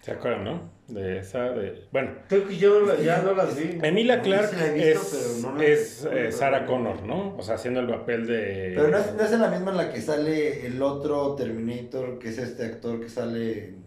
¿Se 0.00 0.10
acuerdan, 0.10 0.42
no? 0.44 0.60
De 0.88 1.18
esa, 1.18 1.50
de... 1.50 1.82
Bueno, 1.90 2.12
Creo 2.28 2.46
que 2.46 2.56
yo 2.56 2.80
la- 2.86 2.94
ya 3.00 3.20
no 3.20 3.34
las 3.34 3.56
vi. 3.56 3.78
Emilia 3.82 4.18
No, 4.18 4.22
Clark 4.22 4.50
sí 4.50 4.70
visto, 4.74 5.00
es, 5.00 5.42
no 5.42 5.60
es 5.60 6.04
eh, 6.12 6.30
Sarah 6.30 6.64
Connor, 6.64 7.02
¿no? 7.02 7.34
O 7.36 7.42
sea, 7.42 7.56
haciendo 7.56 7.80
el 7.80 7.88
papel 7.88 8.26
de... 8.28 8.72
Pero 8.76 8.88
no 8.88 8.98
es, 8.98 9.12
no 9.14 9.22
es 9.24 9.32
en 9.32 9.40
la 9.40 9.50
misma 9.50 9.72
en 9.72 9.76
la 9.78 9.92
que 9.92 10.00
sale 10.00 10.64
el 10.66 10.80
otro 10.80 11.34
Terminator, 11.34 12.20
que 12.20 12.28
es 12.28 12.38
este 12.38 12.64
actor 12.66 13.00
que 13.00 13.08
sale 13.08 13.64
en, 13.70 13.84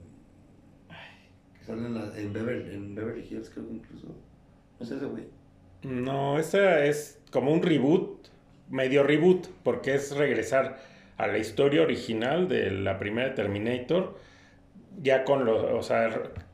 ay, 0.90 1.30
que 1.58 1.64
sale 1.66 1.86
en, 1.88 1.94
la- 1.94 2.18
en 2.18 2.34
Beverly, 2.34 2.76
en 2.76 2.96
Beverly 2.96 3.26
Hills, 3.32 3.50
creo 3.50 3.66
que 3.68 3.76
incluso. 3.76 4.08
No 4.08 4.86
es 4.86 4.92
ese 4.92 5.06
güey. 5.06 5.24
No, 5.84 6.38
esa 6.38 6.84
es 6.84 7.22
como 7.32 7.54
un 7.54 7.62
reboot, 7.62 8.28
medio 8.70 9.04
reboot, 9.04 9.48
porque 9.64 9.94
es 9.96 10.14
regresar 10.18 10.78
a 11.16 11.28
la 11.28 11.38
historia 11.38 11.82
original 11.82 12.50
de 12.50 12.72
la 12.72 13.00
primera 13.00 13.34
Terminator, 13.36 14.18
ya 15.02 15.24
con 15.24 15.46
los, 15.46 15.64
o 15.64 15.82
sea, 15.82 16.10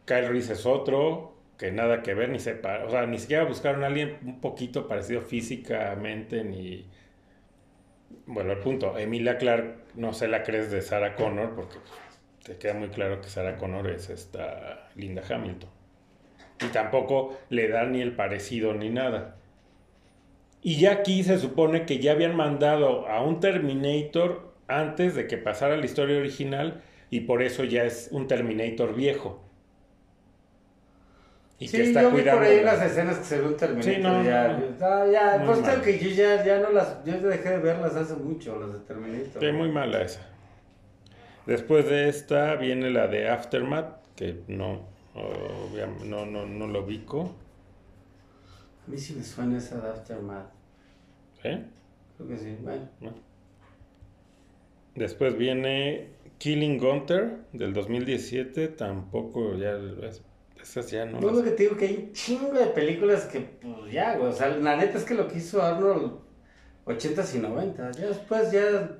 Kyle 0.06 0.28
Reese 0.28 0.54
es 0.54 0.66
otro, 0.66 1.36
que 1.58 1.72
nada 1.72 2.04
que 2.04 2.14
ver, 2.14 2.30
ni 2.30 2.40
sepa, 2.40 2.84
o 2.86 2.90
sea, 2.90 3.06
ni 3.06 3.18
siquiera 3.18 3.44
buscaron 3.44 3.84
a 3.84 3.88
alguien 3.88 4.18
un 4.24 4.42
poquito 4.42 4.88
parecido 4.88 5.22
físicamente, 5.22 6.44
ni... 6.44 6.88
Bueno, 8.28 8.54
el 8.54 8.60
punto, 8.60 8.98
Emilia 8.98 9.38
Clark 9.38 9.76
no 9.96 10.14
se 10.14 10.28
la 10.28 10.44
crees 10.44 10.72
de 10.72 10.82
Sarah 10.82 11.16
Connor, 11.16 11.56
porque 11.56 11.78
te 12.44 12.58
queda 12.58 12.74
muy 12.74 12.90
claro 12.90 13.22
que 13.22 13.30
Sarah 13.30 13.58
Connor 13.58 13.90
es 13.90 14.10
esta 14.10 14.90
Linda 14.96 15.24
Hamilton. 15.28 15.70
Y 16.64 16.68
tampoco 16.68 17.38
le 17.50 17.68
da 17.68 17.86
ni 17.86 18.02
el 18.02 18.16
parecido 18.16 18.74
ni 18.74 18.90
nada. 18.90 19.38
Y 20.62 20.80
ya 20.80 20.94
aquí 20.94 21.24
se 21.24 21.38
supone 21.38 21.86
que 21.86 22.00
ya 22.00 22.14
habían 22.14 22.36
mandado 22.36 23.08
a 23.08 23.22
un 23.22 23.40
Terminator 23.40 24.54
antes 24.68 25.14
de 25.14 25.28
que 25.28 25.38
pasara 25.38 25.78
la 25.78 25.86
historia 25.86 26.18
original 26.18 26.82
y 27.12 27.22
por 27.22 27.44
eso 27.44 27.64
ya 27.64 27.84
es 27.84 28.10
un 28.12 28.28
Terminator 28.28 28.96
viejo. 28.96 29.45
Y 31.58 31.68
sí, 31.70 31.78
que 31.78 31.84
está 31.84 32.02
yo 32.02 32.12
vi 32.12 32.22
por 32.24 32.44
ahí 32.44 32.58
la- 32.62 32.74
unas 32.74 32.82
escenas 32.92 33.18
que 33.20 33.24
se 33.24 33.40
ve 33.40 33.48
un 33.48 33.56
Terminator. 33.58 33.94
Sí, 33.96 34.02
no, 34.02 34.24
ya, 34.24 34.48
no, 34.50 34.60
no. 34.60 34.66
Ah, 34.86 35.06
ya, 35.10 35.44
pues 35.46 35.80
que 35.80 36.00
yo 36.00 36.10
ya, 36.10 36.44
ya 36.46 36.60
no 36.60 36.72
las, 36.72 37.04
yo 37.06 37.14
dejé 37.22 37.50
de 37.50 37.58
verlas 37.60 37.96
hace 37.96 38.16
mucho, 38.16 38.60
las 38.60 38.74
de 38.74 38.80
Terminator. 38.80 39.42
Sí, 39.42 39.52
muy 39.54 39.72
mala 39.72 40.02
esa. 40.02 40.22
Después 41.46 41.86
de 41.88 42.10
esta 42.10 42.56
viene 42.56 42.90
la 42.90 43.08
de 43.08 43.30
Aftermath, 43.30 44.04
que 44.16 44.42
no, 44.48 44.82
no, 46.06 46.26
no, 46.26 46.46
no 46.46 46.68
lo 46.68 46.84
ubico. 46.84 47.34
A 48.86 48.92
mí 48.92 48.98
sí 48.98 49.16
me 49.16 49.24
suena 49.24 49.58
esa 49.58 49.80
de 49.80 49.90
Aftermath. 49.90 50.50
¿sí? 51.42 51.50
Creo 52.18 52.28
que 52.30 52.38
sí, 52.38 52.58
bueno. 52.62 52.90
Después 54.96 55.38
viene 55.38 56.10
Killing 56.38 56.78
Gunther 56.80 57.38
del 57.54 57.74
2017, 57.74 58.68
tampoco 58.70 59.56
ya 59.56 59.78
es- 60.08 60.22
esas 60.66 60.90
ya 60.92 61.06
no 61.06 61.20
No, 61.20 61.28
las- 61.28 61.38
lo 61.38 61.44
que 61.44 61.52
te 61.52 61.64
digo 61.64 61.78
que 61.78 61.86
hay 61.86 61.96
un 62.08 62.12
chingo 62.14 62.52
de 62.52 62.66
películas 62.68 63.26
que, 63.26 63.40
pues 63.40 63.92
ya, 63.92 64.18
güey. 64.18 64.30
O 64.30 64.34
sea, 64.34 64.50
la 64.50 64.76
neta 64.76 64.98
es 64.98 65.04
que 65.06 65.14
lo 65.14 65.28
que 65.28 65.38
hizo 65.38 65.62
Arnold 65.62 66.20
80s 66.86 67.36
y 67.36 67.40
90s. 67.40 67.98
Ya 67.98 68.08
después, 68.08 68.52
ya 68.52 68.98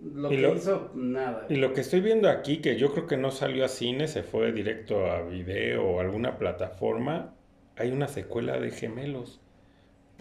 lo 0.00 0.28
que 0.28 0.38
lo- 0.38 0.54
hizo, 0.54 0.90
nada. 0.94 1.46
Y 1.48 1.56
lo 1.56 1.72
que 1.74 1.80
estoy 1.82 2.00
viendo 2.00 2.28
aquí, 2.28 2.58
que 2.58 2.76
yo 2.76 2.92
creo 2.92 3.06
que 3.06 3.16
no 3.16 3.30
salió 3.30 3.64
a 3.64 3.68
cine, 3.68 4.08
se 4.08 4.22
fue 4.22 4.52
directo 4.52 5.06
a 5.10 5.22
video 5.22 5.84
o 5.84 6.00
alguna 6.00 6.38
plataforma, 6.38 7.34
hay 7.76 7.90
una 7.92 8.08
secuela 8.08 8.58
de 8.58 8.70
gemelos 8.70 9.40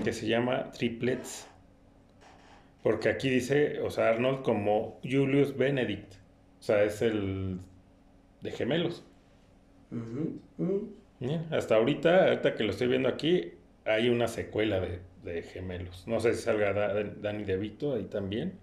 que 0.03 0.13
se 0.13 0.27
llama 0.27 0.71
Triplets. 0.71 1.47
Porque 2.83 3.09
aquí 3.09 3.29
dice, 3.29 3.79
o 3.81 3.91
sea, 3.91 4.09
Arnold 4.09 4.41
como 4.41 4.99
Julius 5.03 5.55
Benedict. 5.55 6.13
O 6.59 6.63
sea, 6.63 6.83
es 6.83 7.01
el 7.03 7.59
de 8.41 8.51
gemelos. 8.51 9.03
Bien, 11.19 11.45
Hasta 11.51 11.75
ahorita, 11.75 12.25
ahorita 12.25 12.55
que 12.55 12.63
lo 12.63 12.71
estoy 12.71 12.87
viendo 12.87 13.07
aquí, 13.09 13.53
hay 13.85 14.09
una 14.09 14.27
secuela 14.27 14.79
de, 14.79 14.99
de 15.23 15.43
gemelos. 15.43 16.07
No 16.07 16.19
sé 16.19 16.33
si 16.33 16.41
salga 16.43 16.73
Da- 16.73 17.03
Danny 17.03 17.43
DeVito 17.43 17.93
ahí 17.95 18.05
también. 18.05 18.53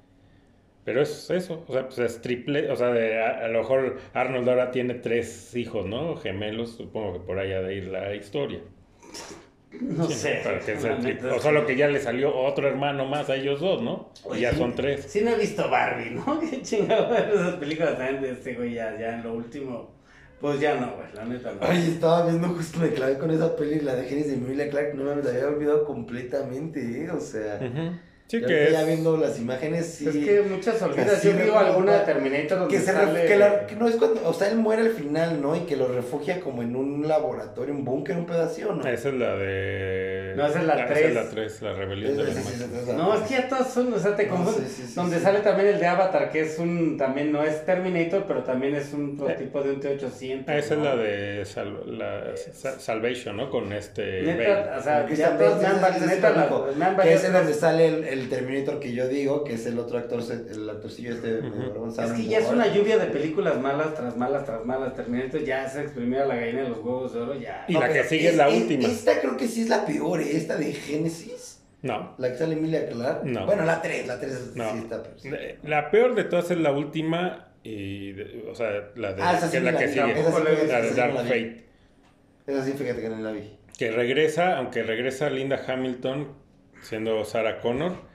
Pero 0.84 1.02
es 1.02 1.30
eso, 1.30 1.64
o 1.68 1.72
sea, 1.72 1.84
pues 1.86 1.98
es 2.00 2.22
triple, 2.22 2.70
o 2.70 2.76
sea, 2.76 2.88
de- 2.92 3.22
a, 3.22 3.44
a 3.44 3.48
lo 3.48 3.60
mejor 3.60 3.98
Arnold 4.14 4.48
ahora 4.48 4.70
tiene 4.72 4.94
tres 4.94 5.54
hijos, 5.56 5.86
¿no? 5.86 6.16
Gemelos, 6.16 6.72
supongo 6.76 7.14
que 7.14 7.20
por 7.20 7.38
ahí 7.38 7.52
ha 7.52 7.62
de 7.62 7.74
ir 7.76 7.84
la 7.88 8.14
historia. 8.14 8.60
No 9.80 10.06
Sí, 10.06 10.14
sé. 10.14 10.40
para 10.42 10.60
que 10.60 10.76
sea 10.78 10.98
o 11.36 11.40
solo 11.40 11.66
que 11.66 11.76
ya 11.76 11.88
le 11.88 12.00
salió 12.00 12.34
otro 12.34 12.66
hermano 12.68 13.04
más 13.04 13.28
a 13.28 13.36
ellos 13.36 13.60
dos, 13.60 13.82
¿no? 13.82 14.08
Y 14.34 14.40
ya 14.40 14.54
son 14.54 14.74
tres. 14.74 15.04
Sí, 15.08 15.20
no 15.22 15.30
he 15.32 15.36
visto 15.38 15.68
Barbie, 15.68 16.10
¿no? 16.10 16.40
Qué 16.50 16.62
chingado 16.62 17.14
esas 17.14 17.56
películas 17.56 17.98
también 17.98 18.22
de 18.22 18.30
este 18.32 18.54
güey, 18.54 18.72
ya, 18.74 18.98
ya 18.98 19.14
en 19.16 19.22
lo 19.24 19.34
último. 19.34 19.97
Pues 20.40 20.60
ya 20.60 20.76
no, 20.76 20.94
güey, 20.94 21.08
la 21.14 21.24
neta 21.24 21.52
no. 21.52 21.58
Ay, 21.62 21.90
estaba 21.90 22.24
viendo 22.26 22.48
justo 22.48 22.78
me 22.78 22.92
clavé 22.92 23.18
con 23.18 23.30
esa 23.30 23.56
peli, 23.56 23.80
la 23.80 23.96
de 23.96 24.04
Genesis 24.04 24.30
de 24.30 24.36
Emilia 24.38 24.70
Clark, 24.70 24.94
no 24.94 25.04
me 25.04 25.22
la 25.22 25.30
había 25.30 25.48
olvidado 25.48 25.84
completamente, 25.84 27.04
¿eh? 27.04 27.10
O 27.10 27.20
sea, 27.20 27.56
Ujú. 27.60 27.96
Sí, 28.28 28.42
que 28.42 28.68
ya 28.70 28.84
viendo 28.84 29.16
las 29.16 29.38
imágenes, 29.38 29.86
sí. 29.86 30.06
Es 30.06 30.16
que 30.16 30.42
muchas 30.42 30.82
olvidas. 30.82 31.22
Yo 31.22 31.32
digo 31.32 31.58
alguna 31.58 32.00
de 32.00 32.04
Terminator 32.04 32.58
donde 32.58 32.76
que, 32.76 32.82
se 32.82 32.92
que, 32.92 33.76
no 33.76 33.88
es 33.88 33.96
cuando, 33.96 34.28
o 34.28 34.34
sea, 34.34 34.48
él 34.48 34.58
muere 34.58 34.82
al 34.82 34.90
final, 34.90 35.40
¿no? 35.40 35.56
Y 35.56 35.60
que 35.60 35.76
lo 35.76 35.88
refugia 35.88 36.38
como 36.40 36.62
en 36.62 36.76
un 36.76 37.08
laboratorio, 37.08 37.72
un 37.72 37.86
búnker, 37.86 38.18
un 38.18 38.26
pedacito, 38.26 38.74
¿no? 38.74 38.86
Esa 38.86 39.08
es 39.08 39.14
la 39.14 39.34
de... 39.34 40.34
No, 40.36 40.46
esa 40.46 40.60
es 40.60 40.66
la 40.66 40.86
3. 40.86 40.98
Esa 40.98 41.08
es 41.08 41.14
la 41.14 41.30
3, 41.30 41.62
la 41.62 41.72
rebelión 41.72 42.16
de 42.18 42.24
la 42.24 42.92
No, 42.92 43.14
es 43.14 43.20
que 43.22 43.34
ya 43.34 43.48
todas 43.48 43.72
son, 43.72 43.94
o 43.94 43.98
sea, 43.98 44.14
te 44.14 44.28
confundes. 44.28 44.94
donde 44.94 45.20
sale 45.20 45.40
también 45.40 45.68
el 45.68 45.80
de 45.80 45.86
Avatar, 45.86 46.30
que 46.30 46.42
es 46.42 46.58
un, 46.58 46.98
también 46.98 47.32
no 47.32 47.42
es 47.42 47.64
Terminator, 47.64 48.26
pero 48.28 48.42
también 48.42 48.74
es 48.74 48.92
un 48.92 49.16
prototipo 49.16 49.62
de 49.62 49.70
un 49.70 49.80
T-800. 49.80 50.44
Ah, 50.46 50.58
esa 50.58 50.74
es 50.74 50.80
la 50.80 50.96
de 50.96 51.46
la, 51.86 52.34
Salvation, 52.78 53.38
¿no? 53.38 53.48
Con 53.48 53.72
este... 53.72 54.20
Neta, 54.20 54.76
o 54.78 54.82
sea, 54.82 55.08
ya 55.08 55.38
todas 55.38 55.62
me 56.76 56.84
han 56.84 56.96
Que 56.98 57.14
es 57.14 57.24
en 57.24 57.32
donde 57.32 57.54
sale 57.54 57.86
el 57.86 58.17
el 58.18 58.28
Terminator 58.28 58.80
que 58.80 58.92
yo 58.92 59.08
digo, 59.08 59.44
que 59.44 59.54
es 59.54 59.66
el 59.66 59.78
otro 59.78 59.98
actor, 59.98 60.22
el 60.30 60.68
actorcillo 60.68 61.14
este 61.14 61.38
Es 61.38 62.12
que 62.12 62.24
ya 62.24 62.38
es 62.38 62.48
una 62.48 62.72
lluvia 62.72 62.98
de 62.98 63.06
películas 63.06 63.60
malas 63.60 63.94
tras 63.94 64.16
malas 64.16 64.44
tras 64.44 64.64
malas. 64.64 64.94
Terminator 64.94 65.42
ya 65.44 65.68
se 65.68 65.82
exprimió 65.82 66.22
a 66.22 66.26
la 66.26 66.36
gallina 66.36 66.62
de 66.62 66.68
los 66.70 66.78
huevos 66.78 67.14
de 67.14 67.20
oro, 67.20 67.34
ya. 67.34 67.64
Y 67.68 67.74
la 67.74 67.92
que 67.92 68.04
sigue 68.04 68.28
es, 68.28 68.36
la 68.36 68.48
última. 68.48 68.88
Esta 68.88 69.20
creo 69.20 69.36
que 69.36 69.48
sí 69.48 69.62
es 69.62 69.68
la 69.68 69.86
peor, 69.86 70.20
¿eh? 70.20 70.36
esta 70.36 70.56
de 70.56 70.72
Génesis. 70.72 71.62
No. 71.82 72.14
La 72.18 72.30
que 72.30 72.38
sale 72.38 72.54
Emilia 72.54 72.88
Clark. 72.88 73.24
No. 73.24 73.46
Bueno, 73.46 73.64
la 73.64 73.80
3, 73.80 74.06
la 74.06 74.18
3 74.18 74.52
sí 74.54 74.78
está 74.78 75.02
La 75.62 75.90
peor 75.90 76.14
de 76.14 76.24
todas 76.24 76.50
es 76.50 76.58
la 76.58 76.72
última. 76.72 77.46
Y, 77.62 78.14
o 78.50 78.54
sea, 78.54 78.90
la 78.96 79.12
de 79.12 79.22
ah, 79.22 79.38
que 79.50 79.56
es 79.56 79.62
la 79.62 79.76
que 79.76 79.88
sigue. 79.88 80.14
la 80.70 80.80
de 80.80 80.90
Dark 80.94 81.16
Fate. 81.18 81.64
Esa 82.46 82.64
sí, 82.64 82.72
fíjate 82.72 83.00
que 83.00 83.08
no 83.08 83.18
la 83.18 83.32
vi. 83.32 83.58
Que 83.76 83.92
regresa, 83.92 84.56
aunque 84.56 84.82
regresa 84.82 85.30
Linda 85.30 85.60
Hamilton 85.66 86.28
siendo 86.80 87.24
Sarah 87.24 87.60
Connor 87.60 88.07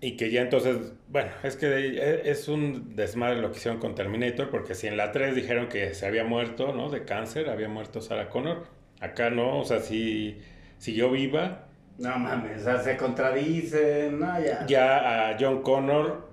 y 0.00 0.16
que 0.16 0.30
ya 0.30 0.42
entonces, 0.42 0.92
bueno, 1.08 1.30
es 1.42 1.56
que 1.56 1.66
e, 1.66 2.30
es 2.30 2.48
un 2.48 2.94
desmadre 2.96 3.40
lo 3.40 3.50
que 3.50 3.58
hicieron 3.58 3.80
con 3.80 3.94
Terminator, 3.94 4.50
porque 4.50 4.74
si 4.74 4.86
en 4.86 4.96
la 4.96 5.12
3 5.12 5.34
dijeron 5.34 5.68
que 5.68 5.94
se 5.94 6.06
había 6.06 6.24
muerto, 6.24 6.74
¿no? 6.74 6.90
De 6.90 7.04
cáncer, 7.04 7.48
había 7.48 7.68
muerto 7.68 8.00
Sarah 8.00 8.28
Connor, 8.28 8.66
acá 9.00 9.30
no, 9.30 9.60
o 9.60 9.64
sea, 9.64 9.80
sí 9.80 10.38
siguió 10.78 11.10
viva. 11.10 11.66
No 11.98 12.18
mames, 12.18 12.60
o 12.60 12.64
sea, 12.64 12.78
se 12.80 12.96
contradicen, 12.96 14.20
no, 14.20 14.38
ya. 14.38 14.66
Ya 14.66 15.30
a 15.30 15.36
John 15.40 15.62
Connor 15.62 16.28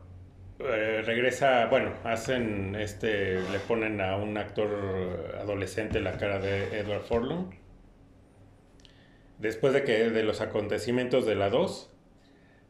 eh, 0.59 1.01
regresa, 1.05 1.67
bueno, 1.67 1.93
hacen 2.03 2.75
este, 2.75 3.39
le 3.39 3.59
ponen 3.59 4.01
a 4.01 4.17
un 4.17 4.37
actor 4.37 5.35
adolescente 5.39 6.01
la 6.01 6.17
cara 6.17 6.39
de 6.39 6.79
Edward 6.79 7.03
Furlong. 7.03 7.53
Después 9.39 9.73
de 9.73 9.83
que 9.83 10.09
de 10.09 10.23
los 10.23 10.41
acontecimientos 10.41 11.25
de 11.25 11.35
la 11.35 11.49
2, 11.49 11.92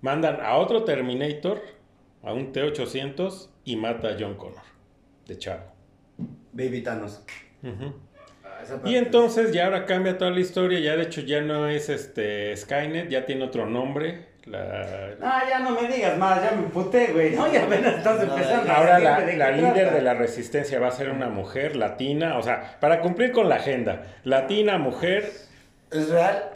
Mandan 0.03 0.41
a 0.41 0.57
otro 0.57 0.83
Terminator, 0.83 1.61
a 2.23 2.33
un 2.33 2.51
T-800, 2.51 3.47
y 3.63 3.77
mata 3.77 4.09
a 4.09 4.15
John 4.19 4.35
Connor, 4.35 4.61
de 5.25 5.37
chavo. 5.37 5.63
Baby 6.51 6.81
Thanos. 6.83 7.23
Ah, 8.43 8.63
y 8.83 8.95
entonces 8.95 9.53
ya 9.53 9.63
ahora 9.63 9.85
cambia 9.85 10.17
toda 10.17 10.31
la 10.31 10.41
historia, 10.41 10.81
ya 10.81 10.97
de 10.97 11.03
hecho 11.03 11.21
ya 11.21 11.39
no 11.39 11.69
es 11.69 11.87
este 11.87 12.53
Skynet, 12.57 13.07
ya 13.07 13.25
tiene 13.25 13.45
otro 13.45 13.65
nombre. 13.65 14.33
La... 14.43 15.15
Ah, 15.21 15.43
ya 15.49 15.59
no 15.59 15.71
me 15.71 15.87
digas 15.87 16.17
más, 16.17 16.43
ya 16.43 16.51
me 16.51 16.63
puté, 16.67 17.13
güey. 17.13 17.33
No, 17.33 17.49
ya 17.49 17.63
apenas 17.63 17.95
estás 17.95 18.21
empezando. 18.21 18.73
Ahora 18.73 18.99
la, 18.99 19.21
la 19.21 19.51
líder 19.51 19.93
de 19.93 20.01
la 20.01 20.15
resistencia 20.15 20.81
va 20.81 20.89
a 20.89 20.91
ser 20.91 21.11
una 21.11 21.29
mujer 21.29 21.77
latina, 21.77 22.37
o 22.37 22.43
sea, 22.43 22.77
para 22.81 22.99
cumplir 22.99 23.31
con 23.31 23.47
la 23.47 23.55
agenda, 23.55 24.03
latina, 24.25 24.77
mujer. 24.77 25.31
¿Es 25.91 26.09
real? 26.09 26.49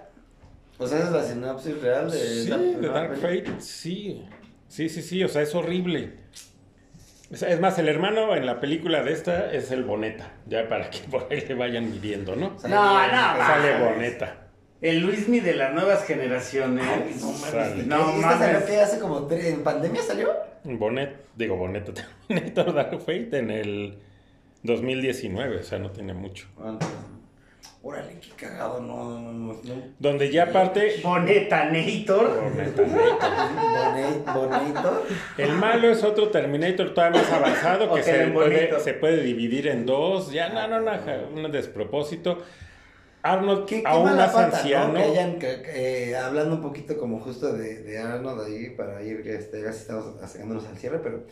O 0.80 0.88
sea, 0.88 1.00
es 1.00 1.12
la 1.12 1.24
sinopsis 1.24 1.82
real 1.82 2.12
de... 2.12 2.18
Sí, 2.18 2.50
de 2.50 2.88
Dark 2.88 3.18
Fate, 3.18 3.46
sí. 3.60 4.24
Sí, 4.68 4.90
sí, 4.90 5.02
sí, 5.02 5.24
o 5.24 5.28
sea, 5.28 5.42
es 5.42 5.56
horrible. 5.56 6.14
Es 7.32 7.60
más, 7.60 7.78
el 7.78 7.90
hermano 7.90 8.36
en 8.36 8.46
la 8.46 8.60
película 8.62 9.04
de 9.04 9.12
esta 9.12 9.52
es 9.52 9.72
el 9.72 9.84
Boneta, 9.84 10.32
ya 10.46 10.70
para 10.70 10.90
que 10.90 11.00
por 11.12 11.28
ahí 11.30 11.42
le 11.42 11.56
vayan 11.56 11.92
midiendo, 11.92 12.36
¿no? 12.36 12.56
No, 12.64 13.08
no, 13.08 13.38
Sale 13.38 13.84
Boneta. 13.84 14.48
El 14.80 15.00
Luismi 15.00 15.40
de 15.40 15.56
las 15.56 15.74
nuevas 15.74 16.06
generaciones. 16.06 16.86
no 17.22 17.32
mames. 17.32 17.88
No 17.88 18.14
mames. 18.14 18.70
hace 18.70 19.00
como 19.00 19.28
¿En 19.32 19.64
pandemia 19.64 20.02
salió? 20.04 20.30
Bonet, 20.64 21.26
digo 21.36 21.56
Boneta, 21.56 21.92
Terminator 22.28 22.74
Dark 22.74 23.00
Fate 23.00 23.40
en 23.40 23.52
el 23.52 23.98
2019, 24.64 25.58
o 25.58 25.64
sea, 25.64 25.80
no 25.80 25.92
tiene 25.92 26.14
mucho. 26.14 26.48
Ah, 26.60 26.78
Órale, 27.84 28.20
qué 28.20 28.30
cagado, 28.36 28.82
no, 28.82 29.20
no, 29.20 29.32
no. 29.32 29.56
Donde 30.00 30.32
ya 30.32 30.44
aparte. 30.44 31.00
Bonetanator. 31.04 32.42
Bonetator. 34.34 35.04
El 35.38 35.52
malo 35.54 35.90
es 35.90 36.04
otro 36.04 36.30
Terminator 36.30 36.94
todavía 36.94 37.22
más 37.22 37.32
avanzado 37.32 37.94
que 37.94 38.04
se 38.04 38.28
puede, 38.28 38.80
se 38.80 38.94
puede, 38.94 39.22
dividir 39.22 39.68
en 39.68 39.86
dos. 39.86 40.32
Ya, 40.32 40.50
no, 40.50 40.68
no, 40.68 40.82
no, 40.82 40.92
un 41.34 41.52
despropósito. 41.52 42.40
Arnold, 43.22 43.66
¿Qué, 43.66 43.82
qué 43.82 43.88
aún 43.88 44.16
más 44.16 44.36
anciano. 44.36 44.94
Que 44.94 45.04
hayan, 45.04 45.38
eh, 45.42 46.16
hablando 46.16 46.56
un 46.56 46.62
poquito 46.62 46.98
como 46.98 47.20
justo 47.20 47.54
de, 47.54 47.84
de 47.84 48.00
Arnold 48.00 48.42
ahí, 48.42 48.70
para 48.72 49.02
ir, 49.04 49.28
este, 49.28 49.64
casi 49.64 49.80
estamos 49.80 50.22
acercándonos 50.22 50.66
al 50.68 50.78
cierre, 50.78 51.00
pero 51.00 51.24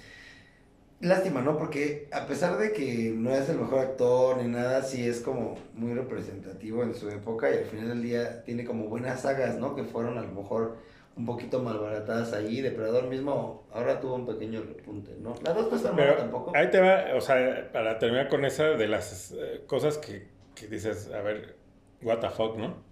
lástima, 0.99 1.41
¿no? 1.41 1.57
Porque 1.57 2.07
a 2.11 2.25
pesar 2.27 2.57
de 2.57 2.71
que 2.71 3.13
no 3.15 3.31
es 3.31 3.49
el 3.49 3.57
mejor 3.57 3.79
actor 3.79 4.37
ni 4.37 4.47
nada, 4.47 4.81
sí 4.81 5.07
es 5.07 5.19
como 5.19 5.57
muy 5.73 5.93
representativo 5.93 6.83
en 6.83 6.95
su 6.95 7.09
época 7.09 7.49
y 7.49 7.57
al 7.57 7.65
final 7.65 7.89
del 7.89 8.01
día 8.01 8.43
tiene 8.43 8.65
como 8.65 8.85
buenas 8.85 9.21
sagas, 9.21 9.57
¿no? 9.57 9.75
Que 9.75 9.83
fueron 9.83 10.17
a 10.17 10.21
lo 10.21 10.31
mejor 10.31 10.77
un 11.17 11.25
poquito 11.25 11.61
malbaratadas 11.61 12.33
ahí. 12.33 12.61
Depredador 12.61 13.07
mismo 13.07 13.67
ahora 13.71 13.99
tuvo 13.99 14.15
un 14.15 14.25
pequeño 14.25 14.61
repunte, 14.61 15.11
¿no? 15.19 15.35
La 15.43 15.53
dos 15.53 15.69
no 15.69 15.77
está 15.77 15.91
mal 15.91 16.15
tampoco. 16.17 16.51
Ahí 16.55 16.69
te 16.69 16.79
va, 16.79 17.15
o 17.15 17.21
sea, 17.21 17.69
para 17.71 17.99
terminar 17.99 18.27
con 18.29 18.45
esa 18.45 18.69
de 18.71 18.87
las 18.87 19.31
eh, 19.31 19.63
cosas 19.67 19.97
que, 19.97 20.27
que 20.55 20.67
dices, 20.67 21.11
a 21.13 21.21
ver, 21.21 21.55
what 22.01 22.19
the 22.19 22.29
fuck, 22.29 22.57
¿no? 22.57 22.83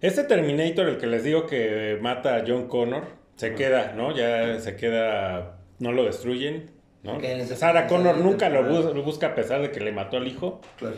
Este 0.00 0.22
Terminator, 0.22 0.88
el 0.88 0.98
que 0.98 1.08
les 1.08 1.24
digo 1.24 1.46
que 1.46 1.98
mata 2.00 2.36
a 2.36 2.44
John 2.46 2.68
Connor, 2.68 3.02
se 3.34 3.54
queda, 3.54 3.94
¿no? 3.94 4.14
Ya 4.14 4.60
se 4.60 4.76
queda, 4.76 5.58
no 5.80 5.90
lo 5.92 6.04
destruyen, 6.04 6.70
¿no? 7.02 7.18
Sarah 7.56 7.86
Connor 7.86 8.18
nunca 8.18 8.48
lo, 8.48 9.02
busca 9.02 9.28
a 9.28 9.34
pesar 9.34 9.62
de 9.62 9.70
que 9.70 9.80
le 9.80 9.92
mató 9.92 10.16
al 10.16 10.26
hijo. 10.26 10.60
Claro. 10.76 10.96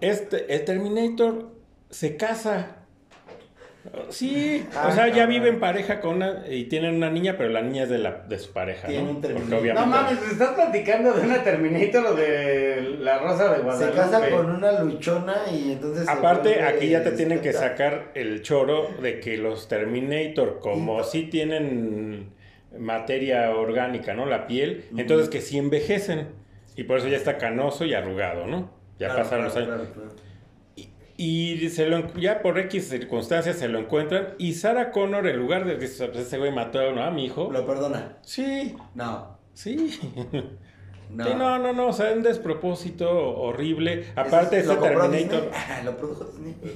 Este, 0.00 0.54
el 0.54 0.64
Terminator 0.64 1.50
se 1.90 2.16
casa. 2.16 2.74
Sí, 4.10 4.66
o 4.86 4.92
sea, 4.92 5.08
ya 5.08 5.24
vive 5.24 5.48
en 5.48 5.60
pareja 5.60 6.00
con 6.00 6.16
una 6.16 6.44
y 6.48 6.64
tienen 6.64 6.96
una 6.96 7.10
niña, 7.10 7.36
pero 7.38 7.48
la 7.48 7.62
niña 7.62 7.84
es 7.84 7.88
de, 7.88 7.98
la, 7.98 8.24
de 8.28 8.38
su 8.38 8.52
pareja. 8.52 8.88
¿no? 8.88 9.20
no 9.74 9.86
mames, 9.86 10.20
estás 10.30 10.50
platicando 10.50 11.12
de 11.12 11.26
una 11.26 11.42
Terminator 11.42 12.06
o 12.06 12.14
de 12.14 12.96
la 13.00 13.18
Rosa 13.18 13.54
de 13.54 13.62
Guadalupe. 13.62 13.92
Se 13.92 13.96
casa 13.96 14.28
con 14.28 14.50
una 14.50 14.82
luchona 14.82 15.36
y 15.50 15.72
entonces. 15.72 16.06
Aparte, 16.06 16.62
aquí 16.62 16.88
ya 16.88 17.02
te 17.02 17.12
tienen 17.12 17.40
que 17.40 17.52
sacar 17.52 18.10
el 18.14 18.42
choro 18.42 18.88
de 19.00 19.20
que 19.20 19.38
los 19.38 19.68
Terminator, 19.68 20.58
como 20.60 21.02
sí 21.02 21.22
tienen 21.22 22.34
materia 22.76 23.50
orgánica, 23.50 24.14
¿no? 24.14 24.26
La 24.26 24.46
piel, 24.46 24.84
entonces 24.96 25.28
que 25.28 25.40
sí 25.40 25.58
envejecen. 25.58 26.28
Y 26.76 26.84
por 26.84 26.98
eso 26.98 27.08
ya 27.08 27.16
está 27.16 27.38
canoso 27.38 27.84
y 27.84 27.94
arrugado, 27.94 28.46
¿no? 28.46 28.70
Ya 28.98 29.14
pasaron 29.14 29.46
los 29.46 29.56
años. 29.56 29.88
y, 31.16 31.68
se 31.70 31.86
lo, 31.86 32.12
ya 32.14 32.40
por 32.40 32.58
X 32.58 32.88
circunstancias 32.88 33.56
se 33.56 33.68
lo 33.68 33.78
encuentran. 33.78 34.34
Y 34.38 34.54
Sarah 34.54 34.90
Connor, 34.90 35.26
en 35.26 35.36
lugar 35.38 35.64
de 35.64 35.72
que 35.78 35.88
pues, 35.88 36.00
ese 36.00 36.38
güey 36.38 36.52
mató 36.52 36.80
a 36.80 37.10
mi 37.10 37.24
hijo. 37.24 37.50
¿Lo 37.50 37.66
perdona? 37.66 38.18
Sí. 38.22 38.76
No. 38.94 39.38
Sí. 39.54 39.98
No. 41.10 41.24
no, 41.34 41.58
no, 41.58 41.72
no, 41.72 41.86
o 41.86 41.92
sea, 41.94 42.12
un 42.12 42.22
despropósito 42.22 43.10
horrible. 43.10 44.04
Aparte, 44.14 44.58
este 44.58 44.76
Terminator. 44.76 45.50
lo 45.84 45.96
produjo 45.96 46.30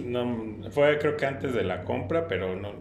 No, 0.05 0.70
fue 0.70 0.99
creo 0.99 1.18
que 1.18 1.26
antes 1.26 1.53
de 1.53 1.64
la 1.64 1.84
compra, 1.84 2.28
pero 2.28 2.57
no. 2.57 2.72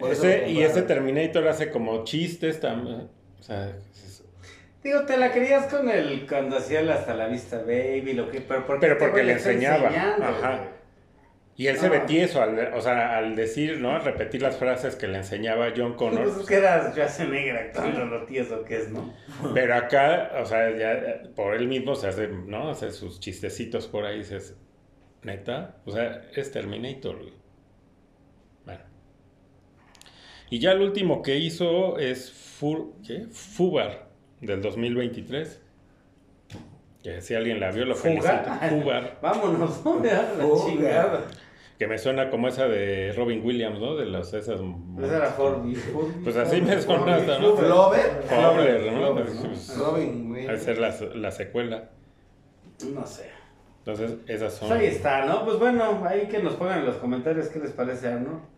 Eh 0.00 0.50
y 0.50 0.62
ese 0.62 0.82
Terminator 0.82 1.46
hace 1.48 1.70
como 1.70 2.04
chistes 2.04 2.60
también. 2.60 3.08
O 3.38 3.42
sea, 3.42 3.72
Digo, 4.82 5.04
te 5.04 5.16
la 5.16 5.32
querías 5.32 5.66
con 5.66 5.88
el 5.90 6.26
cuando 6.26 6.56
hacía 6.56 6.80
el 6.80 6.90
hasta 6.90 7.14
la 7.14 7.26
vista 7.26 7.58
baby, 7.58 8.12
lo 8.12 8.30
que, 8.30 8.40
pero 8.40 8.64
porque, 8.64 8.86
pero 8.86 8.98
porque 8.98 9.24
le 9.24 9.32
enseñaba. 9.32 9.88
Ajá. 9.88 10.68
Y 11.56 11.66
él 11.66 11.76
se 11.76 11.88
ve 11.88 11.98
tieso, 12.00 12.40
al, 12.40 12.72
o 12.72 12.80
sea, 12.80 13.18
al 13.18 13.34
decir, 13.34 13.80
¿no? 13.80 13.96
Al 13.96 14.04
repetir 14.04 14.40
las 14.40 14.56
frases 14.56 14.94
que 14.94 15.08
le 15.08 15.18
enseñaba 15.18 15.72
John 15.76 15.94
Connor. 15.94 16.32
Pues 16.32 16.46
quedas 16.46 16.94
ya 16.94 17.08
se 17.08 17.26
negra 17.26 17.62
actuando 17.62 18.04
lo 18.04 18.24
tieso 18.26 18.62
que 18.62 18.76
es, 18.76 18.90
¿no? 18.90 19.12
Pero 19.54 19.74
acá, 19.74 20.30
o 20.40 20.46
sea, 20.46 20.70
ya 20.76 21.22
por 21.34 21.56
él 21.56 21.66
mismo 21.66 21.96
se 21.96 22.06
hace, 22.06 22.28
¿no? 22.28 22.70
Hace 22.70 22.92
sus 22.92 23.18
chistecitos 23.18 23.88
por 23.88 24.04
ahí, 24.06 24.18
dices, 24.18 24.56
neta, 25.24 25.78
o 25.84 25.90
sea, 25.90 26.22
es 26.32 26.52
Terminator, 26.52 27.16
güey. 27.16 27.37
Y 30.50 30.60
ya 30.60 30.72
el 30.72 30.80
último 30.80 31.22
que 31.22 31.36
hizo 31.36 31.98
es 31.98 32.32
Fubar, 32.32 34.08
del 34.40 34.62
2023. 34.62 35.62
Que 37.02 37.20
si 37.20 37.34
alguien 37.34 37.60
la 37.60 37.70
vio, 37.70 37.84
lo 37.84 37.94
felicito. 37.94 38.32
Fubar. 38.68 39.18
Vámonos, 39.22 39.84
la 40.02 40.66
chingada. 40.66 41.20
que 41.78 41.86
me 41.86 41.98
suena 41.98 42.30
como 42.30 42.48
esa 42.48 42.66
de 42.66 43.12
Robin 43.12 43.44
Williams, 43.44 43.78
¿no? 43.78 43.94
De 43.94 44.06
las 44.06 44.32
esas. 44.34 44.60
Esa 45.00 45.16
era 45.16 45.26
Ford. 45.30 45.62
Pues 46.24 46.36
así 46.36 46.60
me 46.60 46.80
suena 46.80 47.16
hasta, 47.16 47.38
¿no? 47.38 47.56
Flover. 47.56 48.22
Flover, 48.26 48.92
¿no? 48.92 49.14
Robin 49.84 50.30
Williams. 50.30 50.50
Al 50.50 50.60
ser 50.60 50.78
la, 50.78 50.94
la 51.14 51.30
secuela. 51.30 51.90
No 52.92 53.06
sé. 53.06 53.30
Entonces, 53.80 54.18
esas 54.26 54.54
son. 54.54 54.68
Pues 54.68 54.80
ahí 54.80 54.86
está, 54.86 55.24
¿no? 55.24 55.44
Pues 55.44 55.58
bueno, 55.58 56.04
ahí 56.06 56.26
que 56.26 56.42
nos 56.42 56.54
pongan 56.54 56.80
en 56.80 56.86
los 56.86 56.96
comentarios 56.96 57.48
qué 57.48 57.58
les 57.58 57.70
parece, 57.72 58.10
¿no? 58.14 58.57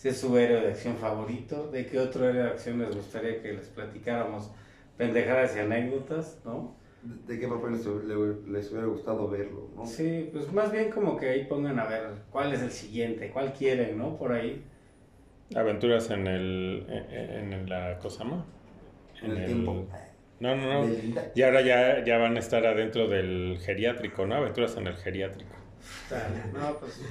Si 0.00 0.08
es 0.08 0.18
su 0.18 0.34
héroe 0.38 0.62
de 0.62 0.68
acción 0.68 0.96
favorito, 0.96 1.70
de 1.70 1.84
qué 1.84 1.98
otro 1.98 2.26
héroe 2.26 2.44
de 2.44 2.48
acción 2.48 2.78
les 2.78 2.96
gustaría 2.96 3.42
que 3.42 3.52
les 3.52 3.66
platicáramos 3.66 4.50
pendejadas 4.96 5.54
y 5.56 5.58
anécdotas, 5.58 6.40
¿no? 6.42 6.74
¿De 7.02 7.38
qué 7.38 7.46
papel 7.46 7.72
les, 7.72 8.70
hubiera 8.70 8.86
gustado 8.86 9.28
verlo, 9.28 9.68
no? 9.76 9.84
Sí, 9.84 10.30
pues 10.32 10.50
más 10.54 10.72
bien 10.72 10.90
como 10.90 11.18
que 11.18 11.28
ahí 11.28 11.44
pongan 11.44 11.78
a 11.78 11.84
ver 11.84 12.12
cuál 12.30 12.50
es 12.54 12.62
el 12.62 12.70
siguiente, 12.70 13.28
cuál 13.28 13.52
quieren, 13.52 13.98
¿no? 13.98 14.16
Por 14.16 14.32
ahí. 14.32 14.64
Aventuras 15.54 16.08
en 16.08 16.26
el. 16.26 16.86
en, 16.88 17.68
la 17.68 17.98
cosa, 17.98 18.24
¿no? 18.24 18.46
En, 19.20 19.32
el, 19.32 19.44
tiempo. 19.44 19.86
No, 20.38 20.56
no, 20.56 20.86
no. 20.86 20.94
Y 21.34 21.42
ahora 21.42 21.60
ya, 21.60 22.02
ya 22.06 22.16
van 22.16 22.36
a 22.36 22.40
estar 22.40 22.64
adentro 22.64 23.06
del 23.06 23.58
geriátrico, 23.60 24.24
¿no? 24.24 24.36
Aventuras 24.36 24.78
en 24.78 24.86
el 24.86 24.96
geriátrico. 24.96 25.52
No, 26.54 26.78
pues. 26.78 27.02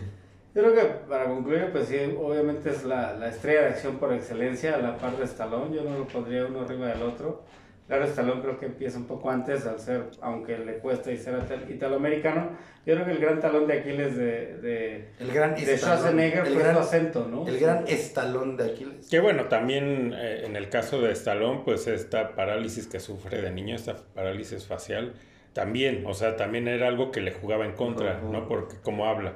Yo 0.55 0.63
creo 0.63 0.73
que 0.73 0.83
para 1.07 1.25
concluir, 1.25 1.69
pues 1.71 1.87
sí, 1.87 1.97
obviamente 2.19 2.71
es 2.71 2.83
la, 2.83 3.13
la 3.13 3.29
estrella 3.29 3.61
de 3.61 3.67
acción 3.67 3.97
por 3.97 4.13
excelencia, 4.13 4.75
a 4.75 4.77
la 4.79 4.97
par 4.97 5.15
de 5.17 5.25
Stallone. 5.25 5.75
Yo 5.75 5.83
no 5.83 5.97
lo 5.97 6.07
pondría 6.07 6.45
uno 6.45 6.61
arriba 6.61 6.87
del 6.87 7.03
otro. 7.03 7.43
Claro, 7.87 8.05
Stallone 8.05 8.41
creo 8.41 8.59
que 8.59 8.67
empieza 8.67 8.99
un 8.99 9.05
poco 9.05 9.31
antes 9.31 9.65
al 9.65 9.79
ser, 9.79 10.11
aunque 10.21 10.59
le 10.59 10.77
cuesta 10.77 11.11
y 11.11 11.17
ser 11.17 11.41
italoamericano. 11.69 12.51
Yo 12.85 12.93
creo 12.93 13.05
que 13.05 13.11
el 13.13 13.17
gran 13.17 13.39
talón 13.39 13.65
de 13.65 13.79
Aquiles 13.79 14.15
de, 14.15 14.57
de, 14.57 15.09
el 15.19 15.31
gran 15.31 15.55
de 15.55 15.75
Schwarzenegger 15.75 16.45
fue 16.45 16.55
gran, 16.55 16.75
su 16.75 16.81
acento, 16.81 17.27
¿no? 17.27 17.47
El 17.47 17.59
gran 17.59 17.87
estalón 17.87 18.57
de 18.57 18.65
Aquiles. 18.65 19.09
Que 19.09 19.19
bueno, 19.19 19.45
también 19.45 20.13
eh, 20.15 20.43
en 20.45 20.55
el 20.55 20.69
caso 20.69 21.01
de 21.01 21.11
Stallone, 21.13 21.61
pues 21.65 21.87
esta 21.87 22.35
parálisis 22.35 22.85
que 22.85 22.99
sufre 22.99 23.41
de 23.41 23.49
niño, 23.49 23.75
esta 23.75 23.95
parálisis 24.13 24.67
facial, 24.67 25.13
también, 25.53 26.03
o 26.05 26.13
sea, 26.13 26.35
también 26.37 26.67
era 26.67 26.87
algo 26.87 27.11
que 27.11 27.21
le 27.21 27.31
jugaba 27.31 27.65
en 27.65 27.73
contra, 27.73 28.21
¿no? 28.21 28.47
Porque 28.47 28.75
como 28.83 29.05
habla. 29.05 29.33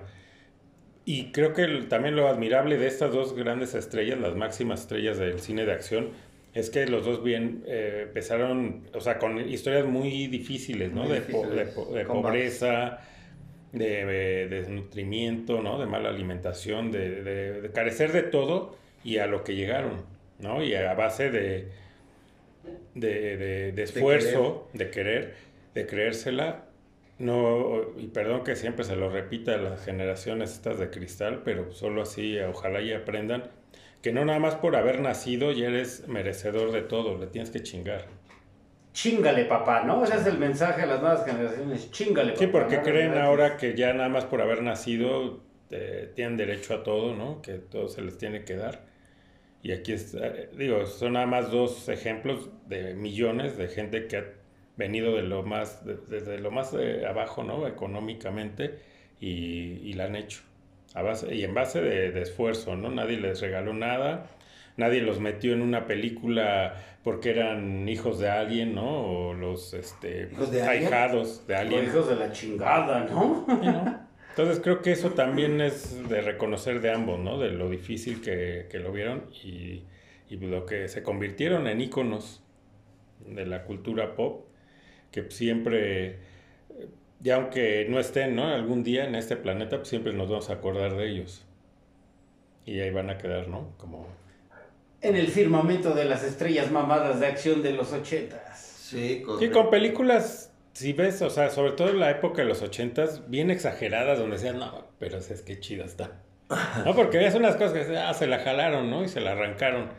Y 1.06 1.32
creo 1.32 1.54
que 1.54 1.68
también 1.90 2.16
lo 2.16 2.28
admirable 2.28 2.78
de 2.78 2.88
estas 2.88 3.12
dos 3.12 3.36
grandes 3.36 3.74
estrellas, 3.74 4.20
las 4.20 4.36
máximas 4.36 4.82
estrellas 4.82 5.18
del 5.18 5.40
cine 5.40 5.66
de 5.66 5.74
acción, 5.74 6.12
es 6.54 6.70
que 6.70 6.86
los 6.86 7.06
dos 7.06 7.24
bien 7.24 7.64
eh, 7.66 8.06
empezaron, 8.08 8.84
o 8.94 9.02
sea, 9.02 9.18
con 9.18 9.40
historias 9.50 9.86
muy 9.86 10.28
difíciles, 10.28 10.94
¿no? 10.94 11.08
de, 11.08 11.22
de, 11.22 12.06
pobreza, 12.06 13.00
de, 13.72 14.48
desnutrimiento, 14.50 15.62
¿no? 15.62 15.80
De 15.80 15.88
mala 15.88 16.10
alimentación, 16.10 16.92
de, 16.92 17.70
carecer 17.74 18.12
de 18.12 18.24
todo 18.24 18.78
y 19.04 19.18
a 19.18 19.26
lo 19.26 19.44
que 19.44 19.56
llegaron, 19.56 20.06
¿no? 20.40 20.64
Y 20.64 20.76
a 20.76 20.94
base 20.94 21.32
de, 21.32 21.70
de, 22.94 23.74
esfuerzo, 23.76 24.70
de 24.74 24.90
querer, 24.92 25.34
de 25.74 25.88
creérsela. 25.88 26.66
No, 27.20 27.82
y 27.98 28.08
perdón 28.08 28.44
que 28.44 28.56
siempre 28.56 28.84
se 28.84 28.96
lo 28.96 29.10
repita 29.10 29.54
a 29.54 29.58
las 29.58 29.86
generaciones 29.86 30.54
estas 30.54 30.80
de 30.80 30.90
cristal, 30.90 31.42
pero 31.46 31.72
solo 31.72 32.02
así 32.02 32.40
ojalá 32.40 32.82
y 32.82 32.92
aprendan 32.92 33.44
que 34.04 34.12
no 34.12 34.26
nada 34.26 34.40
más 34.40 34.56
por 34.56 34.76
haber 34.76 35.00
nacido 35.00 35.54
ya 35.54 35.68
eres 35.68 36.08
merecedor 36.10 36.72
de 36.72 36.82
todo, 36.82 37.18
le 37.18 37.28
tienes 37.28 37.52
que 37.52 37.64
chingar. 37.64 38.06
Chingale, 38.92 39.46
papá, 39.46 39.84
¿no? 39.84 40.04
Ese 40.04 40.18
es 40.18 40.26
el 40.28 40.38
mensaje 40.38 40.84
a 40.84 40.86
las 40.86 41.02
nuevas 41.02 41.26
generaciones, 41.26 41.90
chingale, 41.90 42.34
papá. 42.34 42.40
Sí, 42.40 42.48
porque 42.48 42.82
creen 42.82 43.18
ahora 43.18 43.58
que 43.58 43.76
ya 43.76 43.94
nada 43.94 44.10
más 44.10 44.26
por 44.26 44.42
haber 44.42 44.62
nacido 44.62 45.40
eh, 45.72 46.12
tienen 46.16 46.36
derecho 46.38 46.76
a 46.76 46.84
todo, 46.84 47.16
¿no? 47.16 47.42
Que 47.42 47.54
todo 47.54 47.88
se 47.88 48.02
les 48.02 48.18
tiene 48.18 48.44
que 48.44 48.56
dar. 48.58 48.82
Y 49.64 49.72
aquí, 49.72 49.94
está, 49.94 50.32
digo, 50.58 50.86
son 50.86 51.14
nada 51.14 51.26
más 51.26 51.50
dos 51.50 51.88
ejemplos 51.88 52.50
de 52.68 52.94
millones 52.96 53.58
de 53.58 53.70
gente 53.70 54.08
que 54.08 54.18
ha 54.18 54.26
venido 54.78 55.16
de 55.16 55.24
lo 55.24 55.44
más, 55.44 55.86
desde 55.86 56.40
lo 56.40 56.52
más 56.52 56.72
de 56.72 57.06
abajo, 57.06 57.44
¿no? 57.44 57.68
Económicamente 57.68 58.80
y, 59.20 59.80
y 59.84 59.94
la 59.94 60.06
han 60.06 60.16
hecho 60.16 60.42
y 61.32 61.44
en 61.44 61.54
base 61.54 61.82
de, 61.82 62.22
esfuerzo, 62.22 62.76
¿no? 62.76 62.92
Nadie 62.92 63.18
les 63.18 63.42
regaló 63.42 63.74
nada, 63.74 64.28
nadie 64.78 65.02
los 65.02 65.20
metió 65.20 65.54
en 65.54 65.62
una 65.62 65.88
película 65.88 66.76
porque 67.04 67.32
eran 67.32 67.88
hijos 67.90 68.20
de 68.20 68.30
alguien, 68.30 68.76
¿no? 68.76 68.90
O 68.90 69.34
los 69.34 69.74
este, 69.74 70.30
¿Hijos 70.32 70.52
de 70.52 70.62
ahijados 70.62 71.48
de 71.48 71.56
alguien. 71.56 71.86
hijos 71.86 72.08
de 72.08 72.16
la 72.16 72.32
chingada, 72.32 73.06
¿no? 73.06 73.46
Entonces 74.30 74.60
creo 74.64 74.82
que 74.82 74.92
eso 74.92 75.12
también 75.12 75.62
es 75.62 76.08
de 76.10 76.22
reconocer 76.22 76.82
de 76.82 76.92
ambos, 76.92 77.20
¿no? 77.20 77.40
De 77.40 77.50
lo 77.50 77.70
difícil 77.70 78.22
que, 78.22 78.68
que 78.70 78.80
lo 78.80 78.92
vieron 78.92 79.26
y, 79.44 79.84
y, 80.30 80.38
lo 80.38 80.66
que 80.66 80.88
se 80.88 81.04
convirtieron 81.04 81.68
en 81.68 81.82
íconos 81.82 82.44
de 83.28 83.46
la 83.46 83.64
cultura 83.64 84.16
pop, 84.16 84.48
que 85.14 85.32
siempre 85.32 86.18
y 87.24 87.30
aunque 87.30 87.86
no 87.90 88.00
estén, 88.00 88.36
¿no? 88.36 88.48
Algún 88.48 88.84
día 88.84 89.06
en 89.06 89.16
este 89.16 89.38
planeta, 89.38 89.78
pues 89.78 89.88
siempre 89.88 90.12
nos 90.12 90.30
vamos 90.30 90.50
a 90.50 90.54
acordar 90.54 90.98
de 90.98 91.10
ellos. 91.10 91.46
Y 92.66 92.82
ahí 92.82 92.92
van 92.92 93.10
a 93.10 93.18
quedar, 93.18 93.48
¿no? 93.48 93.70
Como... 93.78 94.08
En 95.00 95.16
el 95.16 95.28
firmamento 95.28 95.94
de 95.94 96.06
las 96.06 96.24
estrellas 96.24 96.70
mamadas 96.70 97.22
de 97.22 97.28
acción 97.28 97.64
de 97.64 97.72
los 97.72 97.94
ochentas. 97.94 98.60
Sí, 98.60 99.22
con... 99.22 99.40
Sí, 99.40 99.50
con 99.50 99.70
películas, 99.70 100.52
si 100.74 100.92
ves, 100.92 101.22
o 101.22 101.30
sea, 101.30 101.50
sobre 101.50 101.72
todo 101.72 101.90
en 101.90 102.00
la 102.00 102.12
época 102.12 102.42
de 102.42 102.48
los 102.48 102.62
ochentas, 102.62 103.30
bien 103.30 103.52
exageradas, 103.52 104.20
donde 104.20 104.36
decían, 104.36 104.60
no, 104.60 104.86
pero 105.00 105.18
es 105.18 105.42
que 105.42 105.60
chida 105.60 105.86
está. 105.86 106.12
No, 106.86 106.94
porque 106.94 107.26
es 107.26 107.36
unas 107.36 107.56
cosas 107.56 107.74
que 107.74 107.98
ah, 107.98 108.14
se 108.14 108.28
la 108.28 108.40
jalaron, 108.40 108.90
¿no? 108.90 109.04
Y 109.04 109.08
se 109.08 109.22
la 109.22 109.32
arrancaron. 109.32 109.90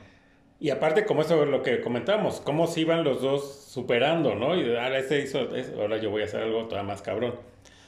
Y 0.60 0.70
aparte, 0.70 1.05
como 1.05 1.22
eso 1.22 1.43
es 1.43 1.48
lo 1.48 1.62
que 1.62 1.81
comentamos, 1.81 2.40
cómo 2.40 2.66
se 2.66 2.81
iban 2.81 3.05
los 3.05 3.20
dos 3.20 3.64
superando, 3.68 4.35
¿no? 4.35 4.56
Y 4.56 4.76
ahora 4.76 4.98
este 4.98 5.20
hizo, 5.20 5.48
ahora 5.78 5.98
yo 5.98 6.10
voy 6.10 6.22
a 6.22 6.24
hacer 6.26 6.43
algo 6.43 6.66
todavía 6.66 6.89
más 6.89 7.02
cabrón. 7.02 7.35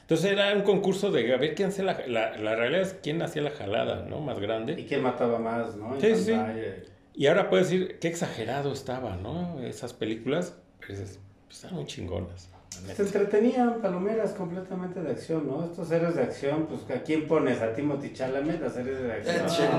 Entonces 0.01 0.31
era 0.31 0.53
un 0.53 0.61
concurso 0.61 1.11
de 1.11 1.33
a 1.33 1.37
ver 1.37 1.53
quién 1.53 1.69
hacía 1.69 1.83
la, 1.83 2.07
la, 2.07 2.37
la 2.37 2.55
realidad 2.55 2.81
es 2.81 2.93
quién 3.01 3.21
hacía 3.21 3.41
la 3.41 3.51
jalada, 3.51 4.05
¿no? 4.07 4.21
Más 4.21 4.39
grande. 4.39 4.79
Y 4.79 4.85
quién 4.85 5.01
mataba 5.01 5.39
más, 5.39 5.75
¿no? 5.75 5.99
sí, 5.99 6.15
sí. 6.15 6.33
Y 7.13 7.27
ahora 7.27 7.49
puedes 7.49 7.69
decir 7.69 7.97
qué 7.99 8.07
exagerado 8.09 8.71
estaba, 8.71 9.17
¿no? 9.17 9.59
Esas 9.61 9.93
películas, 9.93 10.55
pues, 10.85 11.19
pues 11.45 11.57
están 11.57 11.73
muy 11.73 11.85
chingonas. 11.85 12.49
Se 12.69 13.01
entretenían 13.01 13.81
palomeras 13.81 14.33
completamente 14.33 15.01
de 15.01 15.11
acción, 15.11 15.47
¿no? 15.47 15.65
Estos 15.65 15.87
seres 15.87 16.15
de 16.15 16.21
acción, 16.21 16.67
pues 16.67 16.81
¿a 16.95 17.01
quién 17.01 17.27
pones? 17.27 17.61
¿A 17.61 17.73
Timothy 17.73 18.13
Chalamet 18.13 18.61
a 18.61 18.69
series 18.69 19.01
de 19.01 19.11
acción? 19.11 19.71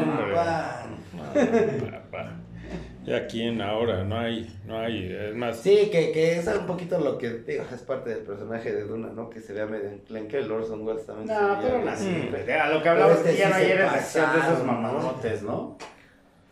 Y 3.06 3.12
aquí 3.14 3.42
en 3.42 3.62
ahora 3.62 4.04
no 4.04 4.18
hay, 4.18 4.54
no 4.66 4.78
hay, 4.78 5.10
es 5.10 5.34
más. 5.34 5.60
Sí, 5.60 5.88
que, 5.90 6.12
que 6.12 6.36
es 6.38 6.46
un 6.46 6.66
poquito 6.66 6.98
lo 6.98 7.16
que 7.16 7.30
digo, 7.38 7.64
es 7.72 7.80
parte 7.80 8.10
del 8.10 8.18
personaje 8.20 8.70
de 8.70 8.84
Duna, 8.84 9.08
¿no? 9.08 9.30
Que 9.30 9.40
se 9.40 9.54
vea 9.54 9.64
medio 9.66 9.90
en 10.10 10.28
que 10.28 10.38
Orson 10.38 10.86
Welles 10.86 11.06
también. 11.06 11.26
No, 11.28 11.58
pero 11.62 11.82
no 11.82 11.90
así, 11.90 12.28
a 12.52 12.68
lo 12.68 12.82
que 12.82 12.88
hablamos 12.88 13.16
este 13.18 13.36
ya 13.36 13.48
no 13.48 13.54
ayer 13.54 13.80
es 13.80 14.14
de 14.14 14.20
esos 14.20 14.64
mamadotes, 14.64 15.42
¿no? 15.42 15.78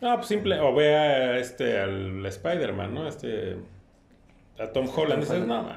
No, 0.01 0.15
pues 0.15 0.27
simple, 0.27 0.59
o 0.59 0.73
vea 0.73 1.37
este 1.37 1.79
al 1.79 2.25
Spider-Man, 2.25 2.93
¿no? 2.93 3.07
Este 3.07 3.57
a 4.59 4.67
Tom 4.67 4.87
Holland, 4.95 5.21
dices, 5.21 5.45
no, 5.45 5.69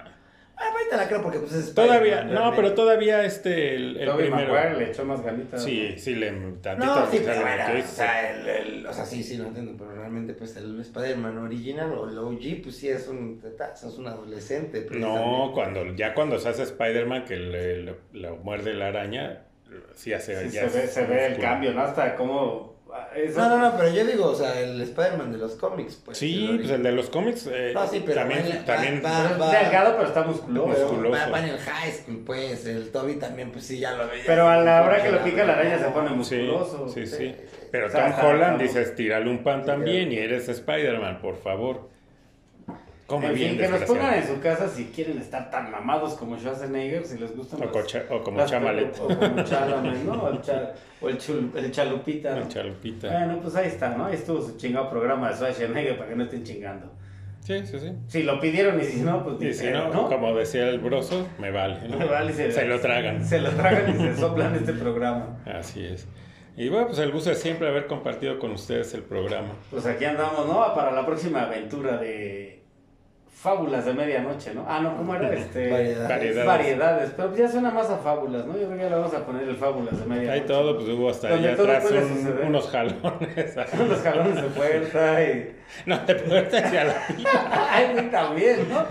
Ah, 0.60 0.72
ahorita 0.72 0.96
la 0.98 1.08
creo 1.08 1.22
porque 1.22 1.38
pues 1.38 1.52
es 1.54 1.74
Todavía, 1.74 2.22
no, 2.22 2.54
pero 2.54 2.74
todavía 2.74 3.24
este, 3.24 3.74
el, 3.76 3.96
el 3.96 4.10
primero. 4.14 4.52
Maguire 4.52 4.76
le 4.76 4.90
echó 4.90 5.06
más 5.06 5.22
ganitas. 5.22 5.64
Sí, 5.64 5.94
sí, 5.96 6.14
le 6.14 6.30
tantito. 6.60 6.94
No, 6.94 7.10
sí, 7.10 7.22
pero 7.24 7.40
o, 7.40 7.82
sea, 7.86 8.30
el, 8.30 8.46
el, 8.46 8.86
o 8.86 8.92
sea, 8.92 9.06
sí, 9.06 9.22
sí, 9.22 9.38
lo 9.38 9.46
entiendo, 9.46 9.72
pero 9.78 9.94
realmente 9.94 10.34
pues 10.34 10.54
el 10.56 10.78
Spider-Man 10.78 11.38
original 11.38 11.92
o 11.94 12.10
el 12.10 12.18
OG 12.18 12.62
pues 12.62 12.76
sí 12.76 12.90
es 12.90 13.08
un, 13.08 13.42
es 13.42 13.98
un 13.98 14.06
adolescente. 14.06 14.86
No, 14.90 15.52
cuando, 15.54 15.94
ya 15.94 16.12
cuando 16.12 16.38
se 16.38 16.50
hace 16.50 16.64
Spider-Man 16.64 17.24
que 17.24 17.36
le, 17.36 17.82
le, 18.12 18.30
muerde 18.42 18.74
la 18.74 18.88
araña, 18.88 19.44
sí 19.94 20.12
hace... 20.12 20.50
Sí, 20.50 20.56
ya 20.56 20.68
se, 20.68 20.78
ve, 20.78 20.86
se 20.88 21.06
ve 21.06 21.26
el 21.26 21.38
cambio, 21.38 21.72
¿no? 21.72 21.80
Hasta 21.80 22.16
cómo 22.16 22.69
no, 23.36 23.48
no, 23.48 23.58
no, 23.58 23.76
pero 23.76 23.90
yo 23.90 24.04
digo, 24.04 24.26
o 24.26 24.34
sea, 24.34 24.60
el 24.60 24.80
Spider-Man 24.80 25.32
de 25.32 25.38
los 25.38 25.54
cómics, 25.56 26.00
pues. 26.04 26.18
Sí, 26.18 26.46
el 26.50 26.58
pues 26.58 26.70
el 26.70 26.82
de 26.82 26.92
los 26.92 27.10
cómics. 27.10 27.48
Eh, 27.50 27.72
no, 27.74 27.86
sí, 27.86 28.02
pero 28.04 28.20
también. 28.20 28.64
también 28.64 29.02
delgado, 29.02 29.96
pero 29.96 30.08
está 30.08 30.22
musculoso. 30.22 30.68
musculoso. 30.68 31.30
Va, 31.30 31.38
en 31.38 31.48
el 31.50 31.58
high 31.58 31.92
school, 31.92 32.22
pues. 32.24 32.66
El 32.66 32.90
Toby 32.90 33.14
también, 33.14 33.50
pues 33.50 33.66
sí, 33.66 33.78
ya 33.78 33.92
lo 33.92 34.08
veía. 34.08 34.24
Pero 34.26 34.48
a 34.48 34.56
la 34.58 34.82
hora 34.82 35.02
que 35.02 35.10
lo 35.10 35.22
pica 35.22 35.44
la 35.44 35.54
araña 35.54 35.78
se 35.78 35.86
pone 35.86 36.10
musculoso. 36.10 36.88
Sí, 36.88 37.06
sí, 37.06 37.16
sí. 37.16 37.36
Pero 37.70 37.90
Tom 37.90 38.12
Holland 38.22 38.60
dices, 38.60 38.94
tírale 38.94 39.30
un 39.30 39.42
pan 39.42 39.64
también 39.64 40.12
y 40.12 40.18
eres 40.18 40.48
Spider-Man, 40.48 41.20
por 41.20 41.36
favor. 41.36 41.88
Come 43.10 43.32
bien, 43.32 43.58
que 43.58 43.66
nos 43.66 43.82
pongan 43.82 44.14
en 44.14 44.24
su 44.24 44.38
casa 44.38 44.68
si 44.68 44.84
quieren 44.84 45.18
estar 45.18 45.50
tan 45.50 45.68
mamados 45.68 46.14
como 46.14 46.38
Schwarzenegger, 46.38 47.04
si 47.04 47.18
les 47.18 47.36
gustan. 47.36 47.60
O, 47.60 48.14
o 48.14 48.22
como 48.22 48.46
Chamalet. 48.46 48.96
O 49.00 49.08
como 49.08 49.42
Chalamet, 49.42 50.04
¿no? 50.04 50.12
O 50.12 50.28
el, 50.28 50.38
o 51.00 51.08
el, 51.08 51.18
chul, 51.18 51.50
el, 51.56 51.72
Chalupita. 51.72 52.38
El 52.38 52.46
Chalupita. 52.46 53.10
Bueno, 53.10 53.40
pues 53.42 53.56
ahí 53.56 53.66
está, 53.66 53.96
¿no? 53.96 54.06
Ahí 54.06 54.14
estuvo 54.14 54.40
su 54.40 54.56
chingado 54.56 54.88
programa 54.88 55.28
de 55.28 55.34
Schwarzenegger 55.34 55.98
para 55.98 56.10
que 56.10 56.14
no 56.14 56.22
estén 56.22 56.44
chingando. 56.44 56.92
Sí, 57.40 57.66
sí, 57.66 57.80
sí. 57.80 57.92
Si 58.06 58.22
lo 58.22 58.38
pidieron 58.38 58.80
y 58.80 58.84
si 58.84 59.00
no, 59.00 59.24
pues 59.24 59.42
Y 59.42 59.54
si 59.54 59.70
no, 59.72 59.90
como 60.08 60.32
decía 60.36 60.68
el 60.68 60.78
broso, 60.78 61.26
me 61.40 61.50
vale. 61.50 61.88
¿no? 61.88 61.98
Me 61.98 62.04
vale 62.04 62.30
y 62.30 62.34
se, 62.34 62.52
Se 62.52 62.64
lo 62.64 62.78
tragan. 62.78 63.26
Se 63.26 63.40
lo 63.40 63.50
tragan 63.50 63.90
y 63.90 63.98
se 63.98 64.16
soplan 64.18 64.54
este 64.54 64.72
programa. 64.74 65.42
Así 65.46 65.84
es. 65.84 66.06
Y 66.56 66.68
bueno, 66.68 66.86
pues 66.86 67.00
el 67.00 67.10
gusto 67.10 67.32
es 67.32 67.40
siempre 67.40 67.66
haber 67.66 67.88
compartido 67.88 68.38
con 68.38 68.52
ustedes 68.52 68.94
el 68.94 69.02
programa. 69.02 69.54
Pues 69.68 69.84
aquí 69.86 70.04
andamos, 70.04 70.46
¿no? 70.46 70.74
Para 70.76 70.92
la 70.92 71.04
próxima 71.04 71.42
aventura 71.42 71.96
de 71.96 72.59
Fábulas 73.40 73.86
de 73.86 73.94
medianoche, 73.94 74.52
¿no? 74.52 74.66
Ah, 74.68 74.80
no, 74.82 74.96
¿cómo 74.98 75.14
era? 75.14 75.32
Este, 75.34 75.70
Variedades. 75.70 76.08
Variedades. 76.08 76.46
variedades. 76.46 77.10
Pero 77.16 77.34
ya 77.36 77.48
suena 77.48 77.70
más 77.70 77.88
a 77.88 77.96
fábulas, 77.96 78.44
¿no? 78.44 78.52
Yo 78.58 78.66
creo 78.66 78.76
que 78.76 78.82
ya 78.84 78.90
le 78.90 78.96
vamos 78.96 79.14
a 79.14 79.24
poner 79.24 79.48
el 79.48 79.56
Fábulas 79.56 79.98
de 79.98 80.04
medianoche. 80.06 80.32
Hay 80.32 80.40
todo, 80.42 80.76
pues 80.76 80.88
hubo 80.90 81.08
hasta 81.08 81.28
allá 81.28 81.52
atrás 81.54 81.84
un- 81.90 82.40
unos 82.48 82.68
jalones. 82.68 83.56
Los 83.88 84.00
jalones 84.02 84.34
de 84.36 84.48
puerta 84.48 85.24
y... 85.24 85.56
No, 85.86 85.98
de 86.00 86.14
puerta 86.16 86.58
hacia 86.58 86.84
la 86.84 86.94
Ay, 87.70 88.08
también, 88.10 88.68
¿no? 88.68 88.84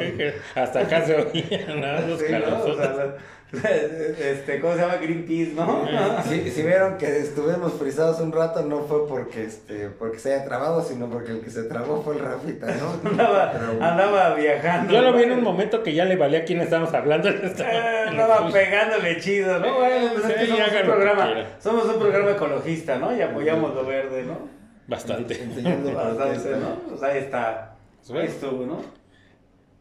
Hasta 0.55 0.79
acá 0.79 1.05
se 1.05 1.15
oían 1.15 1.81
¿no? 1.81 2.07
los 2.07 2.19
Sí, 2.19 2.25
¿no? 2.31 2.37
O 2.37 2.41
jalones. 2.41 2.77
sea, 2.77 2.93
la- 2.93 3.15
este, 4.19 4.59
¿cómo 4.59 4.73
se 4.75 4.79
llama? 4.81 4.97
Greenpeace, 4.97 5.53
¿no? 5.55 5.83
Si, 6.23 6.61
vieron 6.61 6.97
que 6.99 7.17
estuvimos 7.17 7.73
frisados 7.73 8.19
un 8.19 8.31
rato, 8.31 8.61
no 8.63 8.81
fue 8.83 9.07
porque 9.07 9.43
este 9.45 9.89
porque 9.89 10.19
se 10.19 10.33
haya 10.35 10.45
trabado, 10.45 10.83
sino 10.83 11.09
porque 11.09 11.31
el 11.31 11.41
que 11.41 11.49
se 11.49 11.63
trabó 11.63 12.03
fue 12.03 12.15
el 12.15 12.21
Rafita, 12.21 12.67
¿no? 12.75 13.09
Andaba, 13.09 13.51
Pero- 13.51 13.83
andaba 13.83 14.35
viajando. 14.35 14.93
Yo 14.93 15.01
lo 15.01 15.13
vi 15.13 15.23
en 15.23 15.31
un 15.31 15.43
momento 15.43 15.81
que 15.81 15.93
ya 15.95 16.05
le 16.05 16.15
valía 16.15 16.39
a 16.39 16.43
quién 16.43 16.61
estábamos 16.61 16.93
hablando. 16.93 17.27
Eh, 17.29 17.53
Andaba 18.07 18.51
pegándole 18.51 19.19
chido, 19.19 19.57
¿no? 19.59 19.79
Bueno, 19.79 20.11
pues 20.13 20.25
es 20.25 20.33
que 20.33 20.45
Sí, 20.45 20.51
somos, 20.51 20.71
un 20.71 20.81
programa, 20.85 21.25
quieran. 21.25 21.45
somos 21.59 21.85
un 21.85 21.99
programa 21.99 22.31
ecologista, 22.31 22.97
¿no? 22.99 23.15
Y 23.17 23.21
apoyamos 23.21 23.73
lo 23.73 23.83
verde, 23.85 24.23
¿no? 24.23 24.47
Bastante. 24.87 25.41
Enseñando 25.41 25.91
Bastante. 25.93 26.49
¿no? 26.51 26.75
Pues 26.89 27.01
ahí 27.03 27.17
está. 27.19 27.75
Ahí 28.13 28.25
estuvo, 28.25 28.65
¿no? 28.65 28.81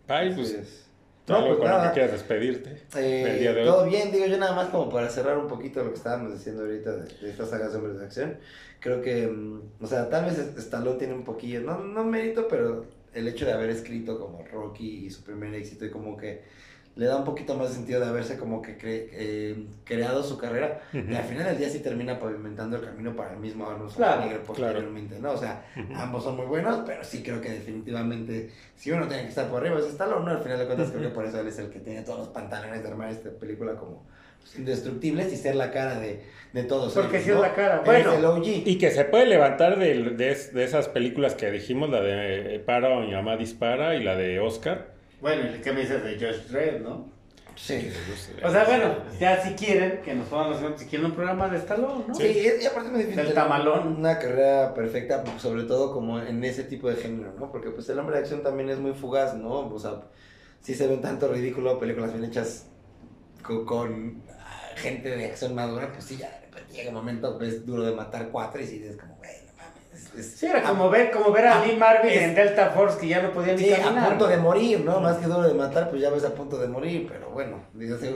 Ay, 0.09 0.33
pues, 0.35 0.88
No, 1.29 1.47
pues 1.47 1.59
con 1.59 1.67
nada. 1.67 1.89
que 1.89 1.95
quieras 1.95 2.13
despedirte 2.13 2.83
Eh, 2.97 3.37
día 3.41 3.53
de 3.53 3.65
todo 3.65 3.85
hoy. 3.85 3.91
bien, 3.91 4.11
digo 4.13 4.27
yo 4.27 4.39
nada 4.39 4.55
más 4.55 4.69
como 4.69 4.89
para 4.91 5.09
cerrar 5.11 5.37
un 5.39 5.47
poquito 5.49 5.83
lo 5.85 5.91
que 5.91 5.97
estábamos 5.99 6.33
diciendo 6.33 6.63
ahorita 6.63 6.93
de, 6.97 7.05
de 7.21 7.31
estas 7.31 7.51
sagas 7.51 7.73
de 7.73 7.79
hombres 7.79 7.99
de 7.99 8.05
acción. 8.05 8.37
Creo 8.81 9.03
que, 9.03 9.27
mm, 9.27 9.63
o 9.83 9.87
sea, 9.87 10.09
tal 10.09 10.25
vez 10.27 10.39
Stallone 10.39 10.99
tiene 10.99 11.15
un 11.15 11.25
poquillo, 11.25 11.61
no, 11.61 11.79
no 11.81 12.05
mérito, 12.05 12.47
pero 12.49 12.85
el 13.15 13.27
hecho 13.27 13.45
de 13.47 13.53
haber 13.53 13.71
escrito 13.71 14.19
como 14.21 14.45
Rocky 14.47 15.07
y 15.07 15.11
su 15.11 15.23
primer 15.25 15.53
éxito 15.55 15.85
y 15.85 15.91
como 15.91 16.17
que 16.17 16.43
le 16.99 17.07
da 17.07 17.17
un 17.17 17.25
poquito 17.25 17.55
más 17.55 17.69
de 17.69 17.75
sentido 17.77 18.01
de 18.01 18.07
haberse 18.09 18.37
como 18.37 18.61
que 18.61 18.77
cre- 18.77 19.09
eh, 19.13 19.65
creado 19.85 20.23
su 20.25 20.37
carrera. 20.37 20.81
Y 20.93 21.15
al 21.15 21.23
final 21.25 21.45
del 21.45 21.57
día 21.57 21.71
sí 21.71 21.79
termina 21.79 22.19
pavimentando 22.19 22.77
el 22.77 22.83
camino 22.85 23.15
para 23.15 23.33
el 23.35 23.39
mismo 23.39 23.67
Arnold 23.71 23.95
Claro, 23.95 24.13
Schwarzenegger 24.15 24.41
posteriormente, 24.47 25.19
¿no? 25.21 25.31
O 25.33 25.37
sea, 25.37 25.65
ambos 25.95 26.25
son 26.25 26.37
muy 26.37 26.47
buenos, 26.47 26.81
pero 26.85 27.05
sí 27.05 27.23
creo 27.23 27.41
que 27.41 27.51
definitivamente, 27.51 28.51
si 28.77 28.91
uno 28.91 29.07
tiene 29.07 29.23
que 29.23 29.29
estar 29.29 29.47
por 29.49 29.61
arriba, 29.61 29.79
es 29.79 29.87
Stallone. 29.87 30.29
Al 30.31 30.43
final 30.43 30.59
de 30.59 30.67
cuentas 30.67 30.91
creo 30.91 31.03
que 31.03 31.15
por 31.15 31.25
eso 31.25 31.41
él 31.41 31.47
es 31.47 31.59
el 31.61 31.71
que 31.71 31.79
tiene 31.79 32.03
todos 32.03 32.19
los 32.19 32.29
pantalones 32.29 32.83
de 32.83 32.89
armar 32.89 33.11
esta 33.11 33.31
película 33.31 33.75
como 33.77 34.03
pues, 34.41 34.59
indestructibles 34.59 35.33
y 35.33 35.37
ser 35.37 35.55
la 35.55 35.71
cara 35.71 36.01
de, 36.01 36.21
de 36.53 36.65
todos 36.65 36.93
Porque 36.95 37.21
sí 37.21 37.31
es 37.31 37.39
la 37.39 37.55
cara. 37.55 37.83
Bueno. 37.85 38.13
es 38.13 38.19
el 38.19 38.25
OG. 38.25 38.47
Y 38.67 38.77
que 38.77 38.91
se 38.91 39.05
puede 39.05 39.27
levantar 39.27 39.79
de, 39.79 39.95
de, 40.17 40.35
de 40.35 40.65
esas 40.65 40.89
películas 40.89 41.37
que 41.37 41.49
dijimos, 41.53 41.91
la 41.91 42.01
de 42.01 42.59
Para 42.67 42.89
o 42.91 43.03
mi 43.03 43.13
mamá 43.13 43.37
dispara 43.37 43.95
y 43.95 44.03
la 44.03 44.17
de 44.17 44.41
Oscar. 44.41 44.98
Bueno, 45.21 45.55
¿y 45.55 45.61
qué 45.61 45.73
me 45.73 45.81
dices 45.81 46.03
de 46.03 46.15
Josh 46.15 46.49
Dredd, 46.49 46.81
no? 46.81 47.19
Sí. 47.57 47.91
O 48.45 48.51
sea, 48.51 48.65
bueno, 48.65 48.97
ya 49.19 49.43
si 49.43 49.55
quieren, 49.55 50.01
que 50.03 50.15
nos 50.15 50.29
pongan 50.29 50.51
los 50.51 50.81
si 50.81 50.87
quieren 50.87 51.07
un 51.07 51.17
programa 51.17 51.49
de 51.49 51.59
Stallone, 51.59 52.05
¿no? 52.07 52.15
Sí, 52.15 52.49
y 52.63 52.65
aparte 52.65 52.87
es 52.87 52.93
muy 52.93 53.01
difícil. 53.01 53.25
Del 53.25 53.35
tamalón. 53.35 53.97
Una 53.97 54.19
carrera 54.19 54.73
perfecta, 54.75 55.25
sobre 55.39 55.65
todo 55.65 55.93
como 55.93 56.21
en 56.21 56.45
ese 56.45 56.63
tipo 56.65 56.89
de 56.89 56.97
género, 56.97 57.35
¿no? 57.37 57.51
Porque 57.51 57.71
pues 57.71 57.89
el 57.89 57.99
hombre 57.99 58.17
de 58.17 58.23
acción 58.23 58.45
también 58.45 58.71
es 58.71 58.79
muy 58.79 58.93
fugaz, 58.93 59.35
¿no? 59.35 59.67
O 59.69 59.79
sea, 59.79 60.03
sí 60.61 60.75
se 60.75 60.87
ven 60.87 61.01
tanto 61.01 61.27
ridículo, 61.33 61.81
películas 61.81 62.13
bien 62.13 62.25
hechas 62.25 62.67
con, 63.43 63.65
con, 63.65 64.23
gente 64.77 65.17
de 65.17 65.27
acción 65.27 65.55
madura, 65.55 65.91
pues 65.93 66.05
sí, 66.05 66.17
ya 66.17 66.41
llega 66.73 66.91
un 66.91 66.95
momento, 66.95 67.37
ves 67.39 67.67
duro 67.67 67.85
de 67.85 67.93
matar 67.93 68.29
cuatro 68.31 68.61
y 68.61 68.67
sí 68.67 68.79
dices 68.79 68.97
como, 68.97 69.17
güey. 69.17 69.48
Es, 70.17 70.33
Sí, 70.33 70.47
era 70.47 70.63
como 70.63 70.89
ver, 70.91 71.11
como 71.11 71.33
ver 71.33 71.47
a 71.47 71.61
Ah, 71.61 71.67
Lee 71.67 71.77
Marvin 71.77 72.11
es- 72.13 72.23
en 72.23 72.35
Delta 72.35 72.71
Force 72.71 72.99
que 72.99 73.09
ya 73.09 73.23
no 73.23 73.33
podía 73.33 73.55
ni 73.55 73.63
Sí, 73.65 73.71
caminar. 73.71 74.05
a 74.05 74.09
punto 74.11 74.27
de 74.29 74.37
morir, 74.39 74.81
¿no? 74.81 75.01
Más 75.01 75.17
que 75.19 75.27
duro 75.27 75.43
de 75.43 75.55
matar, 75.55 75.91
pues 75.91 76.01
ya 76.03 76.11
ves 76.11 76.25
a 76.25 76.35
punto 76.35 76.59
de 76.59 76.69
morir, 76.69 77.07
pero 77.11 77.31
bueno, 77.31 77.61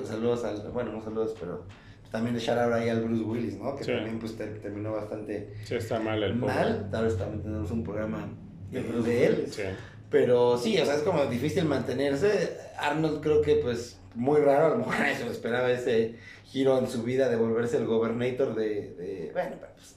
saludos 0.05 0.45
al, 0.45 0.71
bueno, 0.73 0.93
no 0.93 1.03
saludos, 1.03 1.35
pero 1.39 1.65
también 2.11 2.35
de 2.35 2.41
shout 2.41 2.59
out 2.59 2.73
ahí 2.73 2.89
al 2.89 3.03
Bruce 3.03 3.23
Willis, 3.25 3.59
¿no? 3.59 3.75
Que 3.77 3.85
Sí. 3.85 3.93
también 3.93 4.19
pues 4.19 4.37
ter- 4.37 4.61
terminó 4.61 4.93
bastante 4.93 5.55
Sí, 5.65 5.75
está 5.77 5.99
mal 5.99 6.23
el 6.23 6.39
pobre. 6.39 6.55
mal, 6.55 6.89
tal 6.91 7.05
vez 7.05 7.17
también 7.17 7.43
tenemos 7.43 7.71
un 7.71 7.83
programa 7.85 8.29
de, 8.71 8.81
De 8.83 8.89
Bruce 8.89 9.09
de 9.11 9.27
él. 9.27 9.47
Sí. 9.51 9.63
pero 10.11 10.59
sí, 10.59 10.79
o 10.79 10.85
sea, 10.85 10.95
es 10.97 11.03
como 11.03 11.25
difícil 11.27 11.65
mantenerse, 11.65 12.59
Arnold 12.79 13.23
creo 13.23 13.41
que 13.41 13.57
pues 13.57 13.99
muy 14.15 14.41
raro, 14.43 14.67
a 14.67 14.69
lo 14.71 14.77
mejor 14.79 14.95
se 15.19 15.25
lo 15.25 15.31
esperaba 15.31 15.71
ese 15.71 16.17
giro 16.53 16.79
en 16.79 16.87
su 16.87 17.03
vida 17.03 17.31
de 17.31 17.37
volverse 17.37 17.79
el 17.79 17.87
gobernator 17.87 18.55
de, 18.55 18.65
de 18.95 19.31
bueno, 19.33 19.57
pues, 19.59 19.95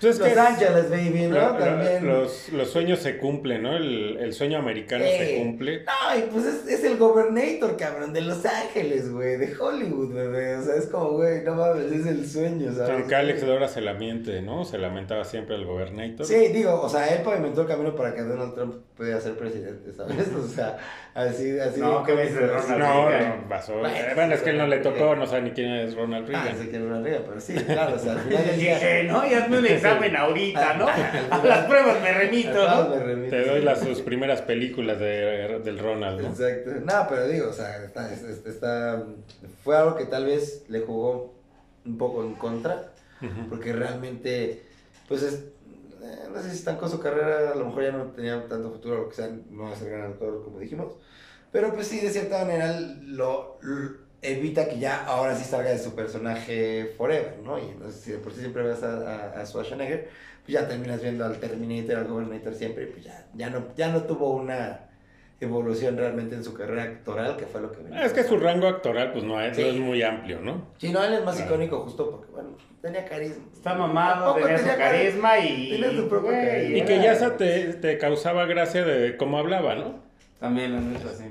Pues 0.00 0.14
es 0.14 0.18
Los 0.18 0.28
que 0.28 0.40
Ángeles, 0.40 0.90
baby, 0.90 1.26
¿no? 1.26 1.38
lo- 1.38 1.56
también. 1.56 2.06
los, 2.06 2.48
los 2.50 2.70
sueños 2.70 2.98
se 3.00 3.18
cumplen, 3.18 3.62
¿no? 3.62 3.76
El, 3.76 4.16
el 4.18 4.32
sueño 4.32 4.58
americano 4.58 5.04
se 5.04 5.34
Eh, 5.36 5.38
cumple. 5.42 5.84
No, 5.84 6.18
y 6.18 6.22
pues 6.30 6.46
es, 6.46 6.66
es 6.66 6.84
el 6.84 6.96
gobernator, 6.96 7.76
cabrón, 7.76 8.12
de 8.14 8.22
Los 8.22 8.44
Ángeles, 8.46 9.12
güey, 9.12 9.36
de 9.36 9.54
Hollywood, 9.54 10.14
bebé. 10.14 10.56
O 10.56 10.62
sea, 10.62 10.76
es 10.76 10.86
como, 10.86 11.10
güey, 11.10 11.42
no 11.44 11.54
mames, 11.56 11.92
es 11.92 12.06
el 12.06 12.26
sueño, 12.26 12.72
¿sabes? 12.72 12.90
Aunque 12.90 13.14
Alex 13.14 13.44
Dora 13.44 13.68
se 13.68 13.80
lamiente, 13.82 14.40
¿no? 14.40 14.64
Se 14.64 14.78
lamentaba 14.78 15.24
siempre 15.24 15.56
el 15.56 15.66
gobernator. 15.66 16.24
Sí, 16.24 16.48
digo, 16.48 16.80
o 16.80 16.88
sea, 16.88 17.06
él 17.08 17.22
pavimentó 17.22 17.62
el 17.62 17.68
camino 17.68 17.94
para 17.94 18.14
que 18.14 18.22
Donald 18.22 18.54
Trump 18.54 18.76
pudiera 18.96 19.20
ser 19.20 19.36
presidente, 19.36 19.92
¿sabes? 19.92 20.16
O 20.38 20.46
sea, 20.48 20.78
así, 21.14 21.58
así. 21.58 21.80
No, 21.80 22.02
¿qué 22.04 22.14
me 22.14 22.22
dices 22.22 22.38
de 22.40 22.46
Ronald 22.46 22.78
No, 22.78 23.10
no, 23.10 23.48
pasó. 23.48 23.74
Bueno, 23.78 23.94
Eh, 23.94 24.12
Bueno, 24.14 24.34
es 24.34 24.40
que 24.42 24.50
él 24.50 24.58
no 24.58 24.66
le 24.66 24.78
tocó, 24.78 24.96
Reagan. 24.98 25.18
no 25.18 25.26
sabe 25.26 25.42
ni 25.42 25.50
quién 25.50 25.70
es 25.72 25.94
Ronald 25.98 26.24
Ah, 26.34 26.42
Reagan. 26.44 26.58
sé 26.58 26.70
que 26.70 26.76
era 26.76 26.84
una 26.84 27.00
riga, 27.02 27.20
pero 27.26 27.40
sí, 27.40 27.54
claro, 27.54 27.96
o 27.96 27.98
sea, 27.98 28.12
al 28.12 28.18
final 28.20 28.46
del 28.46 28.58
día. 28.60 28.74
Dije, 28.74 29.04
no, 29.04 29.26
y 29.26 29.34
hazme 29.34 29.58
un 29.58 29.66
examen 29.66 30.16
ahorita, 30.16 30.74
¿no? 30.74 30.86
A 31.30 31.44
las 31.44 31.66
pruebas 31.66 32.00
me 32.02 32.12
remito, 32.12 32.66
Ah, 32.68 32.86
¿no? 32.88 32.94
me 32.96 33.02
remito. 33.02 33.30
Te 33.30 33.44
doy 33.44 33.60
las 33.62 33.80
sus 33.80 34.00
primeras 34.02 34.42
películas 34.42 34.98
de, 34.98 35.60
del 35.64 35.78
Ronald, 35.78 36.20
¿no? 36.20 36.28
Exacto. 36.28 36.70
No, 36.84 37.06
pero 37.08 37.26
digo, 37.28 37.48
o 37.50 37.52
sea, 37.52 37.84
está, 37.84 38.12
está, 38.12 38.48
está- 38.50 39.04
fue 39.64 39.76
algo 39.76 39.96
que 39.96 40.04
tal 40.06 40.24
vez 40.26 40.64
le 40.68 40.80
jugó 40.80 41.34
un 41.84 41.98
poco 41.98 42.22
en 42.24 42.34
contra, 42.34 42.92
porque 43.48 43.72
realmente, 43.72 44.62
pues 45.08 45.22
es, 45.22 45.34
eh, 45.34 46.28
no 46.32 46.40
sé 46.40 46.50
si 46.50 46.56
estancó 46.56 46.88
su 46.88 47.00
carrera, 47.00 47.50
a 47.52 47.54
lo 47.56 47.66
mejor 47.66 47.82
ya 47.82 47.92
no 47.92 48.04
tenía 48.12 48.46
tanto 48.46 48.70
futuro, 48.70 49.08
que 49.08 49.16
sea, 49.16 49.28
no 49.50 49.64
va 49.64 49.72
a 49.72 49.76
ser 49.76 49.90
gran 49.90 50.12
actor, 50.12 50.44
como 50.44 50.58
dijimos, 50.60 50.92
pero 51.50 51.72
pues 51.74 51.86
sí, 51.88 51.98
de 52.00 52.10
cierta 52.10 52.44
manera 52.44 52.78
lo, 52.78 53.58
lo- 53.62 54.07
evita 54.22 54.68
que 54.68 54.78
ya 54.78 55.04
ahora 55.04 55.34
sí 55.36 55.44
salga 55.44 55.70
de 55.70 55.78
su 55.78 55.94
personaje 55.94 56.92
forever, 56.96 57.36
¿no? 57.44 57.58
Y 57.58 57.62
entonces, 57.70 58.00
si 58.00 58.12
de 58.12 58.18
por 58.18 58.32
sí 58.32 58.40
siempre 58.40 58.62
ves 58.62 58.82
a, 58.82 59.32
a, 59.36 59.40
a 59.40 59.46
Schwarzenegger, 59.46 60.08
pues 60.44 60.52
ya 60.54 60.66
terminas 60.66 61.00
viendo 61.02 61.24
al 61.24 61.38
Terminator, 61.38 61.96
al 61.96 62.06
Governator 62.08 62.54
siempre, 62.54 62.84
y 62.84 62.86
pues 62.88 63.04
ya, 63.04 63.26
ya, 63.34 63.50
no, 63.50 63.66
ya 63.76 63.88
no 63.88 64.02
tuvo 64.02 64.30
una 64.32 64.80
evolución 65.40 65.96
realmente 65.96 66.34
en 66.34 66.42
su 66.42 66.52
carrera 66.52 66.82
actoral, 66.82 67.36
que 67.36 67.46
fue 67.46 67.60
lo 67.60 67.70
que... 67.70 67.80
venía 67.82 68.04
Es 68.04 68.12
que 68.12 68.24
su 68.24 68.38
rango 68.38 68.66
actoral, 68.66 69.12
pues 69.12 69.22
no 69.22 69.40
es, 69.40 69.56
Sí. 69.56 69.62
no 69.62 69.68
es 69.68 69.76
muy 69.76 70.02
amplio, 70.02 70.40
¿no? 70.40 70.66
Sí, 70.78 70.90
no, 70.90 71.04
él 71.04 71.14
es 71.14 71.24
más 71.24 71.36
Claro. 71.36 71.52
icónico 71.54 71.80
justo 71.82 72.10
porque, 72.10 72.32
bueno, 72.32 72.56
tenía 72.82 73.04
carisma. 73.04 73.44
Está 73.54 73.74
mamado, 73.74 74.34
tenía 74.34 74.58
su 74.58 74.66
carisma 74.66 75.38
y... 75.38 75.70
tenía 75.80 75.90
su 75.92 76.08
propio 76.08 76.30
carisma. 76.32 76.76
Y 76.78 76.82
que 76.84 77.00
ya 77.00 77.36
te, 77.36 77.74
te 77.74 77.98
causaba 77.98 78.46
gracia 78.46 78.84
de 78.84 79.16
cómo 79.16 79.38
hablaba, 79.38 79.76
¿no? 79.76 80.00
También, 80.40 80.72
la 80.74 80.80
neta, 80.80 81.08
sí. 81.16 81.24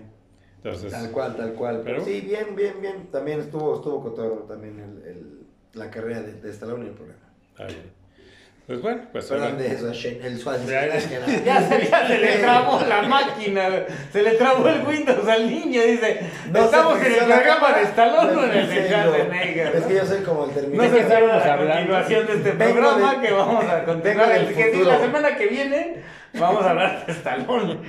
Entonces, 0.63 0.91
Tal 0.91 1.11
cual, 1.11 1.35
tal 1.35 1.53
cual. 1.53 1.81
Pero, 1.85 2.03
sí, 2.03 2.21
bien, 2.21 2.55
bien, 2.55 2.73
bien. 2.81 3.07
También 3.11 3.39
estuvo, 3.39 3.75
estuvo 3.75 4.01
cotorro 4.03 4.45
también 4.47 4.79
el, 4.79 5.09
el- 5.09 5.37
la 5.73 5.91
carrera 5.91 6.21
de, 6.21 6.33
de 6.33 6.49
Stallone 6.49 6.85
y 6.85 6.87
el 6.89 6.93
programa. 6.93 7.21
está 7.51 7.65
bien. 7.67 7.97
Pues 8.65 8.81
bueno, 8.81 9.01
pues 9.13 9.25
Perdón 9.27 9.57
de 9.59 9.67
eso, 9.67 9.87
el 9.87 10.37
Schwarzenegger. 10.39 10.91
Ya 11.45 11.61
se, 11.61 11.87
ya 11.87 12.05
se 12.05 12.17
le 12.17 12.37
trabó 12.39 12.81
la 12.81 13.01
máquina, 13.07 13.69
se 14.11 14.21
le 14.23 14.31
trabó 14.31 14.67
el 14.67 14.85
Windows 14.85 15.25
al 15.25 15.49
niño, 15.49 15.81
dice, 15.83 16.19
No 16.51 16.65
estamos 16.65 16.99
se 16.99 17.07
en 17.07 17.13
el 17.13 17.19
programa 17.19 17.71
de 17.77 17.83
Stallone 17.83 18.35
o 18.35 18.43
en 18.43 18.51
el 18.57 18.69
de 18.69 18.81
no. 18.81 18.87
Schwarzenegger. 18.87 19.75
Es 19.77 19.83
que 19.85 19.95
yo 19.95 20.05
soy 20.05 20.19
como 20.23 20.43
el 20.43 20.49
No 20.49 20.55
Terminator. 20.55 20.89
se 20.89 20.95
qué 20.97 21.01
estábamos 21.03 21.43
sabe 21.43 21.65
la 21.65 21.75
continuación 21.77 22.27
de 22.27 22.33
este 22.33 22.51
Vengo 22.51 22.73
programa 22.73 23.15
de- 23.15 23.27
que 23.27 23.33
vamos 23.33 23.65
a 23.65 23.83
continuar. 23.85 24.31
El 24.31 24.53
que 24.53 24.83
la 24.83 24.99
semana 24.99 25.35
que 25.37 25.47
viene 25.47 25.95
vamos 26.33 26.63
a 26.63 26.69
hablar 26.71 27.05
de 27.05 27.11
Stallone. 27.13 27.79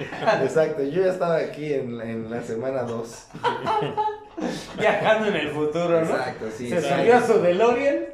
Exacto, 0.43 0.82
yo 0.82 1.02
ya 1.05 1.12
estaba 1.12 1.36
aquí 1.36 1.73
en, 1.73 2.01
en 2.01 2.31
la 2.31 2.43
semana 2.43 2.82
2. 2.82 3.28
Viajando 4.78 5.28
en 5.28 5.36
el 5.36 5.48
futuro, 5.48 6.01
¿no? 6.05 6.10
Exacto, 6.10 6.47
sí. 6.56 6.69
se 6.69 6.77
exacto. 6.77 6.98
subió 6.98 7.16
a 7.16 7.27
su 7.27 7.43
DeLorean 7.43 8.06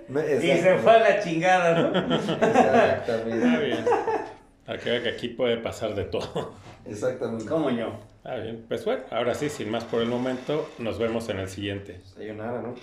y 0.43 0.47
se 0.59 0.79
fue 0.79 0.93
a 0.93 0.99
la 0.99 1.21
chingada, 1.21 1.75
¿no? 1.75 2.17
Está 2.17 2.97
Exactamente. 2.97 3.65
bien. 3.65 3.85
Para 4.65 4.79
que 4.79 4.91
vea 4.91 5.03
que 5.03 5.09
aquí 5.11 5.29
puede 5.29 5.59
pasar 5.59 5.95
de 5.95 6.05
todo. 6.05 6.55
Exactamente. 6.87 7.45
¿Cómo 7.47 7.71
yo? 7.71 7.99
Está 8.17 8.37
bien. 8.37 8.65
Pues 8.67 8.85
bueno, 8.85 9.03
ahora 9.11 9.35
sí, 9.35 9.51
sin 9.51 9.71
más 9.71 9.85
por 9.85 10.01
el 10.01 10.09
momento, 10.09 10.71
nos 10.79 10.99
vemos 10.99 11.29
en 11.29 11.41
el 11.41 11.49
siguiente. 11.51 12.01
Sayonara, 12.15 12.63
¿no? 12.63 12.75